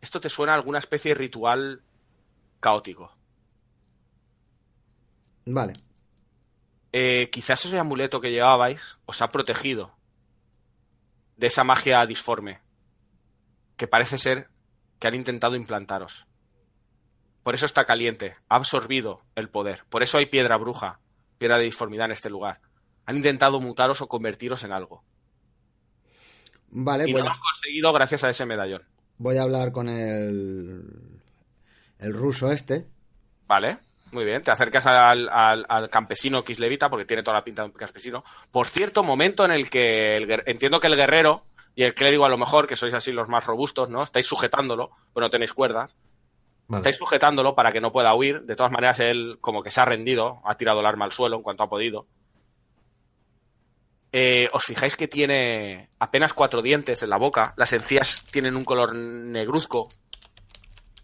Esto 0.00 0.20
te 0.20 0.28
suena 0.28 0.52
a 0.52 0.56
alguna 0.56 0.78
especie 0.78 1.10
de 1.10 1.18
ritual 1.18 1.82
caótico. 2.60 3.12
Vale. 5.46 5.74
Eh, 6.92 7.30
quizás 7.30 7.64
ese 7.64 7.78
amuleto 7.78 8.20
que 8.20 8.30
llevabais 8.30 8.98
os 9.06 9.20
ha 9.22 9.30
protegido 9.30 9.94
de 11.36 11.48
esa 11.48 11.64
magia 11.64 12.04
disforme 12.06 12.60
que 13.76 13.88
parece 13.88 14.18
ser 14.18 14.48
que 14.98 15.08
han 15.08 15.14
intentado 15.14 15.56
implantaros. 15.56 16.26
Por 17.42 17.54
eso 17.54 17.66
está 17.66 17.84
caliente, 17.84 18.36
ha 18.48 18.56
absorbido 18.56 19.22
el 19.34 19.50
poder. 19.50 19.84
Por 19.90 20.02
eso 20.02 20.18
hay 20.18 20.26
piedra 20.26 20.56
bruja, 20.56 21.00
piedra 21.38 21.58
de 21.58 21.64
disformidad 21.64 22.06
en 22.06 22.12
este 22.12 22.30
lugar. 22.30 22.60
Han 23.06 23.16
intentado 23.16 23.60
mutaros 23.60 24.00
o 24.00 24.06
convertiros 24.08 24.64
en 24.64 24.72
algo. 24.72 25.02
Vale, 26.70 27.08
Y 27.08 27.12
no 27.12 27.20
lo 27.24 27.30
han 27.30 27.38
conseguido 27.38 27.92
gracias 27.92 28.24
a 28.24 28.30
ese 28.30 28.46
medallón. 28.46 28.82
voy 29.18 29.36
a 29.36 29.42
hablar 29.42 29.72
con 29.72 29.88
el. 29.88 31.20
El 31.98 32.12
ruso 32.14 32.50
este. 32.50 32.86
¿Vale? 33.46 33.78
muy 34.12 34.24
bien. 34.24 34.42
Te 34.42 34.52
acercas 34.52 34.86
al, 34.86 35.28
al- 35.28 35.66
al 35.68 35.90
campesino 35.90 36.44
Kislevita, 36.44 36.88
porque 36.88 37.04
tiene 37.04 37.24
toda 37.24 37.36
la 37.38 37.42
pinta 37.44 37.62
de 37.62 37.66
un 37.70 37.72
campesino. 37.74 38.22
Por 38.52 38.68
cierto, 38.68 39.02
momento 39.02 39.44
en 39.44 39.50
el 39.50 39.68
que 39.70 40.16
el 40.16 40.30
entiendo 40.46 40.78
que 40.78 40.86
el 40.86 40.94
guerrero 40.94 41.42
y 41.74 41.82
el 41.82 41.94
clérigo, 41.94 42.24
a 42.24 42.28
lo 42.28 42.38
mejor, 42.38 42.68
que 42.68 42.76
sois 42.76 42.94
así 42.94 43.10
los 43.10 43.28
más 43.28 43.44
robustos, 43.44 43.90
¿no? 43.90 44.04
Estáis 44.04 44.26
sujetándolo, 44.26 44.90
pero 45.12 45.26
no 45.26 45.30
tenéis 45.30 45.52
cuerdas. 45.52 45.96
Vale. 46.68 46.80
Estáis 46.82 46.96
sujetándolo 46.96 47.56
para 47.56 47.72
que 47.72 47.80
no 47.80 47.90
pueda 47.90 48.14
huir. 48.14 48.42
De 48.42 48.54
todas 48.54 48.70
maneras, 48.70 49.00
él 49.00 49.38
como 49.40 49.64
que 49.64 49.70
se 49.70 49.80
ha 49.80 49.84
rendido, 49.84 50.40
ha 50.44 50.54
tirado 50.56 50.78
el 50.78 50.86
arma 50.86 51.06
al 51.06 51.10
suelo 51.10 51.36
en 51.36 51.42
cuanto 51.42 51.64
ha 51.64 51.68
podido. 51.68 52.06
Eh, 54.16 54.48
os 54.52 54.62
fijáis 54.64 54.94
que 54.96 55.08
tiene 55.08 55.88
apenas 55.98 56.32
cuatro 56.34 56.62
dientes 56.62 57.02
en 57.02 57.10
la 57.10 57.16
boca, 57.16 57.52
las 57.56 57.72
encías 57.72 58.22
tienen 58.30 58.54
un 58.54 58.64
color 58.64 58.94
negruzco, 58.94 59.88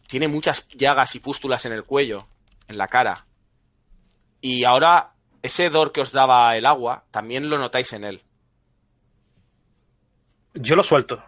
tiene 0.06 0.28
muchas 0.28 0.68
llagas 0.68 1.16
y 1.16 1.18
pústulas 1.18 1.66
en 1.66 1.72
el 1.72 1.82
cuello, 1.82 2.28
en 2.68 2.78
la 2.78 2.86
cara. 2.86 3.26
Y 4.40 4.62
ahora 4.64 5.12
ese 5.42 5.66
hedor 5.66 5.90
que 5.90 6.02
os 6.02 6.12
daba 6.12 6.56
el 6.56 6.64
agua, 6.66 7.02
también 7.10 7.50
lo 7.50 7.58
notáis 7.58 7.92
en 7.94 8.04
él. 8.04 8.22
Yo 10.54 10.76
lo 10.76 10.84
suelto. 10.84 11.20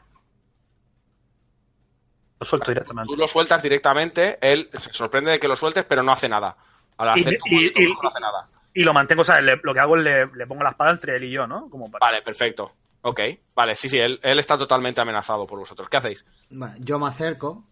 Lo 2.38 2.46
suelto 2.46 2.70
directamente. 2.70 3.08
Tú 3.12 3.16
lo 3.20 3.26
sueltas 3.26 3.60
directamente, 3.60 4.38
él 4.40 4.70
se 4.72 4.92
sorprende 4.92 5.32
de 5.32 5.40
que 5.40 5.48
lo 5.48 5.56
sueltes, 5.56 5.84
pero 5.84 6.04
no 6.04 6.12
hace 6.12 6.28
nada. 6.28 6.56
Al 6.96 7.18
Y- 7.18 7.22
y- 7.22 7.82
y- 7.82 7.92
no 8.00 8.08
hace 8.08 8.20
nada. 8.20 8.48
Y 8.74 8.84
lo 8.84 8.92
mantengo, 8.94 9.22
o 9.22 9.24
sea, 9.24 9.40
le- 9.40 9.60
lo 9.62 9.74
que 9.74 9.80
hago 9.80 9.96
es 9.96 10.04
le, 10.04 10.26
le 10.26 10.46
pongo 10.46 10.62
la 10.62 10.70
espada 10.70 10.92
entre 10.92 11.16
él 11.16 11.24
y 11.24 11.30
yo, 11.30 11.46
¿no? 11.46 11.68
Como 11.68 11.90
para... 11.90 12.06
Vale, 12.06 12.22
perfecto. 12.22 12.72
Ok, 13.02 13.20
vale, 13.54 13.74
sí, 13.74 13.88
sí, 13.88 13.98
él, 13.98 14.20
él 14.22 14.38
está 14.38 14.56
totalmente 14.56 15.00
amenazado 15.00 15.46
por 15.46 15.58
vosotros. 15.58 15.88
¿Qué 15.88 15.96
hacéis? 15.96 16.24
Bueno, 16.50 16.74
Yo 16.78 16.98
me 16.98 17.08
acerco, 17.08 17.64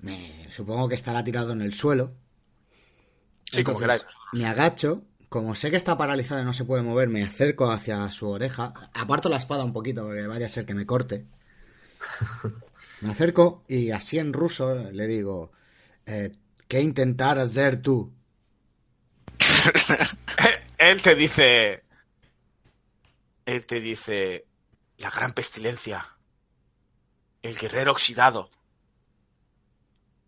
me, 0.00 0.46
supongo 0.50 0.88
que 0.88 0.94
estará 0.94 1.22
tirado 1.24 1.52
en 1.52 1.62
el 1.62 1.74
suelo. 1.74 2.12
Sí, 3.50 3.62
como 3.64 3.78
Entonces, 3.78 3.80
queráis. 3.80 4.16
Me 4.32 4.46
agacho, 4.46 5.02
como 5.28 5.54
sé 5.54 5.70
que 5.70 5.76
está 5.76 5.96
paralizada 5.98 6.42
y 6.42 6.44
no 6.44 6.52
se 6.52 6.64
puede 6.64 6.82
mover, 6.82 7.08
me 7.08 7.22
acerco 7.24 7.70
hacia 7.70 8.10
su 8.10 8.28
oreja, 8.30 8.72
aparto 8.94 9.28
la 9.28 9.36
espada 9.36 9.64
un 9.64 9.72
poquito 9.72 10.04
porque 10.04 10.26
vaya 10.26 10.46
a 10.46 10.48
ser 10.48 10.66
que 10.66 10.74
me 10.74 10.86
corte. 10.86 11.26
Me 13.00 13.10
acerco 13.10 13.64
y 13.68 13.90
así 13.90 14.18
en 14.18 14.32
ruso 14.32 14.74
le 14.74 15.06
digo, 15.06 15.52
eh, 16.06 16.32
¿qué 16.68 16.82
intentar 16.82 17.38
hacer 17.38 17.80
tú? 17.82 18.12
Él 20.78 21.02
te 21.02 21.14
dice. 21.14 21.82
Él 23.46 23.66
te 23.66 23.80
dice. 23.80 24.46
La 24.98 25.10
gran 25.10 25.32
pestilencia. 25.32 26.06
El 27.42 27.56
guerrero 27.58 27.92
oxidado. 27.92 28.50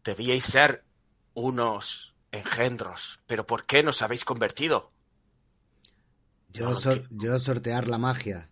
Debíais 0.05 0.45
ser 0.45 0.85
unos 1.35 2.15
engendros. 2.33 3.21
Pero 3.27 3.47
¿por 3.47 3.65
qué 3.67 3.83
nos 3.83 4.03
habéis 4.03 4.25
convertido? 4.25 4.91
Yo, 6.49 6.75
sor- 6.75 7.07
yo 7.11 7.39
sortear 7.39 7.89
la 7.89 7.99
magia. 7.99 8.51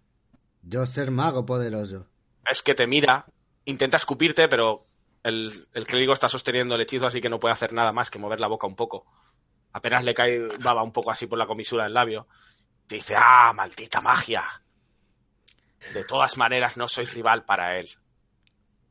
Yo 0.63 0.87
ser 0.87 1.11
mago 1.11 1.45
poderoso. 1.47 2.07
Es 2.51 2.63
que 2.63 2.75
te 2.75 2.87
mira, 2.87 3.27
intenta 3.65 3.97
escupirte, 3.97 4.49
pero 4.49 4.87
el, 5.23 5.69
el 5.73 5.87
clérigo 5.87 6.13
está 6.13 6.29
sosteniendo 6.29 6.75
el 6.75 6.81
hechizo, 6.83 7.07
así 7.07 7.21
que 7.21 7.29
no 7.29 7.39
puede 7.41 7.53
hacer 7.53 7.73
nada 7.73 7.93
más 7.93 8.11
que 8.11 8.19
mover 8.19 8.41
la 8.41 8.49
boca 8.49 8.67
un 8.67 8.77
poco. 8.77 9.07
Apenas 9.73 10.05
le 10.05 10.15
cae 10.15 10.49
baba 10.63 10.83
un 10.83 10.93
poco 10.93 11.11
así 11.11 11.27
por 11.27 11.39
la 11.39 11.47
comisura 11.47 11.85
del 11.85 11.95
labio. 11.95 12.27
Te 12.87 12.97
dice, 12.97 13.15
ah, 13.17 13.53
maldita 13.55 14.01
magia. 14.01 14.45
De 15.95 16.05
todas 16.05 16.37
maneras, 16.37 16.77
no 16.77 16.89
sois 16.89 17.13
rival 17.15 17.45
para 17.45 17.79
él. 17.79 17.89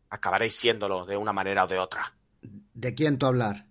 Acabaréis 0.09 0.55
siéndolo 0.55 1.05
de 1.05 1.17
una 1.17 1.33
manera 1.33 1.65
o 1.65 1.67
de 1.67 1.77
otra. 1.77 2.13
¿De 2.41 2.93
quién 2.93 3.17
tú 3.17 3.25
hablar? 3.25 3.65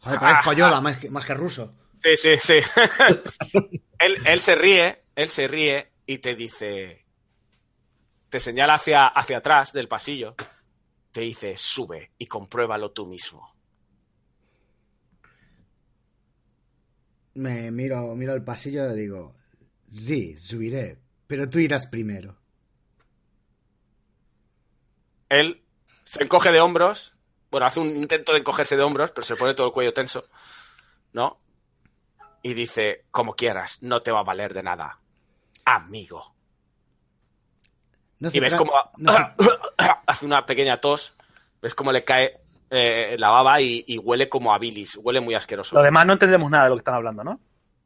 Joder, 0.00 0.20
parezco 0.20 0.52
Yoda 0.52 0.80
más 0.80 0.98
que, 0.98 1.10
más 1.10 1.26
que 1.26 1.34
ruso. 1.34 1.74
Sí, 2.02 2.16
sí, 2.16 2.36
sí. 2.36 2.54
él, 3.98 4.16
él 4.26 4.40
se 4.40 4.54
ríe, 4.54 5.04
él 5.14 5.28
se 5.28 5.48
ríe 5.48 5.90
y 6.06 6.18
te 6.18 6.34
dice, 6.34 7.04
te 8.28 8.38
señala 8.38 8.74
hacia, 8.74 9.06
hacia 9.06 9.38
atrás 9.38 9.72
del 9.72 9.88
pasillo, 9.88 10.34
te 11.10 11.22
dice, 11.22 11.56
sube 11.56 12.12
y 12.18 12.26
compruébalo 12.26 12.92
tú 12.92 13.06
mismo. 13.06 13.55
Me 17.36 17.70
miro, 17.70 18.14
miro 18.14 18.32
el 18.34 18.42
pasillo 18.42 18.90
y 18.92 18.96
digo, 18.96 19.34
sí, 19.92 20.36
subiré, 20.38 20.98
pero 21.26 21.48
tú 21.50 21.58
irás 21.58 21.86
primero. 21.86 22.36
Él 25.28 25.62
se 26.04 26.22
encoge 26.22 26.50
de 26.50 26.60
hombros, 26.60 27.14
bueno, 27.50 27.66
hace 27.66 27.80
un 27.80 27.94
intento 27.96 28.32
de 28.32 28.38
encogerse 28.38 28.76
de 28.76 28.82
hombros, 28.82 29.10
pero 29.10 29.24
se 29.26 29.36
pone 29.36 29.54
todo 29.54 29.66
el 29.66 29.72
cuello 29.72 29.92
tenso, 29.92 30.24
¿no? 31.12 31.38
Y 32.42 32.54
dice, 32.54 33.04
como 33.10 33.34
quieras, 33.34 33.82
no 33.82 34.02
te 34.02 34.12
va 34.12 34.20
a 34.20 34.24
valer 34.24 34.54
de 34.54 34.62
nada, 34.62 34.98
amigo. 35.64 36.34
No 38.20 38.30
Y 38.32 38.40
ves 38.40 38.54
tra- 38.54 38.58
como 38.58 38.72
no 38.96 39.12
se- 39.12 39.18
hace 40.06 40.24
una 40.24 40.46
pequeña 40.46 40.80
tos, 40.80 41.14
ves 41.60 41.74
como 41.74 41.92
le 41.92 42.04
cae 42.04 42.40
eh, 42.70 43.16
la 43.18 43.28
baba 43.30 43.60
y, 43.60 43.84
y 43.86 43.98
huele 43.98 44.28
como 44.28 44.52
a 44.54 44.58
bilis, 44.58 44.96
huele 45.02 45.20
muy 45.20 45.34
asqueroso. 45.34 45.76
Lo 45.76 45.82
demás 45.82 46.06
no 46.06 46.12
entendemos 46.14 46.50
nada 46.50 46.64
de 46.64 46.70
lo 46.70 46.76
que 46.76 46.80
están 46.80 46.94
hablando, 46.96 47.22
¿no? 47.24 47.40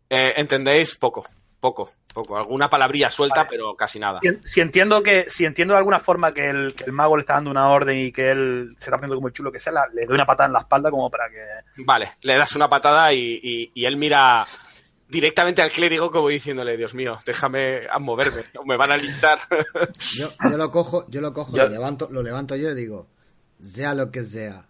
Eh, 0.09 0.33
¿Entendéis? 0.37 0.97
Poco, 0.97 1.24
poco, 1.61 1.91
poco. 2.12 2.37
Alguna 2.37 2.68
palabrilla 2.68 3.11
suelta, 3.11 3.41
Vale. 3.43 3.49
pero 3.51 3.74
casi 3.76 3.99
nada. 4.01 4.18
Si, 4.22 4.31
si 4.43 4.61
entiendo 4.61 5.03
que 5.03 5.26
si 5.28 5.45
entiendo 5.45 5.74
de 5.74 5.78
alguna 5.78 6.01
forma 6.01 6.33
que 6.35 6.49
el, 6.49 6.74
que 6.74 6.85
el 6.85 6.93
mago 6.93 7.16
le 7.16 7.20
está 7.22 7.35
dando 7.35 7.51
una 7.51 7.68
orden 7.70 7.97
y 7.99 8.11
que 8.12 8.31
él 8.31 8.74
se 8.78 8.87
está 8.87 8.97
poniendo 8.97 9.16
como 9.16 9.28
el 9.28 9.35
chulo 9.35 9.53
que 9.53 9.59
sea, 9.61 9.72
la- 9.72 9.87
le 9.95 10.07
doy 10.07 10.14
una 10.14 10.26
patada 10.26 10.47
en 10.49 10.53
la 10.55 10.61
espalda 10.61 10.91
como 10.91 11.11
para 11.11 11.28
que... 11.28 11.45
Vale, 11.85 12.12
le 12.22 12.37
das 12.37 12.57
una 12.57 12.68
patada 12.68 13.12
y, 13.12 13.39
y- 13.43 13.70
y 13.74 13.85
él 13.85 13.97
mira 13.97 14.47
directamente 15.09 15.61
al 15.61 15.70
clérigo 15.70 16.11
como 16.11 16.28
diciéndole, 16.28 16.76
Dios 16.76 16.95
mío, 16.95 17.16
déjame 17.26 17.83
a 17.91 17.99
moverme, 17.99 18.45
o 18.59 18.64
me 18.64 18.76
van 18.76 18.93
a 18.93 18.97
linchar. 18.97 19.39
Yo, 20.14 20.28
yo 20.51 20.57
lo 20.57 20.70
cojo, 20.70 21.05
yo 21.09 21.20
lo 21.20 21.33
cojo, 21.33 21.57
Yo- 21.57 21.64
lo 21.64 21.68
levanto, 21.68 22.09
lo 22.11 22.22
levanto 22.22 22.55
yo 22.57 22.70
y 22.70 22.74
digo, 22.74 23.09
sea 23.62 23.93
lo 23.95 24.11
que 24.11 24.22
sea, 24.22 24.62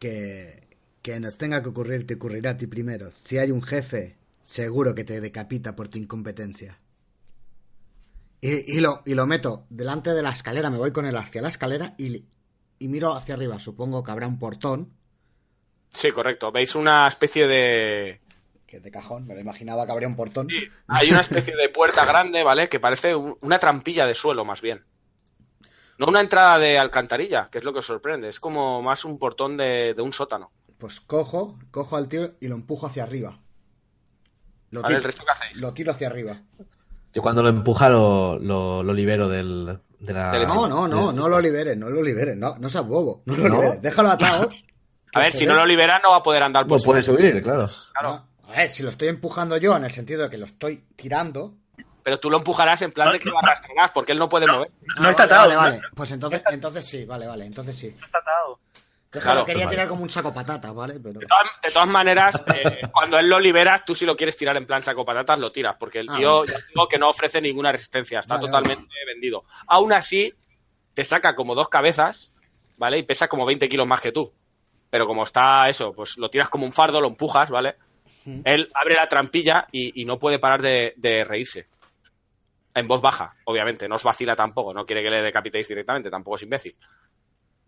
que, 0.00 0.66
que 1.02 1.20
nos 1.20 1.38
tenga 1.38 1.62
que 1.62 1.68
ocurrir, 1.68 2.04
te 2.08 2.14
ocurrirá 2.14 2.50
a 2.50 2.56
ti 2.56 2.66
primero. 2.66 3.12
Si 3.12 3.38
hay 3.38 3.52
un 3.52 3.62
jefe, 3.62 4.16
seguro 4.40 4.96
que 4.96 5.04
te 5.04 5.20
decapita 5.20 5.76
por 5.76 5.86
tu 5.86 5.98
incompetencia. 5.98 6.80
Y, 8.40 8.76
y 8.76 8.80
lo, 8.80 9.02
y 9.04 9.14
lo 9.14 9.26
meto 9.26 9.66
delante 9.70 10.10
de 10.10 10.22
la 10.22 10.30
escalera, 10.30 10.70
me 10.70 10.78
voy 10.78 10.90
con 10.92 11.06
él 11.06 11.16
hacia 11.16 11.42
la 11.42 11.48
escalera 11.48 11.94
y, 11.98 12.24
y 12.78 12.88
miro 12.88 13.12
hacia 13.14 13.34
arriba. 13.34 13.58
Supongo 13.58 14.02
que 14.02 14.10
habrá 14.10 14.26
un 14.26 14.38
portón, 14.38 14.92
sí, 15.92 16.10
correcto. 16.10 16.50
Veis 16.50 16.74
una 16.74 17.06
especie 17.06 17.46
de... 17.46 18.20
que 18.66 18.80
de 18.80 18.90
cajón, 18.90 19.26
me 19.26 19.34
lo 19.34 19.40
imaginaba 19.40 19.84
que 19.84 19.92
habría 19.92 20.08
un 20.08 20.16
portón. 20.16 20.48
Hay 20.88 21.10
una 21.10 21.20
especie 21.20 21.54
de 21.54 21.68
puerta 21.68 22.06
grande, 22.06 22.42
¿vale? 22.42 22.68
Que 22.70 22.80
parece 22.80 23.14
un- 23.14 23.36
una 23.42 23.58
trampilla 23.58 24.06
de 24.06 24.14
suelo, 24.14 24.44
más 24.44 24.62
bien. 24.62 24.82
No 26.00 26.06
una 26.06 26.20
entrada 26.22 26.58
de 26.58 26.78
alcantarilla, 26.78 27.44
que 27.50 27.58
es 27.58 27.64
lo 27.64 27.74
que 27.74 27.80
os 27.80 27.86
sorprende. 27.86 28.30
Es 28.30 28.40
como 28.40 28.80
más 28.80 29.04
un 29.04 29.18
portón 29.18 29.58
de, 29.58 29.92
de 29.92 30.00
un 30.00 30.14
sótano. 30.14 30.50
Pues 30.78 30.98
cojo, 30.98 31.58
cojo 31.70 31.94
al 31.94 32.08
tío 32.08 32.30
y 32.40 32.48
lo 32.48 32.54
empujo 32.54 32.86
hacia 32.86 33.02
arriba. 33.02 33.38
Lo 34.70 34.80
¿Vale? 34.80 34.94
tiro, 34.94 34.98
¿El 34.98 35.04
resto 35.04 35.24
qué 35.26 35.32
hacéis? 35.32 35.60
lo 35.60 35.74
tiro 35.74 35.92
hacia 35.92 36.06
arriba. 36.06 36.40
Yo 37.12 37.20
cuando 37.20 37.42
lo 37.42 37.50
empuja 37.50 37.90
lo, 37.90 38.38
lo, 38.38 38.82
lo 38.82 38.94
libero 38.94 39.28
del, 39.28 39.78
de 39.98 40.12
la... 40.14 40.32
No, 40.46 40.66
no, 40.66 40.88
no, 40.88 41.12
no 41.12 41.28
lo 41.28 41.38
liberes, 41.38 41.76
no 41.76 41.90
lo 41.90 42.02
liberes, 42.02 42.34
no, 42.34 42.56
no 42.58 42.70
seas 42.70 42.86
bobo, 42.86 43.20
no 43.26 43.36
lo 43.36 43.48
¿No? 43.48 43.54
liberes, 43.56 43.82
déjalo 43.82 44.08
atado. 44.08 44.48
A 45.12 45.20
ver, 45.20 45.32
que 45.32 45.36
si 45.38 45.44
no 45.44 45.54
lo 45.54 45.66
libera 45.66 45.98
no 46.02 46.12
va 46.12 46.16
a 46.16 46.22
poder 46.22 46.42
andar 46.42 46.66
por 46.66 46.78
No 46.78 46.84
puede 46.84 47.02
subir, 47.02 47.42
claro. 47.42 47.68
Claro. 47.92 48.24
No, 48.42 48.48
a 48.54 48.56
ver, 48.56 48.70
si 48.70 48.82
lo 48.82 48.88
estoy 48.88 49.08
empujando 49.08 49.58
yo 49.58 49.76
en 49.76 49.84
el 49.84 49.90
sentido 49.90 50.22
de 50.22 50.30
que 50.30 50.38
lo 50.38 50.46
estoy 50.46 50.82
tirando. 50.96 51.56
Pero 52.02 52.18
tú 52.18 52.30
lo 52.30 52.38
empujarás 52.38 52.82
en 52.82 52.92
plan 52.92 53.10
de 53.10 53.18
que 53.18 53.28
lo 53.28 53.38
arrastrarás, 53.38 53.90
porque 53.92 54.12
él 54.12 54.18
no 54.18 54.28
puede 54.28 54.46
mover. 54.46 54.70
No 55.00 55.10
está 55.10 55.26
vale, 55.26 55.34
atado, 55.34 55.48
Vale, 55.48 55.54
¿no? 55.54 55.60
vale. 55.60 55.80
Pues 55.94 56.10
entonces, 56.12 56.42
entonces 56.50 56.86
sí, 56.86 57.04
vale, 57.04 57.26
vale, 57.26 57.44
entonces 57.46 57.76
sí. 57.76 57.88
Está 57.88 58.18
atado. 58.18 58.58
Déjalo, 59.12 59.32
Claro, 59.40 59.46
quería 59.46 59.64
vale. 59.66 59.76
tirar 59.76 59.88
como 59.88 60.02
un 60.04 60.10
saco 60.10 60.32
patata, 60.32 60.70
¿vale? 60.72 60.94
Pero. 61.02 61.18
De 61.18 61.26
todas, 61.26 61.46
de 61.62 61.70
todas 61.72 61.88
maneras, 61.88 62.44
eh, 62.54 62.88
cuando 62.92 63.18
él 63.18 63.28
lo 63.28 63.40
liberas, 63.40 63.84
tú 63.84 63.94
si 63.94 64.06
lo 64.06 64.16
quieres 64.16 64.36
tirar 64.36 64.56
en 64.56 64.66
plan 64.66 64.82
saco 64.82 65.04
patatas, 65.04 65.40
lo 65.40 65.50
tiras, 65.50 65.74
porque 65.80 65.98
el 65.98 66.08
Ah, 66.10 66.16
tío, 66.16 66.44
ya 66.44 66.56
digo 66.68 66.86
que 66.88 66.96
no 66.98 67.08
ofrece 67.10 67.40
ninguna 67.40 67.72
resistencia, 67.72 68.20
está 68.20 68.36
Vale, 68.36 68.46
totalmente 68.46 68.94
vendido. 69.06 69.44
Aún 69.66 69.92
así, 69.92 70.32
te 70.94 71.02
saca 71.04 71.34
como 71.34 71.54
dos 71.56 71.68
cabezas, 71.68 72.32
¿vale? 72.76 72.98
Y 72.98 73.02
pesa 73.02 73.26
como 73.26 73.44
20 73.44 73.68
kilos 73.68 73.86
más 73.86 74.00
que 74.00 74.12
tú. 74.12 74.32
Pero 74.90 75.06
como 75.06 75.24
está 75.24 75.68
eso, 75.68 75.92
pues 75.92 76.16
lo 76.16 76.30
tiras 76.30 76.48
como 76.48 76.64
un 76.64 76.72
fardo, 76.72 77.00
lo 77.00 77.08
empujas, 77.08 77.50
¿vale? 77.50 77.74
Él 78.44 78.70
abre 78.74 78.94
la 78.94 79.06
trampilla 79.08 79.66
y, 79.72 80.02
y 80.02 80.04
no 80.04 80.18
puede 80.18 80.38
parar 80.38 80.62
de, 80.62 80.92
de 80.96 81.24
reírse. 81.24 81.66
En 82.74 82.86
voz 82.86 83.02
baja, 83.02 83.34
obviamente, 83.44 83.88
no 83.88 83.96
os 83.96 84.04
vacila 84.04 84.36
tampoco, 84.36 84.72
no 84.72 84.86
quiere 84.86 85.02
que 85.02 85.10
le 85.10 85.22
decapitéis 85.22 85.66
directamente, 85.66 86.10
tampoco 86.10 86.36
es 86.36 86.42
imbécil. 86.42 86.76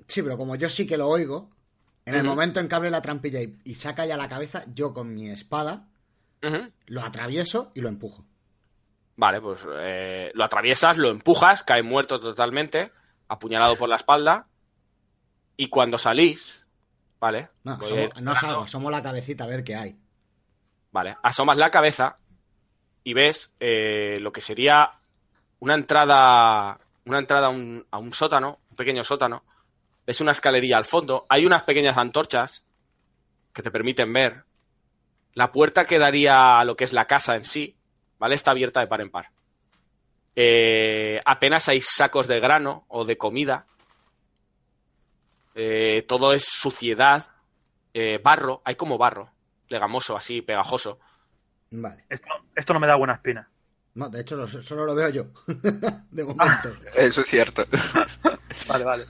Sí, 0.07 0.23
pero 0.23 0.37
como 0.37 0.57
yo 0.57 0.69
sí 0.69 0.87
que 0.87 0.97
lo 0.97 1.09
oigo, 1.09 1.51
en 2.05 2.15
el 2.15 2.25
momento 2.25 2.61
en 2.61 2.69
que 2.69 2.75
abre 2.75 2.91
la 2.91 3.03
trampilla 3.03 3.41
y, 3.41 3.59
y 3.65 3.75
saca 3.75 4.07
ya 4.07 4.17
la 4.17 4.29
cabeza, 4.29 4.65
yo 4.75 4.93
con 4.93 5.13
mi 5.13 5.29
espada 5.31 5.89
lo 6.87 7.03
atravieso 7.03 7.71
y 7.75 7.81
lo 7.81 7.89
empujo. 7.89 8.25
Vale, 9.17 9.41
pues 9.41 9.67
eh, 9.71 10.31
lo 10.35 10.45
atraviesas, 10.45 10.97
lo 10.97 11.11
empujas, 11.11 11.63
cae 11.63 11.83
muerto 11.83 12.19
totalmente, 12.19 12.93
apuñalado 13.29 13.77
por 13.77 13.89
la 13.89 13.97
espalda. 13.97 14.47
Y 15.57 15.69
cuando 15.69 15.99
salís, 15.99 16.67
¿vale? 17.21 17.51
No, 17.63 17.79
somos, 17.85 18.21
no 18.21 18.35
salgo, 18.35 18.67
somos 18.67 18.91
la 18.91 19.03
cabecita 19.03 19.45
a 19.45 19.49
ver 19.49 19.63
qué 19.63 19.77
hay. 19.77 19.97
Vale, 20.91 21.17
asomas 21.23 21.59
la 21.59 21.71
cabeza 21.71 22.19
y 23.05 23.15
ves 23.15 23.53
eh, 23.61 24.19
lo 24.21 24.33
que 24.33 24.41
sería 24.41 24.93
una 25.61 25.75
entrada, 25.75 26.79
una 27.05 27.19
entrada 27.19 27.47
a 27.47 27.51
un, 27.51 27.85
a 27.91 27.99
un 27.99 28.13
sótano, 28.13 28.61
un 28.71 28.77
pequeño 28.77 29.05
sótano. 29.05 29.45
Ves 30.07 30.21
una 30.21 30.33
escalerilla 30.33 30.77
al 30.77 30.85
fondo. 30.85 31.27
Hay 31.29 31.47
unas 31.47 31.63
pequeñas 31.63 31.97
antorchas 31.97 32.65
que 33.53 33.63
te 33.63 33.71
permiten 33.71 34.13
ver. 34.13 34.45
La 35.35 35.51
puerta 35.53 35.85
que 35.85 35.99
daría 35.99 36.59
a 36.59 36.65
lo 36.65 36.77
que 36.77 36.85
es 36.85 36.93
la 36.93 37.07
casa 37.07 37.37
en 37.37 37.45
sí, 37.45 37.77
¿vale? 38.19 38.35
Está 38.35 38.51
abierta 38.51 38.81
de 38.81 38.87
par 38.87 39.01
en 39.01 39.11
par. 39.11 39.31
Eh, 40.35 41.21
apenas 41.25 41.69
hay 41.69 41.81
sacos 41.81 42.27
de 42.27 42.41
grano 42.41 42.85
o 42.89 43.05
de 43.05 43.17
comida. 43.17 43.67
Eh, 45.55 46.05
todo 46.09 46.33
es 46.33 46.45
suciedad, 46.45 47.31
eh, 47.93 48.19
barro, 48.19 48.63
hay 48.65 48.75
como 48.75 48.97
barro, 48.97 49.31
legamoso, 49.69 50.17
así, 50.17 50.41
pegajoso. 50.41 50.99
Vale. 51.73 52.05
Esto, 52.09 52.27
esto 52.55 52.73
no 52.75 52.81
me 52.81 52.87
da 52.87 52.95
buena 52.97 53.15
espina. 53.15 53.49
No, 53.95 54.09
de 54.09 54.21
hecho, 54.21 54.37
lo- 54.37 54.49
solo 54.49 54.85
lo 54.85 54.95
veo 54.95 55.09
yo. 55.11 55.27
de 56.11 56.25
momento. 56.25 56.71
Eso 56.97 57.21
es 57.23 57.27
cierto. 57.29 57.65
Vale, 58.69 58.85
vale. 58.85 59.07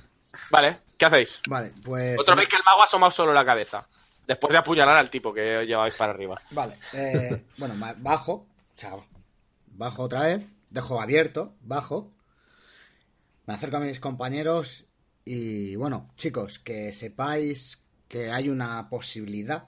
Vale, 0.51 0.79
¿qué 0.97 1.05
hacéis? 1.05 1.41
Vale, 1.47 1.73
pues. 1.85 2.19
Otra 2.19 2.35
vez 2.35 2.49
que 2.49 2.57
el 2.57 2.63
mago 2.65 2.81
ha 2.81 2.85
asomado 2.85 3.11
solo 3.11 3.33
la 3.33 3.45
cabeza. 3.45 3.87
Después 4.27 4.51
de 4.53 4.59
apuñalar 4.59 4.97
al 4.97 5.11
tipo 5.11 5.33
que 5.35 5.65
llevabais 5.67 5.95
para 5.95 6.13
arriba. 6.13 6.41
Vale, 6.51 6.79
eh, 6.95 7.45
bueno, 7.59 7.75
bajo, 7.99 8.33
o 8.33 8.47
sea, 8.75 8.93
bajo 9.67 10.03
otra 10.05 10.23
vez, 10.23 10.45
dejo 10.71 11.01
abierto, 11.03 11.55
bajo, 11.61 12.11
me 13.47 13.55
acerco 13.55 13.77
a 13.77 13.81
mis 13.81 14.01
compañeros 14.01 14.87
y 15.25 15.77
bueno, 15.77 16.11
chicos, 16.17 16.59
que 16.59 16.93
sepáis 16.95 17.81
que 18.09 18.31
hay 18.31 18.49
una 18.49 18.89
posibilidad 18.89 19.65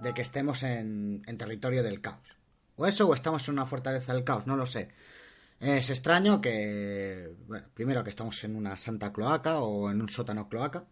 de 0.00 0.14
que 0.14 0.22
estemos 0.22 0.62
en, 0.62 1.22
en 1.26 1.38
territorio 1.38 1.82
del 1.82 2.00
caos. 2.00 2.36
O 2.76 2.86
eso, 2.86 3.08
o 3.08 3.14
estamos 3.14 3.46
en 3.48 3.54
una 3.54 3.66
fortaleza 3.66 4.14
del 4.14 4.24
caos, 4.24 4.46
no 4.46 4.56
lo 4.56 4.66
sé. 4.66 4.88
Es 5.60 5.90
extraño 5.90 6.40
que, 6.40 7.34
bueno, 7.46 7.66
primero 7.74 8.04
que 8.04 8.10
estamos 8.10 8.42
en 8.44 8.54
una 8.54 8.78
santa 8.78 9.12
cloaca 9.12 9.58
o 9.58 9.90
en 9.90 10.00
un 10.00 10.08
sótano 10.08 10.48
cloaca. 10.48 10.84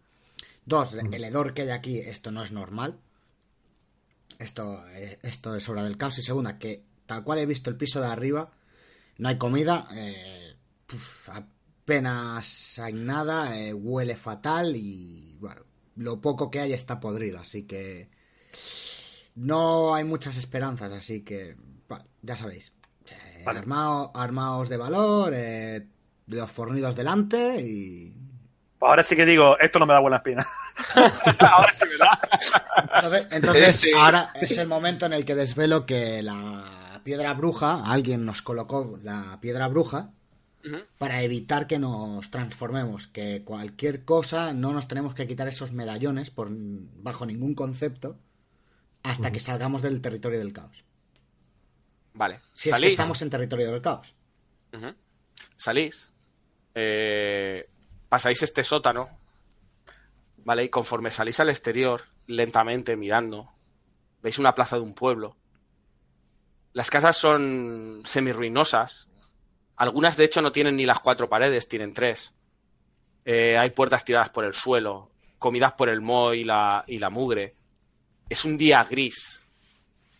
Dos, 0.65 0.93
el 0.93 1.23
hedor 1.23 1.53
que 1.53 1.61
hay 1.61 1.69
aquí, 1.69 1.99
esto 1.99 2.31
no 2.31 2.43
es 2.43 2.51
normal. 2.51 2.99
Esto, 4.39 4.85
eh, 4.89 5.19
esto 5.23 5.55
es 5.55 5.67
obra 5.69 5.83
del 5.83 5.97
caos. 5.97 6.19
Y 6.19 6.23
segunda, 6.23 6.59
que 6.59 6.83
tal 7.05 7.23
cual 7.23 7.39
he 7.39 7.45
visto 7.45 7.69
el 7.69 7.77
piso 7.77 8.01
de 8.01 8.07
arriba, 8.07 8.51
no 9.17 9.29
hay 9.29 9.37
comida, 9.37 9.87
eh, 9.93 10.57
puf, 10.85 11.29
apenas 11.29 12.77
hay 12.79 12.93
nada, 12.93 13.57
eh, 13.57 13.73
huele 13.73 14.15
fatal 14.15 14.75
y 14.75 15.37
bueno, 15.39 15.63
lo 15.95 16.19
poco 16.21 16.51
que 16.51 16.59
hay 16.59 16.73
está 16.73 16.99
podrido, 16.99 17.39
así 17.39 17.63
que 17.63 18.09
no 19.37 19.95
hay 19.95 20.03
muchas 20.03 20.35
esperanzas, 20.37 20.91
así 20.91 21.21
que 21.23 21.55
bueno, 21.87 22.05
ya 22.21 22.35
sabéis. 22.35 22.73
Eh, 23.09 23.43
Vale. 23.45 23.61
armao- 23.61 24.11
armaos 24.13 24.67
de 24.67 24.77
valor, 24.77 25.31
eh, 25.33 25.87
los 26.27 26.51
fornidos 26.51 26.95
delante 26.95 27.61
y... 27.61 28.13
Ahora 28.79 29.01
sí 29.03 29.15
que 29.15 29.25
digo, 29.25 29.57
esto 29.59 29.79
no 29.79 29.87
me 29.87 29.93
da 29.93 29.99
buena 29.99 30.17
espina. 30.17 30.45
Ahora 31.39 31.71
sí 31.71 31.85
me 31.89 31.97
da. 31.97 32.19
Entonces, 32.95 33.27
entonces 33.31 33.75
Sí. 33.79 33.91
ahora 33.95 34.31
es 34.39 34.55
el 34.59 34.67
momento 34.67 35.05
en 35.07 35.13
el 35.13 35.25
que 35.25 35.33
desvelo 35.33 35.85
que 35.87 36.21
la 36.21 37.01
piedra 37.03 37.33
bruja, 37.33 37.83
alguien 37.91 38.23
nos 38.25 38.41
colocó 38.43 38.99
la 39.01 39.39
piedra 39.41 39.67
bruja 39.67 40.11
para 40.99 41.21
evitar 41.23 41.65
que 41.65 41.79
nos 41.79 42.29
transformemos, 42.29 43.07
que 43.07 43.41
cualquier 43.45 44.03
cosa 44.03 44.53
no 44.53 44.73
nos 44.73 44.87
tenemos 44.87 45.15
que 45.15 45.25
quitar 45.25 45.47
esos 45.47 45.71
medallones 45.71 46.29
por 46.29 46.49
bajo 46.51 47.25
ningún 47.25 47.55
concepto 47.55 48.17
hasta 49.11 49.31
que 49.31 49.39
salgamos 49.39 49.81
del 49.81 50.01
territorio 50.01 50.39
del 50.39 50.53
caos. 50.53 50.83
Vale, 52.13 52.39
Si 52.53 52.69
es 52.69 52.75
que 52.75 52.79
salís. 52.81 52.91
estamos 52.91 53.21
en 53.21 53.29
territorio 53.29 53.71
del 53.71 53.81
caos. 53.81 54.15
Salís. 55.55 56.11
eh, 56.75 57.67
pasáis 58.09 58.41
este 58.43 58.63
sótano. 58.63 59.09
¿Vale? 60.37 60.63
Y 60.65 60.69
conforme 60.69 61.11
salís 61.11 61.39
al 61.41 61.49
exterior, 61.49 62.01
lentamente 62.27 62.95
mirando, 62.95 63.51
veis 64.21 64.39
una 64.39 64.53
plaza 64.55 64.77
de 64.77 64.83
un 64.83 64.93
pueblo. 64.93 65.35
Las 66.73 66.89
casas 66.89 67.17
son 67.17 68.01
semirruinosas. 68.05 69.09
Algunas, 69.75 70.15
de 70.15 70.23
hecho, 70.25 70.41
no 70.41 70.51
tienen 70.53 70.77
ni 70.77 70.85
las 70.85 71.01
cuatro 71.01 71.27
paredes, 71.27 71.67
tienen 71.67 71.93
tres. 71.93 72.33
Eh, 73.25 73.57
hay 73.57 73.71
puertas 73.71 74.05
tiradas 74.05 74.29
por 74.29 74.45
el 74.45 74.53
suelo, 74.53 75.11
comidas 75.37 75.73
por 75.73 75.89
el 75.89 75.99
moho 76.01 76.33
y 76.33 76.45
la, 76.45 76.85
y 76.87 76.97
la 76.99 77.09
mugre. 77.09 77.56
Es 78.29 78.45
un 78.45 78.57
día 78.57 78.83
gris. 78.83 79.45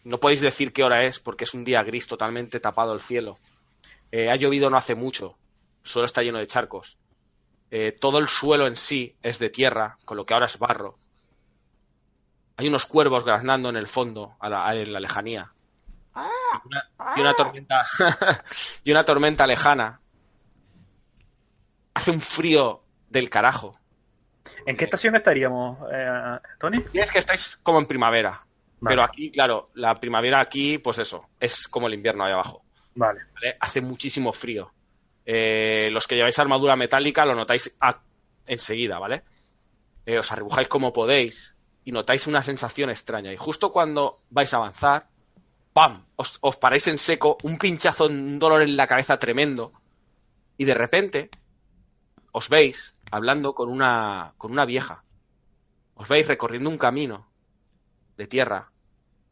No 0.04 0.20
podéis 0.20 0.42
decir 0.42 0.72
qué 0.72 0.84
hora 0.84 1.02
es 1.04 1.20
porque 1.20 1.44
es 1.44 1.54
un 1.54 1.64
día 1.64 1.84
gris 1.84 2.08
totalmente 2.08 2.60
tapado 2.60 2.94
el 2.94 3.02
cielo. 3.02 3.38
Eh, 4.12 4.30
ha 4.30 4.36
llovido 4.36 4.70
no 4.70 4.78
hace 4.78 4.96
mucho. 4.96 5.38
El 5.84 5.90
suelo 5.90 6.06
está 6.06 6.22
lleno 6.22 6.38
de 6.40 6.48
charcos. 6.48 6.98
Eh, 7.70 7.92
todo 8.00 8.20
el 8.20 8.28
suelo 8.28 8.66
en 8.68 8.76
sí 8.76 9.16
es 9.22 9.40
de 9.40 9.50
tierra, 9.50 9.98
con 10.06 10.16
lo 10.16 10.26
que 10.26 10.34
ahora 10.34 10.46
es 10.46 10.58
barro. 10.58 10.98
Hay 12.56 12.68
unos 12.70 12.86
cuervos 12.86 13.26
graznando 13.26 13.70
en 13.70 13.76
el 13.76 13.88
fondo, 13.88 14.36
a 14.40 14.50
la- 14.50 14.74
en 14.76 14.94
la 14.94 15.00
lejanía. 15.02 15.52
Y 16.16 16.68
una, 16.68 16.90
y 17.18 17.22
una 17.22 17.34
tormenta. 17.36 17.86
y 18.86 18.92
una 18.92 19.04
tormenta 19.04 19.46
lejana. 19.46 20.00
Hace 21.94 22.12
un 22.12 22.22
frío 22.22 22.84
del 23.10 23.30
carajo. 23.30 23.78
¿En 24.66 24.76
qué 24.78 24.86
estación 24.86 25.16
estaríamos, 25.16 25.78
eh, 25.92 26.40
Tony? 26.60 26.84
Es 26.94 27.12
que 27.12 27.20
estáis 27.20 27.58
como 27.64 27.80
en 27.80 27.86
primavera. 27.86 28.44
Vale. 28.80 28.94
Pero 28.94 29.04
aquí, 29.04 29.32
claro, 29.32 29.70
la 29.76 29.96
primavera 29.96 30.40
aquí, 30.40 30.78
pues 30.78 31.00
eso, 31.00 31.30
es 31.40 31.68
como 31.68 31.88
el 31.88 31.94
invierno 31.96 32.24
ahí 32.24 32.32
abajo. 32.34 32.64
Vale. 32.96 33.22
¿vale? 33.34 33.58
Hace 33.60 33.82
muchísimo 33.82 34.32
frío. 34.34 34.72
Eh, 35.26 35.90
los 35.92 36.08
que 36.08 36.16
lleváis 36.16 36.38
armadura 36.40 36.76
metálica 36.76 37.26
lo 37.26 37.36
notáis 37.36 37.76
a- 37.82 38.00
enseguida, 38.46 38.98
¿vale? 39.00 39.24
Eh, 40.06 40.18
os 40.20 40.32
arrebujáis 40.32 40.68
como 40.68 40.94
podéis 40.94 41.56
y 41.84 41.92
notáis 41.92 42.28
una 42.28 42.42
sensación 42.42 42.90
extraña. 42.90 43.34
Y 43.34 43.38
justo 43.38 43.72
cuando 43.72 44.22
vais 44.30 44.54
a 44.54 44.58
avanzar, 44.58 45.08
¡pam! 45.74 46.06
Os, 46.16 46.38
os 46.42 46.56
paráis 46.58 46.88
en 46.88 46.98
seco, 46.98 47.38
un 47.44 47.58
pinchazo, 47.58 48.06
un 48.06 48.40
dolor 48.40 48.62
en 48.62 48.78
la 48.78 48.88
cabeza 48.88 49.18
tremendo. 49.18 49.74
Y 50.58 50.66
de 50.66 50.74
repente 50.74 51.30
os 52.32 52.48
veis 52.50 52.96
hablando 53.12 53.54
con 53.54 53.70
una, 53.70 54.34
con 54.38 54.52
una 54.52 54.66
vieja. 54.66 55.04
Os 55.96 56.08
veis 56.08 56.28
recorriendo 56.28 56.70
un 56.70 56.78
camino 56.78 57.28
de 58.18 58.28
tierra, 58.28 58.72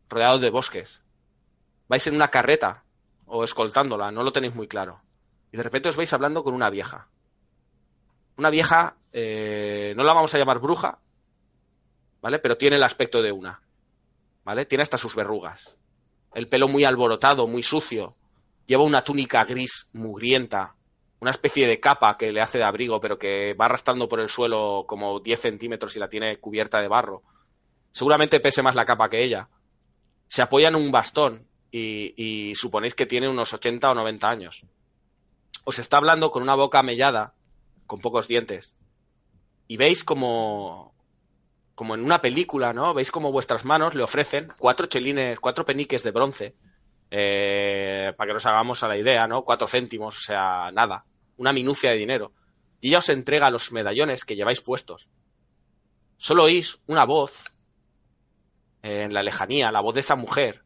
rodeado 0.10 0.39
de 0.39 0.49
bosques. 0.49 1.03
Vais 1.88 2.06
en 2.07 2.15
una 2.15 2.30
carreta 2.30 2.84
o 3.26 3.43
escoltándola, 3.43 4.11
no 4.11 4.23
lo 4.23 4.31
tenéis 4.31 4.56
muy 4.56 4.68
claro. 4.68 5.02
Y 5.52 5.57
de 5.57 5.64
repente 5.64 5.89
os 5.89 5.97
veis 5.97 6.14
hablando 6.14 6.43
con 6.43 6.53
una 6.53 6.69
vieja. 6.69 7.07
Una 8.38 8.49
vieja, 8.49 8.97
eh, 9.11 9.93
no 9.95 10.03
la 10.03 10.14
vamos 10.14 10.34
a 10.34 10.38
llamar 10.38 10.60
bruja, 10.60 10.99
¿vale? 12.22 12.39
Pero 12.39 12.57
tiene 12.57 12.76
el 12.76 12.84
aspecto 12.84 13.22
de 13.22 13.31
una, 13.31 13.61
¿vale? 14.43 14.65
Tiene 14.65 14.81
hasta 14.81 14.97
sus 14.97 15.15
verrugas. 15.15 15.77
El 16.34 16.47
pelo 16.47 16.68
muy 16.68 16.84
alborotado, 16.84 17.47
muy 17.47 17.64
sucio. 17.64 18.15
Lleva 18.65 18.84
una 18.84 19.03
túnica 19.03 19.45
gris 19.45 19.89
mugrienta, 19.93 20.76
una 21.20 21.32
especie 21.32 21.68
de 21.68 21.80
capa 21.80 22.18
que 22.18 22.32
le 22.32 22.42
hace 22.42 22.58
de 22.58 22.66
abrigo, 22.66 23.00
pero 23.00 23.18
que 23.18 23.54
va 23.54 23.66
arrastrando 23.66 24.08
por 24.08 24.20
el 24.20 24.30
suelo 24.30 24.86
como 24.88 25.20
10 25.20 25.40
centímetros 25.40 25.96
y 25.96 26.00
la 26.00 26.10
tiene 26.10 26.38
cubierta 26.40 26.80
de 26.80 26.88
barro. 26.88 27.24
Seguramente 27.92 28.40
pese 28.40 28.62
más 28.62 28.76
la 28.76 28.86
capa 28.86 29.10
que 29.10 29.24
ella. 29.24 29.50
Se 30.28 30.42
apoya 30.42 30.68
en 30.68 30.76
un 30.76 30.92
bastón 30.92 31.48
y, 31.72 32.14
y 32.18 32.56
suponéis 32.56 32.96
que 32.96 33.06
tiene 33.06 33.30
unos 33.30 33.54
80 33.54 33.92
o 33.92 33.96
90 33.96 34.30
años. 34.30 34.66
Os 35.64 35.80
está 35.80 35.98
hablando 35.98 36.32
con 36.32 36.44
una 36.44 36.56
boca 36.56 36.84
mellada, 36.84 37.34
con 37.88 38.00
pocos 38.00 38.28
dientes. 38.28 38.76
Y 39.68 39.78
veis 39.78 40.04
como, 40.04 40.94
como 41.74 41.96
en 41.96 42.04
una 42.04 42.22
película, 42.22 42.74
¿no? 42.74 42.94
Veis 42.94 43.12
como 43.12 43.32
vuestras 43.32 43.66
manos 43.66 43.96
le 43.96 44.04
ofrecen 44.04 44.52
cuatro 44.58 44.88
chelines, 44.88 45.40
cuatro 45.40 45.66
peniques 45.66 46.04
de 46.04 46.12
bronce, 46.12 46.56
eh, 47.18 48.12
para 48.18 48.28
que 48.28 48.34
nos 48.34 48.46
hagamos 48.46 48.84
a 48.84 48.90
la 48.90 48.98
idea, 48.98 49.26
¿no? 49.26 49.44
Cuatro 49.44 49.68
céntimos, 49.68 50.18
o 50.18 50.22
sea, 50.22 50.70
nada. 50.74 51.06
Una 51.38 51.54
minucia 51.54 51.92
de 51.92 51.98
dinero. 51.98 52.34
Y 52.82 52.90
ella 52.90 52.98
os 52.98 53.08
entrega 53.08 53.50
los 53.50 53.72
medallones 53.72 54.26
que 54.26 54.36
lleváis 54.36 54.60
puestos. 54.60 55.10
Solo 56.18 56.44
oís 56.44 56.82
una 56.88 57.06
voz 57.06 57.56
en 58.82 59.14
la 59.14 59.24
lejanía, 59.24 59.72
la 59.72 59.80
voz 59.80 59.94
de 59.94 60.02
esa 60.02 60.18
mujer, 60.18 60.66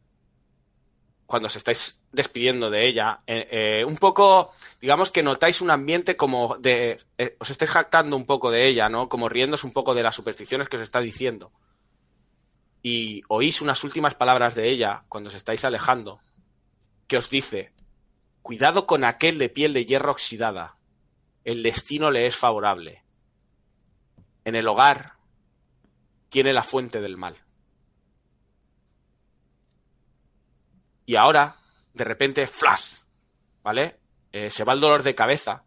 cuando 1.24 1.46
os 1.46 1.54
estáis 1.54 2.00
despidiendo 2.10 2.68
de 2.68 2.88
ella, 2.88 3.20
eh, 3.24 3.46
eh, 3.52 3.84
un 3.84 3.96
poco, 3.96 4.50
digamos 4.80 5.12
que 5.12 5.22
notáis 5.22 5.60
un 5.60 5.70
ambiente 5.70 6.16
como 6.16 6.56
de, 6.58 6.98
eh, 7.16 7.36
os 7.38 7.48
estáis 7.48 7.70
jactando 7.70 8.16
un 8.16 8.26
poco 8.26 8.50
de 8.50 8.66
ella, 8.66 8.88
¿no? 8.88 9.08
Como 9.08 9.28
riéndose 9.28 9.68
un 9.68 9.72
poco 9.72 9.94
de 9.94 10.02
las 10.02 10.16
supersticiones 10.16 10.68
que 10.68 10.76
os 10.76 10.82
está 10.82 10.98
diciendo. 11.00 11.52
Y 12.82 13.22
oís 13.28 13.62
unas 13.62 13.84
últimas 13.84 14.16
palabras 14.16 14.56
de 14.56 14.68
ella 14.70 15.04
cuando 15.08 15.28
os 15.28 15.34
estáis 15.34 15.64
alejando, 15.64 16.18
que 17.10 17.16
os 17.16 17.28
dice, 17.28 17.72
cuidado 18.40 18.86
con 18.86 19.04
aquel 19.04 19.36
de 19.36 19.48
piel 19.48 19.72
de 19.72 19.84
hierro 19.84 20.12
oxidada, 20.12 20.76
el 21.42 21.60
destino 21.60 22.08
le 22.12 22.28
es 22.28 22.36
favorable. 22.36 23.02
En 24.44 24.54
el 24.54 24.68
hogar 24.68 25.14
tiene 26.28 26.52
la 26.52 26.62
fuente 26.62 27.00
del 27.00 27.16
mal. 27.16 27.34
Y 31.04 31.16
ahora, 31.16 31.56
de 31.94 32.04
repente, 32.04 32.46
flash, 32.46 33.00
¿vale? 33.64 33.98
Eh, 34.30 34.52
se 34.52 34.62
va 34.62 34.74
el 34.74 34.80
dolor 34.80 35.02
de 35.02 35.16
cabeza 35.16 35.64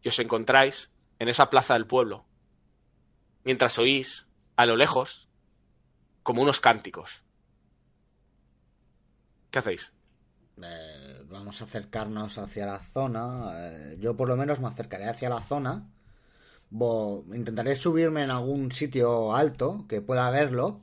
y 0.00 0.08
os 0.08 0.18
encontráis 0.18 0.90
en 1.18 1.28
esa 1.28 1.50
plaza 1.50 1.74
del 1.74 1.86
pueblo, 1.86 2.24
mientras 3.44 3.78
oís, 3.78 4.26
a 4.56 4.64
lo 4.64 4.76
lejos, 4.76 5.28
como 6.22 6.40
unos 6.40 6.62
cánticos. 6.62 7.22
¿Qué 9.50 9.58
hacéis? 9.58 9.92
Eh, 10.62 11.22
vamos 11.28 11.60
a 11.60 11.64
acercarnos 11.64 12.38
hacia 12.38 12.64
la 12.66 12.78
zona. 12.78 13.50
eh, 13.56 13.98
yo 14.00 14.16
por 14.16 14.28
lo 14.28 14.36
menos 14.36 14.58
me 14.60 14.68
acercaré 14.68 15.06
hacia 15.06 15.28
la 15.28 15.42
zona. 15.42 15.84
Intentaré 16.70 17.76
subirme 17.76 18.24
en 18.24 18.30
algún 18.30 18.72
sitio 18.72 19.34
alto 19.34 19.84
que 19.88 20.00
pueda 20.00 20.30
verlo 20.30 20.80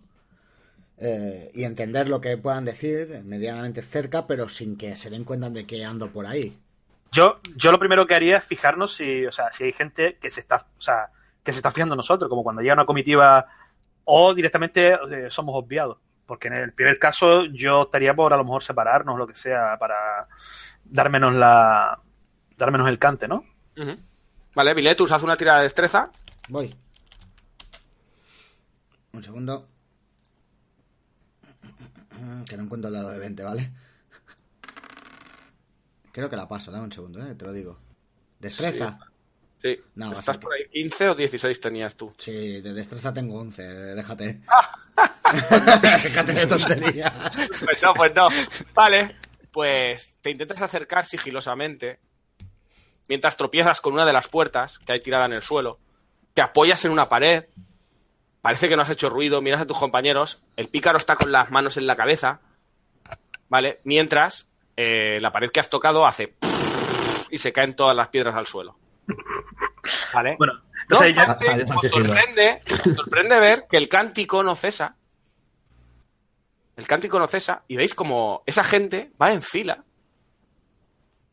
eh, 0.97 1.51
y 1.53 1.63
entender 1.63 2.07
lo 2.07 2.21
que 2.21 2.37
puedan 2.37 2.65
decir 2.65 3.21
medianamente 3.25 3.81
cerca, 3.81 4.27
pero 4.27 4.47
sin 4.47 4.77
que 4.77 4.95
se 4.95 5.09
den 5.09 5.23
cuenta 5.23 5.49
de 5.49 5.65
que 5.65 5.83
ando 5.83 6.07
por 6.07 6.25
ahí. 6.27 6.57
Yo, 7.11 7.39
yo 7.55 7.71
lo 7.71 7.79
primero 7.79 8.05
que 8.07 8.15
haría 8.15 8.37
es 8.37 8.45
fijarnos 8.45 8.95
si, 8.95 9.25
o 9.25 9.31
sea, 9.31 9.51
si 9.53 9.65
hay 9.65 9.73
gente 9.73 10.17
que 10.21 10.29
se 10.29 10.39
está, 10.39 10.67
o 10.77 10.81
sea, 10.81 11.09
que 11.43 11.51
se 11.51 11.57
está 11.57 11.71
fiando 11.71 11.95
en 11.95 11.97
nosotros, 11.97 12.29
como 12.29 12.43
cuando 12.43 12.61
llega 12.61 12.75
una 12.75 12.85
comitiva 12.85 13.45
o 14.05 14.33
directamente 14.33 14.97
somos 15.29 15.55
obviados. 15.55 15.97
Porque 16.25 16.47
en 16.47 16.53
el 16.53 16.73
primer 16.73 16.97
caso 16.99 17.45
yo 17.45 17.83
estaría 17.83 18.13
por 18.13 18.33
a 18.33 18.37
lo 18.37 18.43
mejor 18.43 18.63
separarnos, 18.63 19.17
lo 19.17 19.27
que 19.27 19.35
sea, 19.35 19.77
para 19.77 20.27
dar 20.85 21.09
menos 21.09 21.33
la, 21.33 21.99
dar 22.57 22.71
menos 22.71 22.87
el 22.87 22.99
cante, 22.99 23.27
¿no? 23.27 23.43
Vale, 24.55 24.73
Biletus, 24.73 25.11
haz 25.11 25.23
una 25.23 25.35
tirada 25.35 25.59
de 25.59 25.63
destreza. 25.63 26.11
Voy. 26.49 26.75
Un 29.13 29.23
segundo. 29.23 29.67
Que 32.47 32.57
no 32.57 32.63
encuentro 32.63 32.89
el 32.89 32.95
dado 32.95 33.09
de 33.09 33.19
20, 33.19 33.43
¿vale? 33.43 33.71
Creo 36.11 36.29
que 36.29 36.35
la 36.35 36.47
paso, 36.47 36.71
dame 36.71 36.85
un 36.85 36.91
segundo, 36.91 37.25
¿eh? 37.25 37.33
Te 37.35 37.45
lo 37.45 37.51
digo. 37.51 37.79
¿Destreza? 38.39 38.99
Sí. 39.59 39.79
No, 39.95 40.11
Estás 40.11 40.37
por 40.37 40.53
ahí. 40.53 40.67
15 40.71 41.09
o 41.09 41.15
16 41.15 41.59
tenías 41.59 41.95
tú. 41.95 42.13
Sí, 42.17 42.61
de 42.61 42.73
destreza 42.73 43.13
tengo 43.13 43.39
11, 43.39 43.63
déjate. 43.95 44.41
de 45.33 46.47
tonterías. 46.47 47.13
Pues 47.63 47.81
no, 47.81 47.93
pues 47.93 48.13
no. 48.15 48.27
Vale. 48.73 49.15
Pues 49.51 50.17
te 50.21 50.31
intentas 50.31 50.61
acercar 50.61 51.05
sigilosamente. 51.05 51.99
Mientras 53.07 53.37
tropiezas 53.37 53.81
con 53.81 53.93
una 53.93 54.05
de 54.05 54.13
las 54.13 54.27
puertas 54.27 54.79
que 54.79 54.93
hay 54.93 54.99
tirada 55.01 55.25
en 55.25 55.33
el 55.33 55.41
suelo. 55.41 55.79
Te 56.33 56.41
apoyas 56.41 56.83
en 56.85 56.91
una 56.91 57.09
pared. 57.09 57.45
Parece 58.41 58.67
que 58.67 58.75
no 58.75 58.81
has 58.81 58.89
hecho 58.89 59.09
ruido. 59.09 59.41
Miras 59.41 59.61
a 59.61 59.67
tus 59.67 59.77
compañeros. 59.77 60.41
El 60.55 60.69
pícaro 60.69 60.97
está 60.97 61.15
con 61.15 61.31
las 61.31 61.51
manos 61.51 61.77
en 61.77 61.87
la 61.87 61.95
cabeza. 61.95 62.39
¿Vale? 63.49 63.79
Mientras 63.83 64.47
eh, 64.75 65.19
la 65.21 65.31
pared 65.31 65.51
que 65.51 65.59
has 65.59 65.69
tocado 65.69 66.05
hace. 66.05 66.35
Y 67.29 67.37
se 67.37 67.53
caen 67.53 67.75
todas 67.75 67.95
las 67.95 68.09
piedras 68.09 68.35
al 68.35 68.47
suelo. 68.47 68.77
¿Vale? 70.13 70.35
Bueno, 70.37 70.53
No 70.89 71.05
ya, 71.07 71.25
sorprende, 71.25 72.61
os 72.89 72.95
sorprende 72.95 73.39
ver 73.39 73.65
que 73.69 73.77
el 73.77 73.89
cántico 73.89 74.43
no 74.43 74.55
cesa. 74.55 74.95
El 76.75 76.87
cántico 76.87 77.19
no 77.19 77.27
cesa 77.27 77.63
y 77.67 77.75
veis 77.75 77.93
como 77.93 78.43
esa 78.45 78.63
gente 78.63 79.11
va 79.21 79.31
en 79.31 79.41
fila. 79.41 79.83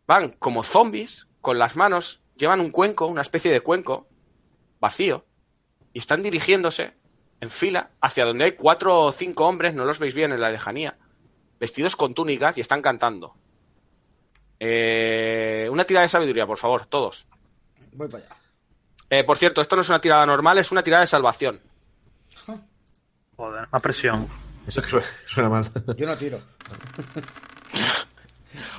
Van 0.07 0.31
como 0.39 0.63
zombies 0.63 1.29
con 1.41 1.59
las 1.59 1.77
manos, 1.77 2.21
llevan 2.37 2.61
un 2.61 2.71
cuenco, 2.71 3.07
una 3.07 3.23
especie 3.23 3.53
de 3.53 3.61
cuenco 3.61 4.09
vacío 4.81 5.25
y 5.93 5.99
están 5.99 6.23
dirigiéndose 6.23 6.95
en 7.41 7.51
fila 7.51 7.91
hacia 8.01 8.25
donde 8.25 8.45
hay 8.45 8.53
cuatro 8.53 9.05
o 9.05 9.13
cinco 9.13 9.47
hombres, 9.47 9.75
no 9.75 9.85
los 9.85 9.99
veis 9.99 10.15
bien 10.15 10.33
en 10.33 10.41
la 10.41 10.51
lejanía, 10.51 10.99
vestidos 11.59 11.97
con 11.97 12.13
túnicas 12.15 12.59
y 12.59 12.61
están 12.61 12.83
cantando. 12.83 13.35
Eh, 14.59 15.69
una 15.71 15.85
tirada 15.85 16.03
de 16.03 16.09
sabiduría, 16.09 16.47
por 16.47 16.59
favor, 16.59 16.85
todos. 16.85 17.27
Voy 17.93 18.09
para 18.09 18.25
allá. 18.25 18.37
Eh, 19.09 19.25
por 19.25 19.39
cierto, 19.39 19.63
esto 19.63 19.75
no 19.75 19.83
es 19.83 19.89
una 19.89 20.01
tirada 20.01 20.25
normal, 20.27 20.59
es 20.59 20.71
una 20.71 20.83
tirada 20.83 21.01
de 21.01 21.07
salvación. 21.07 21.61
joder, 23.37 23.67
más 23.73 23.83
presión. 23.83 24.29
Eso 24.67 24.83
que 24.83 24.89
suena, 24.89 25.07
suena 25.27 25.49
mal. 25.49 25.71
Yo 25.97 26.07
no 26.07 26.17
tiro. 26.17 26.41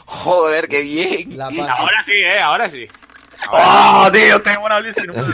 Joder, 0.05 0.67
qué 0.67 0.81
bien. 0.83 1.41
Ahora 1.41 2.03
sí, 2.03 2.11
eh, 2.13 2.39
ahora 2.39 2.69
sí. 2.69 2.85
¡Oh, 3.51 4.09
tío! 4.11 4.39
Tengo 4.41 4.65
una 4.65 4.81
19. 4.81 5.21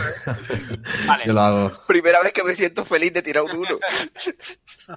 Vale. 1.06 1.24
Yo 1.26 1.32
lo 1.32 1.40
hago. 1.40 1.72
Primera 1.86 2.22
vez 2.22 2.32
que 2.32 2.44
me 2.44 2.54
siento 2.54 2.84
feliz 2.84 3.12
de 3.12 3.22
tirar 3.22 3.44
un 3.44 3.56
uno. 3.56 3.78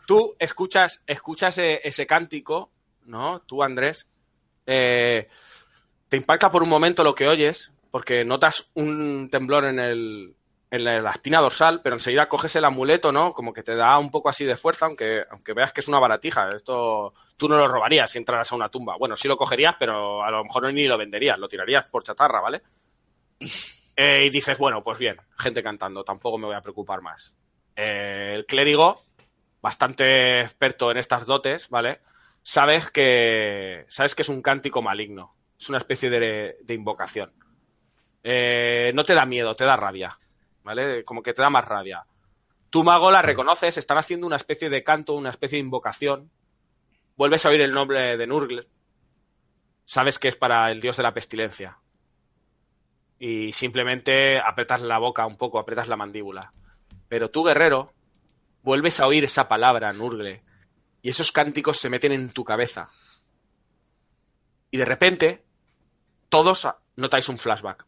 Tú 0.05 0.35
escuchas, 0.39 1.03
escuchas 1.05 1.57
ese, 1.57 1.81
ese 1.83 2.07
cántico, 2.07 2.71
¿no? 3.05 3.41
Tú, 3.41 3.63
Andrés. 3.63 4.07
eh, 4.65 5.27
te 6.07 6.17
impacta 6.17 6.49
por 6.49 6.63
un 6.63 6.69
momento 6.69 7.03
lo 7.03 7.15
que 7.15 7.27
oyes, 7.27 7.71
porque 7.89 8.23
notas 8.23 8.69
un 8.75 9.29
temblor 9.29 9.65
en 9.65 9.79
el 9.79 10.35
en 10.71 10.85
la, 10.85 11.11
espina 11.11 11.41
dorsal, 11.41 11.81
pero 11.83 11.97
enseguida 11.97 12.29
coges 12.29 12.55
el 12.55 12.63
amuleto, 12.63 13.11
¿no? 13.11 13.33
Como 13.33 13.51
que 13.51 13.61
te 13.61 13.75
da 13.75 13.99
un 13.99 14.09
poco 14.09 14.29
así 14.29 14.45
de 14.45 14.55
fuerza, 14.55 14.85
aunque, 14.85 15.21
aunque 15.29 15.53
veas 15.53 15.73
que 15.73 15.81
es 15.81 15.87
una 15.89 15.99
baratija. 15.99 16.49
Esto 16.55 17.13
tú 17.35 17.49
no 17.49 17.57
lo 17.57 17.67
robarías 17.67 18.09
si 18.09 18.17
entraras 18.17 18.49
a 18.51 18.55
una 18.55 18.69
tumba. 18.69 18.95
Bueno, 18.97 19.17
sí 19.17 19.27
lo 19.27 19.35
cogerías, 19.35 19.75
pero 19.77 20.23
a 20.23 20.31
lo 20.31 20.45
mejor 20.45 20.73
ni 20.73 20.87
lo 20.87 20.97
venderías, 20.97 21.37
lo 21.37 21.49
tirarías 21.49 21.89
por 21.89 22.03
chatarra, 22.03 22.39
¿vale? 22.39 22.61
Eh, 23.97 24.25
y 24.25 24.29
dices, 24.29 24.57
bueno, 24.57 24.81
pues 24.81 24.97
bien, 24.97 25.17
gente 25.37 25.61
cantando, 25.61 26.05
tampoco 26.05 26.37
me 26.37 26.47
voy 26.47 26.55
a 26.55 26.61
preocupar 26.61 27.01
más. 27.01 27.37
Eh, 27.75 28.31
el 28.33 28.45
clérigo, 28.45 29.01
bastante 29.61 30.39
experto 30.39 30.89
en 30.89 30.97
estas 30.97 31.25
dotes, 31.25 31.67
¿vale? 31.69 31.99
Sabes 32.41 32.89
que, 32.89 33.83
sabes 33.89 34.15
que 34.15 34.21
es 34.21 34.29
un 34.29 34.41
cántico 34.41 34.81
maligno, 34.81 35.35
es 35.59 35.67
una 35.67 35.79
especie 35.79 36.09
de, 36.09 36.55
de 36.61 36.73
invocación. 36.73 37.33
Eh, 38.23 38.93
no 38.93 39.03
te 39.03 39.13
da 39.13 39.25
miedo, 39.25 39.53
te 39.53 39.65
da 39.65 39.75
rabia, 39.75 40.17
¿vale? 40.63 41.03
Como 41.03 41.21
que 41.21 41.33
te 41.33 41.41
da 41.41 41.49
más 41.49 41.67
rabia. 41.67 42.05
Tu 42.69 42.83
mago 42.83 43.11
la 43.11 43.21
reconoces, 43.21 43.77
están 43.77 43.97
haciendo 43.97 44.25
una 44.25 44.37
especie 44.37 44.69
de 44.69 44.83
canto, 44.83 45.13
una 45.13 45.29
especie 45.29 45.57
de 45.57 45.65
invocación. 45.65 46.31
Vuelves 47.17 47.45
a 47.45 47.49
oír 47.49 47.61
el 47.61 47.73
nombre 47.73 48.15
de 48.17 48.27
Nurgle. 48.27 48.67
Sabes 49.85 50.19
que 50.19 50.29
es 50.29 50.35
para 50.35 50.71
el 50.71 50.79
dios 50.79 50.97
de 50.97 51.03
la 51.03 51.13
pestilencia. 51.13 51.77
Y 53.19 53.51
simplemente 53.51 54.39
apretas 54.39 54.81
la 54.81 54.97
boca 54.97 55.27
un 55.27 55.37
poco, 55.37 55.59
apretas 55.59 55.89
la 55.89 55.97
mandíbula. 55.97 56.53
Pero 57.09 57.29
tú, 57.29 57.43
guerrero, 57.43 57.93
vuelves 58.63 58.99
a 58.99 59.07
oír 59.07 59.25
esa 59.25 59.47
palabra, 59.47 59.91
Nurgle, 59.91 60.43
y 61.01 61.09
esos 61.09 61.31
cánticos 61.31 61.77
se 61.77 61.89
meten 61.89 62.13
en 62.13 62.31
tu 62.31 62.43
cabeza. 62.43 62.89
Y 64.71 64.77
de 64.77 64.85
repente, 64.85 65.43
todos 66.29 66.67
notáis 66.95 67.27
un 67.27 67.37
flashback. 67.37 67.85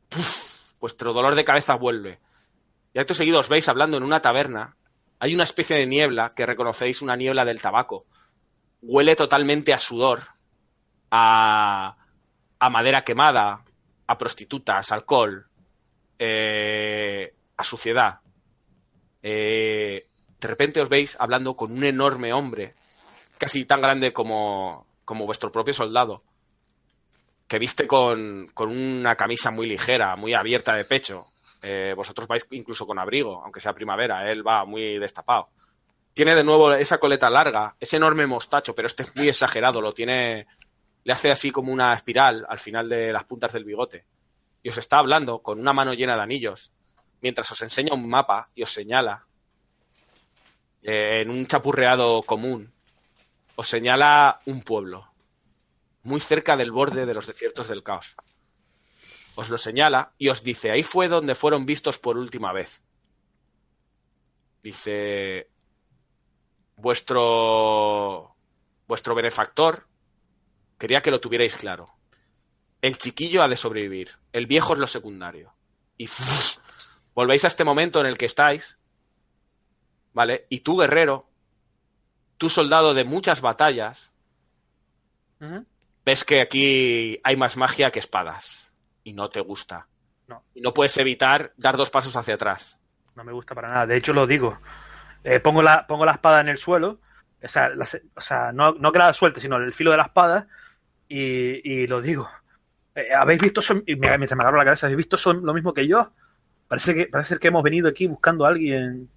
Vuestro 0.79 1.13
dolor 1.13 1.35
de 1.35 1.45
cabeza 1.45 1.75
vuelve. 1.75 2.19
Y 2.93 2.99
acto 2.99 3.13
seguido 3.13 3.39
os 3.39 3.49
veis 3.49 3.67
hablando 3.69 3.97
en 3.97 4.03
una 4.03 4.21
taberna. 4.21 4.75
Hay 5.19 5.33
una 5.33 5.43
especie 5.43 5.77
de 5.77 5.87
niebla 5.87 6.29
que 6.35 6.45
reconocéis 6.45 7.01
una 7.01 7.15
niebla 7.15 7.45
del 7.45 7.61
tabaco. 7.61 8.05
Huele 8.81 9.15
totalmente 9.15 9.73
a 9.73 9.79
sudor, 9.79 10.21
a, 11.09 11.95
a 12.59 12.69
madera 12.69 13.01
quemada, 13.01 13.63
a 14.07 14.17
prostitutas, 14.17 14.91
alcohol, 14.91 15.47
eh, 16.19 17.33
a 17.57 17.63
suciedad. 17.63 18.19
Eh, 19.21 20.07
de 20.39 20.47
repente 20.47 20.81
os 20.81 20.89
veis 20.89 21.15
hablando 21.19 21.55
con 21.55 21.71
un 21.71 21.83
enorme 21.83 22.33
hombre, 22.33 22.75
casi 23.37 23.65
tan 23.65 23.81
grande 23.81 24.11
como, 24.11 24.85
como 25.05 25.25
vuestro 25.25 25.51
propio 25.51 25.73
soldado, 25.73 26.23
que 27.47 27.59
viste 27.59 27.87
con, 27.87 28.47
con 28.53 28.69
una 28.69 29.15
camisa 29.15 29.51
muy 29.51 29.67
ligera, 29.67 30.15
muy 30.15 30.33
abierta 30.33 30.75
de 30.75 30.85
pecho. 30.85 31.27
Eh, 31.65 31.93
vosotros 31.95 32.27
vais 32.27 32.45
incluso 32.51 32.85
con 32.85 32.99
abrigo, 32.99 33.41
aunque 33.41 33.61
sea 33.61 33.73
primavera, 33.73 34.29
él 34.29 34.45
va 34.45 34.65
muy 34.65 34.99
destapado. 34.99 35.47
Tiene 36.13 36.35
de 36.35 36.43
nuevo 36.43 36.73
esa 36.73 36.97
coleta 36.97 37.29
larga, 37.29 37.75
ese 37.79 37.95
enorme 37.95 38.27
mostacho, 38.27 38.75
pero 38.75 38.87
este 38.87 39.03
es 39.03 39.15
muy 39.15 39.29
exagerado, 39.29 39.79
lo 39.79 39.93
tiene, 39.93 40.45
le 41.05 41.13
hace 41.13 41.31
así 41.31 41.51
como 41.51 41.71
una 41.71 41.93
espiral 41.93 42.45
al 42.49 42.59
final 42.59 42.89
de 42.89 43.13
las 43.13 43.23
puntas 43.23 43.53
del 43.53 43.63
bigote. 43.63 44.05
Y 44.61 44.69
os 44.69 44.77
está 44.77 44.97
hablando 44.97 45.39
con 45.39 45.57
una 45.57 45.71
mano 45.71 45.93
llena 45.93 46.17
de 46.17 46.21
anillos, 46.21 46.73
mientras 47.21 47.49
os 47.49 47.61
enseña 47.61 47.93
un 47.93 48.09
mapa 48.09 48.49
y 48.53 48.63
os 48.63 48.71
señala 48.71 49.25
eh, 50.83 51.21
en 51.21 51.29
un 51.29 51.47
chapurreado 51.47 52.23
común, 52.23 52.73
os 53.55 53.69
señala 53.69 54.39
un 54.47 54.63
pueblo, 54.63 55.07
muy 56.03 56.19
cerca 56.19 56.57
del 56.57 56.73
borde 56.73 57.05
de 57.05 57.13
los 57.13 57.25
desiertos 57.25 57.69
del 57.69 57.83
caos. 57.83 58.17
Os 59.35 59.49
lo 59.49 59.57
señala 59.57 60.13
y 60.17 60.29
os 60.29 60.43
dice, 60.43 60.71
ahí 60.71 60.83
fue 60.83 61.07
donde 61.07 61.35
fueron 61.35 61.65
vistos 61.65 61.97
por 61.97 62.17
última 62.17 62.53
vez. 62.53 62.83
Dice, 64.61 65.49
vuestro, 66.77 68.35
vuestro 68.87 69.15
benefactor 69.15 69.87
quería 70.77 71.01
que 71.01 71.11
lo 71.11 71.19
tuvierais 71.19 71.55
claro. 71.55 71.89
El 72.81 72.97
chiquillo 72.97 73.43
ha 73.43 73.47
de 73.47 73.55
sobrevivir, 73.55 74.11
el 74.33 74.45
viejo 74.45 74.73
es 74.73 74.79
lo 74.79 74.87
secundario. 74.87 75.53
Y 75.97 76.07
volvéis 77.13 77.45
a 77.45 77.47
este 77.47 77.63
momento 77.63 77.99
en 77.99 78.05
el 78.05 78.17
que 78.17 78.25
estáis 78.25 78.77
¿vale? 80.13 80.45
Y 80.49 80.59
tú, 80.59 80.77
guerrero, 80.77 81.27
tú, 82.37 82.49
soldado 82.49 82.93
de 82.93 83.03
muchas 83.03 83.41
batallas, 83.41 84.13
ves 86.05 86.23
que 86.23 86.41
aquí 86.41 87.19
hay 87.23 87.35
más 87.35 87.57
magia 87.57 87.91
que 87.91 87.99
espadas. 87.99 88.72
Y 89.03 89.13
no 89.13 89.29
te 89.29 89.39
gusta. 89.41 89.87
No. 90.27 90.43
Y 90.53 90.61
no 90.61 90.73
puedes 90.73 90.97
evitar 90.97 91.53
dar 91.57 91.75
dos 91.77 91.89
pasos 91.89 92.15
hacia 92.15 92.35
atrás. 92.35 92.79
No 93.15 93.23
me 93.23 93.31
gusta 93.33 93.53
para 93.53 93.67
nada. 93.67 93.85
De 93.87 93.97
hecho, 93.97 94.13
lo 94.13 94.25
digo. 94.25 94.59
Eh, 95.23 95.39
pongo, 95.39 95.61
la, 95.61 95.85
pongo 95.85 96.05
la 96.05 96.13
espada 96.13 96.41
en 96.41 96.49
el 96.49 96.57
suelo. 96.57 96.99
O 97.43 97.47
sea, 97.47 97.69
la 97.69 97.85
o 98.15 98.21
sea, 98.21 98.51
no, 98.51 98.73
no 98.73 98.91
que 98.91 98.99
la 98.99 99.11
suelte, 99.13 99.39
sino 99.41 99.57
el 99.57 99.73
filo 99.73 99.91
de 99.91 99.97
la 99.97 100.03
espada. 100.03 100.47
Y, 101.07 101.19
y 101.83 101.87
lo 101.87 102.01
digo. 102.01 102.29
Eh, 102.95 103.13
¿Habéis 103.13 103.41
visto 103.41 103.59
eso? 103.59 103.81
Y 103.85 103.95
me- 103.95 104.17
mientras 104.17 104.37
me 104.37 104.43
agarro 104.43 104.57
la 104.57 104.65
cabeza, 104.65 104.87
¿habéis 104.87 104.97
visto 104.97 105.15
eso 105.17 105.33
lo 105.33 105.53
mismo 105.53 105.73
que 105.73 105.87
yo? 105.87 106.11
Parece 106.67 106.95
que, 106.95 107.05
parece 107.07 107.37
que 107.37 107.47
hemos 107.49 107.63
venido 107.63 107.89
aquí 107.89 108.07
buscando 108.07 108.45
a 108.45 108.49
alguien. 108.49 109.09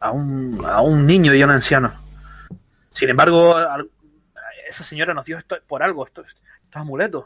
A 0.00 0.10
un, 0.12 0.62
a 0.64 0.80
un 0.80 1.06
niño 1.06 1.34
y 1.34 1.42
a 1.42 1.44
un 1.46 1.50
anciano. 1.52 1.92
Sin 2.92 3.08
embargo, 3.08 3.56
esa 4.68 4.84
señora 4.84 5.14
nos 5.14 5.24
dio 5.24 5.38
esto 5.38 5.56
por 5.66 5.82
algo, 5.82 6.04
esto, 6.06 6.22
estos 6.22 6.42
amuletos. 6.74 7.24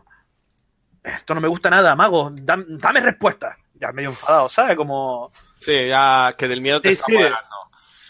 Esto 1.02 1.34
no 1.34 1.40
me 1.40 1.48
gusta 1.48 1.68
nada, 1.70 1.94
mago. 1.94 2.30
Dam- 2.30 2.78
Dame 2.78 3.00
respuesta. 3.00 3.56
Ya 3.74 3.90
medio 3.92 4.10
enfadado, 4.10 4.48
¿sabes? 4.48 4.76
Como. 4.76 5.32
Sí, 5.58 5.88
ya 5.88 6.32
que 6.36 6.48
del 6.48 6.60
miedo 6.60 6.80
te 6.80 6.92
Sí, 6.92 6.94
está 6.94 7.06
sí. 7.06 7.16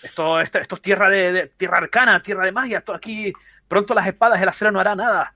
Esto, 0.02 0.40
esto, 0.40 0.58
esto 0.58 0.74
es 0.74 0.82
tierra 0.82 1.08
de, 1.08 1.32
de- 1.32 1.46
tierra 1.48 1.78
arcana, 1.78 2.20
tierra 2.22 2.44
de 2.44 2.52
magia. 2.52 2.78
Esto 2.78 2.94
aquí, 2.94 3.32
pronto 3.68 3.94
las 3.94 4.06
espadas, 4.06 4.40
el 4.42 4.48
acero 4.48 4.70
no 4.72 4.80
hará 4.80 4.94
nada. 4.94 5.34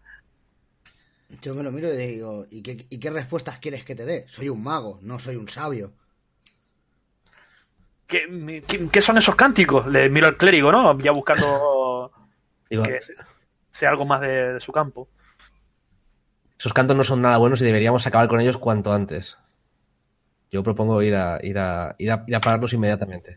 Yo 1.42 1.54
me 1.54 1.62
lo 1.62 1.70
miro 1.72 1.92
y 1.92 1.96
digo, 1.96 2.46
¿y 2.50 2.62
qué, 2.62 2.86
¿y 2.88 2.98
qué 2.98 3.10
respuestas 3.10 3.58
quieres 3.58 3.84
que 3.84 3.94
te 3.94 4.04
dé? 4.04 4.26
Soy 4.28 4.48
un 4.48 4.62
mago, 4.62 4.98
no 5.02 5.18
soy 5.18 5.36
un 5.36 5.48
sabio. 5.48 5.92
¿Qué, 8.06 8.62
qué, 8.66 8.88
qué 8.88 9.00
son 9.00 9.18
esos 9.18 9.34
cánticos? 9.34 9.86
Le 9.86 10.08
miro 10.08 10.28
al 10.28 10.36
clérigo, 10.36 10.70
¿no? 10.70 10.96
Ya 11.00 11.10
buscando 11.10 12.12
Digo, 12.70 12.82
que 12.84 13.00
sea 13.72 13.90
algo 13.90 14.04
más 14.04 14.20
de, 14.20 14.54
de 14.54 14.60
su 14.60 14.72
campo. 14.72 15.08
Esos 16.58 16.72
cantos 16.72 16.96
no 16.96 17.04
son 17.04 17.22
nada 17.22 17.38
buenos 17.38 17.60
y 17.60 17.64
deberíamos 17.64 18.06
acabar 18.06 18.28
con 18.28 18.40
ellos 18.40 18.58
cuanto 18.58 18.92
antes. 18.92 19.38
Yo 20.50 20.62
propongo 20.62 21.02
ir 21.02 21.14
a, 21.14 21.38
ir 21.42 21.58
a, 21.58 21.94
ir 21.98 22.10
a, 22.10 22.24
ir 22.26 22.36
a 22.36 22.40
pararlos 22.40 22.72
inmediatamente. 22.72 23.36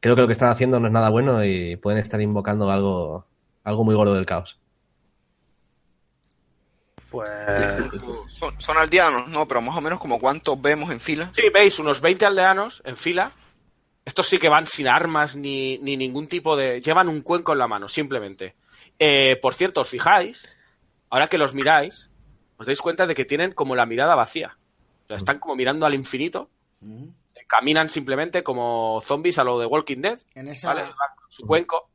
Creo 0.00 0.14
que 0.14 0.20
lo 0.20 0.26
que 0.26 0.32
están 0.32 0.50
haciendo 0.50 0.78
no 0.78 0.86
es 0.86 0.92
nada 0.92 1.08
bueno 1.08 1.44
y 1.44 1.76
pueden 1.76 2.00
estar 2.00 2.20
invocando 2.20 2.70
algo, 2.70 3.26
algo 3.64 3.84
muy 3.84 3.94
gordo 3.94 4.14
del 4.14 4.26
caos. 4.26 4.60
Pues. 7.10 7.28
Son, 8.26 8.60
son 8.60 8.76
aldeanos, 8.76 9.28
no, 9.28 9.46
pero 9.46 9.60
más 9.60 9.76
o 9.76 9.80
menos 9.80 9.98
como 9.98 10.18
cuántos 10.18 10.60
vemos 10.60 10.90
en 10.90 11.00
fila. 11.00 11.30
Sí, 11.32 11.42
veis 11.52 11.78
unos 11.78 12.00
20 12.00 12.26
aldeanos 12.26 12.82
en 12.84 12.96
fila. 12.96 13.30
Estos 14.04 14.26
sí 14.26 14.38
que 14.38 14.48
van 14.48 14.66
sin 14.66 14.88
armas 14.88 15.34
ni, 15.34 15.78
ni 15.78 15.96
ningún 15.96 16.26
tipo 16.26 16.56
de... 16.56 16.80
Llevan 16.80 17.08
un 17.08 17.22
cuenco 17.22 17.52
en 17.52 17.58
la 17.58 17.68
mano, 17.68 17.88
simplemente. 17.88 18.56
Eh, 18.98 19.36
por 19.40 19.54
cierto, 19.54 19.80
os 19.80 19.88
fijáis, 19.88 20.54
ahora 21.14 21.28
que 21.28 21.38
los 21.38 21.54
miráis, 21.54 22.10
os 22.56 22.66
dais 22.66 22.80
cuenta 22.80 23.06
de 23.06 23.14
que 23.14 23.24
tienen 23.24 23.52
como 23.52 23.74
la 23.74 23.86
mirada 23.86 24.14
vacía. 24.14 24.56
O 25.04 25.06
sea, 25.08 25.16
están 25.16 25.38
como 25.38 25.54
mirando 25.56 25.86
al 25.86 25.94
infinito. 25.94 26.50
Mm. 26.80 27.08
Caminan 27.46 27.88
simplemente 27.90 28.42
como 28.42 29.00
zombies 29.02 29.38
a 29.38 29.44
lo 29.44 29.58
de 29.58 29.66
Walking 29.66 30.00
Dead. 30.00 30.18
En 30.34 30.48
esa... 30.48 30.68
¿Vale? 30.74 30.84
Su 31.28 31.46
cuenco. 31.46 31.90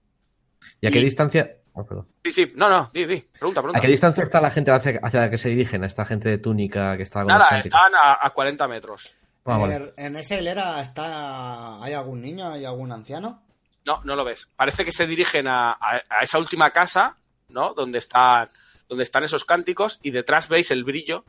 ¿Y 0.82 0.88
a 0.88 0.92
qué 0.92 1.00
Y- 1.00 1.04
distancia? 1.06 1.56
oh, 1.74 1.86
perdón. 1.86 2.08
Sí, 2.24 2.32
sí. 2.32 2.48
No, 2.56 2.70
no, 2.70 2.90
di, 2.94 3.06
di. 3.06 3.18
Pregunta, 3.22 3.60
¿A 3.62 3.64
pregunta. 3.64 3.80
qué 3.82 3.88
distancia 3.88 4.24
está 4.24 4.40
la 4.42 4.52
gente 4.52 4.70
hacia, 4.72 5.00
hacia 5.02 5.22
la 5.22 5.30
que 5.30 5.38
se 5.38 5.50
dirigen? 5.50 5.84
A 5.84 5.88
esta 5.88 6.06
gente 6.06 6.30
de 6.30 6.38
túnica 6.38 6.96
que 6.98 7.04
está 7.04 7.22
con 7.22 7.28
Nada, 7.28 7.60
están 7.60 7.96
a, 7.96 8.20
a 8.22 8.30
40 8.30 8.68
metros. 8.68 9.16
Ah, 9.46 9.58
vale. 9.58 9.76
Er- 9.76 9.94
En 9.98 10.16
esa 10.18 10.36
hilera 10.36 10.80
está... 10.82 11.82
¿Hay 11.84 11.94
algún 11.94 12.22
niño? 12.22 12.52
¿Hay 12.52 12.66
algún 12.66 12.92
anciano? 12.92 13.42
No, 13.86 14.02
no 14.04 14.16
lo 14.16 14.24
ves. 14.24 14.48
Parece 14.56 14.86
que 14.86 14.92
se 14.92 15.08
dirigen 15.08 15.48
a, 15.48 15.72
a- 15.72 16.04
a 16.10 16.20
esa 16.22 16.38
última 16.38 16.70
casa, 16.72 17.16
¿no? 17.50 17.74
Donde 17.74 17.98
están, 17.98 18.48
donde 18.90 19.04
están 19.06 19.24
esos 19.24 19.46
cánticos 19.46 20.00
y 20.04 20.12
detrás 20.12 20.50
veis 20.50 20.72
el 20.72 20.84
brillo 20.84 21.24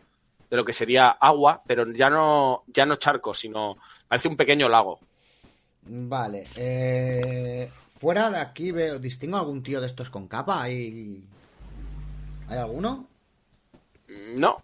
de 0.51 0.57
lo 0.57 0.65
que 0.65 0.73
sería 0.73 1.09
agua, 1.11 1.63
pero 1.67 1.89
ya 1.93 2.11
no, 2.11 2.65
ya 2.67 2.85
no 2.85 2.97
charco, 2.97 3.33
sino 3.35 3.77
parece 4.09 4.27
un 4.27 4.37
pequeño 4.37 4.69
lago. 4.69 4.99
Vale. 5.83 6.49
Eh... 6.57 7.71
Fuera 8.01 8.31
de 8.31 8.39
aquí 8.39 8.73
veo... 8.73 8.99
¿Distingo 8.99 9.37
algún 9.37 9.63
tío 9.63 9.79
de 9.79 9.87
estos 9.87 10.09
con 10.09 10.27
capa? 10.27 10.63
¿Hay... 10.63 11.23
¿Hay 12.49 12.59
alguno? 12.59 13.07
No. 14.39 14.63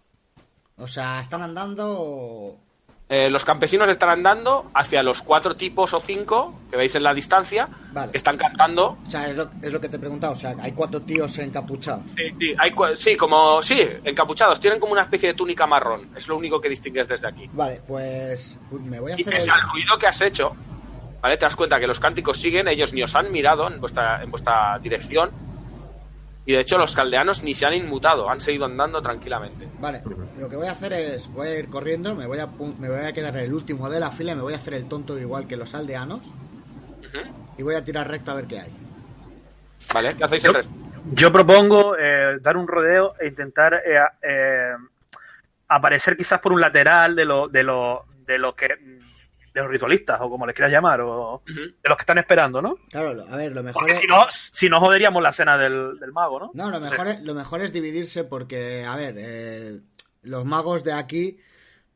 O 0.77 0.87
sea, 0.87 1.21
están 1.21 1.43
andando... 1.43 2.57
Eh, 3.09 3.29
los 3.29 3.45
campesinos 3.45 3.87
están 3.87 4.09
andando 4.09 4.69
hacia 4.73 5.01
los 5.01 5.21
cuatro 5.21 5.55
tipos 5.55 5.93
o 5.93 6.01
cinco 6.01 6.59
que 6.69 6.75
veis 6.75 6.93
en 6.95 7.03
la 7.03 7.13
distancia, 7.13 7.69
Vale. 7.93 8.11
que 8.11 8.17
están 8.17 8.35
cantando. 8.35 8.97
O 9.05 9.09
sea, 9.09 9.29
es 9.29 9.37
lo, 9.37 9.49
es 9.61 9.71
lo 9.71 9.79
que 9.79 9.87
te 9.87 9.95
he 9.95 9.99
preguntado. 9.99 10.33
O 10.33 10.35
sea, 10.35 10.53
hay 10.61 10.73
cuatro 10.73 11.01
tíos 11.01 11.37
encapuchados. 11.37 12.03
Sí, 12.17 12.23
sí, 12.37 12.53
hay 12.57 12.73
sí, 12.97 13.15
como, 13.15 13.61
sí, 13.63 13.79
encapuchados. 14.03 14.59
Tienen 14.59 14.77
como 14.79 14.91
una 14.91 15.03
especie 15.03 15.29
de 15.29 15.35
túnica 15.35 15.65
marrón. 15.65 16.09
Es 16.17 16.27
lo 16.27 16.35
único 16.35 16.59
que 16.59 16.67
distingues 16.67 17.07
desde 17.07 17.29
aquí. 17.29 17.49
Vale, 17.53 17.81
pues 17.87 18.59
me 18.71 18.99
voy 18.99 19.13
a 19.13 19.15
Y 19.17 19.21
hacer... 19.21 19.33
pese 19.35 19.45
el- 19.45 19.51
al 19.51 19.61
ruido 19.71 19.97
que 19.97 20.07
has 20.07 20.19
hecho, 20.21 20.53
¿vale? 21.21 21.37
Te 21.37 21.45
das 21.45 21.55
cuenta 21.55 21.79
que 21.79 21.87
los 21.87 22.01
cánticos 22.01 22.37
siguen, 22.37 22.67
ellos 22.67 22.91
ni 22.91 23.03
os 23.03 23.15
han 23.15 23.31
mirado 23.31 23.69
en 23.69 23.79
vuestra, 23.79 24.21
en 24.21 24.29
vuestra 24.31 24.77
dirección. 24.79 25.31
Y 26.47 26.53
de 26.53 26.61
hecho 26.61 26.77
los 26.77 26.95
caldeanos 26.95 27.43
ni 27.43 27.53
se 27.53 27.65
han 27.65 27.73
inmutado, 27.73 28.29
han 28.29 28.39
seguido 28.39 28.63
andando 28.63 29.01
tranquilamente. 29.01 29.67
Vale, 29.81 30.01
lo 30.39 30.47
que 30.47 30.55
voy 30.55 30.67
a 30.67 30.71
hacer 30.71 30.93
es, 30.93 31.27
voy 31.27 31.47
a 31.49 31.59
ir 31.59 31.67
corriendo, 31.67 32.15
me 32.15 32.25
voy 32.25 32.39
a, 32.39 32.47
me 32.79 32.87
voy 32.87 33.05
a 33.05 33.11
quedar 33.11 33.35
el 33.35 33.53
último 33.53 33.89
de 33.89 33.99
la 33.99 34.11
fila 34.11 34.31
y 34.31 34.35
me 34.35 34.41
voy 34.43 34.53
a 34.53 34.55
hacer 34.55 34.73
el 34.75 34.87
tonto 34.87 35.19
igual 35.19 35.45
que 35.45 35.57
los 35.57 35.75
aldeanos 35.75 36.21
y 37.57 37.63
voy 37.63 37.75
a 37.75 37.83
tirar 37.83 38.09
recto 38.09 38.31
a 38.31 38.35
ver 38.35 38.45
qué 38.45 38.61
hay. 38.61 38.71
¿Vale? 39.93 40.15
¿Qué 40.15 40.23
hacéis 40.23 40.45
el 40.45 40.53
resto? 40.53 40.73
Yo 41.11 41.33
propongo 41.33 41.97
eh, 41.97 42.37
dar 42.39 42.55
un 42.55 42.65
rodeo 42.65 43.15
e 43.19 43.27
intentar 43.27 43.73
eh, 43.85 43.99
eh, 44.21 44.71
aparecer 45.67 46.15
quizás 46.15 46.39
por 46.39 46.53
un 46.53 46.61
lateral 46.61 47.13
de 47.13 47.25
lo, 47.25 47.49
de 47.49 47.63
lo, 47.63 48.05
de 48.25 48.37
los 48.37 48.55
que 48.55 48.69
de 49.61 49.63
los 49.63 49.71
ritualistas 49.71 50.19
o 50.21 50.29
como 50.29 50.45
les 50.45 50.55
quieras 50.55 50.71
llamar 50.71 51.01
o 51.01 51.41
de 51.45 51.73
los 51.89 51.97
que 51.97 52.01
están 52.01 52.17
esperando, 52.17 52.61
¿no? 52.61 52.77
Claro, 52.89 53.23
a 53.29 53.35
ver, 53.35 53.51
lo 53.53 53.63
mejor 53.63 53.81
Porque 53.81 53.93
es... 53.93 53.99
si 53.99 54.07
no, 54.07 54.25
si 54.29 54.69
no 54.69 54.79
joderíamos 54.79 55.21
la 55.21 55.33
cena 55.33 55.57
del, 55.57 55.99
del 55.99 56.11
mago, 56.11 56.39
¿no? 56.39 56.51
No, 56.53 56.69
lo 56.69 56.79
mejor, 56.79 57.07
es, 57.07 57.21
lo 57.21 57.33
mejor 57.33 57.61
es 57.61 57.73
dividirse 57.73 58.23
porque, 58.23 58.83
a 58.85 58.95
ver, 58.95 59.15
eh, 59.17 59.79
los 60.23 60.45
magos 60.45 60.83
de 60.83 60.93
aquí, 60.93 61.37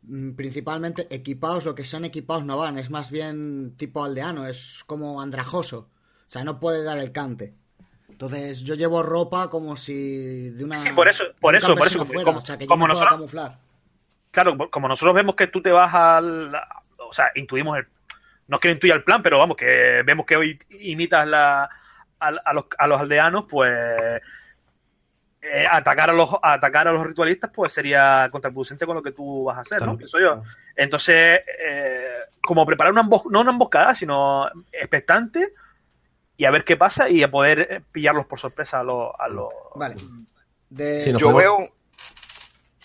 mm, 0.04 0.32
principalmente 0.32 1.08
equipados, 1.10 1.66
lo 1.66 1.76
que 1.76 1.84
son 1.84 2.06
equipados 2.06 2.46
no 2.46 2.58
van, 2.58 2.78
es 2.78 2.90
más 2.90 3.12
bien 3.12 3.76
tipo 3.78 4.04
aldeano, 4.04 4.48
es 4.48 4.84
como 4.88 5.22
andrajoso. 5.22 5.90
O 6.28 6.32
sea, 6.32 6.44
no 6.44 6.60
puede 6.60 6.84
dar 6.84 6.98
el 6.98 7.12
cante. 7.12 7.54
Entonces 8.10 8.62
yo 8.62 8.76
llevo 8.76 9.02
ropa 9.04 9.50
como 9.50 9.76
si 9.76 10.50
de 10.52 10.64
una... 10.64 10.78
Sí, 10.78 10.90
por 10.96 11.08
eso- 11.08 11.24
por 11.40 11.56
eso, 11.56 11.76
por 11.76 11.88
eso, 11.88 12.06
fuera, 12.06 12.24
como- 12.24 12.40
o 12.40 12.46
sea, 12.46 12.58
que 12.58 12.66
yo 12.66 12.70
como 12.70 12.88
no 12.88 12.94
puedo 12.94 13.04
nosotros- 13.06 13.18
camuflar. 13.20 13.60
Claro, 14.32 14.58
como 14.70 14.88
nosotros 14.88 15.14
vemos 15.14 15.36
que 15.36 15.48
tú 15.48 15.62
te 15.62 15.72
vas 15.72 15.94
al. 15.94 16.52
O 17.12 17.14
sea, 17.14 17.32
intuimos 17.36 17.78
el. 17.78 17.88
No 18.48 18.56
es 18.58 18.62
que 18.62 18.72
intuya 18.72 18.96
el 18.96 19.04
plan, 19.04 19.22
pero 19.22 19.38
vamos, 19.38 19.56
que 19.58 20.02
vemos 20.06 20.26
que 20.26 20.36
hoy 20.38 20.60
imitas 20.80 21.28
la, 21.28 21.64
a, 22.20 22.28
a 22.28 22.54
los, 22.54 22.66
a 22.78 22.88
los 22.88 23.00
aldeanos, 23.02 23.46
pues. 23.50 24.22
eh, 25.42 25.66
atacar 25.70 26.10
a 26.10 26.14
los 26.14 26.30
atacar 26.42 26.88
a 26.88 26.92
los 26.92 27.06
ritualistas 27.06 27.50
pues 27.54 27.74
sería 27.74 28.30
contraproducente 28.32 28.86
con 28.86 28.96
lo 28.96 29.02
que 29.04 29.12
tú 29.12 29.46
vas 29.46 29.58
a 29.58 29.62
hacer, 29.62 29.78
Claro. 29.80 29.94
¿no? 29.94 29.98
Pienso 29.98 30.20
yo. 30.20 30.44
Entonces, 30.76 31.42
eh, 31.68 32.08
como 32.42 32.66
preparar 32.66 32.92
una 32.94 33.02
emboscada, 33.02 33.32
no 33.34 33.42
una 33.42 33.52
emboscada, 33.52 33.96
sino 33.96 34.48
expectante 34.72 35.54
y 36.38 36.46
a 36.46 36.52
ver 36.52 36.64
qué 36.64 36.78
pasa 36.78 37.10
y 37.10 37.24
a 37.24 37.32
poder 37.32 37.60
eh, 37.70 37.82
pillarlos 37.92 38.26
por 38.26 38.40
sorpresa 38.40 38.80
a 38.80 38.84
los... 38.84 39.12
A 39.18 39.28
los... 39.28 39.50
Vale. 39.76 39.96
De- 40.70 41.02
Sí, 41.02 41.12
no- 41.14 41.20
Yo 41.20 41.34
veo, 41.34 41.58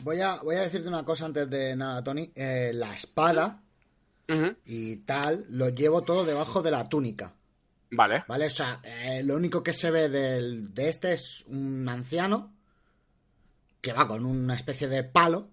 voy, 0.00 0.20
a, 0.20 0.36
voy 0.42 0.56
a 0.56 0.62
decirte 0.62 0.88
una 0.88 1.04
cosa 1.04 1.26
antes 1.26 1.48
de 1.50 1.76
nada, 1.76 2.02
Tony. 2.02 2.30
Eh, 2.34 2.72
la 2.74 2.92
espada 2.94 3.60
Y 4.64 4.96
tal, 4.98 5.46
lo 5.50 5.68
llevo 5.68 6.02
todo 6.02 6.24
debajo 6.24 6.62
de 6.62 6.70
la 6.72 6.88
túnica. 6.88 7.34
Vale. 7.90 8.24
¿Vale? 8.26 8.46
O 8.46 8.50
sea, 8.50 8.80
eh, 8.82 9.22
lo 9.22 9.36
único 9.36 9.62
que 9.62 9.72
se 9.72 9.90
ve 9.90 10.08
del, 10.08 10.74
de 10.74 10.88
este 10.88 11.12
es 11.12 11.44
un 11.46 11.88
anciano 11.88 12.52
que 13.80 13.92
va 13.92 14.08
con 14.08 14.26
una 14.26 14.54
especie 14.54 14.88
de 14.88 15.04
palo. 15.04 15.50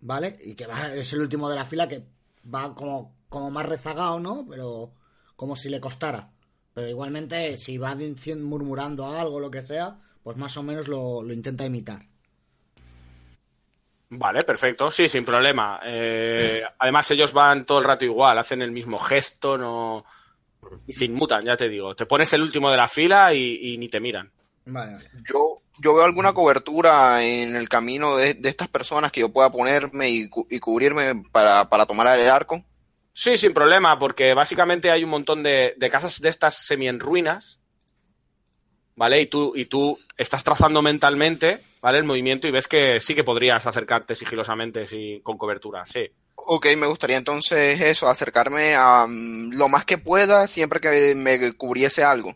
¿vale? 0.00 0.38
Y 0.44 0.54
que 0.54 0.66
va, 0.66 0.92
es 0.94 1.12
el 1.12 1.20
último 1.20 1.48
de 1.48 1.56
la 1.56 1.64
fila 1.64 1.88
que 1.88 2.04
va 2.52 2.74
como, 2.74 3.14
como 3.28 3.50
más 3.50 3.66
rezagado, 3.66 4.20
¿no? 4.20 4.46
Pero 4.48 4.92
como 5.36 5.56
si 5.56 5.68
le 5.68 5.80
costara. 5.80 6.30
Pero 6.74 6.88
igualmente, 6.88 7.56
si 7.56 7.78
va 7.78 7.94
dicien- 7.94 8.42
murmurando 8.42 9.06
algo, 9.06 9.40
lo 9.40 9.50
que 9.50 9.62
sea, 9.62 9.98
pues 10.22 10.36
más 10.36 10.56
o 10.56 10.62
menos 10.62 10.88
lo, 10.88 11.22
lo 11.22 11.32
intenta 11.32 11.64
imitar. 11.64 12.06
Vale, 14.08 14.44
perfecto. 14.44 14.90
Sí, 14.90 15.08
sin 15.08 15.24
problema. 15.24 15.80
Eh, 15.84 16.62
además, 16.78 17.10
ellos 17.10 17.32
van 17.32 17.64
todo 17.64 17.78
el 17.78 17.84
rato 17.84 18.04
igual, 18.04 18.38
hacen 18.38 18.62
el 18.62 18.70
mismo 18.70 18.98
gesto, 18.98 19.58
no. 19.58 20.04
Y 20.86 20.92
se 20.92 21.04
inmutan, 21.06 21.44
ya 21.44 21.56
te 21.56 21.68
digo. 21.68 21.94
Te 21.94 22.06
pones 22.06 22.32
el 22.32 22.42
último 22.42 22.70
de 22.70 22.76
la 22.76 22.88
fila 22.88 23.34
y, 23.34 23.72
y 23.72 23.78
ni 23.78 23.88
te 23.88 24.00
miran. 24.00 24.30
Vale, 24.68 24.98
yo, 25.28 25.62
yo 25.78 25.94
veo 25.94 26.04
alguna 26.04 26.32
cobertura 26.32 27.22
en 27.22 27.54
el 27.54 27.68
camino 27.68 28.16
de, 28.16 28.34
de 28.34 28.48
estas 28.48 28.68
personas 28.68 29.12
que 29.12 29.20
yo 29.20 29.32
pueda 29.32 29.50
ponerme 29.50 30.10
y, 30.10 30.28
y 30.50 30.58
cubrirme 30.58 31.22
para, 31.30 31.68
para 31.68 31.86
tomar 31.86 32.18
el 32.18 32.28
arco. 32.28 32.64
Sí, 33.12 33.36
sin 33.36 33.54
problema, 33.54 33.98
porque 33.98 34.34
básicamente 34.34 34.90
hay 34.90 35.04
un 35.04 35.10
montón 35.10 35.42
de, 35.42 35.74
de 35.76 35.88
casas 35.88 36.20
de 36.20 36.28
estas 36.28 36.54
semi 36.54 36.88
en 36.88 37.00
ruinas, 37.00 37.60
¿vale? 38.96 39.20
Y 39.22 39.26
tú, 39.26 39.52
y 39.54 39.66
tú 39.66 39.98
estás 40.16 40.44
trazando 40.44 40.82
mentalmente, 40.82 41.60
¿vale? 41.80 41.98
El 41.98 42.04
movimiento 42.04 42.46
y 42.48 42.50
ves 42.50 42.68
que 42.68 43.00
sí 43.00 43.14
que 43.14 43.24
podrías 43.24 43.66
acercarte 43.66 44.14
sigilosamente 44.14 44.86
sí, 44.86 45.20
con 45.22 45.36
cobertura, 45.38 45.84
sí. 45.86 46.06
Ok, 46.34 46.66
me 46.76 46.86
gustaría 46.86 47.16
entonces 47.16 47.80
eso, 47.80 48.08
acercarme 48.08 48.74
a 48.74 49.06
mm, 49.08 49.52
lo 49.54 49.68
más 49.68 49.84
que 49.84 49.98
pueda 49.98 50.46
siempre 50.46 50.80
que 50.80 51.14
me 51.16 51.54
cubriese 51.54 52.04
algo. 52.04 52.34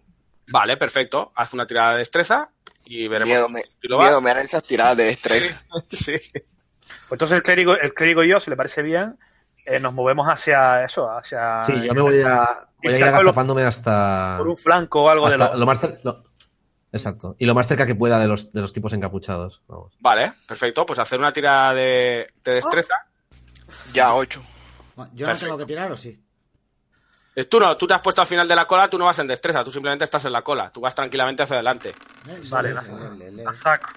Vale, 0.49 0.77
perfecto. 0.77 1.33
Haz 1.37 1.53
una 1.55 1.67
tirada 1.67 1.93
de 1.93 1.99
destreza 1.99 2.51
y 2.87 3.07
veremos 3.09 3.29
Miedo 3.29 3.49
me, 3.49 3.63
si 3.81 3.89
lo 3.89 3.99
va. 3.99 4.05
miedo 4.05 4.21
me 4.21 4.31
dan 4.35 4.45
esas 4.47 4.63
tiradas 4.63 4.97
de 4.97 5.05
destreza. 5.05 5.63
Sí. 5.91 6.13
Pues 6.13 7.13
entonces 7.13 7.37
el 7.37 7.43
clérigo, 7.43 7.77
el 7.77 7.93
clérigo 7.93 8.23
y 8.25 8.31
yo, 8.31 8.41
si 8.41 8.51
le 8.51 8.57
parece 8.57 8.83
bien, 8.83 9.17
eh, 9.67 9.79
nos 9.81 9.93
movemos 9.93 10.27
hacia 10.29 10.85
eso, 10.85 11.11
hacia... 11.11 11.63
Sí, 11.65 11.73
yo 11.85 11.93
me 11.93 12.01
voy 12.03 12.23
a, 12.23 12.67
voy 12.83 12.95
a 12.95 12.97
ir 12.99 13.05
agazapándome 13.05 13.63
hasta, 13.65 14.37
Por 14.39 14.49
un 14.49 14.57
flanco 14.57 15.03
o 15.05 15.09
algo 15.09 15.29
de 15.29 15.37
lo... 15.37 15.55
lo 15.57 15.67
más 15.67 15.81
lo- 16.05 16.25
Exacto. 16.93 17.37
Y 17.39 17.47
lo 17.47 17.55
más 17.55 17.69
cerca 17.69 17.87
que 17.87 17.95
pueda 17.95 18.19
de 18.19 18.27
los, 18.27 18.51
de 18.53 18.61
los 18.61 18.73
tipos 18.73 18.93
encapuchados. 18.93 19.63
Vamos. 19.69 19.93
Vale, 20.01 20.33
perfecto. 20.47 20.85
Pues 20.85 20.99
hacer 20.99 21.19
una 21.19 21.33
tirada 21.33 21.73
de, 21.73 22.33
de 22.43 22.53
destreza. 22.55 22.95
Ya, 23.93 24.15
ocho. 24.15 24.43
Bueno, 24.97 25.13
¿Yo 25.15 25.27
Perfecto. 25.27 25.47
no 25.47 25.57
tengo 25.57 25.67
que 25.67 25.73
tirar 25.73 25.93
o 25.93 25.97
sí? 25.97 26.21
Eh, 27.37 27.45
Tú 27.45 27.61
no, 27.61 27.77
tú 27.77 27.87
te 27.87 27.95
has 27.95 28.03
puesto 28.03 28.21
al 28.21 28.27
final 28.27 28.49
de 28.49 28.57
la 28.57 28.67
cola, 28.67 28.89
tú 28.89 28.99
no 28.99 29.05
vas 29.05 29.19
en 29.21 29.29
destreza, 29.29 29.63
tú 29.63 29.71
simplemente 29.71 30.05
estás 30.05 30.25
en 30.25 30.33
la 30.33 30.43
cola, 30.43 30.71
tú 30.73 30.81
vas 30.81 30.95
tranquilamente 30.95 31.45
hacia 31.45 31.55
adelante. 31.57 31.91
Eh, 31.91 32.41
Vale, 32.51 32.69
le- 32.71 32.75
la- 32.75 32.83
le- 32.83 33.17
le- 33.17 33.31
le- 33.31 33.45
La 33.45 33.55
saco. 33.55 33.89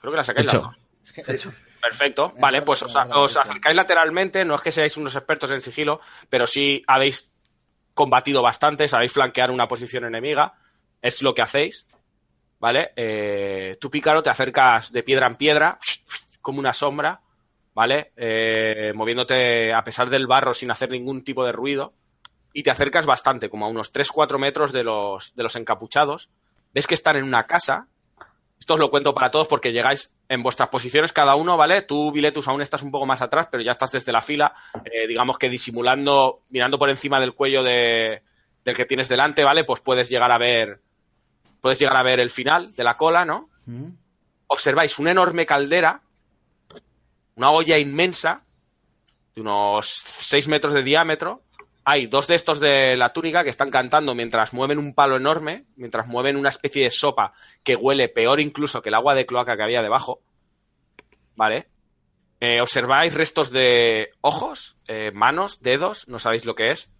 Creo 0.00 0.12
que 0.12 0.16
la 0.16 0.24
sacáis 0.24 0.46
las 0.46 0.54
Hecho. 0.54 0.62
dos. 0.62 0.76
Es 1.28 1.44
que- 1.44 1.66
Perfecto, 1.80 2.32
Eh, 2.34 2.40
vale, 2.40 2.62
pues 2.62 2.82
os, 2.82 2.94
os 2.96 3.36
acercáis 3.36 3.76
lateralmente, 3.76 4.44
no 4.44 4.54
es 4.56 4.60
que 4.60 4.72
seáis 4.72 4.96
unos 4.96 5.14
expertos 5.14 5.50
en 5.52 5.60
sigilo, 5.60 6.00
pero 6.28 6.46
sí 6.46 6.82
habéis 6.86 7.30
combatido 7.94 8.42
bastante, 8.42 8.88
sabéis 8.88 9.12
flanquear 9.12 9.50
una 9.52 9.68
posición 9.68 10.04
enemiga, 10.04 10.52
es 11.02 11.22
lo 11.22 11.34
que 11.34 11.42
hacéis, 11.42 11.86
¿vale? 12.58 12.92
Eh, 12.96 13.76
tú, 13.80 13.90
Pícaro, 13.90 14.22
te 14.22 14.30
acercas 14.30 14.92
de 14.92 15.02
piedra 15.02 15.26
en 15.26 15.36
piedra, 15.36 15.78
como 16.40 16.58
una 16.58 16.72
sombra, 16.72 17.20
¿vale? 17.74 18.12
Eh, 18.16 18.92
moviéndote 18.94 19.72
a 19.72 19.82
pesar 19.84 20.08
del 20.08 20.26
barro 20.26 20.54
sin 20.54 20.70
hacer 20.70 20.90
ningún 20.90 21.22
tipo 21.24 21.44
de 21.44 21.52
ruido, 21.52 21.92
y 22.52 22.62
te 22.62 22.70
acercas 22.70 23.04
bastante, 23.04 23.50
como 23.50 23.66
a 23.66 23.68
unos 23.68 23.92
3-4 23.92 24.38
metros 24.38 24.72
de 24.72 24.82
los, 24.82 25.34
de 25.34 25.42
los 25.42 25.56
encapuchados. 25.56 26.30
Ves 26.72 26.86
que 26.86 26.94
están 26.94 27.16
en 27.16 27.24
una 27.24 27.44
casa, 27.46 27.86
esto 28.58 28.74
os 28.74 28.80
lo 28.80 28.90
cuento 28.90 29.12
para 29.12 29.30
todos 29.30 29.46
porque 29.46 29.72
llegáis 29.72 30.14
en 30.28 30.42
vuestras 30.42 30.70
posiciones 30.70 31.12
cada 31.12 31.34
uno, 31.34 31.56
¿vale? 31.56 31.82
Tú, 31.82 32.10
Viletus, 32.10 32.48
aún 32.48 32.62
estás 32.62 32.82
un 32.82 32.90
poco 32.90 33.06
más 33.06 33.20
atrás, 33.20 33.48
pero 33.50 33.62
ya 33.62 33.72
estás 33.72 33.92
desde 33.92 34.12
la 34.12 34.22
fila, 34.22 34.54
eh, 34.84 35.06
digamos 35.06 35.38
que 35.38 35.50
disimulando, 35.50 36.40
mirando 36.48 36.78
por 36.78 36.88
encima 36.88 37.20
del 37.20 37.34
cuello 37.34 37.62
de, 37.62 38.22
del 38.64 38.74
que 38.74 38.86
tienes 38.86 39.08
delante, 39.08 39.44
¿vale? 39.44 39.64
Pues 39.64 39.80
puedes 39.82 40.08
llegar 40.08 40.32
a 40.32 40.38
ver, 40.38 40.80
puedes 41.60 41.78
llegar 41.78 41.96
a 41.96 42.02
ver 42.02 42.20
el 42.20 42.30
final 42.30 42.74
de 42.74 42.84
la 42.84 42.96
cola, 42.96 43.24
¿no? 43.24 43.48
¿Mm? 43.66 43.88
Observáis 44.48 44.98
una 44.98 45.10
enorme 45.10 45.46
caldera, 45.46 46.02
una 47.34 47.50
olla 47.50 47.78
inmensa, 47.78 48.42
de 49.34 49.42
unos 49.42 49.86
6 49.88 50.48
metros 50.48 50.72
de 50.72 50.82
diámetro. 50.82 51.42
Hay 51.84 52.06
dos 52.06 52.26
de 52.26 52.34
estos 52.34 52.58
de 52.58 52.96
la 52.96 53.12
túnica 53.12 53.44
que 53.44 53.50
están 53.50 53.70
cantando 53.70 54.14
mientras 54.14 54.52
mueven 54.52 54.78
un 54.78 54.94
palo 54.94 55.16
enorme, 55.16 55.66
mientras 55.76 56.06
mueven 56.08 56.36
una 56.36 56.48
especie 56.48 56.84
de 56.84 56.90
sopa 56.90 57.32
que 57.62 57.76
huele 57.76 58.08
peor 58.08 58.40
incluso 58.40 58.82
que 58.82 58.88
el 58.88 58.94
agua 58.94 59.14
de 59.14 59.26
cloaca 59.26 59.56
que 59.56 59.62
había 59.62 59.82
debajo. 59.82 60.20
¿Vale? 61.36 61.68
Eh, 62.40 62.60
observáis 62.60 63.14
restos 63.14 63.50
de 63.50 64.10
ojos, 64.20 64.76
eh, 64.88 65.10
manos, 65.12 65.62
dedos, 65.62 66.06
no 66.08 66.18
sabéis 66.18 66.44
lo 66.44 66.54
que 66.54 66.70
es, 66.70 66.92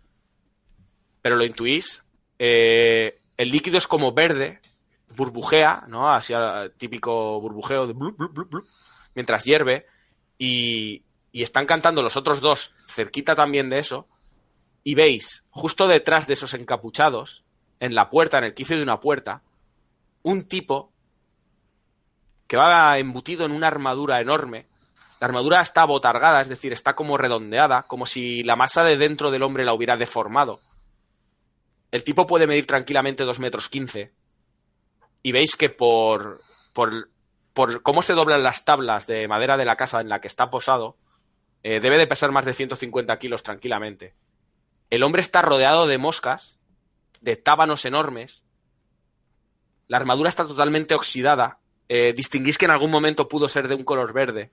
pero 1.21 1.37
lo 1.37 1.45
intuís. 1.45 2.05
Eh, 2.39 3.19
el 3.37 3.51
líquido 3.51 3.79
es 3.79 3.87
como 3.87 4.13
verde, 4.13 4.61
burbujea, 5.17 5.85
¿no? 5.89 6.13
Así 6.13 6.35
ah, 6.35 6.69
típico 6.77 7.41
burbujeo 7.41 7.87
de 7.87 7.95
mientras 9.15 9.45
hierve. 9.45 9.87
Y, 10.39 11.03
y 11.33 11.43
están 11.43 11.67
cantando 11.67 12.03
los 12.03 12.17
otros 12.17 12.41
dos 12.41 12.75
cerquita 12.89 13.35
también 13.35 13.71
de 13.71 13.79
eso. 13.79 14.09
Y 14.85 14.95
veis, 14.95 15.45
justo 15.51 15.89
detrás 15.89 16.27
de 16.27 16.35
esos 16.35 16.55
encapuchados, 16.55 17.45
en 17.81 17.95
la 17.95 18.09
puerta, 18.09 18.39
en 18.39 18.45
el 18.45 18.55
quicio 18.55 18.77
de 18.77 18.83
una 18.83 19.01
puerta, 19.01 19.43
un 20.23 20.49
tipo 20.49 20.93
que 22.47 22.57
va 22.57 22.99
embutido 22.99 23.45
en 23.45 23.53
una 23.53 23.67
armadura 23.67 24.21
enorme. 24.21 24.67
La 25.21 25.27
armadura 25.27 25.61
está 25.61 25.83
abotargada, 25.83 26.41
es 26.41 26.49
decir, 26.49 26.73
está 26.73 26.95
como 26.95 27.17
redondeada, 27.17 27.83
como 27.83 28.07
si 28.07 28.43
la 28.45 28.57
masa 28.57 28.85
de 28.85 28.97
dentro 28.97 29.31
del 29.31 29.43
hombre 29.43 29.65
la 29.65 29.75
hubiera 29.75 29.97
deformado. 29.97 30.61
El 31.97 32.05
tipo 32.05 32.27
puede 32.27 32.47
medir 32.47 32.67
tranquilamente 32.67 33.25
2 33.25 33.41
metros 33.41 33.71
15. 33.71 34.13
Y 35.23 35.33
veis 35.33 35.57
que 35.57 35.71
por, 35.71 36.43
por, 36.75 37.09
por 37.55 37.83
cómo 37.83 38.03
se 38.03 38.13
doblan 38.13 38.43
las 38.43 38.67
tablas 38.67 39.07
de 39.07 39.27
madera 39.27 39.57
de 39.57 39.65
la 39.65 39.77
casa 39.77 40.03
en 40.03 40.11
la 40.11 40.21
que 40.21 40.29
está 40.29 40.51
posado, 40.51 40.99
eh, 41.63 41.81
debe 41.81 41.97
de 41.97 42.07
pesar 42.07 42.33
más 42.33 42.45
de 42.45 42.53
150 42.53 43.19
kilos 43.19 43.43
tranquilamente. 43.43 44.15
El 44.91 45.05
hombre 45.05 45.23
está 45.23 45.41
rodeado 45.41 45.87
de 45.87 45.97
moscas, 45.97 46.59
de 47.23 47.37
tábanos 47.37 47.87
enormes. 47.87 48.45
La 49.89 49.97
armadura 49.97 50.29
está 50.29 50.47
totalmente 50.47 50.95
oxidada. 50.95 51.61
Eh, 51.89 52.13
distinguís 52.15 52.59
que 52.59 52.67
en 52.67 52.73
algún 52.73 52.91
momento 52.91 53.27
pudo 53.27 53.49
ser 53.49 53.69
de 53.69 53.75
un 53.75 53.85
color 53.85 54.13
verde, 54.13 54.53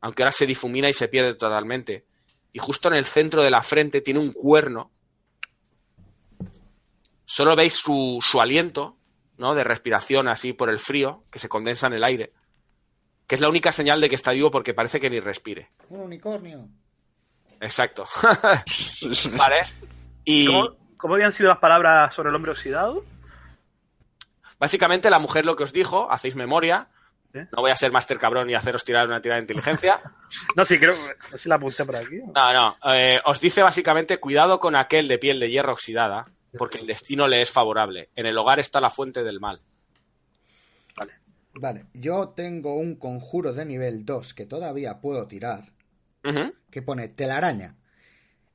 aunque 0.00 0.22
ahora 0.22 0.30
se 0.30 0.46
difumina 0.46 0.88
y 0.88 0.92
se 0.92 1.08
pierde 1.08 1.34
totalmente. 1.34 2.06
Y 2.52 2.60
justo 2.60 2.86
en 2.86 2.94
el 2.94 3.04
centro 3.04 3.42
de 3.42 3.50
la 3.50 3.62
frente 3.62 4.00
tiene 4.00 4.20
un 4.20 4.30
cuerno. 4.30 4.92
Solo 7.32 7.56
veis 7.56 7.72
su, 7.72 8.18
su 8.20 8.42
aliento, 8.42 8.98
¿no? 9.38 9.54
De 9.54 9.64
respiración 9.64 10.28
así 10.28 10.52
por 10.52 10.68
el 10.68 10.78
frío, 10.78 11.24
que 11.30 11.38
se 11.38 11.48
condensa 11.48 11.86
en 11.86 11.94
el 11.94 12.04
aire. 12.04 12.34
Que 13.26 13.36
es 13.36 13.40
la 13.40 13.48
única 13.48 13.72
señal 13.72 14.02
de 14.02 14.10
que 14.10 14.16
está 14.16 14.32
vivo 14.32 14.50
porque 14.50 14.74
parece 14.74 15.00
que 15.00 15.08
ni 15.08 15.18
respire. 15.18 15.70
Un 15.88 16.00
unicornio. 16.00 16.68
Exacto. 17.58 18.04
vale. 19.38 19.62
Y 20.26 20.46
¿Cómo, 20.46 20.76
cómo 20.98 21.14
habían 21.14 21.32
sido 21.32 21.48
las 21.48 21.56
palabras 21.58 22.14
sobre 22.14 22.28
el 22.28 22.34
hombre 22.34 22.50
oxidado? 22.52 23.02
básicamente 24.58 25.08
la 25.08 25.18
mujer 25.18 25.46
lo 25.46 25.56
que 25.56 25.64
os 25.64 25.72
dijo, 25.72 26.12
hacéis 26.12 26.36
memoria. 26.36 26.88
¿Sí? 27.32 27.38
No 27.50 27.62
voy 27.62 27.70
a 27.70 27.76
ser 27.76 27.90
máster 27.92 28.18
cabrón 28.18 28.50
y 28.50 28.54
haceros 28.54 28.84
tirar 28.84 29.06
una 29.06 29.22
tirada 29.22 29.38
de 29.40 29.44
inteligencia. 29.44 29.98
No, 30.54 30.66
sí, 30.66 30.78
creo 30.78 30.94
si 31.38 31.48
la 31.48 31.54
apunté 31.54 31.86
por 31.86 31.96
aquí. 31.96 32.18
No, 32.34 32.52
no. 32.52 32.76
eh, 32.92 33.20
os 33.24 33.40
dice 33.40 33.62
básicamente 33.62 34.20
cuidado 34.20 34.60
con 34.60 34.76
aquel 34.76 35.08
de 35.08 35.16
piel 35.16 35.40
de 35.40 35.50
hierro 35.50 35.72
oxidada, 35.72 36.26
porque 36.56 36.78
el 36.78 36.86
destino 36.86 37.26
le 37.28 37.42
es 37.42 37.50
favorable. 37.50 38.10
En 38.14 38.26
el 38.26 38.36
hogar 38.36 38.60
está 38.60 38.80
la 38.80 38.90
fuente 38.90 39.22
del 39.22 39.40
mal. 39.40 39.60
Vale, 41.54 41.84
yo 41.92 42.30
tengo 42.30 42.76
un 42.76 42.96
conjuro 42.96 43.52
de 43.52 43.66
nivel 43.66 44.06
2 44.06 44.32
que 44.32 44.46
todavía 44.46 45.00
puedo 45.00 45.28
tirar, 45.28 45.72
que 46.70 46.82
pone 46.82 47.08
telaraña. 47.08 47.76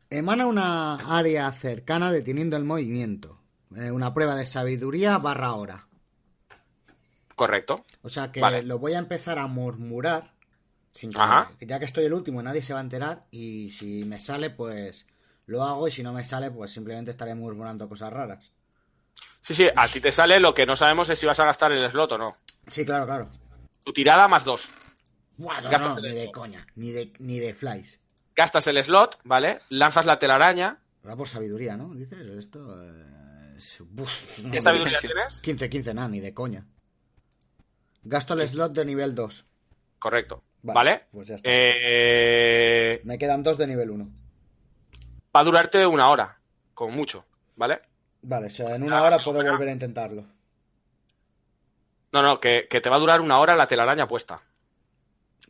Emana 0.10 0.48
una 0.48 0.96
área 0.96 1.52
cercana 1.52 2.12
deteniendo 2.12 2.58
el 2.58 2.64
movimiento. 2.64 3.40
Eh, 3.76 3.92
una 3.92 4.14
prueba 4.14 4.36
de 4.36 4.46
sabiduría 4.46 5.18
barra 5.18 5.54
hora. 5.54 5.88
Correcto. 7.36 7.86
O 8.02 8.10
sea 8.10 8.32
que 8.32 8.40
Vale. 8.40 8.64
lo 8.64 8.80
voy 8.80 8.94
a 8.94 9.00
empezar 9.00 9.38
a 9.38 9.48
murmurar. 9.48 10.34
Sin 10.92 11.12
que, 11.12 11.22
Ajá. 11.22 11.52
ya 11.60 11.78
que 11.78 11.86
estoy 11.86 12.06
el 12.06 12.14
último, 12.14 12.42
nadie 12.42 12.62
se 12.62 12.74
va 12.74 12.80
a 12.80 12.84
enterar. 12.84 13.26
Y 13.30 13.70
si 13.72 14.06
me 14.06 14.20
sale, 14.20 14.50
pues 14.50 15.06
lo 15.48 15.64
hago. 15.64 15.88
Y 15.88 15.92
si 15.92 16.04
no 16.04 16.14
me 16.14 16.24
sale, 16.24 16.52
pues 16.52 16.72
simplemente 16.72 17.12
estaré 17.12 17.34
murmurando 17.36 17.90
cosas 17.90 18.14
raras. 18.14 18.54
Sí, 19.42 19.54
sí, 19.54 19.68
a 19.76 19.88
ti 19.88 20.00
te 20.02 20.12
sale, 20.12 20.40
lo 20.40 20.54
que 20.54 20.66
no 20.66 20.76
sabemos 20.76 21.10
es 21.10 21.18
si 21.18 21.26
vas 21.26 21.40
a 21.40 21.46
gastar 21.46 21.72
el 21.72 21.90
slot 21.90 22.12
o 22.14 22.18
no. 22.18 22.36
Sí, 22.68 22.86
claro, 22.86 23.06
claro. 23.06 23.30
Tu 23.84 23.94
tirada 23.94 24.28
más 24.28 24.44
dos. 24.46 24.70
Buah, 25.38 25.62
no, 25.62 25.70
Gastas 25.70 25.96
no, 25.96 26.02
ni 26.02 26.10
de 26.10 26.24
slot. 26.24 26.34
coña. 26.34 26.68
Ni 26.76 26.92
de, 26.92 27.14
ni 27.20 27.40
de 27.40 27.54
flies. 27.54 28.00
Gastas 28.36 28.68
el 28.68 28.84
slot, 28.84 29.20
¿vale? 29.24 29.60
Lanzas 29.70 30.06
la 30.06 30.20
telaraña. 30.20 30.80
Va 31.08 31.16
por 31.16 31.28
sabiduría, 31.30 31.78
¿no? 31.78 31.94
Dices, 31.96 32.20
esto 32.38 32.84
eh, 32.84 33.54
es... 33.58 33.80
Uf, 33.80 34.40
no, 34.40 34.52
¿Qué 34.52 34.62
sabiduría 34.62 35.00
tienes? 35.00 35.40
15, 35.42 35.70
15, 35.70 35.94
nada, 35.94 36.10
ni 36.10 36.20
de 36.20 36.34
coña. 36.34 36.66
Gasto 38.04 38.34
el 38.34 38.48
slot 38.48 38.74
de 38.74 38.86
nivel 38.86 39.16
2. 39.16 39.46
Correcto. 40.00 40.44
Vale, 40.62 40.76
¿Vale? 40.76 41.08
pues 41.12 41.28
ya 41.30 41.36
está. 41.36 41.50
Eh, 41.52 43.00
Me 43.06 43.18
quedan 43.18 43.44
dos 43.44 43.58
de 43.58 43.68
nivel 43.68 43.90
1. 43.92 44.10
Va 45.38 45.42
a 45.42 45.46
durarte 45.46 45.86
una 45.86 46.10
hora, 46.10 46.38
como 46.74 46.92
mucho, 46.92 47.26
¿vale? 47.56 47.80
Vale, 48.24 48.48
o 48.48 48.50
sea, 48.50 48.76
en 48.76 48.84
una 48.84 49.04
hora 49.04 49.20
puedo 49.20 49.44
volver 49.44 49.70
a 49.70 49.72
intentarlo. 49.72 50.26
No, 52.12 52.22
no, 52.24 52.40
que, 52.40 52.68
que 52.70 52.82
te 52.82 52.90
va 52.90 52.96
a 52.96 53.00
durar 53.00 53.22
una 53.22 53.40
hora 53.40 53.56
la 53.56 53.68
telaraña 53.68 54.08
puesta. 54.08 54.42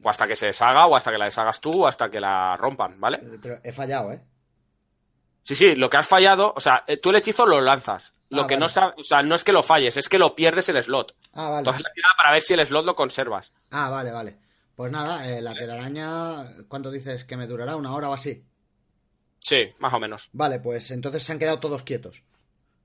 O 0.03 0.09
hasta 0.09 0.27
que 0.27 0.35
se 0.35 0.47
deshaga, 0.47 0.85
o 0.87 0.95
hasta 0.95 1.11
que 1.11 1.17
la 1.17 1.25
deshagas 1.25 1.61
tú, 1.61 1.83
o 1.83 1.87
hasta 1.87 2.09
que 2.09 2.19
la 2.19 2.55
rompan, 2.57 2.99
¿vale? 2.99 3.17
Eh, 3.17 3.39
Pero 3.41 3.55
he 3.63 3.71
fallado, 3.71 4.11
¿eh? 4.11 4.21
Sí, 5.43 5.55
sí, 5.55 5.75
lo 5.75 5.89
que 5.89 5.97
has 5.97 6.07
fallado, 6.07 6.53
o 6.55 6.59
sea, 6.59 6.83
eh, 6.87 6.97
tú 6.97 7.09
el 7.09 7.15
hechizo 7.15 7.45
lo 7.45 7.61
lanzas. 7.61 8.13
Lo 8.29 8.41
Ah, 8.43 8.47
que 8.47 8.55
vale. 8.55 8.59
no 8.65 8.69
sabes, 8.69 8.95
o 8.99 9.03
sea, 9.05 9.23
no 9.23 9.35
es 9.35 9.43
que 9.45 9.53
lo 9.53 9.63
falles, 9.63 9.95
es 9.95 10.09
que 10.09 10.17
lo 10.17 10.35
pierdes 10.35 10.67
el 10.69 10.83
slot. 10.83 11.15
Ah, 11.33 11.43
vale. 11.49 11.57
Entonces 11.59 11.83
la 11.83 11.93
tirada 11.93 12.13
para 12.17 12.31
ver 12.33 12.41
si 12.41 12.53
el 12.53 12.65
slot 12.65 12.85
lo 12.85 12.95
conservas. 12.95 13.53
Ah, 13.71 13.89
vale, 13.89 14.11
vale. 14.11 14.37
Pues 14.75 14.91
nada, 14.91 15.25
eh, 15.27 15.41
la 15.41 15.53
telaraña, 15.53 16.65
¿cuánto 16.67 16.91
dices 16.91 17.23
que 17.23 17.37
me 17.37 17.47
durará? 17.47 17.75
¿Una 17.77 17.93
hora 17.95 18.09
o 18.09 18.13
así? 18.13 18.45
Sí, 19.47 19.73
más 19.79 19.93
o 19.93 19.99
menos. 20.01 20.29
Vale, 20.33 20.59
pues 20.59 20.91
entonces 20.91 21.23
se 21.23 21.31
han 21.31 21.39
quedado 21.39 21.61
todos 21.61 21.83
quietos. 21.83 22.21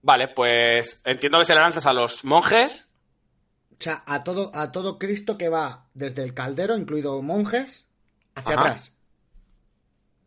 Vale, 0.01 0.29
pues 0.29 1.03
entiendo 1.05 1.41
que 1.41 1.45
se 1.45 1.55
le 1.57 1.61
lanzas 1.61 1.87
a 1.87 1.93
los 1.93 2.25
monjes. 2.25 2.89
O 3.73 3.83
sea, 3.83 4.05
a 4.07 4.23
todo, 4.23 4.53
a 4.55 4.71
todo 4.71 4.97
Cristo 4.97 5.37
que 5.37 5.49
va 5.49 5.87
desde 5.93 6.23
el 6.23 6.35
caldero, 6.35 6.79
incluido 6.79 7.21
monjes, 7.21 7.89
hacia 8.37 8.55
Ajá. 8.55 8.61
atrás. 8.61 8.97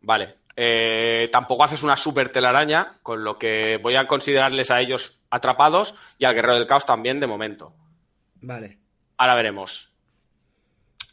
Vale. 0.02 0.34
Eh, 0.54 1.30
tampoco 1.32 1.64
haces 1.64 1.82
una 1.82 1.96
super 1.96 2.28
telaraña, 2.28 2.98
con 3.02 3.24
lo 3.24 3.38
que 3.38 3.78
voy 3.82 3.96
a 3.96 4.06
considerarles 4.06 4.70
a 4.70 4.82
ellos 4.82 5.20
atrapados 5.30 5.94
y 6.18 6.26
al 6.26 6.34
guerrero 6.34 6.56
del 6.56 6.66
caos 6.66 6.84
también 6.84 7.18
de 7.18 7.26
momento. 7.26 7.72
Vale. 8.42 8.78
Ahora 9.16 9.36
veremos. 9.36 9.90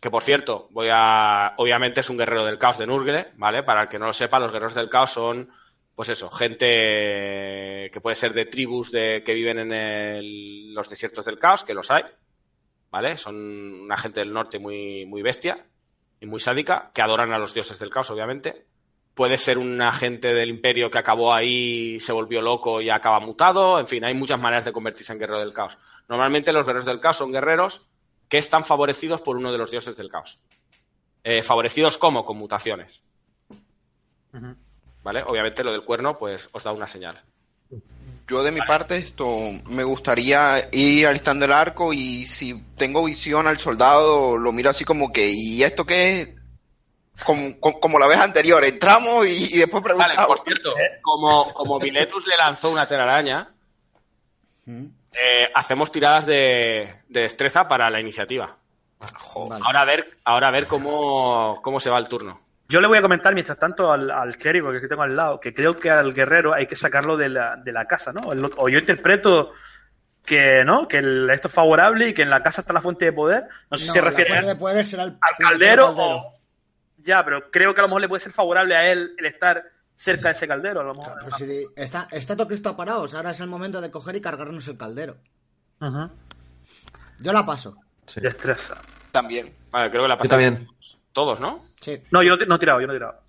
Que 0.04 0.12
por 0.12 0.22
cierto, 0.22 0.68
voy 0.72 0.90
a. 0.92 1.54
Obviamente 1.56 2.02
es 2.02 2.10
un 2.10 2.18
guerrero 2.18 2.44
del 2.44 2.58
caos 2.58 2.78
de 2.78 2.86
Nurgle, 2.86 3.28
¿vale? 3.38 3.64
Para 3.64 3.84
el 3.84 3.88
que 3.88 3.98
no 3.98 4.08
lo 4.08 4.12
sepa, 4.12 4.38
los 4.38 4.52
guerreros 4.52 4.76
del 4.76 4.90
caos 4.90 5.14
son, 5.14 5.50
pues 5.96 6.10
eso, 6.10 6.30
gente 6.30 7.90
que 7.90 8.02
puede 8.02 8.18
ser 8.18 8.34
de 8.34 8.48
tribus 8.48 8.92
de, 8.92 9.24
que 9.24 9.34
viven 9.34 9.60
en 9.60 10.74
los 10.74 10.90
desiertos 10.90 11.24
del 11.24 11.40
caos, 11.40 11.64
que 11.64 11.74
los 11.74 11.90
hay, 11.90 12.04
¿vale? 12.92 13.16
Son 13.16 13.34
una 13.38 13.96
gente 13.96 14.20
del 14.20 14.34
norte 14.34 14.60
muy, 14.60 15.06
muy 15.06 15.22
bestia 15.22 15.66
y 16.20 16.26
muy 16.26 16.42
sádica, 16.42 16.92
que 16.94 17.02
adoran 17.02 17.32
a 17.32 17.40
los 17.40 17.54
dioses 17.54 17.80
del 17.80 17.90
caos, 17.90 18.12
obviamente. 18.12 18.66
Puede 19.14 19.38
ser 19.38 19.58
un 19.58 19.82
agente 19.82 20.34
del 20.34 20.50
imperio 20.50 20.92
que 20.92 21.00
acabó 21.00 21.34
ahí, 21.34 21.98
se 22.02 22.12
volvió 22.12 22.42
loco 22.42 22.82
y 22.82 22.90
acaba 22.90 23.22
mutado. 23.22 23.80
En 23.80 23.88
fin, 23.88 24.04
hay 24.04 24.16
muchas 24.16 24.42
maneras 24.42 24.66
de 24.66 24.74
convertirse 24.74 25.14
en 25.14 25.20
guerrero 25.20 25.40
del 25.40 25.54
caos. 25.54 25.78
Normalmente 26.10 26.52
los 26.52 26.66
guerreros 26.66 26.88
del 26.88 27.00
caos 27.00 27.16
son 27.16 27.32
guerreros 27.32 27.88
que 28.34 28.40
están 28.40 28.64
favorecidos 28.64 29.22
por 29.22 29.38
uno 29.38 29.52
de 29.52 29.60
los 29.60 29.70
dioses 29.70 29.96
del 29.96 30.10
caos. 30.10 30.40
Eh, 31.24 31.44
favorecidos 31.44 32.00
como 32.00 32.26
con 32.26 32.36
mutaciones. 32.36 33.04
¿Vale? 35.04 35.22
Obviamente 35.28 35.64
lo 35.64 35.72
del 35.72 35.84
cuerno, 35.86 36.18
pues 36.18 36.50
os 36.52 36.64
da 36.64 36.72
una 36.72 36.88
señal. 36.88 37.22
Yo 38.28 38.42
de 38.42 38.50
mi 38.50 38.60
parte 38.62 38.98
esto 38.98 39.38
me 39.68 39.84
gustaría 39.84 40.68
ir 40.72 41.06
alistando 41.06 41.46
el 41.46 41.52
arco 41.52 41.94
y 41.94 42.26
si 42.26 42.60
tengo 42.76 43.04
visión 43.04 43.48
al 43.48 43.60
soldado 43.60 44.36
lo 44.36 44.52
miro 44.52 44.72
así 44.72 44.84
como 44.84 45.12
que 45.12 45.30
¿y 45.30 45.62
esto 45.62 45.86
qué 45.86 46.22
es? 46.22 46.30
Como, 47.24 47.60
como, 47.60 47.80
como 47.80 48.00
la 48.00 48.08
vez 48.08 48.18
anterior, 48.18 48.64
entramos 48.66 49.28
y, 49.28 49.54
y 49.54 49.58
después 49.60 49.84
Vale, 49.84 49.94
preguntamos. 49.96 50.26
por 50.26 50.40
cierto, 50.44 50.74
como, 51.04 51.54
como 51.54 51.78
Miletus 51.78 52.26
le 52.26 52.36
lanzó 52.36 52.72
una 52.72 52.88
telaraña, 52.88 53.54
Mm, 54.66 54.86
eh, 55.20 55.52
hacemos 55.54 55.92
tiradas 55.92 56.26
de, 56.26 56.96
de 57.08 57.22
destreza 57.22 57.68
para 57.68 57.90
la 57.90 58.00
iniciativa. 58.00 58.56
Vale. 59.50 59.64
Ahora 59.66 59.82
a 59.82 59.86
ver, 59.86 60.06
ahora 60.24 60.48
a 60.48 60.52
ver 60.52 60.68
cómo, 60.68 61.60
cómo 61.62 61.80
se 61.80 61.90
va 61.90 61.98
el 62.00 62.08
turno. 62.08 62.40
Yo 62.70 62.80
le 62.80 62.88
voy 62.88 62.98
a 62.98 63.02
comentar 63.02 63.34
mientras 63.34 63.60
tanto 63.60 63.92
al, 63.92 64.10
al 64.10 64.38
clérigo 64.38 64.72
que 64.72 64.88
tengo 64.88 65.04
al 65.04 65.16
lado, 65.16 65.40
que 65.40 65.54
creo 65.54 65.76
que 65.76 65.90
al 65.92 66.14
guerrero 66.14 66.54
hay 66.54 66.66
que 66.66 66.76
sacarlo 66.78 67.18
de 67.18 67.30
la, 67.30 67.58
de 67.58 67.72
la 67.74 67.86
casa, 67.86 68.14
¿no? 68.14 68.32
El- 68.32 68.50
o 68.58 68.70
yo 68.70 68.80
interpreto 68.80 69.52
que, 70.26 70.64
¿no? 70.66 70.88
Que 70.88 70.98
el- 71.00 71.30
esto 71.30 71.50
es 71.50 71.54
favorable 71.54 72.08
y 72.10 72.14
que 72.14 72.22
en 72.22 72.30
la 72.30 72.42
casa 72.42 72.62
está 72.62 72.72
la 72.74 72.82
fuente 72.82 73.06
de 73.06 73.12
poder. 73.14 73.44
No 73.70 73.78
sé 73.78 73.86
si 73.86 73.92
se 73.92 74.00
la 74.02 74.06
refiere 74.06 74.30
fuente 74.32 74.48
de 74.48 74.56
poder 74.56 74.86
será 74.86 75.04
el 75.04 75.18
al 75.20 75.36
caldero 75.38 75.94
o... 75.96 76.34
Ya, 77.00 77.24
pero 77.26 77.52
creo 77.52 77.74
que 77.76 77.82
a 77.82 77.84
lo 77.84 77.90
mejor 77.90 78.02
le 78.02 78.08
puede 78.08 78.24
ser 78.24 78.32
favorable 78.32 78.78
a 78.78 78.90
él 78.90 79.14
el 79.18 79.26
estar 79.26 79.62
cerca 79.96 80.30
de 80.30 80.36
ese 80.36 80.48
caldero. 80.48 80.82
A 80.82 80.84
lo 80.84 80.94
mejor. 80.94 81.14
Claro, 81.14 81.28
pues 81.30 81.36
si 81.36 81.66
está, 81.76 82.08
está 82.12 82.36
todo 82.36 82.48
Cristo 82.48 82.76
parados, 82.76 83.14
ahora 83.14 83.32
es 83.32 83.40
el 83.40 83.48
momento 83.48 83.82
de 83.82 83.92
coger 83.92 84.16
y 84.16 84.22
cargarnos 84.22 84.68
el 84.68 84.78
caldero. 84.78 85.18
Yo 87.20 87.34
la 87.34 87.46
paso. 87.46 87.76
Sí. 88.06 88.22
Destreza. 88.22 88.82
También. 89.12 89.56
Vale, 89.72 89.90
creo 89.90 90.04
que 90.04 90.10
la 90.10 90.18
pasamos 90.18 90.44
también. 90.44 90.68
Todos, 91.12 91.40
¿no? 91.40 91.66
Sí. 91.80 92.02
No, 92.12 92.24
yo 92.24 92.36
no 92.48 92.56
he 92.56 92.60
tirado, 92.60 92.82
yo 92.82 92.88
no 92.88 92.94
he 92.94 92.96
tirado. 92.98 93.22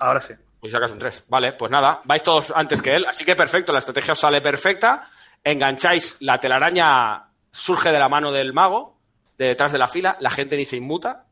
Ahora 0.00 0.20
sí. 0.20 0.34
Pues 0.60 0.72
sacas 0.72 0.92
un 0.92 0.98
3. 0.98 1.24
Vale, 1.28 1.52
pues 1.52 1.70
nada, 1.70 2.00
vais 2.04 2.22
todos 2.22 2.52
antes 2.54 2.80
que 2.80 2.94
él, 2.94 3.04
así 3.06 3.24
que 3.24 3.36
perfecto, 3.36 3.72
la 3.72 3.80
estrategia 3.80 4.12
os 4.12 4.18
sale 4.18 4.40
perfecta. 4.40 5.08
Engancháis, 5.42 6.16
la 6.20 6.40
telaraña 6.40 7.28
surge 7.50 7.92
de 7.92 7.98
la 7.98 8.08
mano 8.08 8.32
del 8.32 8.54
mago, 8.54 8.98
de 9.36 9.48
detrás 9.48 9.72
de 9.72 9.78
la 9.78 9.88
fila, 9.88 10.16
la 10.20 10.30
gente 10.30 10.56
ni 10.56 10.64
se 10.64 10.76
inmuta. 10.76 11.26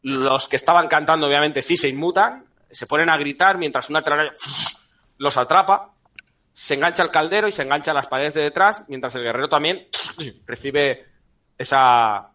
Los 0.00 0.48
que 0.48 0.56
estaban 0.56 0.88
cantando, 0.88 1.26
obviamente, 1.26 1.60
sí 1.60 1.76
se 1.76 1.88
inmutan, 1.88 2.45
se 2.70 2.86
ponen 2.86 3.10
a 3.10 3.16
gritar 3.16 3.58
mientras 3.58 3.90
una 3.90 4.02
telaraña 4.02 4.32
los 5.18 5.36
atrapa, 5.36 5.92
se 6.52 6.74
engancha 6.74 7.02
al 7.02 7.10
caldero 7.10 7.48
y 7.48 7.52
se 7.52 7.62
engancha 7.62 7.90
a 7.90 7.94
las 7.94 8.08
paredes 8.08 8.34
de 8.34 8.42
detrás, 8.42 8.84
mientras 8.88 9.14
el 9.14 9.22
guerrero 9.22 9.48
también 9.48 9.86
recibe 10.46 11.04
esa, 11.58 12.30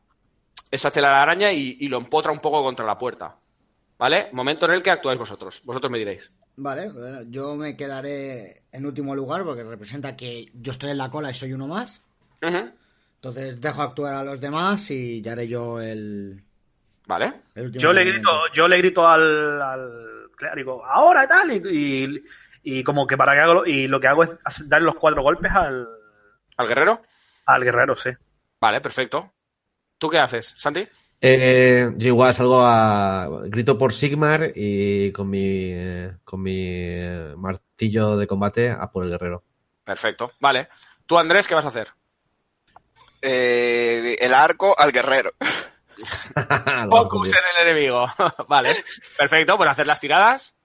esa 0.70 0.92
telaraña 0.92 1.52
y, 1.52 1.78
y 1.80 1.88
lo 1.88 1.98
empotra 1.98 2.32
un 2.32 2.40
poco 2.40 2.64
contra 2.64 2.86
la 2.86 2.98
puerta. 2.98 3.36
¿Vale? 3.98 4.30
Momento 4.32 4.66
en 4.66 4.72
el 4.72 4.82
que 4.82 4.90
actuáis 4.90 5.20
vosotros. 5.20 5.62
Vosotros 5.64 5.92
me 5.92 6.00
diréis. 6.00 6.32
Vale, 6.56 6.90
bueno, 6.90 7.22
yo 7.30 7.56
me 7.56 7.78
quedaré 7.78 8.64
en 8.72 8.86
último 8.88 9.16
lugar 9.16 9.44
porque 9.44 9.64
representa 9.64 10.16
que 10.16 10.50
yo 10.56 10.72
estoy 10.72 10.90
en 10.90 10.98
la 10.98 11.12
cola 11.12 11.30
y 11.30 11.36
soy 11.36 11.54
uno 11.54 11.68
más. 11.68 12.02
Entonces 12.42 13.62
dejo 13.62 13.84
actuar 13.84 14.16
a 14.16 14.24
los 14.24 14.42
demás 14.42 14.90
y 14.90 15.22
ya 15.22 15.34
haré 15.34 15.48
yo 15.48 15.80
el, 15.80 16.44
Vale. 17.06 17.34
el. 17.54 17.72
Yo 17.74 17.94
le 17.94 18.04
grito, 18.04 18.30
yo 18.54 18.68
le 18.68 18.78
grito 18.78 19.08
al, 19.08 19.62
al 19.62 20.21
clérigo, 20.42 20.84
ahora 20.86 21.24
y 21.24 21.28
tal, 21.28 21.52
y, 21.52 21.62
y, 22.64 22.80
y 22.80 22.84
como 22.84 23.06
que 23.08 23.16
para 23.18 23.34
que 23.34 23.40
hago, 23.40 23.54
lo- 23.54 23.66
y 23.66 23.88
lo 23.88 24.00
que 24.00 24.08
hago 24.08 24.24
es 24.24 24.32
darle 24.68 24.86
los 24.88 24.96
cuatro 24.96 25.22
golpes 25.24 25.52
al, 25.52 25.88
¿Al 26.58 26.68
guerrero? 26.68 27.02
al 27.46 27.64
guerrero, 27.64 27.96
sí. 27.96 28.10
Vale, 28.60 28.82
perfecto. 28.82 29.32
¿Tú 29.98 30.10
qué 30.10 30.18
haces, 30.20 30.54
Santi? 30.58 30.88
Eh, 31.24 31.92
yo 31.98 32.08
igual 32.08 32.34
salgo 32.34 32.62
a. 32.66 33.28
Grito 33.46 33.78
por 33.78 33.94
Sigmar 33.94 34.52
y 34.56 35.12
con 35.12 35.30
mi, 35.30 35.72
eh, 35.72 36.14
con 36.24 36.42
mi 36.42 36.56
eh, 36.58 37.34
martillo 37.38 38.18
de 38.18 38.26
combate 38.26 38.72
a 38.72 38.90
por 38.92 39.04
el 39.06 39.12
guerrero. 39.12 39.44
Perfecto. 39.84 40.32
Vale. 40.40 40.70
¿Tú, 41.06 41.20
Andrés, 41.20 41.48
qué 41.48 41.54
vas 41.56 41.66
a 41.66 41.68
hacer? 41.68 41.90
Eh, 43.22 44.18
el 44.20 44.34
arco 44.34 44.76
al 44.78 44.92
guerrero. 44.92 45.32
Focus 46.90 47.28
en 47.30 47.34
el 47.62 47.68
enemigo. 47.68 48.08
vale. 48.48 48.70
Perfecto, 49.18 49.58
pues 49.58 49.70
hacer 49.70 49.88
las 49.88 50.00
tiradas. 50.00 50.56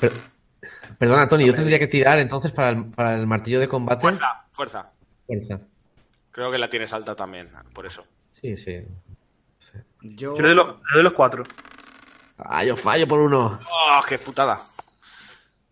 Per- 0.00 0.12
Perdona, 0.98 1.28
Tony, 1.28 1.46
yo 1.46 1.54
tendría 1.54 1.78
que 1.78 1.88
tirar 1.88 2.18
entonces 2.18 2.52
para 2.52 2.70
el, 2.70 2.84
para 2.86 3.14
el 3.16 3.26
martillo 3.26 3.60
de 3.60 3.68
combate. 3.68 4.00
Fuerza, 4.02 4.44
fuerza. 4.52 4.90
Fuerza. 5.26 5.60
Creo 6.30 6.50
que 6.50 6.58
la 6.58 6.68
tienes 6.68 6.92
alta 6.92 7.14
también, 7.14 7.50
por 7.72 7.86
eso. 7.86 8.06
Sí, 8.32 8.56
sí. 8.56 8.82
Yo, 10.02 10.36
Yo 10.36 10.42
le 10.42 10.48
doy 10.48 10.54
los, 10.54 10.68
le 10.68 10.94
doy 10.94 11.02
los 11.02 11.12
cuatro. 11.12 11.42
Ah, 12.38 12.64
yo 12.64 12.76
fallo 12.76 13.06
por 13.08 13.20
uno. 13.20 13.58
¡Oh, 13.62 14.00
qué 14.08 14.18
putada! 14.18 14.66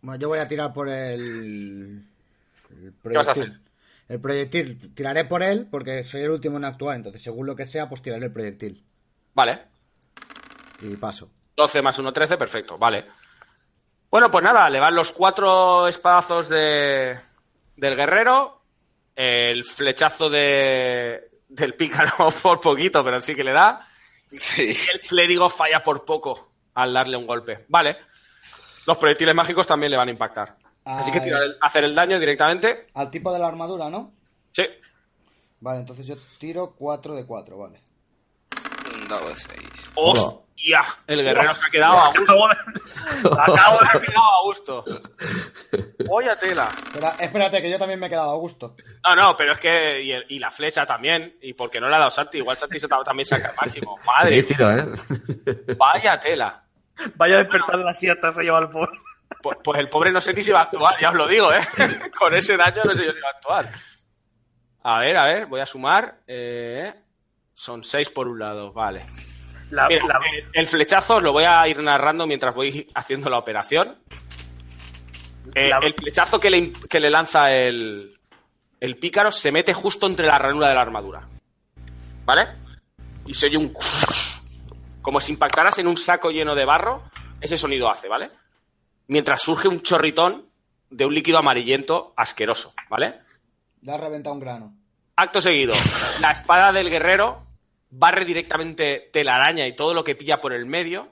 bueno, 0.00 0.20
yo 0.20 0.28
voy 0.28 0.38
a 0.38 0.48
tirar 0.48 0.72
por 0.72 0.88
el. 0.88 2.04
el 2.70 2.92
¿Qué 3.02 3.16
vas 3.16 3.28
a 3.28 3.34
proyectil. 3.34 3.60
El 4.12 4.20
proyectil, 4.20 4.92
tiraré 4.94 5.24
por 5.24 5.42
él 5.42 5.66
porque 5.70 6.04
soy 6.04 6.20
el 6.20 6.30
último 6.32 6.58
en 6.58 6.66
actuar, 6.66 6.96
entonces 6.96 7.22
según 7.22 7.46
lo 7.46 7.56
que 7.56 7.64
sea, 7.64 7.88
pues 7.88 8.02
tiraré 8.02 8.26
el 8.26 8.32
proyectil. 8.32 8.84
Vale. 9.32 9.58
Y 10.82 10.96
paso. 10.96 11.30
12 11.56 11.80
más 11.80 11.98
1, 11.98 12.12
13, 12.12 12.36
perfecto, 12.36 12.76
vale. 12.76 13.06
Bueno, 14.10 14.30
pues 14.30 14.44
nada, 14.44 14.68
le 14.68 14.80
van 14.80 14.94
los 14.94 15.12
cuatro 15.12 15.88
espadazos 15.88 16.50
de, 16.50 17.18
del 17.74 17.96
guerrero, 17.96 18.60
el 19.16 19.64
flechazo 19.64 20.28
de, 20.28 21.30
del 21.48 21.72
pícaro 21.72 22.28
por 22.42 22.60
poquito, 22.60 23.02
pero 23.02 23.18
sí 23.22 23.34
que 23.34 23.44
le 23.44 23.52
da, 23.52 23.80
Sí. 24.30 24.76
y 24.76 24.90
el 24.94 25.00
clérigo 25.00 25.48
falla 25.48 25.82
por 25.82 26.04
poco 26.04 26.52
al 26.74 26.92
darle 26.92 27.16
un 27.16 27.26
golpe. 27.26 27.64
Vale. 27.68 27.96
Los 28.86 28.98
proyectiles 28.98 29.34
mágicos 29.34 29.66
también 29.66 29.90
le 29.90 29.96
van 29.96 30.08
a 30.08 30.12
impactar. 30.12 30.56
Así 30.84 31.12
que 31.12 31.20
tirar 31.20 31.42
el- 31.42 31.56
hacer 31.60 31.84
el 31.84 31.94
daño 31.94 32.18
directamente. 32.18 32.88
Al 32.94 33.10
tipo 33.10 33.32
de 33.32 33.38
la 33.38 33.46
armadura, 33.48 33.88
¿no? 33.90 34.12
Sí. 34.52 34.64
Vale, 35.60 35.80
entonces 35.80 36.06
yo 36.06 36.14
tiro 36.38 36.74
4 36.76 37.14
de 37.14 37.24
4, 37.24 37.56
vale. 37.56 37.80
Un 38.94 39.08
dado 39.08 39.28
de 39.28 39.36
6. 39.36 39.60
¡Hostia! 39.94 40.84
El 41.06 41.22
guerrero 41.22 41.54
se 41.54 41.66
ha 41.66 41.70
quedado 41.70 41.98
a 41.98 42.08
gusto. 42.12 42.46
Acabo 43.40 43.78
de- 43.80 44.06
quedado 44.06 44.30
a 44.30 44.42
gusto. 44.42 44.84
Vaya 46.10 46.36
tela. 46.38 46.68
Espera, 46.84 47.08
espérate, 47.20 47.62
que 47.62 47.70
yo 47.70 47.78
también 47.78 47.98
me 48.00 48.06
he 48.06 48.10
quedado 48.10 48.32
a 48.32 48.36
gusto. 48.36 48.76
No, 49.04 49.14
no, 49.16 49.36
pero 49.36 49.52
es 49.52 49.60
que. 49.60 50.02
Y, 50.02 50.12
el- 50.12 50.26
y 50.28 50.38
la 50.38 50.50
flecha 50.50 50.84
también. 50.86 51.36
Y 51.40 51.54
porque 51.54 51.80
no 51.80 51.88
le 51.88 51.94
ha 51.96 51.98
dado 52.00 52.10
Santi. 52.10 52.38
Igual 52.38 52.56
Santi 52.56 52.78
se 52.80 52.88
ta- 52.88 53.02
también 53.04 53.26
saca 53.26 53.50
el 53.50 53.56
máximo. 53.56 53.98
Madre 54.04 54.30
mía, 54.36 54.46
tiro, 54.46 54.70
¿eh? 54.70 55.74
vaya 55.78 56.18
tela. 56.20 56.62
Vaya 57.16 57.36
a 57.36 57.38
despertar 57.38 57.78
de 57.78 57.84
la 57.84 57.94
siesta, 57.94 58.32
se 58.32 58.42
lleva 58.42 58.58
el 58.60 58.68
pobre. 58.68 58.98
Pues, 59.40 59.58
pues 59.62 59.78
el 59.80 59.88
pobre 59.88 60.10
no 60.12 60.20
sé 60.20 60.32
ni 60.34 60.42
si 60.42 60.50
va 60.50 60.60
a 60.60 60.62
actuar, 60.64 60.94
ya 61.00 61.10
os 61.10 61.14
lo 61.14 61.26
digo, 61.28 61.52
¿eh? 61.52 61.60
Con 62.18 62.34
ese 62.34 62.56
daño 62.56 62.82
no 62.84 62.94
sé 62.94 63.04
yo 63.06 63.12
si 63.12 63.20
va 63.20 63.28
a 63.28 63.36
actuar. 63.36 63.70
A 64.84 64.98
ver, 64.98 65.16
a 65.16 65.24
ver, 65.26 65.46
voy 65.46 65.60
a 65.60 65.66
sumar. 65.66 66.20
Eh, 66.26 66.92
son 67.54 67.84
seis 67.84 68.10
por 68.10 68.26
un 68.28 68.38
lado, 68.38 68.72
vale. 68.72 69.04
La, 69.70 69.88
Mira, 69.88 70.04
la- 70.06 70.20
el, 70.32 70.44
el 70.52 70.66
flechazo 70.66 71.16
os 71.16 71.22
lo 71.22 71.32
voy 71.32 71.44
a 71.44 71.66
ir 71.68 71.78
narrando 71.82 72.26
mientras 72.26 72.54
voy 72.54 72.88
haciendo 72.94 73.30
la 73.30 73.38
operación. 73.38 73.98
Eh, 75.54 75.68
La- 75.70 75.78
El 75.78 75.94
flechazo 75.94 76.38
que 76.40 76.50
le, 76.50 76.72
que 76.72 77.00
le 77.00 77.10
lanza 77.10 77.52
el, 77.52 78.18
el 78.80 78.96
pícaro 78.98 79.30
se 79.30 79.52
mete 79.52 79.72
justo 79.74 80.06
entre 80.06 80.26
la 80.26 80.38
ranura 80.38 80.68
de 80.68 80.74
la 80.74 80.82
armadura. 80.82 81.28
¿Vale? 82.24 82.48
Y 83.26 83.34
se 83.34 83.46
oye 83.46 83.56
un... 83.56 83.72
Como 85.02 85.20
si 85.20 85.32
impactaras 85.32 85.78
en 85.78 85.88
un 85.88 85.96
saco 85.96 86.30
lleno 86.30 86.54
de 86.54 86.64
barro, 86.64 87.02
ese 87.40 87.58
sonido 87.58 87.90
hace, 87.90 88.08
¿vale? 88.08 88.30
Mientras 89.12 89.42
surge 89.42 89.68
un 89.68 89.82
chorritón 89.82 90.46
de 90.88 91.04
un 91.04 91.12
líquido 91.12 91.36
amarillento 91.36 92.14
asqueroso, 92.16 92.72
¿vale? 92.88 93.20
Le 93.82 93.92
ha 93.92 93.98
reventado 93.98 94.32
un 94.32 94.40
grano. 94.40 94.74
Acto 95.16 95.42
seguido, 95.42 95.74
la 96.22 96.30
espada 96.30 96.72
del 96.72 96.88
guerrero 96.88 97.42
barre 97.90 98.24
directamente 98.24 99.10
telaraña 99.12 99.66
y 99.66 99.76
todo 99.76 99.92
lo 99.92 100.02
que 100.02 100.14
pilla 100.14 100.40
por 100.40 100.54
el 100.54 100.64
medio 100.64 101.08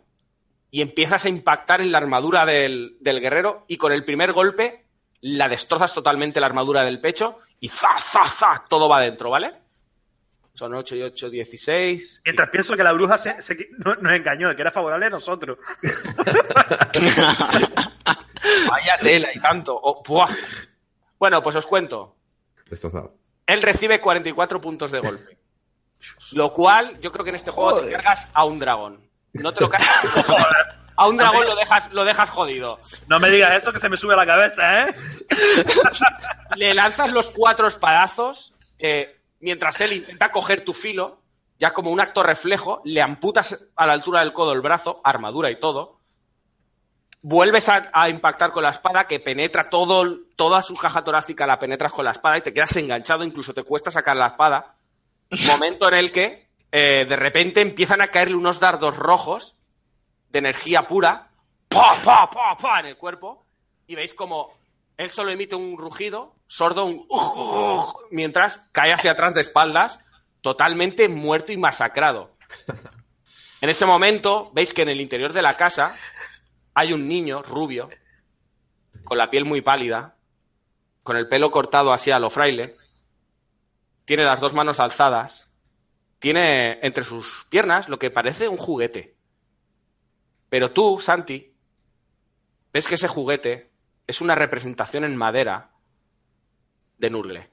y 0.70 0.80
empiezas 0.80 1.26
a 1.26 1.28
impactar 1.28 1.82
en 1.82 1.92
la 1.92 1.98
armadura 1.98 2.46
del, 2.46 2.96
del 3.00 3.20
guerrero 3.20 3.66
y 3.68 3.76
con 3.76 3.92
el 3.92 4.02
primer 4.02 4.32
golpe 4.32 4.86
la 5.20 5.50
destrozas 5.50 5.92
totalmente 5.92 6.40
la 6.40 6.46
armadura 6.46 6.82
del 6.82 7.00
pecho 7.00 7.36
y 7.60 7.68
¡za, 7.68 7.98
za, 7.98 8.26
za! 8.26 8.64
Todo 8.66 8.88
va 8.88 8.96
adentro, 8.96 9.28
¿vale? 9.28 9.56
Son 10.60 10.74
8 10.74 10.94
y 10.96 11.02
8, 11.04 11.30
16. 11.30 12.20
Mientras 12.22 12.50
pienso 12.50 12.76
que 12.76 12.84
la 12.84 12.92
bruja 12.92 13.16
se, 13.16 13.40
se- 13.40 13.70
no- 13.78 13.94
nos 13.94 14.12
engañó, 14.12 14.54
que 14.54 14.60
era 14.60 14.70
favorable 14.70 15.06
a 15.06 15.08
nosotros. 15.08 15.56
Vaya 18.68 18.98
tela 19.00 19.28
y 19.34 19.40
tanto. 19.40 19.74
Oh, 19.82 20.02
¡buah! 20.06 20.28
Bueno, 21.18 21.42
pues 21.42 21.56
os 21.56 21.66
cuento. 21.66 22.14
Destrozado. 22.68 23.14
Él 23.46 23.62
recibe 23.62 24.02
44 24.02 24.60
puntos 24.60 24.90
de 24.90 25.00
golpe. 25.00 25.38
Lo 26.32 26.52
cual, 26.52 26.98
yo 27.00 27.10
creo 27.10 27.24
que 27.24 27.30
en 27.30 27.36
este 27.36 27.50
juego 27.52 27.80
te 27.80 27.92
cargas 27.92 28.28
a 28.34 28.44
un 28.44 28.58
dragón. 28.58 29.00
No 29.32 29.54
te 29.54 29.62
lo 29.62 29.70
cargas. 29.70 29.88
A 30.96 31.06
un 31.08 31.16
dragón 31.16 31.46
lo 31.46 31.54
dejas, 31.56 31.90
lo 31.94 32.04
dejas 32.04 32.28
jodido. 32.28 32.78
No 33.08 33.18
me 33.18 33.30
digas 33.30 33.62
eso 33.62 33.72
que 33.72 33.78
se 33.80 33.88
me 33.88 33.96
sube 33.96 34.12
a 34.12 34.18
la 34.18 34.26
cabeza, 34.26 34.82
¿eh? 34.82 34.94
Le 36.56 36.74
lanzas 36.74 37.10
los 37.12 37.30
cuatro 37.30 37.66
espadazos. 37.68 38.52
eh, 38.78 39.16
mientras 39.40 39.80
él 39.80 39.94
intenta 39.94 40.30
coger 40.30 40.62
tu 40.62 40.72
filo, 40.72 41.20
ya 41.58 41.72
como 41.72 41.90
un 41.90 42.00
acto 42.00 42.22
reflejo, 42.22 42.80
le 42.84 43.02
amputas 43.02 43.58
a 43.76 43.86
la 43.86 43.92
altura 43.92 44.20
del 44.20 44.32
codo 44.32 44.52
el 44.52 44.60
brazo, 44.60 45.00
armadura 45.04 45.50
y 45.50 45.58
todo. 45.58 45.98
Vuelves 47.22 47.68
a, 47.68 48.08
impactar 48.08 48.50
con 48.50 48.62
la 48.62 48.70
espada, 48.70 49.06
que 49.06 49.20
penetra 49.20 49.68
todo, 49.68 50.20
toda 50.36 50.62
su 50.62 50.74
caja 50.74 51.04
torácica, 51.04 51.46
la 51.46 51.58
penetras 51.58 51.92
con 51.92 52.06
la 52.06 52.12
espada 52.12 52.38
y 52.38 52.42
te 52.42 52.54
quedas 52.54 52.74
enganchado, 52.76 53.24
incluso 53.24 53.52
te 53.52 53.62
cuesta 53.62 53.90
sacar 53.90 54.16
la 54.16 54.28
espada. 54.28 54.74
Momento 55.48 55.86
en 55.88 55.94
el 55.94 56.12
que 56.12 56.48
eh, 56.72 57.04
de 57.04 57.16
repente 57.16 57.60
empiezan 57.60 58.00
a 58.00 58.06
caerle 58.06 58.36
unos 58.36 58.58
dardos 58.58 58.96
rojos 58.96 59.54
de 60.30 60.38
energía 60.38 60.82
pura, 60.82 61.28
¡pa, 61.68 62.00
pa, 62.02 62.30
pa, 62.30 62.56
pa! 62.56 62.80
en 62.80 62.86
el 62.86 62.96
cuerpo, 62.96 63.44
y 63.86 63.96
veis 63.96 64.14
como 64.14 64.54
él 64.96 65.10
solo 65.10 65.30
emite 65.30 65.56
un 65.56 65.76
rugido, 65.76 66.34
sordo, 66.50 66.84
un 66.84 67.06
mientras 68.10 68.60
cae 68.72 68.92
hacia 68.92 69.12
atrás 69.12 69.34
de 69.34 69.40
espaldas, 69.40 70.00
totalmente 70.40 71.08
muerto 71.08 71.52
y 71.52 71.56
masacrado. 71.56 72.36
En 73.62 73.68
ese 73.68 73.86
momento, 73.86 74.50
veis 74.52 74.74
que 74.74 74.82
en 74.82 74.88
el 74.88 75.00
interior 75.00 75.32
de 75.32 75.42
la 75.42 75.56
casa 75.56 75.94
hay 76.74 76.92
un 76.92 77.06
niño 77.06 77.42
rubio, 77.42 77.88
con 79.04 79.16
la 79.16 79.30
piel 79.30 79.44
muy 79.44 79.60
pálida, 79.60 80.16
con 81.04 81.16
el 81.16 81.28
pelo 81.28 81.50
cortado 81.50 81.92
hacia 81.92 82.18
lo 82.18 82.30
fraile, 82.30 82.74
tiene 84.04 84.24
las 84.24 84.40
dos 84.40 84.52
manos 84.52 84.80
alzadas, 84.80 85.50
tiene 86.18 86.80
entre 86.82 87.04
sus 87.04 87.46
piernas 87.48 87.88
lo 87.88 87.98
que 87.98 88.10
parece 88.10 88.48
un 88.48 88.56
juguete. 88.56 89.14
Pero 90.48 90.72
tú, 90.72 90.98
Santi, 91.00 91.54
ves 92.72 92.88
que 92.88 92.96
ese 92.96 93.08
juguete 93.08 93.70
es 94.06 94.20
una 94.20 94.34
representación 94.34 95.04
en 95.04 95.16
madera 95.16 95.70
de 97.00 97.10
Nurgle. 97.10 97.50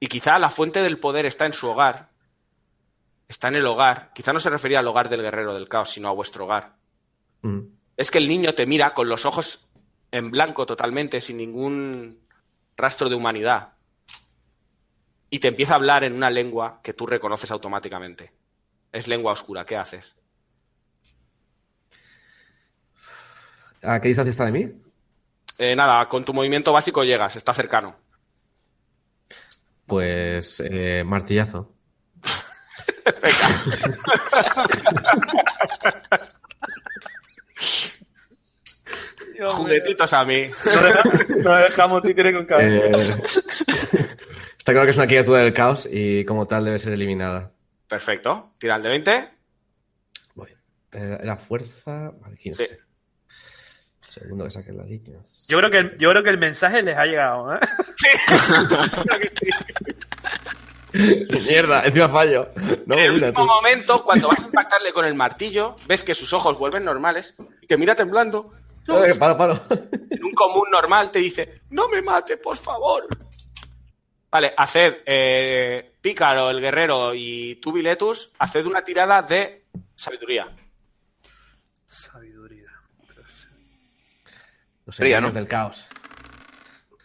Y 0.00 0.08
quizá 0.08 0.38
la 0.38 0.50
fuente 0.50 0.82
del 0.82 0.98
poder 0.98 1.26
está 1.26 1.46
en 1.46 1.52
su 1.52 1.68
hogar, 1.68 2.10
está 3.28 3.48
en 3.48 3.56
el 3.56 3.66
hogar, 3.66 4.12
quizá 4.14 4.32
no 4.32 4.40
se 4.40 4.50
refería 4.50 4.80
al 4.80 4.88
hogar 4.88 5.08
del 5.08 5.22
guerrero 5.22 5.54
del 5.54 5.68
caos, 5.68 5.90
sino 5.90 6.08
a 6.08 6.12
vuestro 6.12 6.44
hogar. 6.44 6.76
Mm. 7.42 7.60
Es 7.96 8.10
que 8.10 8.18
el 8.18 8.28
niño 8.28 8.54
te 8.54 8.66
mira 8.66 8.92
con 8.92 9.08
los 9.08 9.24
ojos 9.24 9.68
en 10.10 10.30
blanco 10.30 10.66
totalmente, 10.66 11.20
sin 11.20 11.38
ningún 11.38 12.20
rastro 12.76 13.08
de 13.08 13.14
humanidad. 13.14 13.74
Y 15.28 15.38
te 15.38 15.48
empieza 15.48 15.74
a 15.74 15.76
hablar 15.76 16.04
en 16.04 16.14
una 16.14 16.30
lengua 16.30 16.80
que 16.82 16.94
tú 16.94 17.06
reconoces 17.06 17.50
automáticamente. 17.50 18.32
Es 18.92 19.08
lengua 19.08 19.32
oscura, 19.32 19.64
¿qué 19.64 19.76
haces? 19.76 20.16
¿A 23.82 24.00
qué 24.00 24.08
distancia 24.08 24.30
está 24.30 24.44
de 24.46 24.52
mí? 24.52 24.85
Eh, 25.58 25.74
nada, 25.74 26.06
con 26.08 26.24
tu 26.24 26.34
movimiento 26.34 26.72
básico 26.72 27.04
llegas, 27.04 27.36
está 27.36 27.52
cercano. 27.54 27.96
Pues 29.86 30.60
eh, 30.60 31.02
martillazo. 31.04 31.72
Juguetitos 39.54 40.12
a 40.12 40.24
mí. 40.24 40.46
No 40.64 40.82
dejamos, 40.82 41.18
dejamos 41.64 42.02
títere 42.02 42.32
con 42.32 42.46
cabeza. 42.46 42.86
Eh, 42.86 43.22
está 44.58 44.72
claro 44.72 44.84
que 44.84 44.90
es 44.90 44.96
una 44.96 45.06
criatura 45.06 45.40
del 45.40 45.52
caos 45.52 45.88
y 45.90 46.24
como 46.24 46.46
tal 46.46 46.64
debe 46.64 46.78
ser 46.78 46.92
eliminada. 46.94 47.52
Perfecto. 47.88 48.54
Tira 48.58 48.76
el 48.76 48.82
de 48.82 48.88
20. 48.88 49.28
Voy. 50.34 50.50
Eh, 50.92 51.18
Era 51.22 51.36
fuerza. 51.36 52.12
Vale, 52.20 52.36
15. 52.36 52.66
Sí. 52.66 52.74
Segundo 54.18 54.44
que 54.44 54.50
saque 54.50 54.70
el 54.70 54.78
ladillo. 54.78 55.20
Yo 55.48 55.58
creo 55.58 55.70
que 55.70 55.78
el, 55.78 55.98
yo 55.98 56.10
creo 56.10 56.22
que 56.22 56.30
el 56.30 56.38
mensaje 56.38 56.82
les 56.82 56.96
ha 56.96 57.04
llegado, 57.04 57.54
¿eh? 57.54 57.58
Creo 59.04 59.18
que 59.20 59.28
sí. 59.28 59.46
Mierda, 61.48 61.84
encima 61.84 62.08
fallo. 62.08 62.48
No, 62.86 62.94
en 62.94 63.00
el 63.00 63.12
mira 63.12 63.26
último 63.28 63.44
tú. 63.46 63.52
momento, 63.52 64.02
cuando 64.02 64.28
vas 64.28 64.42
a 64.42 64.46
impactarle 64.46 64.92
con 64.94 65.04
el 65.04 65.14
martillo, 65.14 65.76
ves 65.86 66.02
que 66.02 66.14
sus 66.14 66.32
ojos 66.32 66.58
vuelven 66.58 66.84
normales 66.84 67.34
y 67.60 67.66
te 67.66 67.76
mira 67.76 67.94
temblando. 67.94 68.52
No, 68.86 69.00
Paro, 69.18 69.36
paro. 69.36 69.60
en 70.10 70.24
un 70.24 70.32
común 70.32 70.70
normal 70.70 71.10
te 71.10 71.18
dice, 71.18 71.60
no 71.70 71.88
me 71.88 72.00
mate, 72.00 72.36
por 72.38 72.56
favor. 72.56 73.06
Vale, 74.30 74.54
haced, 74.56 75.02
eh, 75.04 75.92
Pícaro, 76.00 76.50
el 76.50 76.60
guerrero 76.60 77.12
y 77.14 77.56
tú, 77.56 77.72
Biletus, 77.72 78.32
haced 78.38 78.64
una 78.64 78.82
tirada 78.84 79.20
de 79.22 79.64
sabiduría. 79.94 80.46
Sabiduría. 81.88 82.35
Los 84.86 84.96
Fría, 84.96 85.20
¿no? 85.20 85.30
del 85.30 85.46
caos. 85.48 85.84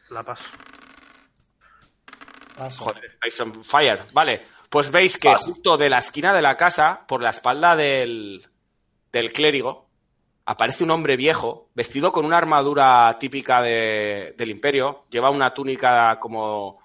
La 0.10 0.24
paso. 0.24 0.45
Paso. 2.58 2.84
Joder, 2.84 3.06
estáis 3.06 3.40
on 3.41 3.64
fire. 3.64 4.02
Vale, 4.14 4.41
pues 4.70 4.91
veis 4.91 5.18
que 5.18 5.34
justo 5.36 5.78
de 5.78 5.90
la 5.90 5.99
esquina 5.99 6.34
de 6.34 6.41
la 6.41 6.56
casa, 6.58 7.06
por 7.08 7.22
la 7.24 7.30
espalda 7.30 7.76
del, 7.76 8.45
del 9.12 9.34
clérigo, 9.34 9.88
aparece 10.45 10.84
un 10.84 10.91
hombre 10.91 11.18
viejo, 11.18 11.70
vestido 11.74 12.12
con 12.12 12.26
una 12.26 12.38
armadura 12.38 13.18
típica 13.20 13.62
de- 13.62 14.36
del 14.38 14.49
imperio. 14.52 15.06
Lleva 15.10 15.30
una 15.32 15.53
túnica 15.53 16.20
como, 16.20 16.80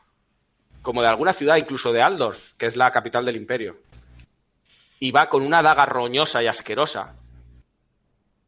como 0.83 1.03
de 1.03 1.09
alguna 1.09 1.33
ciudad, 1.33 1.57
incluso 1.57 1.93
de 1.93 2.03
Aldorf, 2.03 2.55
que 2.55 2.67
es 2.67 2.77
la 2.77 2.91
capital 2.91 3.25
del 3.25 3.37
imperio. 3.37 3.77
Y 4.99 5.11
va 5.11 5.29
con 5.29 5.43
una 5.43 5.63
daga 5.63 5.85
roñosa 5.85 6.43
y 6.43 6.47
asquerosa 6.47 7.15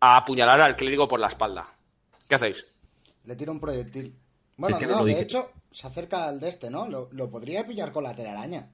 a 0.00 0.16
apuñalar 0.16 0.62
al 0.62 0.76
clérigo 0.76 1.06
por 1.08 1.20
la 1.20 1.26
espalda. 1.26 1.66
¿Qué 2.28 2.34
hacéis? 2.34 2.66
Le 3.24 3.34
tiro 3.36 3.52
un 3.52 3.60
proyectil. 3.60 4.14
Bueno, 4.56 4.78
que 4.78 4.86
no, 4.86 4.98
lo 4.98 5.04
de 5.04 5.10
dije. 5.12 5.22
hecho, 5.22 5.50
se 5.70 5.86
acerca 5.86 6.28
al 6.28 6.40
de 6.40 6.48
este, 6.48 6.70
¿no? 6.70 6.88
Lo, 6.88 7.08
lo 7.12 7.30
podría 7.30 7.66
pillar 7.66 7.92
con 7.92 8.04
la 8.04 8.14
telaraña. 8.14 8.68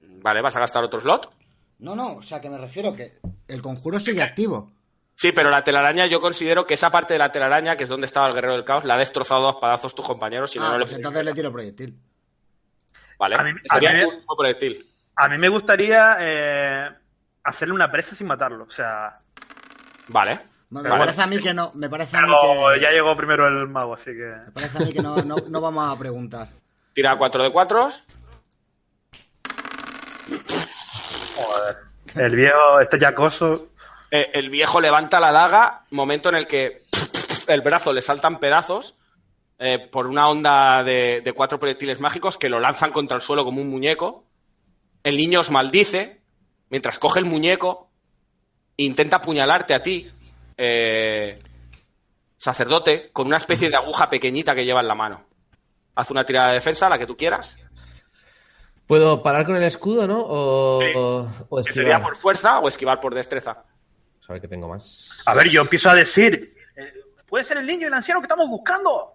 Vale, 0.00 0.42
¿vas 0.42 0.56
a 0.56 0.60
gastar 0.60 0.84
otro 0.84 1.00
slot? 1.00 1.32
No, 1.78 1.96
no, 1.96 2.14
o 2.16 2.22
sea 2.22 2.40
que 2.40 2.50
me 2.50 2.58
refiero 2.58 2.94
que 2.94 3.18
el 3.48 3.62
conjuro 3.62 3.98
sigue 3.98 4.22
activo. 4.22 4.72
Sí, 5.14 5.32
pero 5.32 5.50
la 5.50 5.64
telaraña 5.64 6.06
yo 6.06 6.20
considero 6.20 6.64
que 6.66 6.74
esa 6.74 6.90
parte 6.90 7.14
de 7.14 7.18
la 7.18 7.32
telaraña, 7.32 7.76
que 7.76 7.84
es 7.84 7.90
donde 7.90 8.06
estaba 8.06 8.28
el 8.28 8.34
guerrero 8.34 8.54
del 8.54 8.64
caos, 8.64 8.84
la 8.84 8.94
ha 8.94 8.98
destrozado 8.98 9.40
a 9.42 9.52
dos 9.52 9.56
pedazos 9.60 9.94
tus 9.94 10.06
compañeros, 10.06 10.50
si 10.50 10.58
no, 10.58 10.66
ah, 10.66 10.72
no 10.72 10.78
le 10.78 10.84
pues 10.84 10.96
entonces 10.96 11.24
le 11.24 11.32
tiro 11.34 11.52
proyectil. 11.52 11.98
Vale, 13.18 13.36
A 13.38 13.42
mí- 13.44 13.52
sería 13.70 13.90
a 13.90 13.92
mí 13.92 13.98
me- 13.98 14.04
tu 14.04 14.10
último 14.10 14.36
proyectil. 14.36 14.86
A 15.16 15.28
mí 15.28 15.38
me 15.38 15.48
gustaría 15.48 16.16
eh, 16.20 16.88
hacerle 17.44 17.74
una 17.74 17.90
presa 17.90 18.14
sin 18.14 18.26
matarlo. 18.26 18.64
O 18.64 18.70
sea, 18.70 19.12
Vale. 20.08 20.40
Me, 20.72 20.80
me 20.80 20.88
Vale. 20.88 21.00
parece 21.04 21.20
a 21.20 21.26
mí 21.26 21.38
que 21.38 21.52
no, 21.52 21.70
me 21.74 21.90
parece 21.90 22.16
a 22.16 22.22
mí 22.22 22.32
que, 22.32 22.80
ya 22.80 22.90
llegó 22.90 23.14
primero 23.14 23.46
el 23.46 23.68
mago, 23.68 23.92
así 23.92 24.06
que. 24.12 24.32
me 24.46 24.52
parece 24.52 24.78
a 24.78 24.80
mí 24.86 24.92
que 24.94 25.02
no, 25.02 25.16
no, 25.16 25.36
no 25.46 25.60
vamos 25.60 25.94
a 25.94 25.98
preguntar. 25.98 26.48
Tira 26.94 27.14
4 27.16 27.42
de 27.42 27.52
4. 27.52 27.90
Joder. 31.36 31.76
El 32.14 32.36
viejo, 32.36 32.80
este 32.80 32.98
yacoso. 32.98 33.68
Eh, 34.10 34.30
el 34.32 34.48
viejo 34.48 34.80
levanta 34.80 35.20
la 35.20 35.30
daga, 35.30 35.84
momento 35.90 36.30
en 36.30 36.36
el 36.36 36.46
que 36.46 36.84
el 37.48 37.60
brazo 37.60 37.92
le 37.92 38.00
saltan 38.00 38.40
pedazos 38.40 38.96
eh, 39.58 39.78
por 39.78 40.06
una 40.06 40.28
onda 40.28 40.82
de, 40.82 41.20
de 41.22 41.32
cuatro 41.34 41.58
proyectiles 41.58 42.00
mágicos 42.00 42.38
que 42.38 42.48
lo 42.48 42.60
lanzan 42.60 42.92
contra 42.92 43.16
el 43.16 43.22
suelo 43.22 43.44
como 43.44 43.60
un 43.60 43.68
muñeco. 43.68 44.24
El 45.02 45.18
niño 45.18 45.40
os 45.40 45.50
maldice 45.50 46.22
mientras 46.70 46.98
coge 46.98 47.18
el 47.18 47.26
muñeco 47.26 47.90
e 48.78 48.84
intenta 48.84 49.16
apuñalarte 49.16 49.74
a 49.74 49.82
ti. 49.82 50.10
Eh, 50.64 51.42
sacerdote 52.38 53.10
con 53.12 53.26
una 53.26 53.36
especie 53.38 53.68
de 53.68 53.74
aguja 53.76 54.08
pequeñita 54.08 54.54
que 54.54 54.64
lleva 54.64 54.80
en 54.80 54.86
la 54.86 54.94
mano. 54.94 55.26
Haz 55.96 56.10
una 56.12 56.24
tirada 56.24 56.48
de 56.48 56.54
defensa, 56.54 56.88
la 56.88 56.98
que 56.98 57.06
tú 57.06 57.16
quieras. 57.16 57.58
¿Puedo 58.86 59.22
parar 59.24 59.44
con 59.44 59.56
el 59.56 59.62
escudo, 59.64 60.06
no? 60.06 60.20
O, 60.24 60.80
Sí. 60.80 60.92
o- 60.94 61.28
o 61.48 61.56
Que 61.64 61.72
sería 61.72 61.94
esquivar. 61.94 62.02
por 62.02 62.16
fuerza 62.16 62.58
o 62.60 62.68
esquivar 62.68 63.00
por 63.00 63.12
destreza. 63.14 63.64
A 64.28 64.32
ver 64.32 64.40
qué 64.40 64.46
tengo 64.48 64.68
más. 64.68 65.20
A 65.26 65.34
ver, 65.34 65.48
yo 65.48 65.62
empiezo 65.62 65.90
a 65.90 65.94
decir, 65.96 66.54
eh, 66.76 66.92
puede 67.26 67.42
ser 67.42 67.58
el 67.58 67.66
niño 67.66 67.82
y 67.82 67.84
el 67.86 67.94
anciano 67.94 68.20
que 68.20 68.26
estamos 68.26 68.48
buscando. 68.48 69.14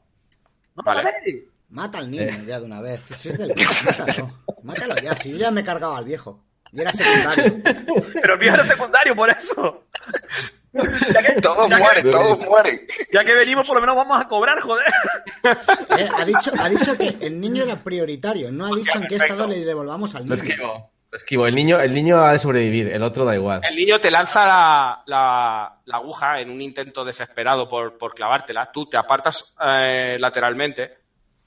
No 0.75 0.83
Vale. 0.83 1.47
Mata 1.69 1.97
al 1.99 2.11
niño 2.11 2.23
Eh. 2.23 2.43
ya 2.45 2.59
de 2.59 2.65
una 2.65 2.81
vez. 2.81 3.01
Si 3.17 3.29
es 3.29 3.37
del 3.37 3.53
mátalo. 3.85 4.33
Mátalo 4.63 4.95
ya, 4.97 5.15
si 5.15 5.31
yo 5.31 5.37
ya 5.37 5.51
me 5.51 5.61
he 5.61 5.65
cargado 5.65 5.95
al 5.95 6.03
viejo. 6.05 6.43
Y 6.73 6.81
era 6.81 6.91
secundario. 6.91 7.61
Pero 8.21 8.33
el 8.33 8.39
viejo 8.39 8.55
era 8.55 8.65
secundario 8.65 9.15
por 9.15 9.29
eso. 9.29 9.85
Ya 11.13 11.21
que, 11.23 11.41
Todos 11.41 11.69
mueren, 11.69 12.11
todos 12.11 12.45
mueren. 12.47 12.79
ya 13.11 13.23
que 13.23 13.33
venimos, 13.33 13.67
por 13.67 13.75
lo 13.75 13.81
menos 13.81 13.95
vamos 13.95 14.19
a 14.19 14.27
cobrar, 14.27 14.59
joder. 14.61 14.85
Eh, 15.97 16.09
ha, 16.15 16.25
dicho, 16.25 16.51
ha 16.59 16.69
dicho 16.69 16.97
que 16.97 17.25
el 17.25 17.39
niño 17.39 17.63
era 17.63 17.75
prioritario. 17.75 18.51
No 18.51 18.65
ha 18.67 18.75
dicho 18.75 18.95
en 18.97 19.03
qué 19.03 19.17
perfecto. 19.17 19.33
estado 19.33 19.47
le 19.49 19.65
devolvamos 19.65 20.15
al 20.15 20.27
Lo 20.27 20.35
niño. 20.35 20.47
esquivo. 20.49 20.91
Lo 21.09 21.17
esquivo. 21.17 21.47
El 21.47 21.55
niño, 21.55 21.79
el 21.79 21.93
niño 21.93 22.17
ha 22.23 22.33
de 22.33 22.39
sobrevivir, 22.39 22.87
el 22.89 23.01
otro 23.01 23.23
da 23.25 23.33
igual. 23.35 23.61
El 23.67 23.75
niño 23.75 23.99
te 23.99 24.11
lanza 24.11 24.45
la, 24.45 25.03
la- 25.05 25.73
la 25.85 25.97
aguja 25.97 26.39
en 26.41 26.49
un 26.51 26.61
intento 26.61 27.05
desesperado 27.05 27.67
por, 27.69 27.97
por 27.97 28.13
clavártela. 28.13 28.69
Tú 28.71 28.87
te 28.87 28.97
apartas 28.97 29.53
eh, 29.65 30.17
lateralmente, 30.19 30.97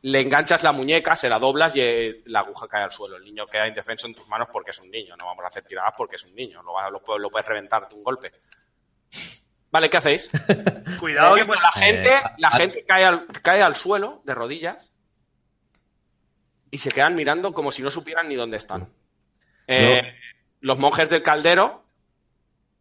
le 0.03 0.21
enganchas 0.21 0.63
la 0.63 0.73
muñeca, 0.73 1.15
se 1.15 1.29
la 1.29 1.39
doblas 1.39 1.77
y 1.77 1.83
eh, 1.83 2.23
la 2.25 2.41
aguja 2.41 2.67
cae 2.67 2.85
al 2.85 2.91
suelo. 2.91 3.17
El 3.19 3.25
niño 3.25 3.47
queda 3.47 3.69
indefenso 3.69 4.07
en 4.07 4.15
tus 4.15 4.27
manos 4.29 4.49
porque 4.51 4.71
es 4.71 4.79
un 4.81 4.91
niño. 4.91 5.15
No 5.19 5.27
vamos 5.27 5.45
a 5.45 5.49
hacer 5.49 5.65
tiradas 5.65 5.93
porque 5.95 6.17
es 6.17 6.25
un 6.25 6.35
niño. 6.35 6.63
Lo, 6.63 6.91
lo, 6.91 7.03
puedes- 7.03 7.21
lo 7.21 7.29
puedes 7.29 7.47
reventar 7.47 7.87
de 7.87 7.95
un 7.97 8.03
golpe. 8.03 8.33
Vale, 9.73 9.89
¿qué 9.89 9.97
hacéis? 9.99 10.29
Cuidado 11.01 11.35
que 11.37 11.45
la 11.45 11.73
gente, 11.73 12.09
Eh, 12.09 12.23
la 12.39 12.51
gente 12.51 12.85
cae, 12.85 13.05
al, 13.05 13.27
cae 13.27 13.63
al 13.63 13.77
suelo 13.77 14.21
de 14.25 14.35
rodillas 14.35 14.93
y 16.71 16.79
se 16.79 16.91
quedan 16.91 17.15
mirando 17.15 17.53
como 17.53 17.71
si 17.71 17.83
no 17.83 17.91
supieran 17.91 18.29
ni 18.29 18.35
dónde 18.35 18.57
están. 18.57 18.89
Eh, 19.67 20.03
Los 20.61 20.79
monjes 20.79 21.09
del 21.11 21.23
caldero, 21.23 21.85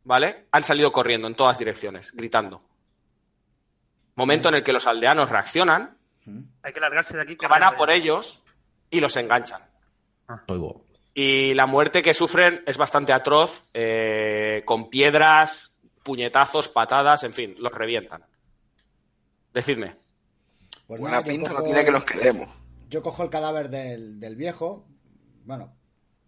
¿vale? 0.03 0.47
Han 0.51 0.63
salido 0.63 0.91
corriendo 0.91 1.27
en 1.27 1.35
todas 1.35 1.57
direcciones, 1.59 2.11
gritando. 2.11 2.63
Momento 4.15 4.49
en 4.49 4.55
el 4.55 4.63
que 4.63 4.73
los 4.73 4.87
aldeanos 4.87 5.29
reaccionan, 5.29 5.97
hay 6.61 6.73
que 6.73 6.79
largarse 6.79 7.15
de 7.15 7.23
aquí. 7.23 7.37
que 7.37 7.47
van 7.47 7.63
a 7.63 7.75
por 7.75 7.89
ellos 7.91 8.43
y 8.89 8.99
los 8.99 9.15
enganchan. 9.17 9.61
Oigo. 10.47 10.85
Y 11.13 11.53
la 11.53 11.65
muerte 11.65 12.01
que 12.03 12.13
sufren 12.13 12.63
es 12.67 12.77
bastante 12.77 13.13
atroz, 13.13 13.67
eh, 13.73 14.61
con 14.65 14.89
piedras, 14.89 15.75
puñetazos, 16.03 16.69
patadas, 16.69 17.23
en 17.23 17.33
fin, 17.33 17.55
los 17.59 17.71
revientan. 17.73 18.23
Decidme. 19.53 19.95
Pues 20.87 20.99
Buena 21.01 21.17
nada, 21.17 21.27
pinta 21.29 21.53
no 21.53 21.63
tiene 21.63 21.85
que 21.85 21.91
nos 21.91 22.05
quedemos. 22.05 22.49
Yo 22.89 23.03
cojo 23.03 23.23
el 23.23 23.29
cadáver 23.29 23.69
del, 23.69 24.19
del 24.19 24.35
viejo. 24.35 24.87
Bueno, 25.45 25.73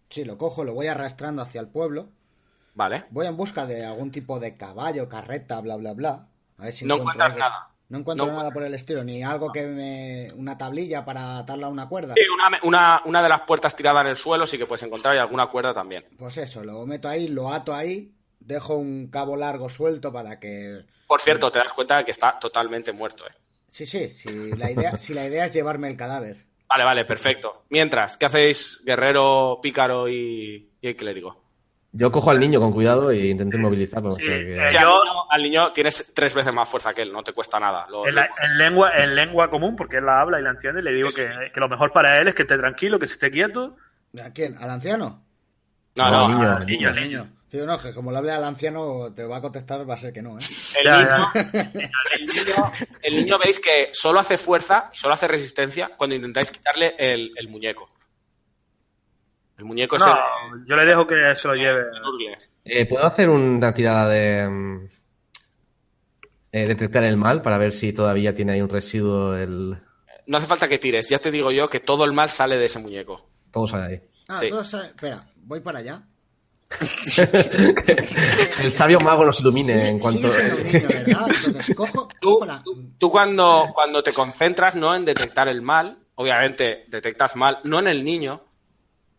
sí, 0.10 0.24
lo 0.26 0.38
cojo, 0.38 0.64
lo 0.64 0.74
voy 0.74 0.88
arrastrando 0.88 1.42
hacia 1.42 1.62
el 1.62 1.68
pueblo. 1.68 2.10
Vale. 2.74 3.06
Voy 3.10 3.28
en 3.28 3.36
busca 3.38 3.66
de 3.66 3.86
algún 3.86 4.12
tipo 4.12 4.40
de 4.40 4.56
caballo, 4.58 5.10
carreta, 5.10 5.60
bla, 5.62 5.76
bla, 5.78 5.94
bla. 5.94 6.28
A 6.58 6.64
ver 6.66 6.74
si 6.74 6.86
No 6.86 6.96
encuentro 6.96 7.26
encuentras 7.26 7.34
algo. 7.34 7.40
nada. 7.40 7.68
No 7.90 7.98
encuentro 7.98 8.26
No 8.28 8.32
nada 8.34 8.52
por 8.52 8.64
el 8.64 8.74
estilo, 8.74 9.04
ni 9.04 9.22
algo 9.22 9.52
que 9.52 9.64
me. 9.68 10.28
una 10.38 10.58
tablilla 10.58 11.04
para 11.04 11.40
atarla 11.40 11.68
a 11.68 11.70
una 11.70 11.90
cuerda. 11.90 12.14
Sí, 12.16 12.22
una, 12.34 12.60
una, 12.64 13.02
una 13.04 13.22
de 13.22 13.28
las 13.30 13.42
puertas 13.42 13.76
tirada 13.76 14.00
en 14.02 14.08
el 14.08 14.16
suelo 14.16 14.46
sí 14.48 14.58
que 14.58 14.66
puedes 14.66 14.84
encontrar 14.84 15.16
y 15.16 15.20
alguna 15.20 15.48
cuerda 15.48 15.74
también. 15.74 16.06
Pues 16.18 16.38
eso, 16.38 16.64
lo 16.64 16.86
meto 16.86 17.10
ahí, 17.10 17.28
lo 17.28 17.52
ato 17.52 17.74
ahí, 17.76 18.14
dejo 18.42 18.76
un 18.78 19.08
cabo 19.10 19.36
largo 19.38 19.70
suelto 19.70 20.12
para 20.12 20.40
que. 20.40 20.82
Por 21.08 21.22
cierto, 21.22 21.52
te 21.52 21.60
das 21.60 21.74
cuenta 21.74 21.98
de 21.98 22.06
que 22.06 22.12
está 22.12 22.38
totalmente 22.40 22.92
muerto, 22.92 23.26
¿eh? 23.26 23.34
Sí, 23.70 23.86
sí, 23.86 24.10
si 24.10 24.52
la 24.52 24.70
idea, 24.72 24.92
si 24.98 25.14
la 25.14 25.26
idea 25.26 25.46
es 25.46 25.54
llevarme 25.54 25.88
el 25.90 25.96
cadáver. 25.98 26.38
Vale, 26.70 26.84
vale, 26.86 27.06
perfecto. 27.06 27.64
Mientras, 27.70 28.16
¿qué 28.18 28.26
hacéis 28.28 28.82
guerrero, 28.86 29.60
pícaro 29.62 30.08
y, 30.08 30.70
y 30.82 30.88
el 30.88 30.96
clérigo? 30.96 31.42
Yo 31.94 32.10
cojo 32.10 32.32
al 32.32 32.40
niño 32.40 32.62
con 32.62 32.72
cuidado 32.72 33.12
e 33.12 33.28
intento 33.28 33.58
inmovilizarlo. 33.58 34.12
o 34.14 34.16
Sí, 34.16 34.24
sea 34.26 34.38
que- 34.38 34.56
eh, 34.56 34.68
yo- 34.72 34.80
niño, 35.04 35.30
al 35.30 35.42
niño 35.44 35.74
tienes 35.74 36.14
tres 36.16 36.34
veces 36.34 36.54
más 36.54 36.70
fuerza 36.70 36.94
que 36.94 37.02
él, 37.02 37.12
no 37.12 37.22
te 37.24 37.34
cuesta 37.34 37.60
nada. 37.60 37.86
Lo- 37.90 38.08
En, 38.08 38.16
lo- 38.16 38.22
la- 38.22 38.30
en 38.46 38.58
lengua, 38.58 38.92
en 38.96 39.14
lengua 39.16 39.50
común, 39.50 39.76
porque 39.76 39.98
él 39.98 40.06
la 40.06 40.22
habla 40.22 40.40
y 40.40 40.44
la 40.44 40.52
entiende, 40.52 40.82
le 40.82 40.94
digo 40.94 41.10
que, 41.10 41.30
que 41.54 41.60
lo 41.60 41.68
mejor 41.68 41.92
para 41.92 42.18
él 42.22 42.30
es 42.30 42.36
que 42.36 42.44
esté 42.44 42.58
tranquilo, 42.58 42.98
que 42.98 43.08
se 43.08 43.14
esté 43.16 43.30
quieto. 43.30 43.76
¿A 44.26 44.32
quién? 44.32 44.58
¿Al 44.58 44.70
anciano? 44.70 45.26
No, 45.98 46.06
No, 46.10 46.12
no, 46.12 46.26
al 46.26 46.28
niño, 46.32 46.42
al 46.50 46.56
al 46.62 46.66
niño, 46.66 46.92
niño. 46.94 47.28
Sí, 47.52 47.58
no, 47.66 47.78
que 47.78 47.94
como 47.94 48.12
le 48.12 48.18
hable 48.18 48.32
al 48.32 48.46
anciano, 48.46 49.14
te 49.14 49.26
va 49.26 49.38
a 49.38 49.42
contestar, 49.42 49.88
va 49.90 49.96
a 49.96 49.98
ser 49.98 50.14
que 50.14 50.22
no, 50.22 50.38
¿eh? 50.40 50.42
El, 50.80 50.86
Ya, 50.86 51.00
niño, 51.00 51.32
el 52.14 52.26
niño- 52.26 52.72
el 53.02 53.16
niño 53.16 53.40
veis 53.44 53.60
que 53.60 53.90
solo 53.92 54.20
hace 54.22 54.38
fuerza 54.38 54.90
y 54.94 54.98
solo 54.98 55.14
hace 55.16 55.28
resistencia 55.28 55.92
cuando 55.98 56.16
intentáis 56.16 56.50
quitarle 56.50 56.96
el, 56.98 57.32
el 57.36 57.50
muñeco. 57.50 57.90
El 59.58 59.66
muñeco 59.66 59.98
es 59.98 60.02
No, 60.06 60.14
el, 60.14 60.66
yo 60.66 60.76
le 60.78 60.86
dejo 60.86 61.06
que 61.06 61.16
se 61.36 61.48
lo 61.50 61.54
lleve. 61.56 61.84
Eh, 62.64 62.86
¿Puedo 62.88 63.06
hacer 63.06 63.30
una 63.30 63.74
tirada 63.74 64.08
de 64.10 64.48
mm, 64.50 64.90
eh, 66.54 66.68
detectar 66.68 67.04
el 67.04 67.18
mal 67.18 67.42
para 67.42 67.58
ver 67.58 67.74
si 67.74 67.92
todavía 67.94 68.34
tiene 68.34 68.54
ahí 68.54 68.62
un 68.62 68.70
residuo 68.70 69.36
el 69.36 69.78
No 70.26 70.38
hace 70.38 70.48
falta 70.48 70.68
que 70.70 70.80
tires, 70.80 71.10
ya 71.10 71.20
te 71.20 71.32
digo 71.32 71.52
yo 71.52 71.68
que 71.68 71.82
todo 71.82 72.06
el 72.06 72.14
mal 72.14 72.30
sale 72.30 72.58
de 72.58 72.66
ese 72.66 72.80
muñeco. 72.80 73.30
todo 73.52 73.68
sale 73.68 73.94
ahí? 73.94 74.02
Ah, 74.30 74.40
Sí. 74.40 74.48
todos 74.50 74.70
saben- 74.70 74.92
Espera, 74.92 75.26
voy 75.36 75.60
para 75.60 75.80
allá. 75.80 76.02
El 78.62 78.72
sabio 78.72 79.00
mago 79.00 79.26
nos 79.26 79.40
ilumine 79.40 79.90
en 79.90 80.00
cuanto 80.00 80.30
Tú, 80.30 81.76
cojo 81.76 82.46
la- 82.46 82.64
tú 82.98 83.10
cuando, 83.10 83.70
cuando 83.74 84.02
te 84.04 84.14
concentras 84.14 84.76
no 84.76 84.96
en 84.96 85.06
detectar 85.06 85.48
el 85.48 85.62
mal, 85.62 85.98
obviamente 86.16 86.86
detectas 86.88 87.36
mal, 87.36 87.60
no 87.64 87.80
en 87.80 87.88
el 87.88 88.04
niño, 88.04 88.44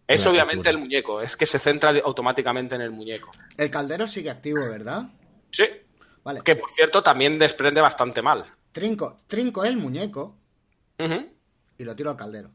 es 0.06 0.26
obviamente 0.26 0.68
el 0.68 0.78
muñeco, 0.78 1.22
es 1.22 1.36
que 1.36 1.46
se 1.46 1.58
centra 1.58 1.90
automáticamente 2.04 2.74
en 2.74 2.82
el 2.82 2.90
muñeco. 2.90 3.30
El 3.56 3.70
caldero 3.70 4.06
sigue 4.06 4.30
activo, 4.30 4.60
¿verdad? 4.60 5.04
Sí, 5.50 5.64
Vale. 6.24 6.40
que 6.42 6.56
por 6.56 6.70
cierto 6.70 7.02
también 7.02 7.38
desprende 7.38 7.80
bastante 7.80 8.22
mal. 8.22 8.44
Trinco, 8.72 9.18
trinco 9.26 9.64
el 9.64 9.76
muñeco 9.76 10.36
y 11.78 11.84
lo 11.84 11.96
tiro 11.96 12.10
al 12.10 12.16
caldero. 12.16 12.50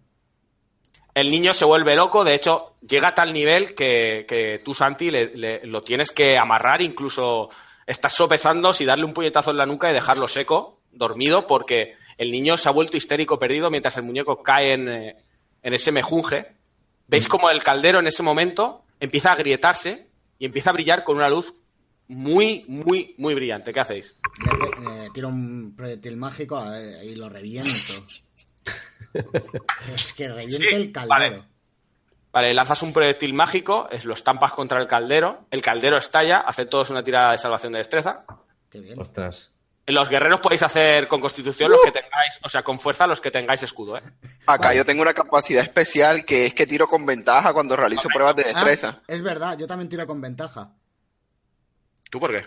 El 1.18 1.32
niño 1.32 1.52
se 1.54 1.66
vuelve 1.66 1.96
loco, 1.96 2.24
de 2.24 2.36
hecho, 2.36 2.76
llega 2.88 3.08
a 3.08 3.16
tal 3.16 3.34
nivel 3.34 3.74
que, 3.74 4.26
que 4.28 4.62
tú, 4.64 4.74
Santi, 4.76 5.10
le- 5.10 5.34
le- 5.34 5.66
lo 5.66 5.82
tienes 5.82 6.12
que 6.12 6.38
amarrar, 6.38 6.82
incluso 6.84 7.50
estás 7.88 8.14
sopesando 8.14 8.72
si 8.72 8.86
darle 8.86 9.06
un 9.06 9.14
puñetazo 9.14 9.50
en 9.50 9.58
la 9.58 9.66
nuca 9.66 9.90
y 9.90 9.94
dejarlo 9.94 10.28
seco, 10.28 10.82
dormido, 10.92 11.48
porque 11.48 11.94
el 12.20 12.32
niño 12.32 12.56
se 12.56 12.70
ha 12.70 12.72
vuelto 12.72 12.98
histérico 12.98 13.40
perdido 13.40 13.70
mientras 13.72 13.98
el 13.98 14.04
muñeco 14.04 14.44
cae 14.44 14.74
en, 14.74 14.88
eh, 14.90 15.16
en 15.64 15.74
ese 15.74 15.92
mejunje. 15.92 16.52
¿Veis 17.08 17.28
como 17.28 17.50
el 17.50 17.64
caldero 17.64 18.00
en 18.00 18.06
ese 18.08 18.22
momento 18.22 18.84
empieza 19.00 19.30
a 19.30 19.34
agrietarse 19.34 20.08
y 20.38 20.46
empieza 20.46 20.70
a 20.70 20.74
brillar 20.74 21.04
con 21.04 21.16
una 21.18 21.30
luz 21.30 21.52
muy, 22.10 22.64
muy, 22.68 23.16
muy 23.18 23.34
brillante? 23.34 23.74
¿Qué 23.74 23.80
hacéis? 23.80 24.14
Le, 24.46 25.04
le 25.04 25.10
tiro 25.12 25.30
un 25.30 25.74
proyectil 25.76 26.16
mágico 26.18 26.62
eh, 26.76 27.06
y 27.06 27.16
lo 27.16 27.28
reviento. 27.28 27.72
es 29.94 30.14
que 30.14 30.28
reviento 30.30 30.58
Sí, 30.58 30.68
el 30.72 30.92
caldero. 30.92 31.10
vale. 31.10 31.44
Vale, 32.32 32.54
lanzas 32.54 32.84
un 32.84 32.94
proyectil 32.94 33.34
mágico, 33.34 33.88
es- 33.90 34.06
lo 34.06 34.14
estampas 34.14 34.54
contra 34.54 34.80
el 34.80 34.88
caldero, 34.88 35.48
el 35.50 35.62
caldero 35.62 35.98
estalla, 35.98 36.40
haced 36.40 36.68
todos 36.68 36.90
una 36.92 37.04
tirada 37.04 37.32
de 37.32 37.38
salvación 37.38 37.72
de 37.74 37.80
destreza. 37.80 38.26
Qué 38.70 38.80
bien. 38.80 39.00
Ostras. 39.00 39.52
Los 39.88 40.10
guerreros 40.10 40.42
podéis 40.42 40.62
hacer 40.64 41.08
con 41.08 41.22
constitución 41.22 41.72
los 41.72 41.80
que 41.82 41.94
tengáis, 41.94 42.38
o 42.44 42.50
sea, 42.50 42.62
con 42.62 42.78
fuerza 42.78 43.08
los 43.08 43.22
que 43.22 43.32
tengáis 43.32 43.64
escudo, 43.64 43.98
¿eh? 43.98 44.04
Acá 44.46 44.74
yo 44.74 44.84
tengo 44.86 45.02
una 45.02 45.14
capacidad 45.14 45.64
especial 45.64 46.26
que 46.26 46.46
es 46.48 46.54
que 46.54 46.68
tiro 46.68 46.90
con 46.90 47.06
ventaja 47.06 47.54
cuando 47.54 47.78
realizo 47.78 48.10
pruebas 48.10 48.36
de 48.36 48.44
Ah, 48.44 48.48
destreza. 48.48 49.00
es 49.08 49.24
verdad, 49.24 49.58
yo 49.58 49.66
también 49.66 49.88
tiro 49.88 50.06
con 50.06 50.20
ventaja. 50.20 50.72
¿Tú 52.12 52.20
por 52.20 52.36
qué? 52.36 52.44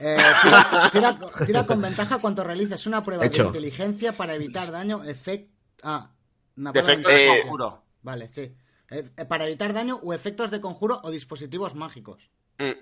Eh, 0.00 0.16
tira, 0.42 0.88
tira- 0.92 1.18
tira 1.46 1.66
con 1.66 1.80
ventaja 1.80 2.18
cuando 2.18 2.44
realices 2.44 2.86
una 2.86 3.02
prueba 3.04 3.26
Hecho. 3.26 3.42
de 3.42 3.48
inteligencia 3.48 4.16
para 4.16 4.34
evitar 4.34 4.70
daño, 4.70 5.04
efecto... 5.04 5.52
Ah, 5.82 6.10
una 6.56 6.72
De 6.72 6.82
prueba 6.82 7.00
efecto 7.00 7.10
de 7.12 7.40
conjuro. 7.42 7.84
Vale, 8.02 8.28
sí. 8.28 8.54
Eh, 8.90 9.10
eh, 9.16 9.24
para 9.26 9.44
evitar 9.46 9.72
daño 9.72 9.96
o 10.02 10.12
efectos 10.14 10.50
de 10.50 10.60
conjuro 10.60 11.00
o 11.04 11.10
dispositivos 11.10 11.74
mágicos. 11.74 12.30
Mm, 12.58 12.72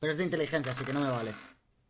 Pero 0.00 0.12
es 0.12 0.18
de 0.18 0.24
inteligencia, 0.24 0.72
así 0.72 0.84
que 0.84 0.92
no 0.92 1.00
me 1.00 1.10
vale. 1.10 1.32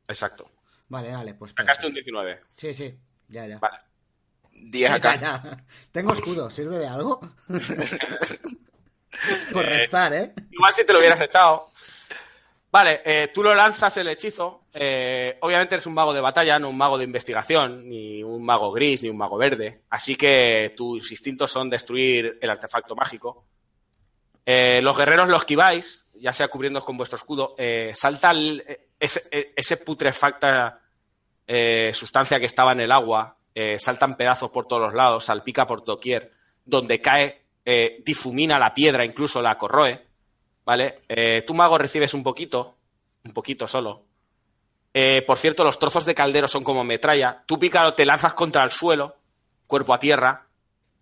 exacto. 0.09 0.49
Vale, 0.89 1.13
vale, 1.13 1.35
pues... 1.35 1.53
Sacaste 1.57 1.87
un 1.89 1.95
19. 1.95 2.41
Sí, 2.57 2.73
sí, 2.75 2.95
ya, 3.29 3.47
ya. 3.47 3.59
Vale. 3.59 3.79
10 4.53 4.89
Ya, 4.91 4.95
acá. 4.97 5.17
ya. 5.21 5.65
Tengo 5.93 6.13
escudo, 6.13 6.51
¿sirve 6.51 6.79
de 6.79 6.87
algo? 6.89 7.21
Por 9.53 9.65
restar, 9.67 10.13
¿eh? 10.13 10.35
Igual 10.51 10.73
si 10.73 10.85
te 10.85 10.93
lo 10.93 10.99
hubieras 10.99 11.21
echado. 11.21 11.71
Vale, 12.77 13.01
eh, 13.07 13.29
tú 13.33 13.43
lo 13.43 13.55
lanzas 13.55 13.97
el 13.97 14.09
hechizo. 14.09 14.65
eh, 14.75 15.39
obviamente 15.41 15.77
eres 15.77 15.87
un 15.87 15.95
mago 15.95 16.13
de 16.13 16.21
batalla, 16.21 16.59
no 16.59 16.69
un 16.69 16.77
mago 16.77 16.99
de 16.99 17.05
investigación, 17.05 17.89
ni 17.89 18.23
un 18.23 18.45
mago 18.45 18.71
gris, 18.71 19.03
ni 19.03 19.09
un 19.09 19.17
mago 19.17 19.39
verde. 19.39 19.81
Así 19.89 20.15
que 20.15 20.75
tus 20.77 21.11
instintos 21.11 21.51
son 21.51 21.71
destruir 21.71 22.37
el 22.39 22.51
artefacto 22.51 22.95
mágico. 22.95 23.47
Eh, 24.45 24.83
los 24.83 24.95
guerreros 24.95 25.31
lo 25.31 25.39
esquiváis, 25.39 26.07
ya 26.17 26.35
sea 26.35 26.49
cubriéndoos 26.49 26.85
con 26.85 26.99
vuestro 26.99 27.17
escudo. 27.17 27.55
eh, 27.57 27.93
salta 27.95 28.33
el- 28.33 28.63
ese, 29.01 29.23
ese 29.57 29.79
putrefacta 29.79 30.83
eh, 31.47 31.95
sustancia 31.95 32.39
que 32.39 32.45
estaba 32.45 32.73
en 32.73 32.81
el 32.81 32.93
agua, 32.93 33.39
eh, 33.55 33.79
saltan 33.79 34.19
pedazos 34.19 34.51
por 34.51 34.67
todos 34.67 34.83
los 34.83 34.93
lados, 34.95 35.25
salpica 35.25 35.67
por 35.67 35.83
doquier, 35.83 36.31
donde 36.63 37.01
cae, 37.01 37.41
eh, 37.65 38.03
difumina 38.05 38.59
la 38.59 38.75
piedra, 38.75 39.03
incluso 39.03 39.41
la 39.41 39.57
corroe, 39.57 40.05
¿vale? 40.67 41.03
Eh, 41.09 41.43
tú, 41.43 41.55
mago, 41.55 41.79
recibes 41.79 42.13
un 42.13 42.23
poquito, 42.23 42.77
un 43.25 43.33
poquito 43.33 43.67
solo. 43.67 44.03
Eh, 44.93 45.23
por 45.27 45.39
cierto, 45.39 45.65
los 45.65 45.79
trozos 45.79 46.05
de 46.05 46.15
caldero 46.15 46.49
son 46.49 46.65
como 46.65 46.85
metralla. 46.85 47.45
Tú, 47.47 47.59
pícaro, 47.59 47.95
te 47.95 48.05
lanzas 48.05 48.35
contra 48.35 48.65
el 48.65 48.71
suelo, 48.71 49.17
cuerpo 49.67 49.95
a 49.95 49.99
tierra. 49.99 50.47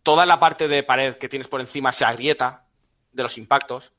Toda 0.03 0.27
la 0.27 0.39
parte 0.39 0.69
de 0.69 0.83
pared 0.83 1.15
que 1.15 1.29
tienes 1.29 1.49
por 1.49 1.61
encima 1.61 1.91
se 1.91 2.05
agrieta 2.05 2.67
de 3.11 3.23
los 3.23 3.39
impactos. 3.39 3.93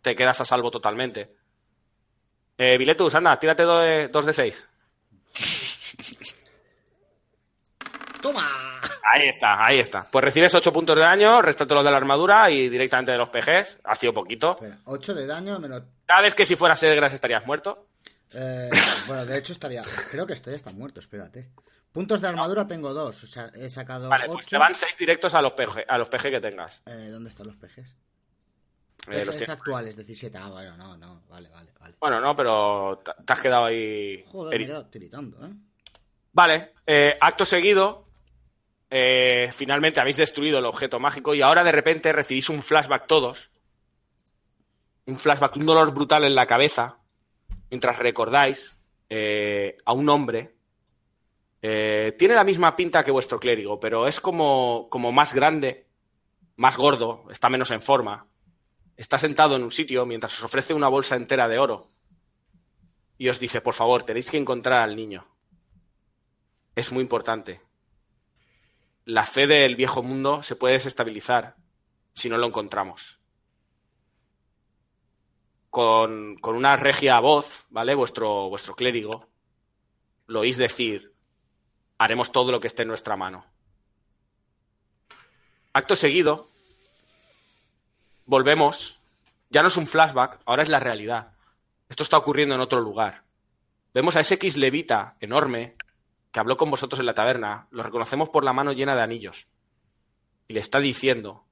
Te 0.00 0.14
quedas 0.14 0.40
a 0.40 0.44
salvo 0.44 0.70
totalmente. 0.70 1.34
Eh, 2.56 2.78
Biletus, 2.78 3.14
anda, 3.14 3.38
tírate 3.38 3.64
2 3.64 3.82
eh, 3.84 4.26
de 4.26 4.32
6. 4.32 4.68
Ahí 9.14 9.28
está, 9.28 9.64
ahí 9.64 9.78
está. 9.78 10.06
Pues 10.10 10.24
recibes 10.24 10.54
8 10.54 10.72
puntos 10.72 10.96
de 10.96 11.02
daño, 11.02 11.40
restate 11.40 11.74
los 11.74 11.84
de 11.84 11.90
la 11.90 11.96
armadura 11.96 12.50
y 12.50 12.68
directamente 12.68 13.12
de 13.12 13.18
los 13.18 13.28
PGs. 13.30 13.80
Ha 13.84 13.94
sido 13.94 14.12
poquito. 14.12 14.52
Espera, 14.52 14.78
8 14.84 15.14
de 15.14 15.26
daño 15.26 15.58
menos... 15.58 15.82
Sabes 16.06 16.34
que 16.34 16.44
si 16.44 16.56
fuera 16.56 16.76
Segras 16.76 17.12
estarías 17.12 17.46
muerto. 17.46 17.88
Eh, 18.34 18.68
bueno, 19.06 19.24
de 19.24 19.38
hecho 19.38 19.52
estaría... 19.52 19.82
Creo 20.10 20.26
que 20.26 20.34
estoy 20.34 20.54
está 20.54 20.72
muerto, 20.72 21.00
espérate. 21.00 21.48
Puntos 21.92 22.20
de 22.20 22.28
armadura 22.28 22.66
tengo 22.66 22.92
dos, 22.92 23.24
o 23.24 23.26
sea, 23.26 23.50
he 23.54 23.70
sacado 23.70 24.08
Vale, 24.08 24.26
pues 24.26 24.38
8. 24.40 24.48
te 24.50 24.58
van 24.58 24.74
6 24.74 24.98
directos 24.98 25.34
a 25.34 25.40
los 25.40 25.54
PG, 25.54 25.84
a 25.88 25.98
los 25.98 26.08
PG 26.08 26.22
que 26.30 26.40
tengas. 26.40 26.82
Eh, 26.86 27.08
¿Dónde 27.10 27.30
están 27.30 27.46
los 27.46 27.56
pejes? 27.56 27.96
Eh, 29.10 29.24
los 29.24 29.36
tienes. 29.36 29.48
actuales, 29.48 29.96
17. 29.96 30.36
Ah, 30.36 30.48
bueno, 30.48 30.76
no, 30.76 30.96
no, 30.98 31.22
vale, 31.28 31.48
vale, 31.48 31.72
vale. 31.80 31.94
Bueno, 31.98 32.20
no, 32.20 32.36
pero 32.36 32.98
te 32.98 33.32
has 33.32 33.40
quedado 33.40 33.64
ahí. 33.66 34.22
Joder, 34.28 34.58
me 34.58 34.64
he 34.64 34.66
quedado 34.66 34.86
tiritando, 34.86 35.46
¿eh? 35.46 35.50
Vale, 36.32 36.72
eh, 36.86 37.16
acto 37.18 37.44
seguido, 37.46 38.07
eh, 38.90 39.50
finalmente 39.52 40.00
habéis 40.00 40.16
destruido 40.16 40.58
el 40.58 40.64
objeto 40.64 40.98
mágico 40.98 41.34
y 41.34 41.42
ahora 41.42 41.62
de 41.64 41.72
repente 41.72 42.12
recibís 42.12 42.48
un 42.48 42.62
flashback 42.62 43.06
todos. 43.06 43.50
Un 45.06 45.16
flashback, 45.16 45.56
un 45.56 45.66
dolor 45.66 45.92
brutal 45.94 46.24
en 46.24 46.34
la 46.34 46.46
cabeza, 46.46 46.98
mientras 47.70 47.98
recordáis 47.98 48.82
eh, 49.08 49.76
a 49.84 49.92
un 49.92 50.08
hombre. 50.08 50.54
Eh, 51.62 52.14
tiene 52.18 52.34
la 52.34 52.44
misma 52.44 52.76
pinta 52.76 53.02
que 53.02 53.10
vuestro 53.10 53.40
clérigo, 53.40 53.80
pero 53.80 54.06
es 54.06 54.20
como, 54.20 54.88
como 54.90 55.12
más 55.12 55.34
grande, 55.34 55.86
más 56.56 56.76
gordo, 56.76 57.24
está 57.30 57.48
menos 57.48 57.70
en 57.70 57.82
forma. 57.82 58.26
Está 58.96 59.16
sentado 59.16 59.56
en 59.56 59.62
un 59.62 59.70
sitio 59.70 60.04
mientras 60.04 60.36
os 60.36 60.44
ofrece 60.44 60.74
una 60.74 60.88
bolsa 60.88 61.16
entera 61.16 61.48
de 61.48 61.58
oro. 61.58 61.90
Y 63.16 63.28
os 63.28 63.40
dice, 63.40 63.60
por 63.60 63.74
favor, 63.74 64.04
tenéis 64.04 64.30
que 64.30 64.36
encontrar 64.36 64.82
al 64.82 64.94
niño 64.94 65.26
es 66.78 66.92
muy 66.92 67.02
importante. 67.02 67.60
La 69.08 69.24
fe 69.24 69.46
del 69.46 69.74
viejo 69.74 70.02
mundo 70.02 70.42
se 70.42 70.54
puede 70.54 70.74
desestabilizar 70.74 71.56
si 72.12 72.28
no 72.28 72.36
lo 72.36 72.46
encontramos. 72.46 73.18
Con, 75.70 76.36
con 76.36 76.54
una 76.54 76.76
regia 76.76 77.18
voz, 77.18 77.68
¿vale? 77.70 77.94
Vuestro, 77.94 78.50
vuestro 78.50 78.74
clérigo, 78.74 79.26
lo 80.26 80.40
oís 80.40 80.58
decir, 80.58 81.14
haremos 81.96 82.30
todo 82.32 82.52
lo 82.52 82.60
que 82.60 82.66
esté 82.66 82.82
en 82.82 82.88
nuestra 82.88 83.16
mano. 83.16 83.46
Acto 85.72 85.96
seguido, 85.96 86.46
volvemos, 88.26 89.00
ya 89.48 89.62
no 89.62 89.68
es 89.68 89.78
un 89.78 89.86
flashback, 89.86 90.38
ahora 90.44 90.62
es 90.62 90.68
la 90.68 90.80
realidad. 90.80 91.32
Esto 91.88 92.02
está 92.02 92.18
ocurriendo 92.18 92.54
en 92.54 92.60
otro 92.60 92.80
lugar. 92.80 93.24
Vemos 93.94 94.16
a 94.16 94.20
ese 94.20 94.34
X 94.34 94.58
levita 94.58 95.16
enorme 95.18 95.76
que 96.30 96.40
habló 96.40 96.56
con 96.56 96.70
vosotros 96.70 97.00
en 97.00 97.06
la 97.06 97.14
taberna, 97.14 97.66
lo 97.70 97.82
reconocemos 97.82 98.28
por 98.28 98.44
la 98.44 98.52
mano 98.52 98.72
llena 98.72 98.94
de 98.94 99.02
anillos. 99.02 99.46
Y 100.46 100.54
le 100.54 100.60
está 100.60 100.80
diciendo 100.80 101.44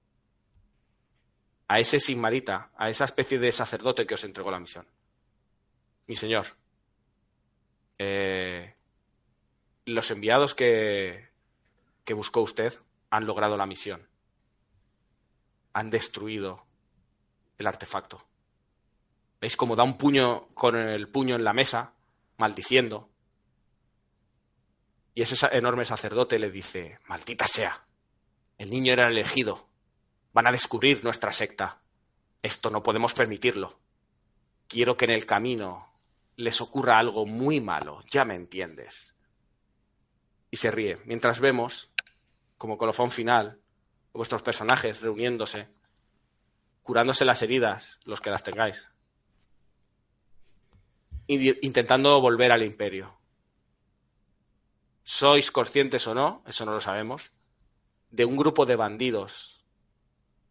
a 1.68 1.78
ese 1.78 2.00
sigmarita, 2.00 2.70
a 2.76 2.88
esa 2.88 3.04
especie 3.04 3.38
de 3.38 3.52
sacerdote 3.52 4.06
que 4.06 4.14
os 4.14 4.24
entregó 4.24 4.50
la 4.50 4.60
misión. 4.60 4.86
Mi 6.06 6.14
señor, 6.14 6.46
eh, 7.98 8.74
los 9.84 10.10
enviados 10.10 10.54
que, 10.54 11.28
que 12.04 12.14
buscó 12.14 12.42
usted 12.42 12.78
han 13.10 13.26
logrado 13.26 13.56
la 13.56 13.66
misión. 13.66 14.06
Han 15.72 15.90
destruido 15.90 16.66
el 17.58 17.66
artefacto. 17.66 18.24
¿Veis 19.40 19.56
cómo 19.56 19.76
da 19.76 19.82
un 19.82 19.98
puño 19.98 20.48
con 20.54 20.76
el 20.76 21.08
puño 21.08 21.36
en 21.36 21.44
la 21.44 21.52
mesa, 21.52 21.92
maldiciendo? 22.38 23.10
Y 25.16 25.22
ese 25.22 25.34
enorme 25.52 25.86
sacerdote 25.86 26.38
le 26.38 26.50
dice, 26.50 26.98
maldita 27.06 27.46
sea, 27.46 27.86
el 28.58 28.68
niño 28.68 28.92
era 28.92 29.06
el 29.06 29.16
elegido, 29.16 29.66
van 30.34 30.46
a 30.46 30.52
descubrir 30.52 31.02
nuestra 31.04 31.32
secta, 31.32 31.80
esto 32.42 32.68
no 32.68 32.82
podemos 32.82 33.14
permitirlo. 33.14 33.80
Quiero 34.68 34.98
que 34.98 35.06
en 35.06 35.12
el 35.12 35.24
camino 35.24 35.88
les 36.36 36.60
ocurra 36.60 36.98
algo 36.98 37.24
muy 37.24 37.62
malo, 37.62 38.02
ya 38.10 38.26
me 38.26 38.34
entiendes. 38.34 39.16
Y 40.50 40.58
se 40.58 40.70
ríe, 40.70 40.98
mientras 41.06 41.40
vemos, 41.40 41.90
como 42.58 42.76
colofón 42.76 43.10
final, 43.10 43.58
vuestros 44.12 44.42
personajes 44.42 45.00
reuniéndose, 45.00 45.66
curándose 46.82 47.24
las 47.24 47.40
heridas, 47.40 48.00
los 48.04 48.20
que 48.20 48.28
las 48.28 48.42
tengáis, 48.42 48.90
intentando 51.26 52.20
volver 52.20 52.52
al 52.52 52.62
imperio 52.62 53.16
sois 55.06 55.46
conscientes 55.54 56.02
o 56.10 56.14
no, 56.18 56.42
eso 56.50 56.64
no 56.66 56.72
lo 56.74 56.80
sabemos, 56.80 57.30
de 58.10 58.24
un 58.24 58.36
grupo 58.36 58.66
de 58.66 58.74
bandidos 58.74 59.64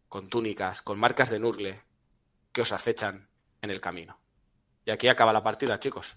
con 0.08 0.30
túnicas, 0.30 0.80
con 0.80 0.98
marcas 0.98 1.28
de 1.28 1.38
Nurgle, 1.38 1.82
que 2.52 2.62
os 2.62 2.72
acechan 2.72 3.28
en 3.60 3.70
el 3.70 3.82
camino. 3.82 4.18
Y 4.86 4.90
aquí 4.92 5.08
acaba 5.08 5.32
la 5.32 5.42
partida, 5.42 5.78
chicos. 5.78 6.16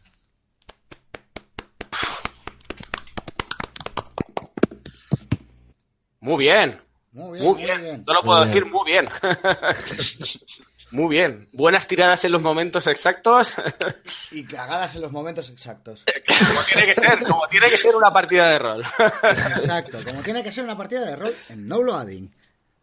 Muy 6.21 6.37
bien, 6.43 6.81
Muy 7.11 7.39
bien, 7.39 7.45
muy 7.45 7.53
muy 7.55 7.63
bien. 7.63 7.81
bien. 7.81 8.03
No 8.05 8.13
lo 8.13 8.23
puedo 8.23 8.39
Muy 8.39 8.47
bien. 8.49 8.55
decir 8.55 8.71
muy 8.71 8.85
bien. 8.91 9.09
muy 10.91 11.09
bien. 11.09 11.49
Buenas 11.53 11.87
tiradas 11.87 12.23
en 12.25 12.31
los 12.31 12.41
momentos 12.41 12.87
exactos. 12.87 13.53
Y 14.31 14.43
cagadas 14.43 14.95
en 14.95 15.01
los 15.01 15.11
momentos 15.11 15.49
exactos. 15.49 16.05
como 16.47 16.61
tiene 16.63 16.85
que 16.85 16.95
ser, 16.95 17.23
como 17.23 17.47
tiene 17.47 17.69
que 17.69 17.77
ser 17.77 17.95
una 17.95 18.11
partida 18.11 18.49
de 18.51 18.59
rol. 18.59 18.83
Exacto, 19.23 19.99
como 20.03 20.21
tiene 20.21 20.43
que 20.43 20.51
ser 20.51 20.63
una 20.63 20.77
partida 20.77 21.05
de 21.05 21.15
rol 21.15 21.33
en 21.49 21.67
No 21.67 21.81
Loading. 21.83 22.33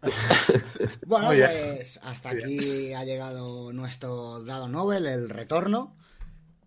Bueno, 1.07 1.29
Muy 1.29 1.37
bien. 1.37 1.51
pues 1.77 1.99
hasta 2.03 2.31
aquí 2.31 2.93
ha 2.93 3.05
llegado 3.05 3.73
nuestro 3.73 4.41
dado 4.43 4.69
Nobel, 4.69 5.07
el 5.07 5.29
retorno. 5.29 5.97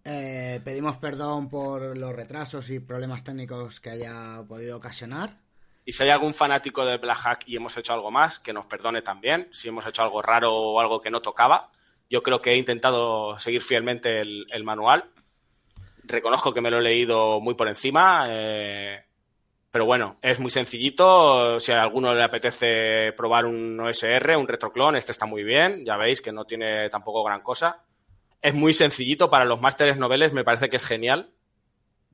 Eh, 0.03 0.61
pedimos 0.64 0.98
perdón 0.98 1.49
por 1.49 1.98
los 1.98 2.16
retrasos 2.16 2.70
y 2.70 2.80
problemas 2.80 3.24
técnicos 3.24 3.80
que 3.80 3.91
haya 3.91 4.41
podido 4.48 4.78
ocasionar. 4.78 5.38
Y 5.90 5.91
si 5.91 6.03
hay 6.03 6.10
algún 6.10 6.36
fanático 6.36 6.86
del 6.86 6.99
Black 6.99 7.18
Hack 7.18 7.44
y 7.48 7.56
hemos 7.56 7.76
hecho 7.76 7.94
algo 7.94 8.11
más, 8.11 8.38
que 8.38 8.53
nos 8.53 8.68
perdone 8.68 9.02
también. 9.02 9.48
Si 9.52 9.70
hemos 9.70 9.88
hecho 9.88 10.03
algo 10.03 10.22
raro 10.22 10.53
o 10.53 10.80
algo 10.80 11.02
que 11.02 11.10
no 11.10 11.20
tocaba. 11.20 11.72
Yo 12.07 12.22
creo 12.22 12.44
que 12.44 12.52
he 12.52 12.57
intentado 12.57 13.40
seguir 13.40 13.64
fielmente 13.64 14.22
el, 14.22 14.64
manual. 14.64 15.06
Reconozco 16.03 16.53
que 16.53 16.61
me 16.61 16.70
lo 16.70 16.78
he 16.78 16.84
leído 16.84 17.40
muy 17.40 17.56
por 17.56 17.68
encima. 17.68 18.24
eh, 18.30 19.03
pero 19.72 19.86
bueno, 19.86 20.18
es 20.22 20.40
muy 20.40 20.52
sencillito. 20.52 21.60
Si 21.60 21.72
a 21.72 21.82
alguno 21.82 22.14
le 22.14 22.24
apetece 22.24 23.11
probar 23.18 23.48
un 23.48 23.80
OSR, 23.80 24.38
un 24.38 24.48
retroclon, 24.48 24.95
este 24.95 25.11
está 25.11 25.26
muy 25.26 25.44
bien. 25.44 25.84
Ya 25.86 25.98
veis 25.98 26.22
que 26.22 26.32
no 26.32 26.45
tiene 26.45 26.88
tampoco 26.90 27.24
gran 27.24 27.41
cosa. 27.41 27.82
Es 28.44 28.53
muy 28.53 28.76
sencillito 28.76 29.28
para 29.32 29.44
los 29.44 29.60
másteres 29.60 29.98
noveles, 29.98 30.34
me 30.34 30.44
parece 30.44 30.70
que 30.70 30.78
es 30.78 30.86
genial. 30.86 31.32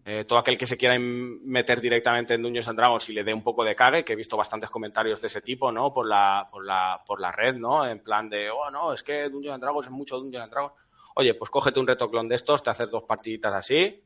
Eh, 0.07 0.23
todo 0.25 0.37
aquel 0.37 0.55
que 0.55 0.67
se 0.67 0.77
quiera 0.77 0.99
meter 0.99 1.81
directamente 1.81 2.35
en 2.35 2.43
Dungeons 2.43 2.67
and 2.67 2.77
Dragons 2.77 3.09
y 3.09 3.13
le 3.13 3.23
dé 3.23 3.33
un 3.33 3.41
poco 3.41 3.63
de 3.63 3.75
cague, 3.75 4.05
que 4.05 4.13
he 4.13 4.15
visto 4.15 4.37
bastantes 4.37 4.69
comentarios 4.69 5.19
de 5.19 5.25
ese 5.25 5.41
tipo, 5.41 5.71
¿no? 5.71 5.91
Por 5.91 6.07
la, 6.07 6.45
por 6.51 6.63
la, 6.63 7.01
por 7.03 7.19
la 7.19 7.31
red, 7.31 7.55
¿no? 7.55 7.87
En 7.87 8.03
plan 8.03 8.29
de, 8.29 8.51
oh, 8.51 8.69
no, 8.69 8.93
es 8.93 9.01
que 9.01 9.29
Dungeons 9.29 9.55
and 9.55 9.63
Dragons 9.63 9.87
es 9.87 9.91
mucho 9.91 10.19
Dungeons 10.19 10.43
and 10.43 10.53
Dragons. 10.53 10.75
Oye, 11.15 11.33
pues 11.33 11.49
cógete 11.49 11.79
un 11.79 11.87
retoclon 11.87 12.27
de 12.27 12.35
estos, 12.35 12.61
te 12.61 12.69
haces 12.69 12.91
dos 12.91 13.03
partiditas 13.03 13.51
así, 13.51 14.03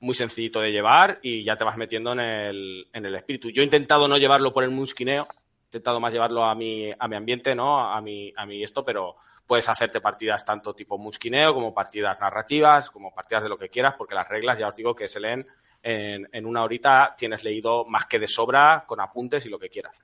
muy 0.00 0.14
sencillito 0.14 0.58
de 0.60 0.72
llevar 0.72 1.18
y 1.20 1.44
ya 1.44 1.54
te 1.56 1.64
vas 1.64 1.76
metiendo 1.76 2.12
en 2.12 2.20
el, 2.20 2.88
en 2.90 3.04
el 3.04 3.14
espíritu. 3.14 3.50
Yo 3.50 3.60
he 3.60 3.66
intentado 3.66 4.08
no 4.08 4.16
llevarlo 4.16 4.54
por 4.54 4.64
el 4.64 4.70
musquineo, 4.70 5.26
intentado 5.72 6.00
más 6.00 6.12
llevarlo 6.12 6.44
a 6.44 6.54
mi, 6.54 6.90
a 6.98 7.08
mi 7.08 7.16
ambiente, 7.16 7.54
¿no? 7.54 7.80
A 7.80 7.98
mi, 8.02 8.30
a 8.36 8.44
mi 8.44 8.62
esto, 8.62 8.84
pero 8.84 9.16
puedes 9.46 9.66
hacerte 9.70 10.02
partidas 10.02 10.44
tanto 10.44 10.74
tipo 10.74 10.98
musquineo 10.98 11.54
como 11.54 11.72
partidas 11.72 12.20
narrativas, 12.20 12.90
como 12.90 13.10
partidas 13.14 13.44
de 13.44 13.48
lo 13.48 13.56
que 13.56 13.70
quieras, 13.70 13.94
porque 13.96 14.14
las 14.14 14.28
reglas, 14.28 14.58
ya 14.58 14.68
os 14.68 14.76
digo, 14.76 14.94
que 14.94 15.08
se 15.08 15.18
leen 15.18 15.46
en, 15.82 16.28
en 16.30 16.44
una 16.46 16.62
horita, 16.62 17.14
tienes 17.16 17.42
leído 17.42 17.86
más 17.86 18.04
que 18.04 18.18
de 18.18 18.26
sobra, 18.26 18.84
con 18.86 19.00
apuntes 19.00 19.46
y 19.46 19.48
lo 19.48 19.58
que 19.58 19.70
quieras. 19.70 19.96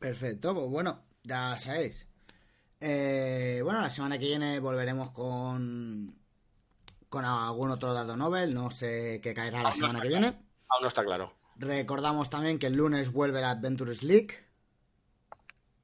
Perfecto, 0.00 0.52
pues 0.52 0.68
bueno, 0.68 1.04
ya 1.22 1.56
sabéis. 1.58 2.08
Eh, 2.80 3.60
bueno, 3.62 3.80
la 3.80 3.88
semana 3.90 4.18
que 4.18 4.26
viene 4.26 4.58
volveremos 4.60 5.10
con 5.12 6.18
con 7.08 7.24
algún 7.24 7.70
otro 7.70 7.94
dado 7.94 8.16
Nobel, 8.16 8.52
no 8.52 8.70
sé 8.72 9.20
qué 9.22 9.32
caerá 9.32 9.62
la 9.62 9.70
Aún 9.70 9.74
semana 9.74 10.00
que 10.00 10.08
claro. 10.08 10.26
viene. 10.26 10.26
Aún 10.68 10.82
no 10.82 10.88
está 10.88 11.04
claro. 11.04 11.32
Recordamos 11.56 12.30
también 12.30 12.58
que 12.58 12.66
el 12.66 12.76
lunes 12.76 13.12
vuelve 13.12 13.40
la 13.40 13.50
Adventures 13.50 14.02
League 14.02 14.34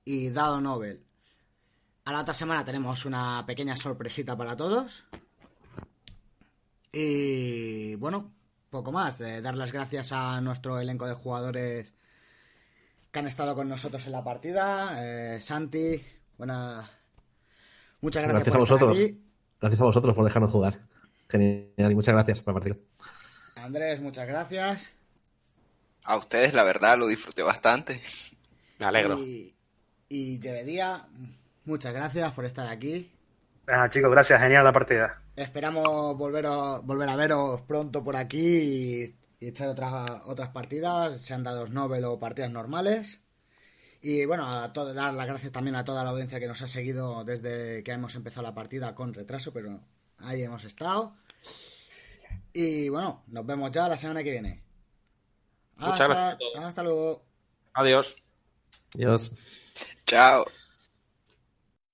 y 0.05 0.31
dado 0.31 0.61
Nobel. 0.61 1.05
A 2.05 2.13
la 2.13 2.21
otra 2.23 2.35
semana 2.35 2.65
tenemos 2.65 3.05
una 3.05 3.45
pequeña 3.47 3.77
sorpresita 3.77 4.37
para 4.37 4.57
todos. 4.57 5.05
Y 6.93 7.95
bueno, 7.97 8.33
poco 8.71 8.91
más. 8.91 9.21
eh, 9.21 9.41
dar 9.41 9.55
las 9.57 9.73
gracias 9.73 10.13
a 10.13 10.41
nuestro 10.41 10.81
elenco 10.81 11.07
de 11.07 11.15
jugadores 11.15 11.95
que 13.13 13.19
han 13.19 13.27
estado 13.27 13.55
con 13.55 13.69
nosotros 13.69 14.05
en 14.07 14.13
la 14.13 14.25
partida. 14.25 14.97
Eh, 15.05 15.41
Santi, 15.41 16.03
buena. 16.37 16.89
Muchas 18.01 18.23
gracias, 18.25 18.45
Gracias 18.45 18.55
a 18.55 18.59
por 18.59 18.73
estar 18.73 18.89
aquí. 18.89 19.25
Gracias 19.61 19.81
a 19.81 19.85
vosotros 19.85 20.15
por 20.15 20.25
dejarnos 20.25 20.51
jugar. 20.51 20.81
Genial, 21.29 21.93
y 21.93 21.95
muchas 21.95 22.15
gracias 22.15 22.43
por 22.43 22.55
la 22.55 22.61
partida. 22.61 22.77
Andrés, 23.57 24.01
muchas 24.01 24.27
gracias. 24.27 24.91
A 26.05 26.17
ustedes, 26.17 26.55
la 26.55 26.65
verdad, 26.65 26.99
lo 26.99 27.07
disfruté 27.07 27.43
bastante. 27.43 28.01
Me 28.79 28.87
alegro. 28.87 29.19
Y, 29.19 29.55
y 30.09 30.41
Llevedía, 30.41 31.07
muchas 31.65 31.93
gracias 31.93 32.33
por 32.33 32.45
estar 32.45 32.67
aquí. 32.69 33.11
Venga, 33.67 33.89
chicos, 33.89 34.11
gracias. 34.11 34.41
Genial 34.41 34.65
la 34.65 34.73
partida. 34.73 35.23
Esperamos 35.37 36.17
volver 36.17 36.47
a, 36.47 36.79
volver 36.79 37.09
a 37.09 37.17
veros 37.17 37.61
pronto 37.63 38.03
por 38.03 38.17
aquí 38.17 38.39
y, 38.39 39.17
y 39.39 39.49
echar 39.49 39.69
otras, 39.69 40.23
otras 40.27 40.51
partidas, 40.51 41.21
sean 41.23 41.43
dados 41.43 41.71
Nobel 41.71 42.05
o 42.05 42.19
partidas 42.19 42.51
normales. 42.51 43.21
Y 44.03 44.25
bueno, 44.25 44.49
a 44.49 44.73
todo, 44.73 44.95
dar 44.95 45.13
las 45.13 45.27
gracias 45.27 45.53
también 45.53 45.77
a 45.77 45.85
toda 45.85 46.05
la 46.05 46.11
audiencia 46.11 46.41
que 46.41 46.47
nos 46.47 46.63
ha 46.63 46.69
seguido 46.69 47.25
desde 47.25 47.83
que 47.83 47.93
hemos 47.93 48.15
empezado 48.15 48.47
la 48.47 48.55
partida 48.55 48.95
con 48.95 49.13
retraso, 49.13 49.53
pero 49.53 49.81
ahí 50.19 50.43
hemos 50.43 50.65
estado. 50.65 51.15
Y 52.53 52.89
bueno, 52.89 53.23
nos 53.29 53.45
vemos 53.45 53.71
ya 53.71 53.89
la 53.89 53.97
semana 53.97 54.23
que 54.23 54.31
viene. 54.31 54.63
Muchas 55.81 56.01
Hasta- 56.01 56.07
gracias 56.07 56.35
a 56.35 56.39
todos. 56.39 56.65
Hasta 56.65 56.83
luego. 56.83 57.23
Adiós. 57.75 58.17
Adiós. 58.95 59.33
Chao. 60.07 60.45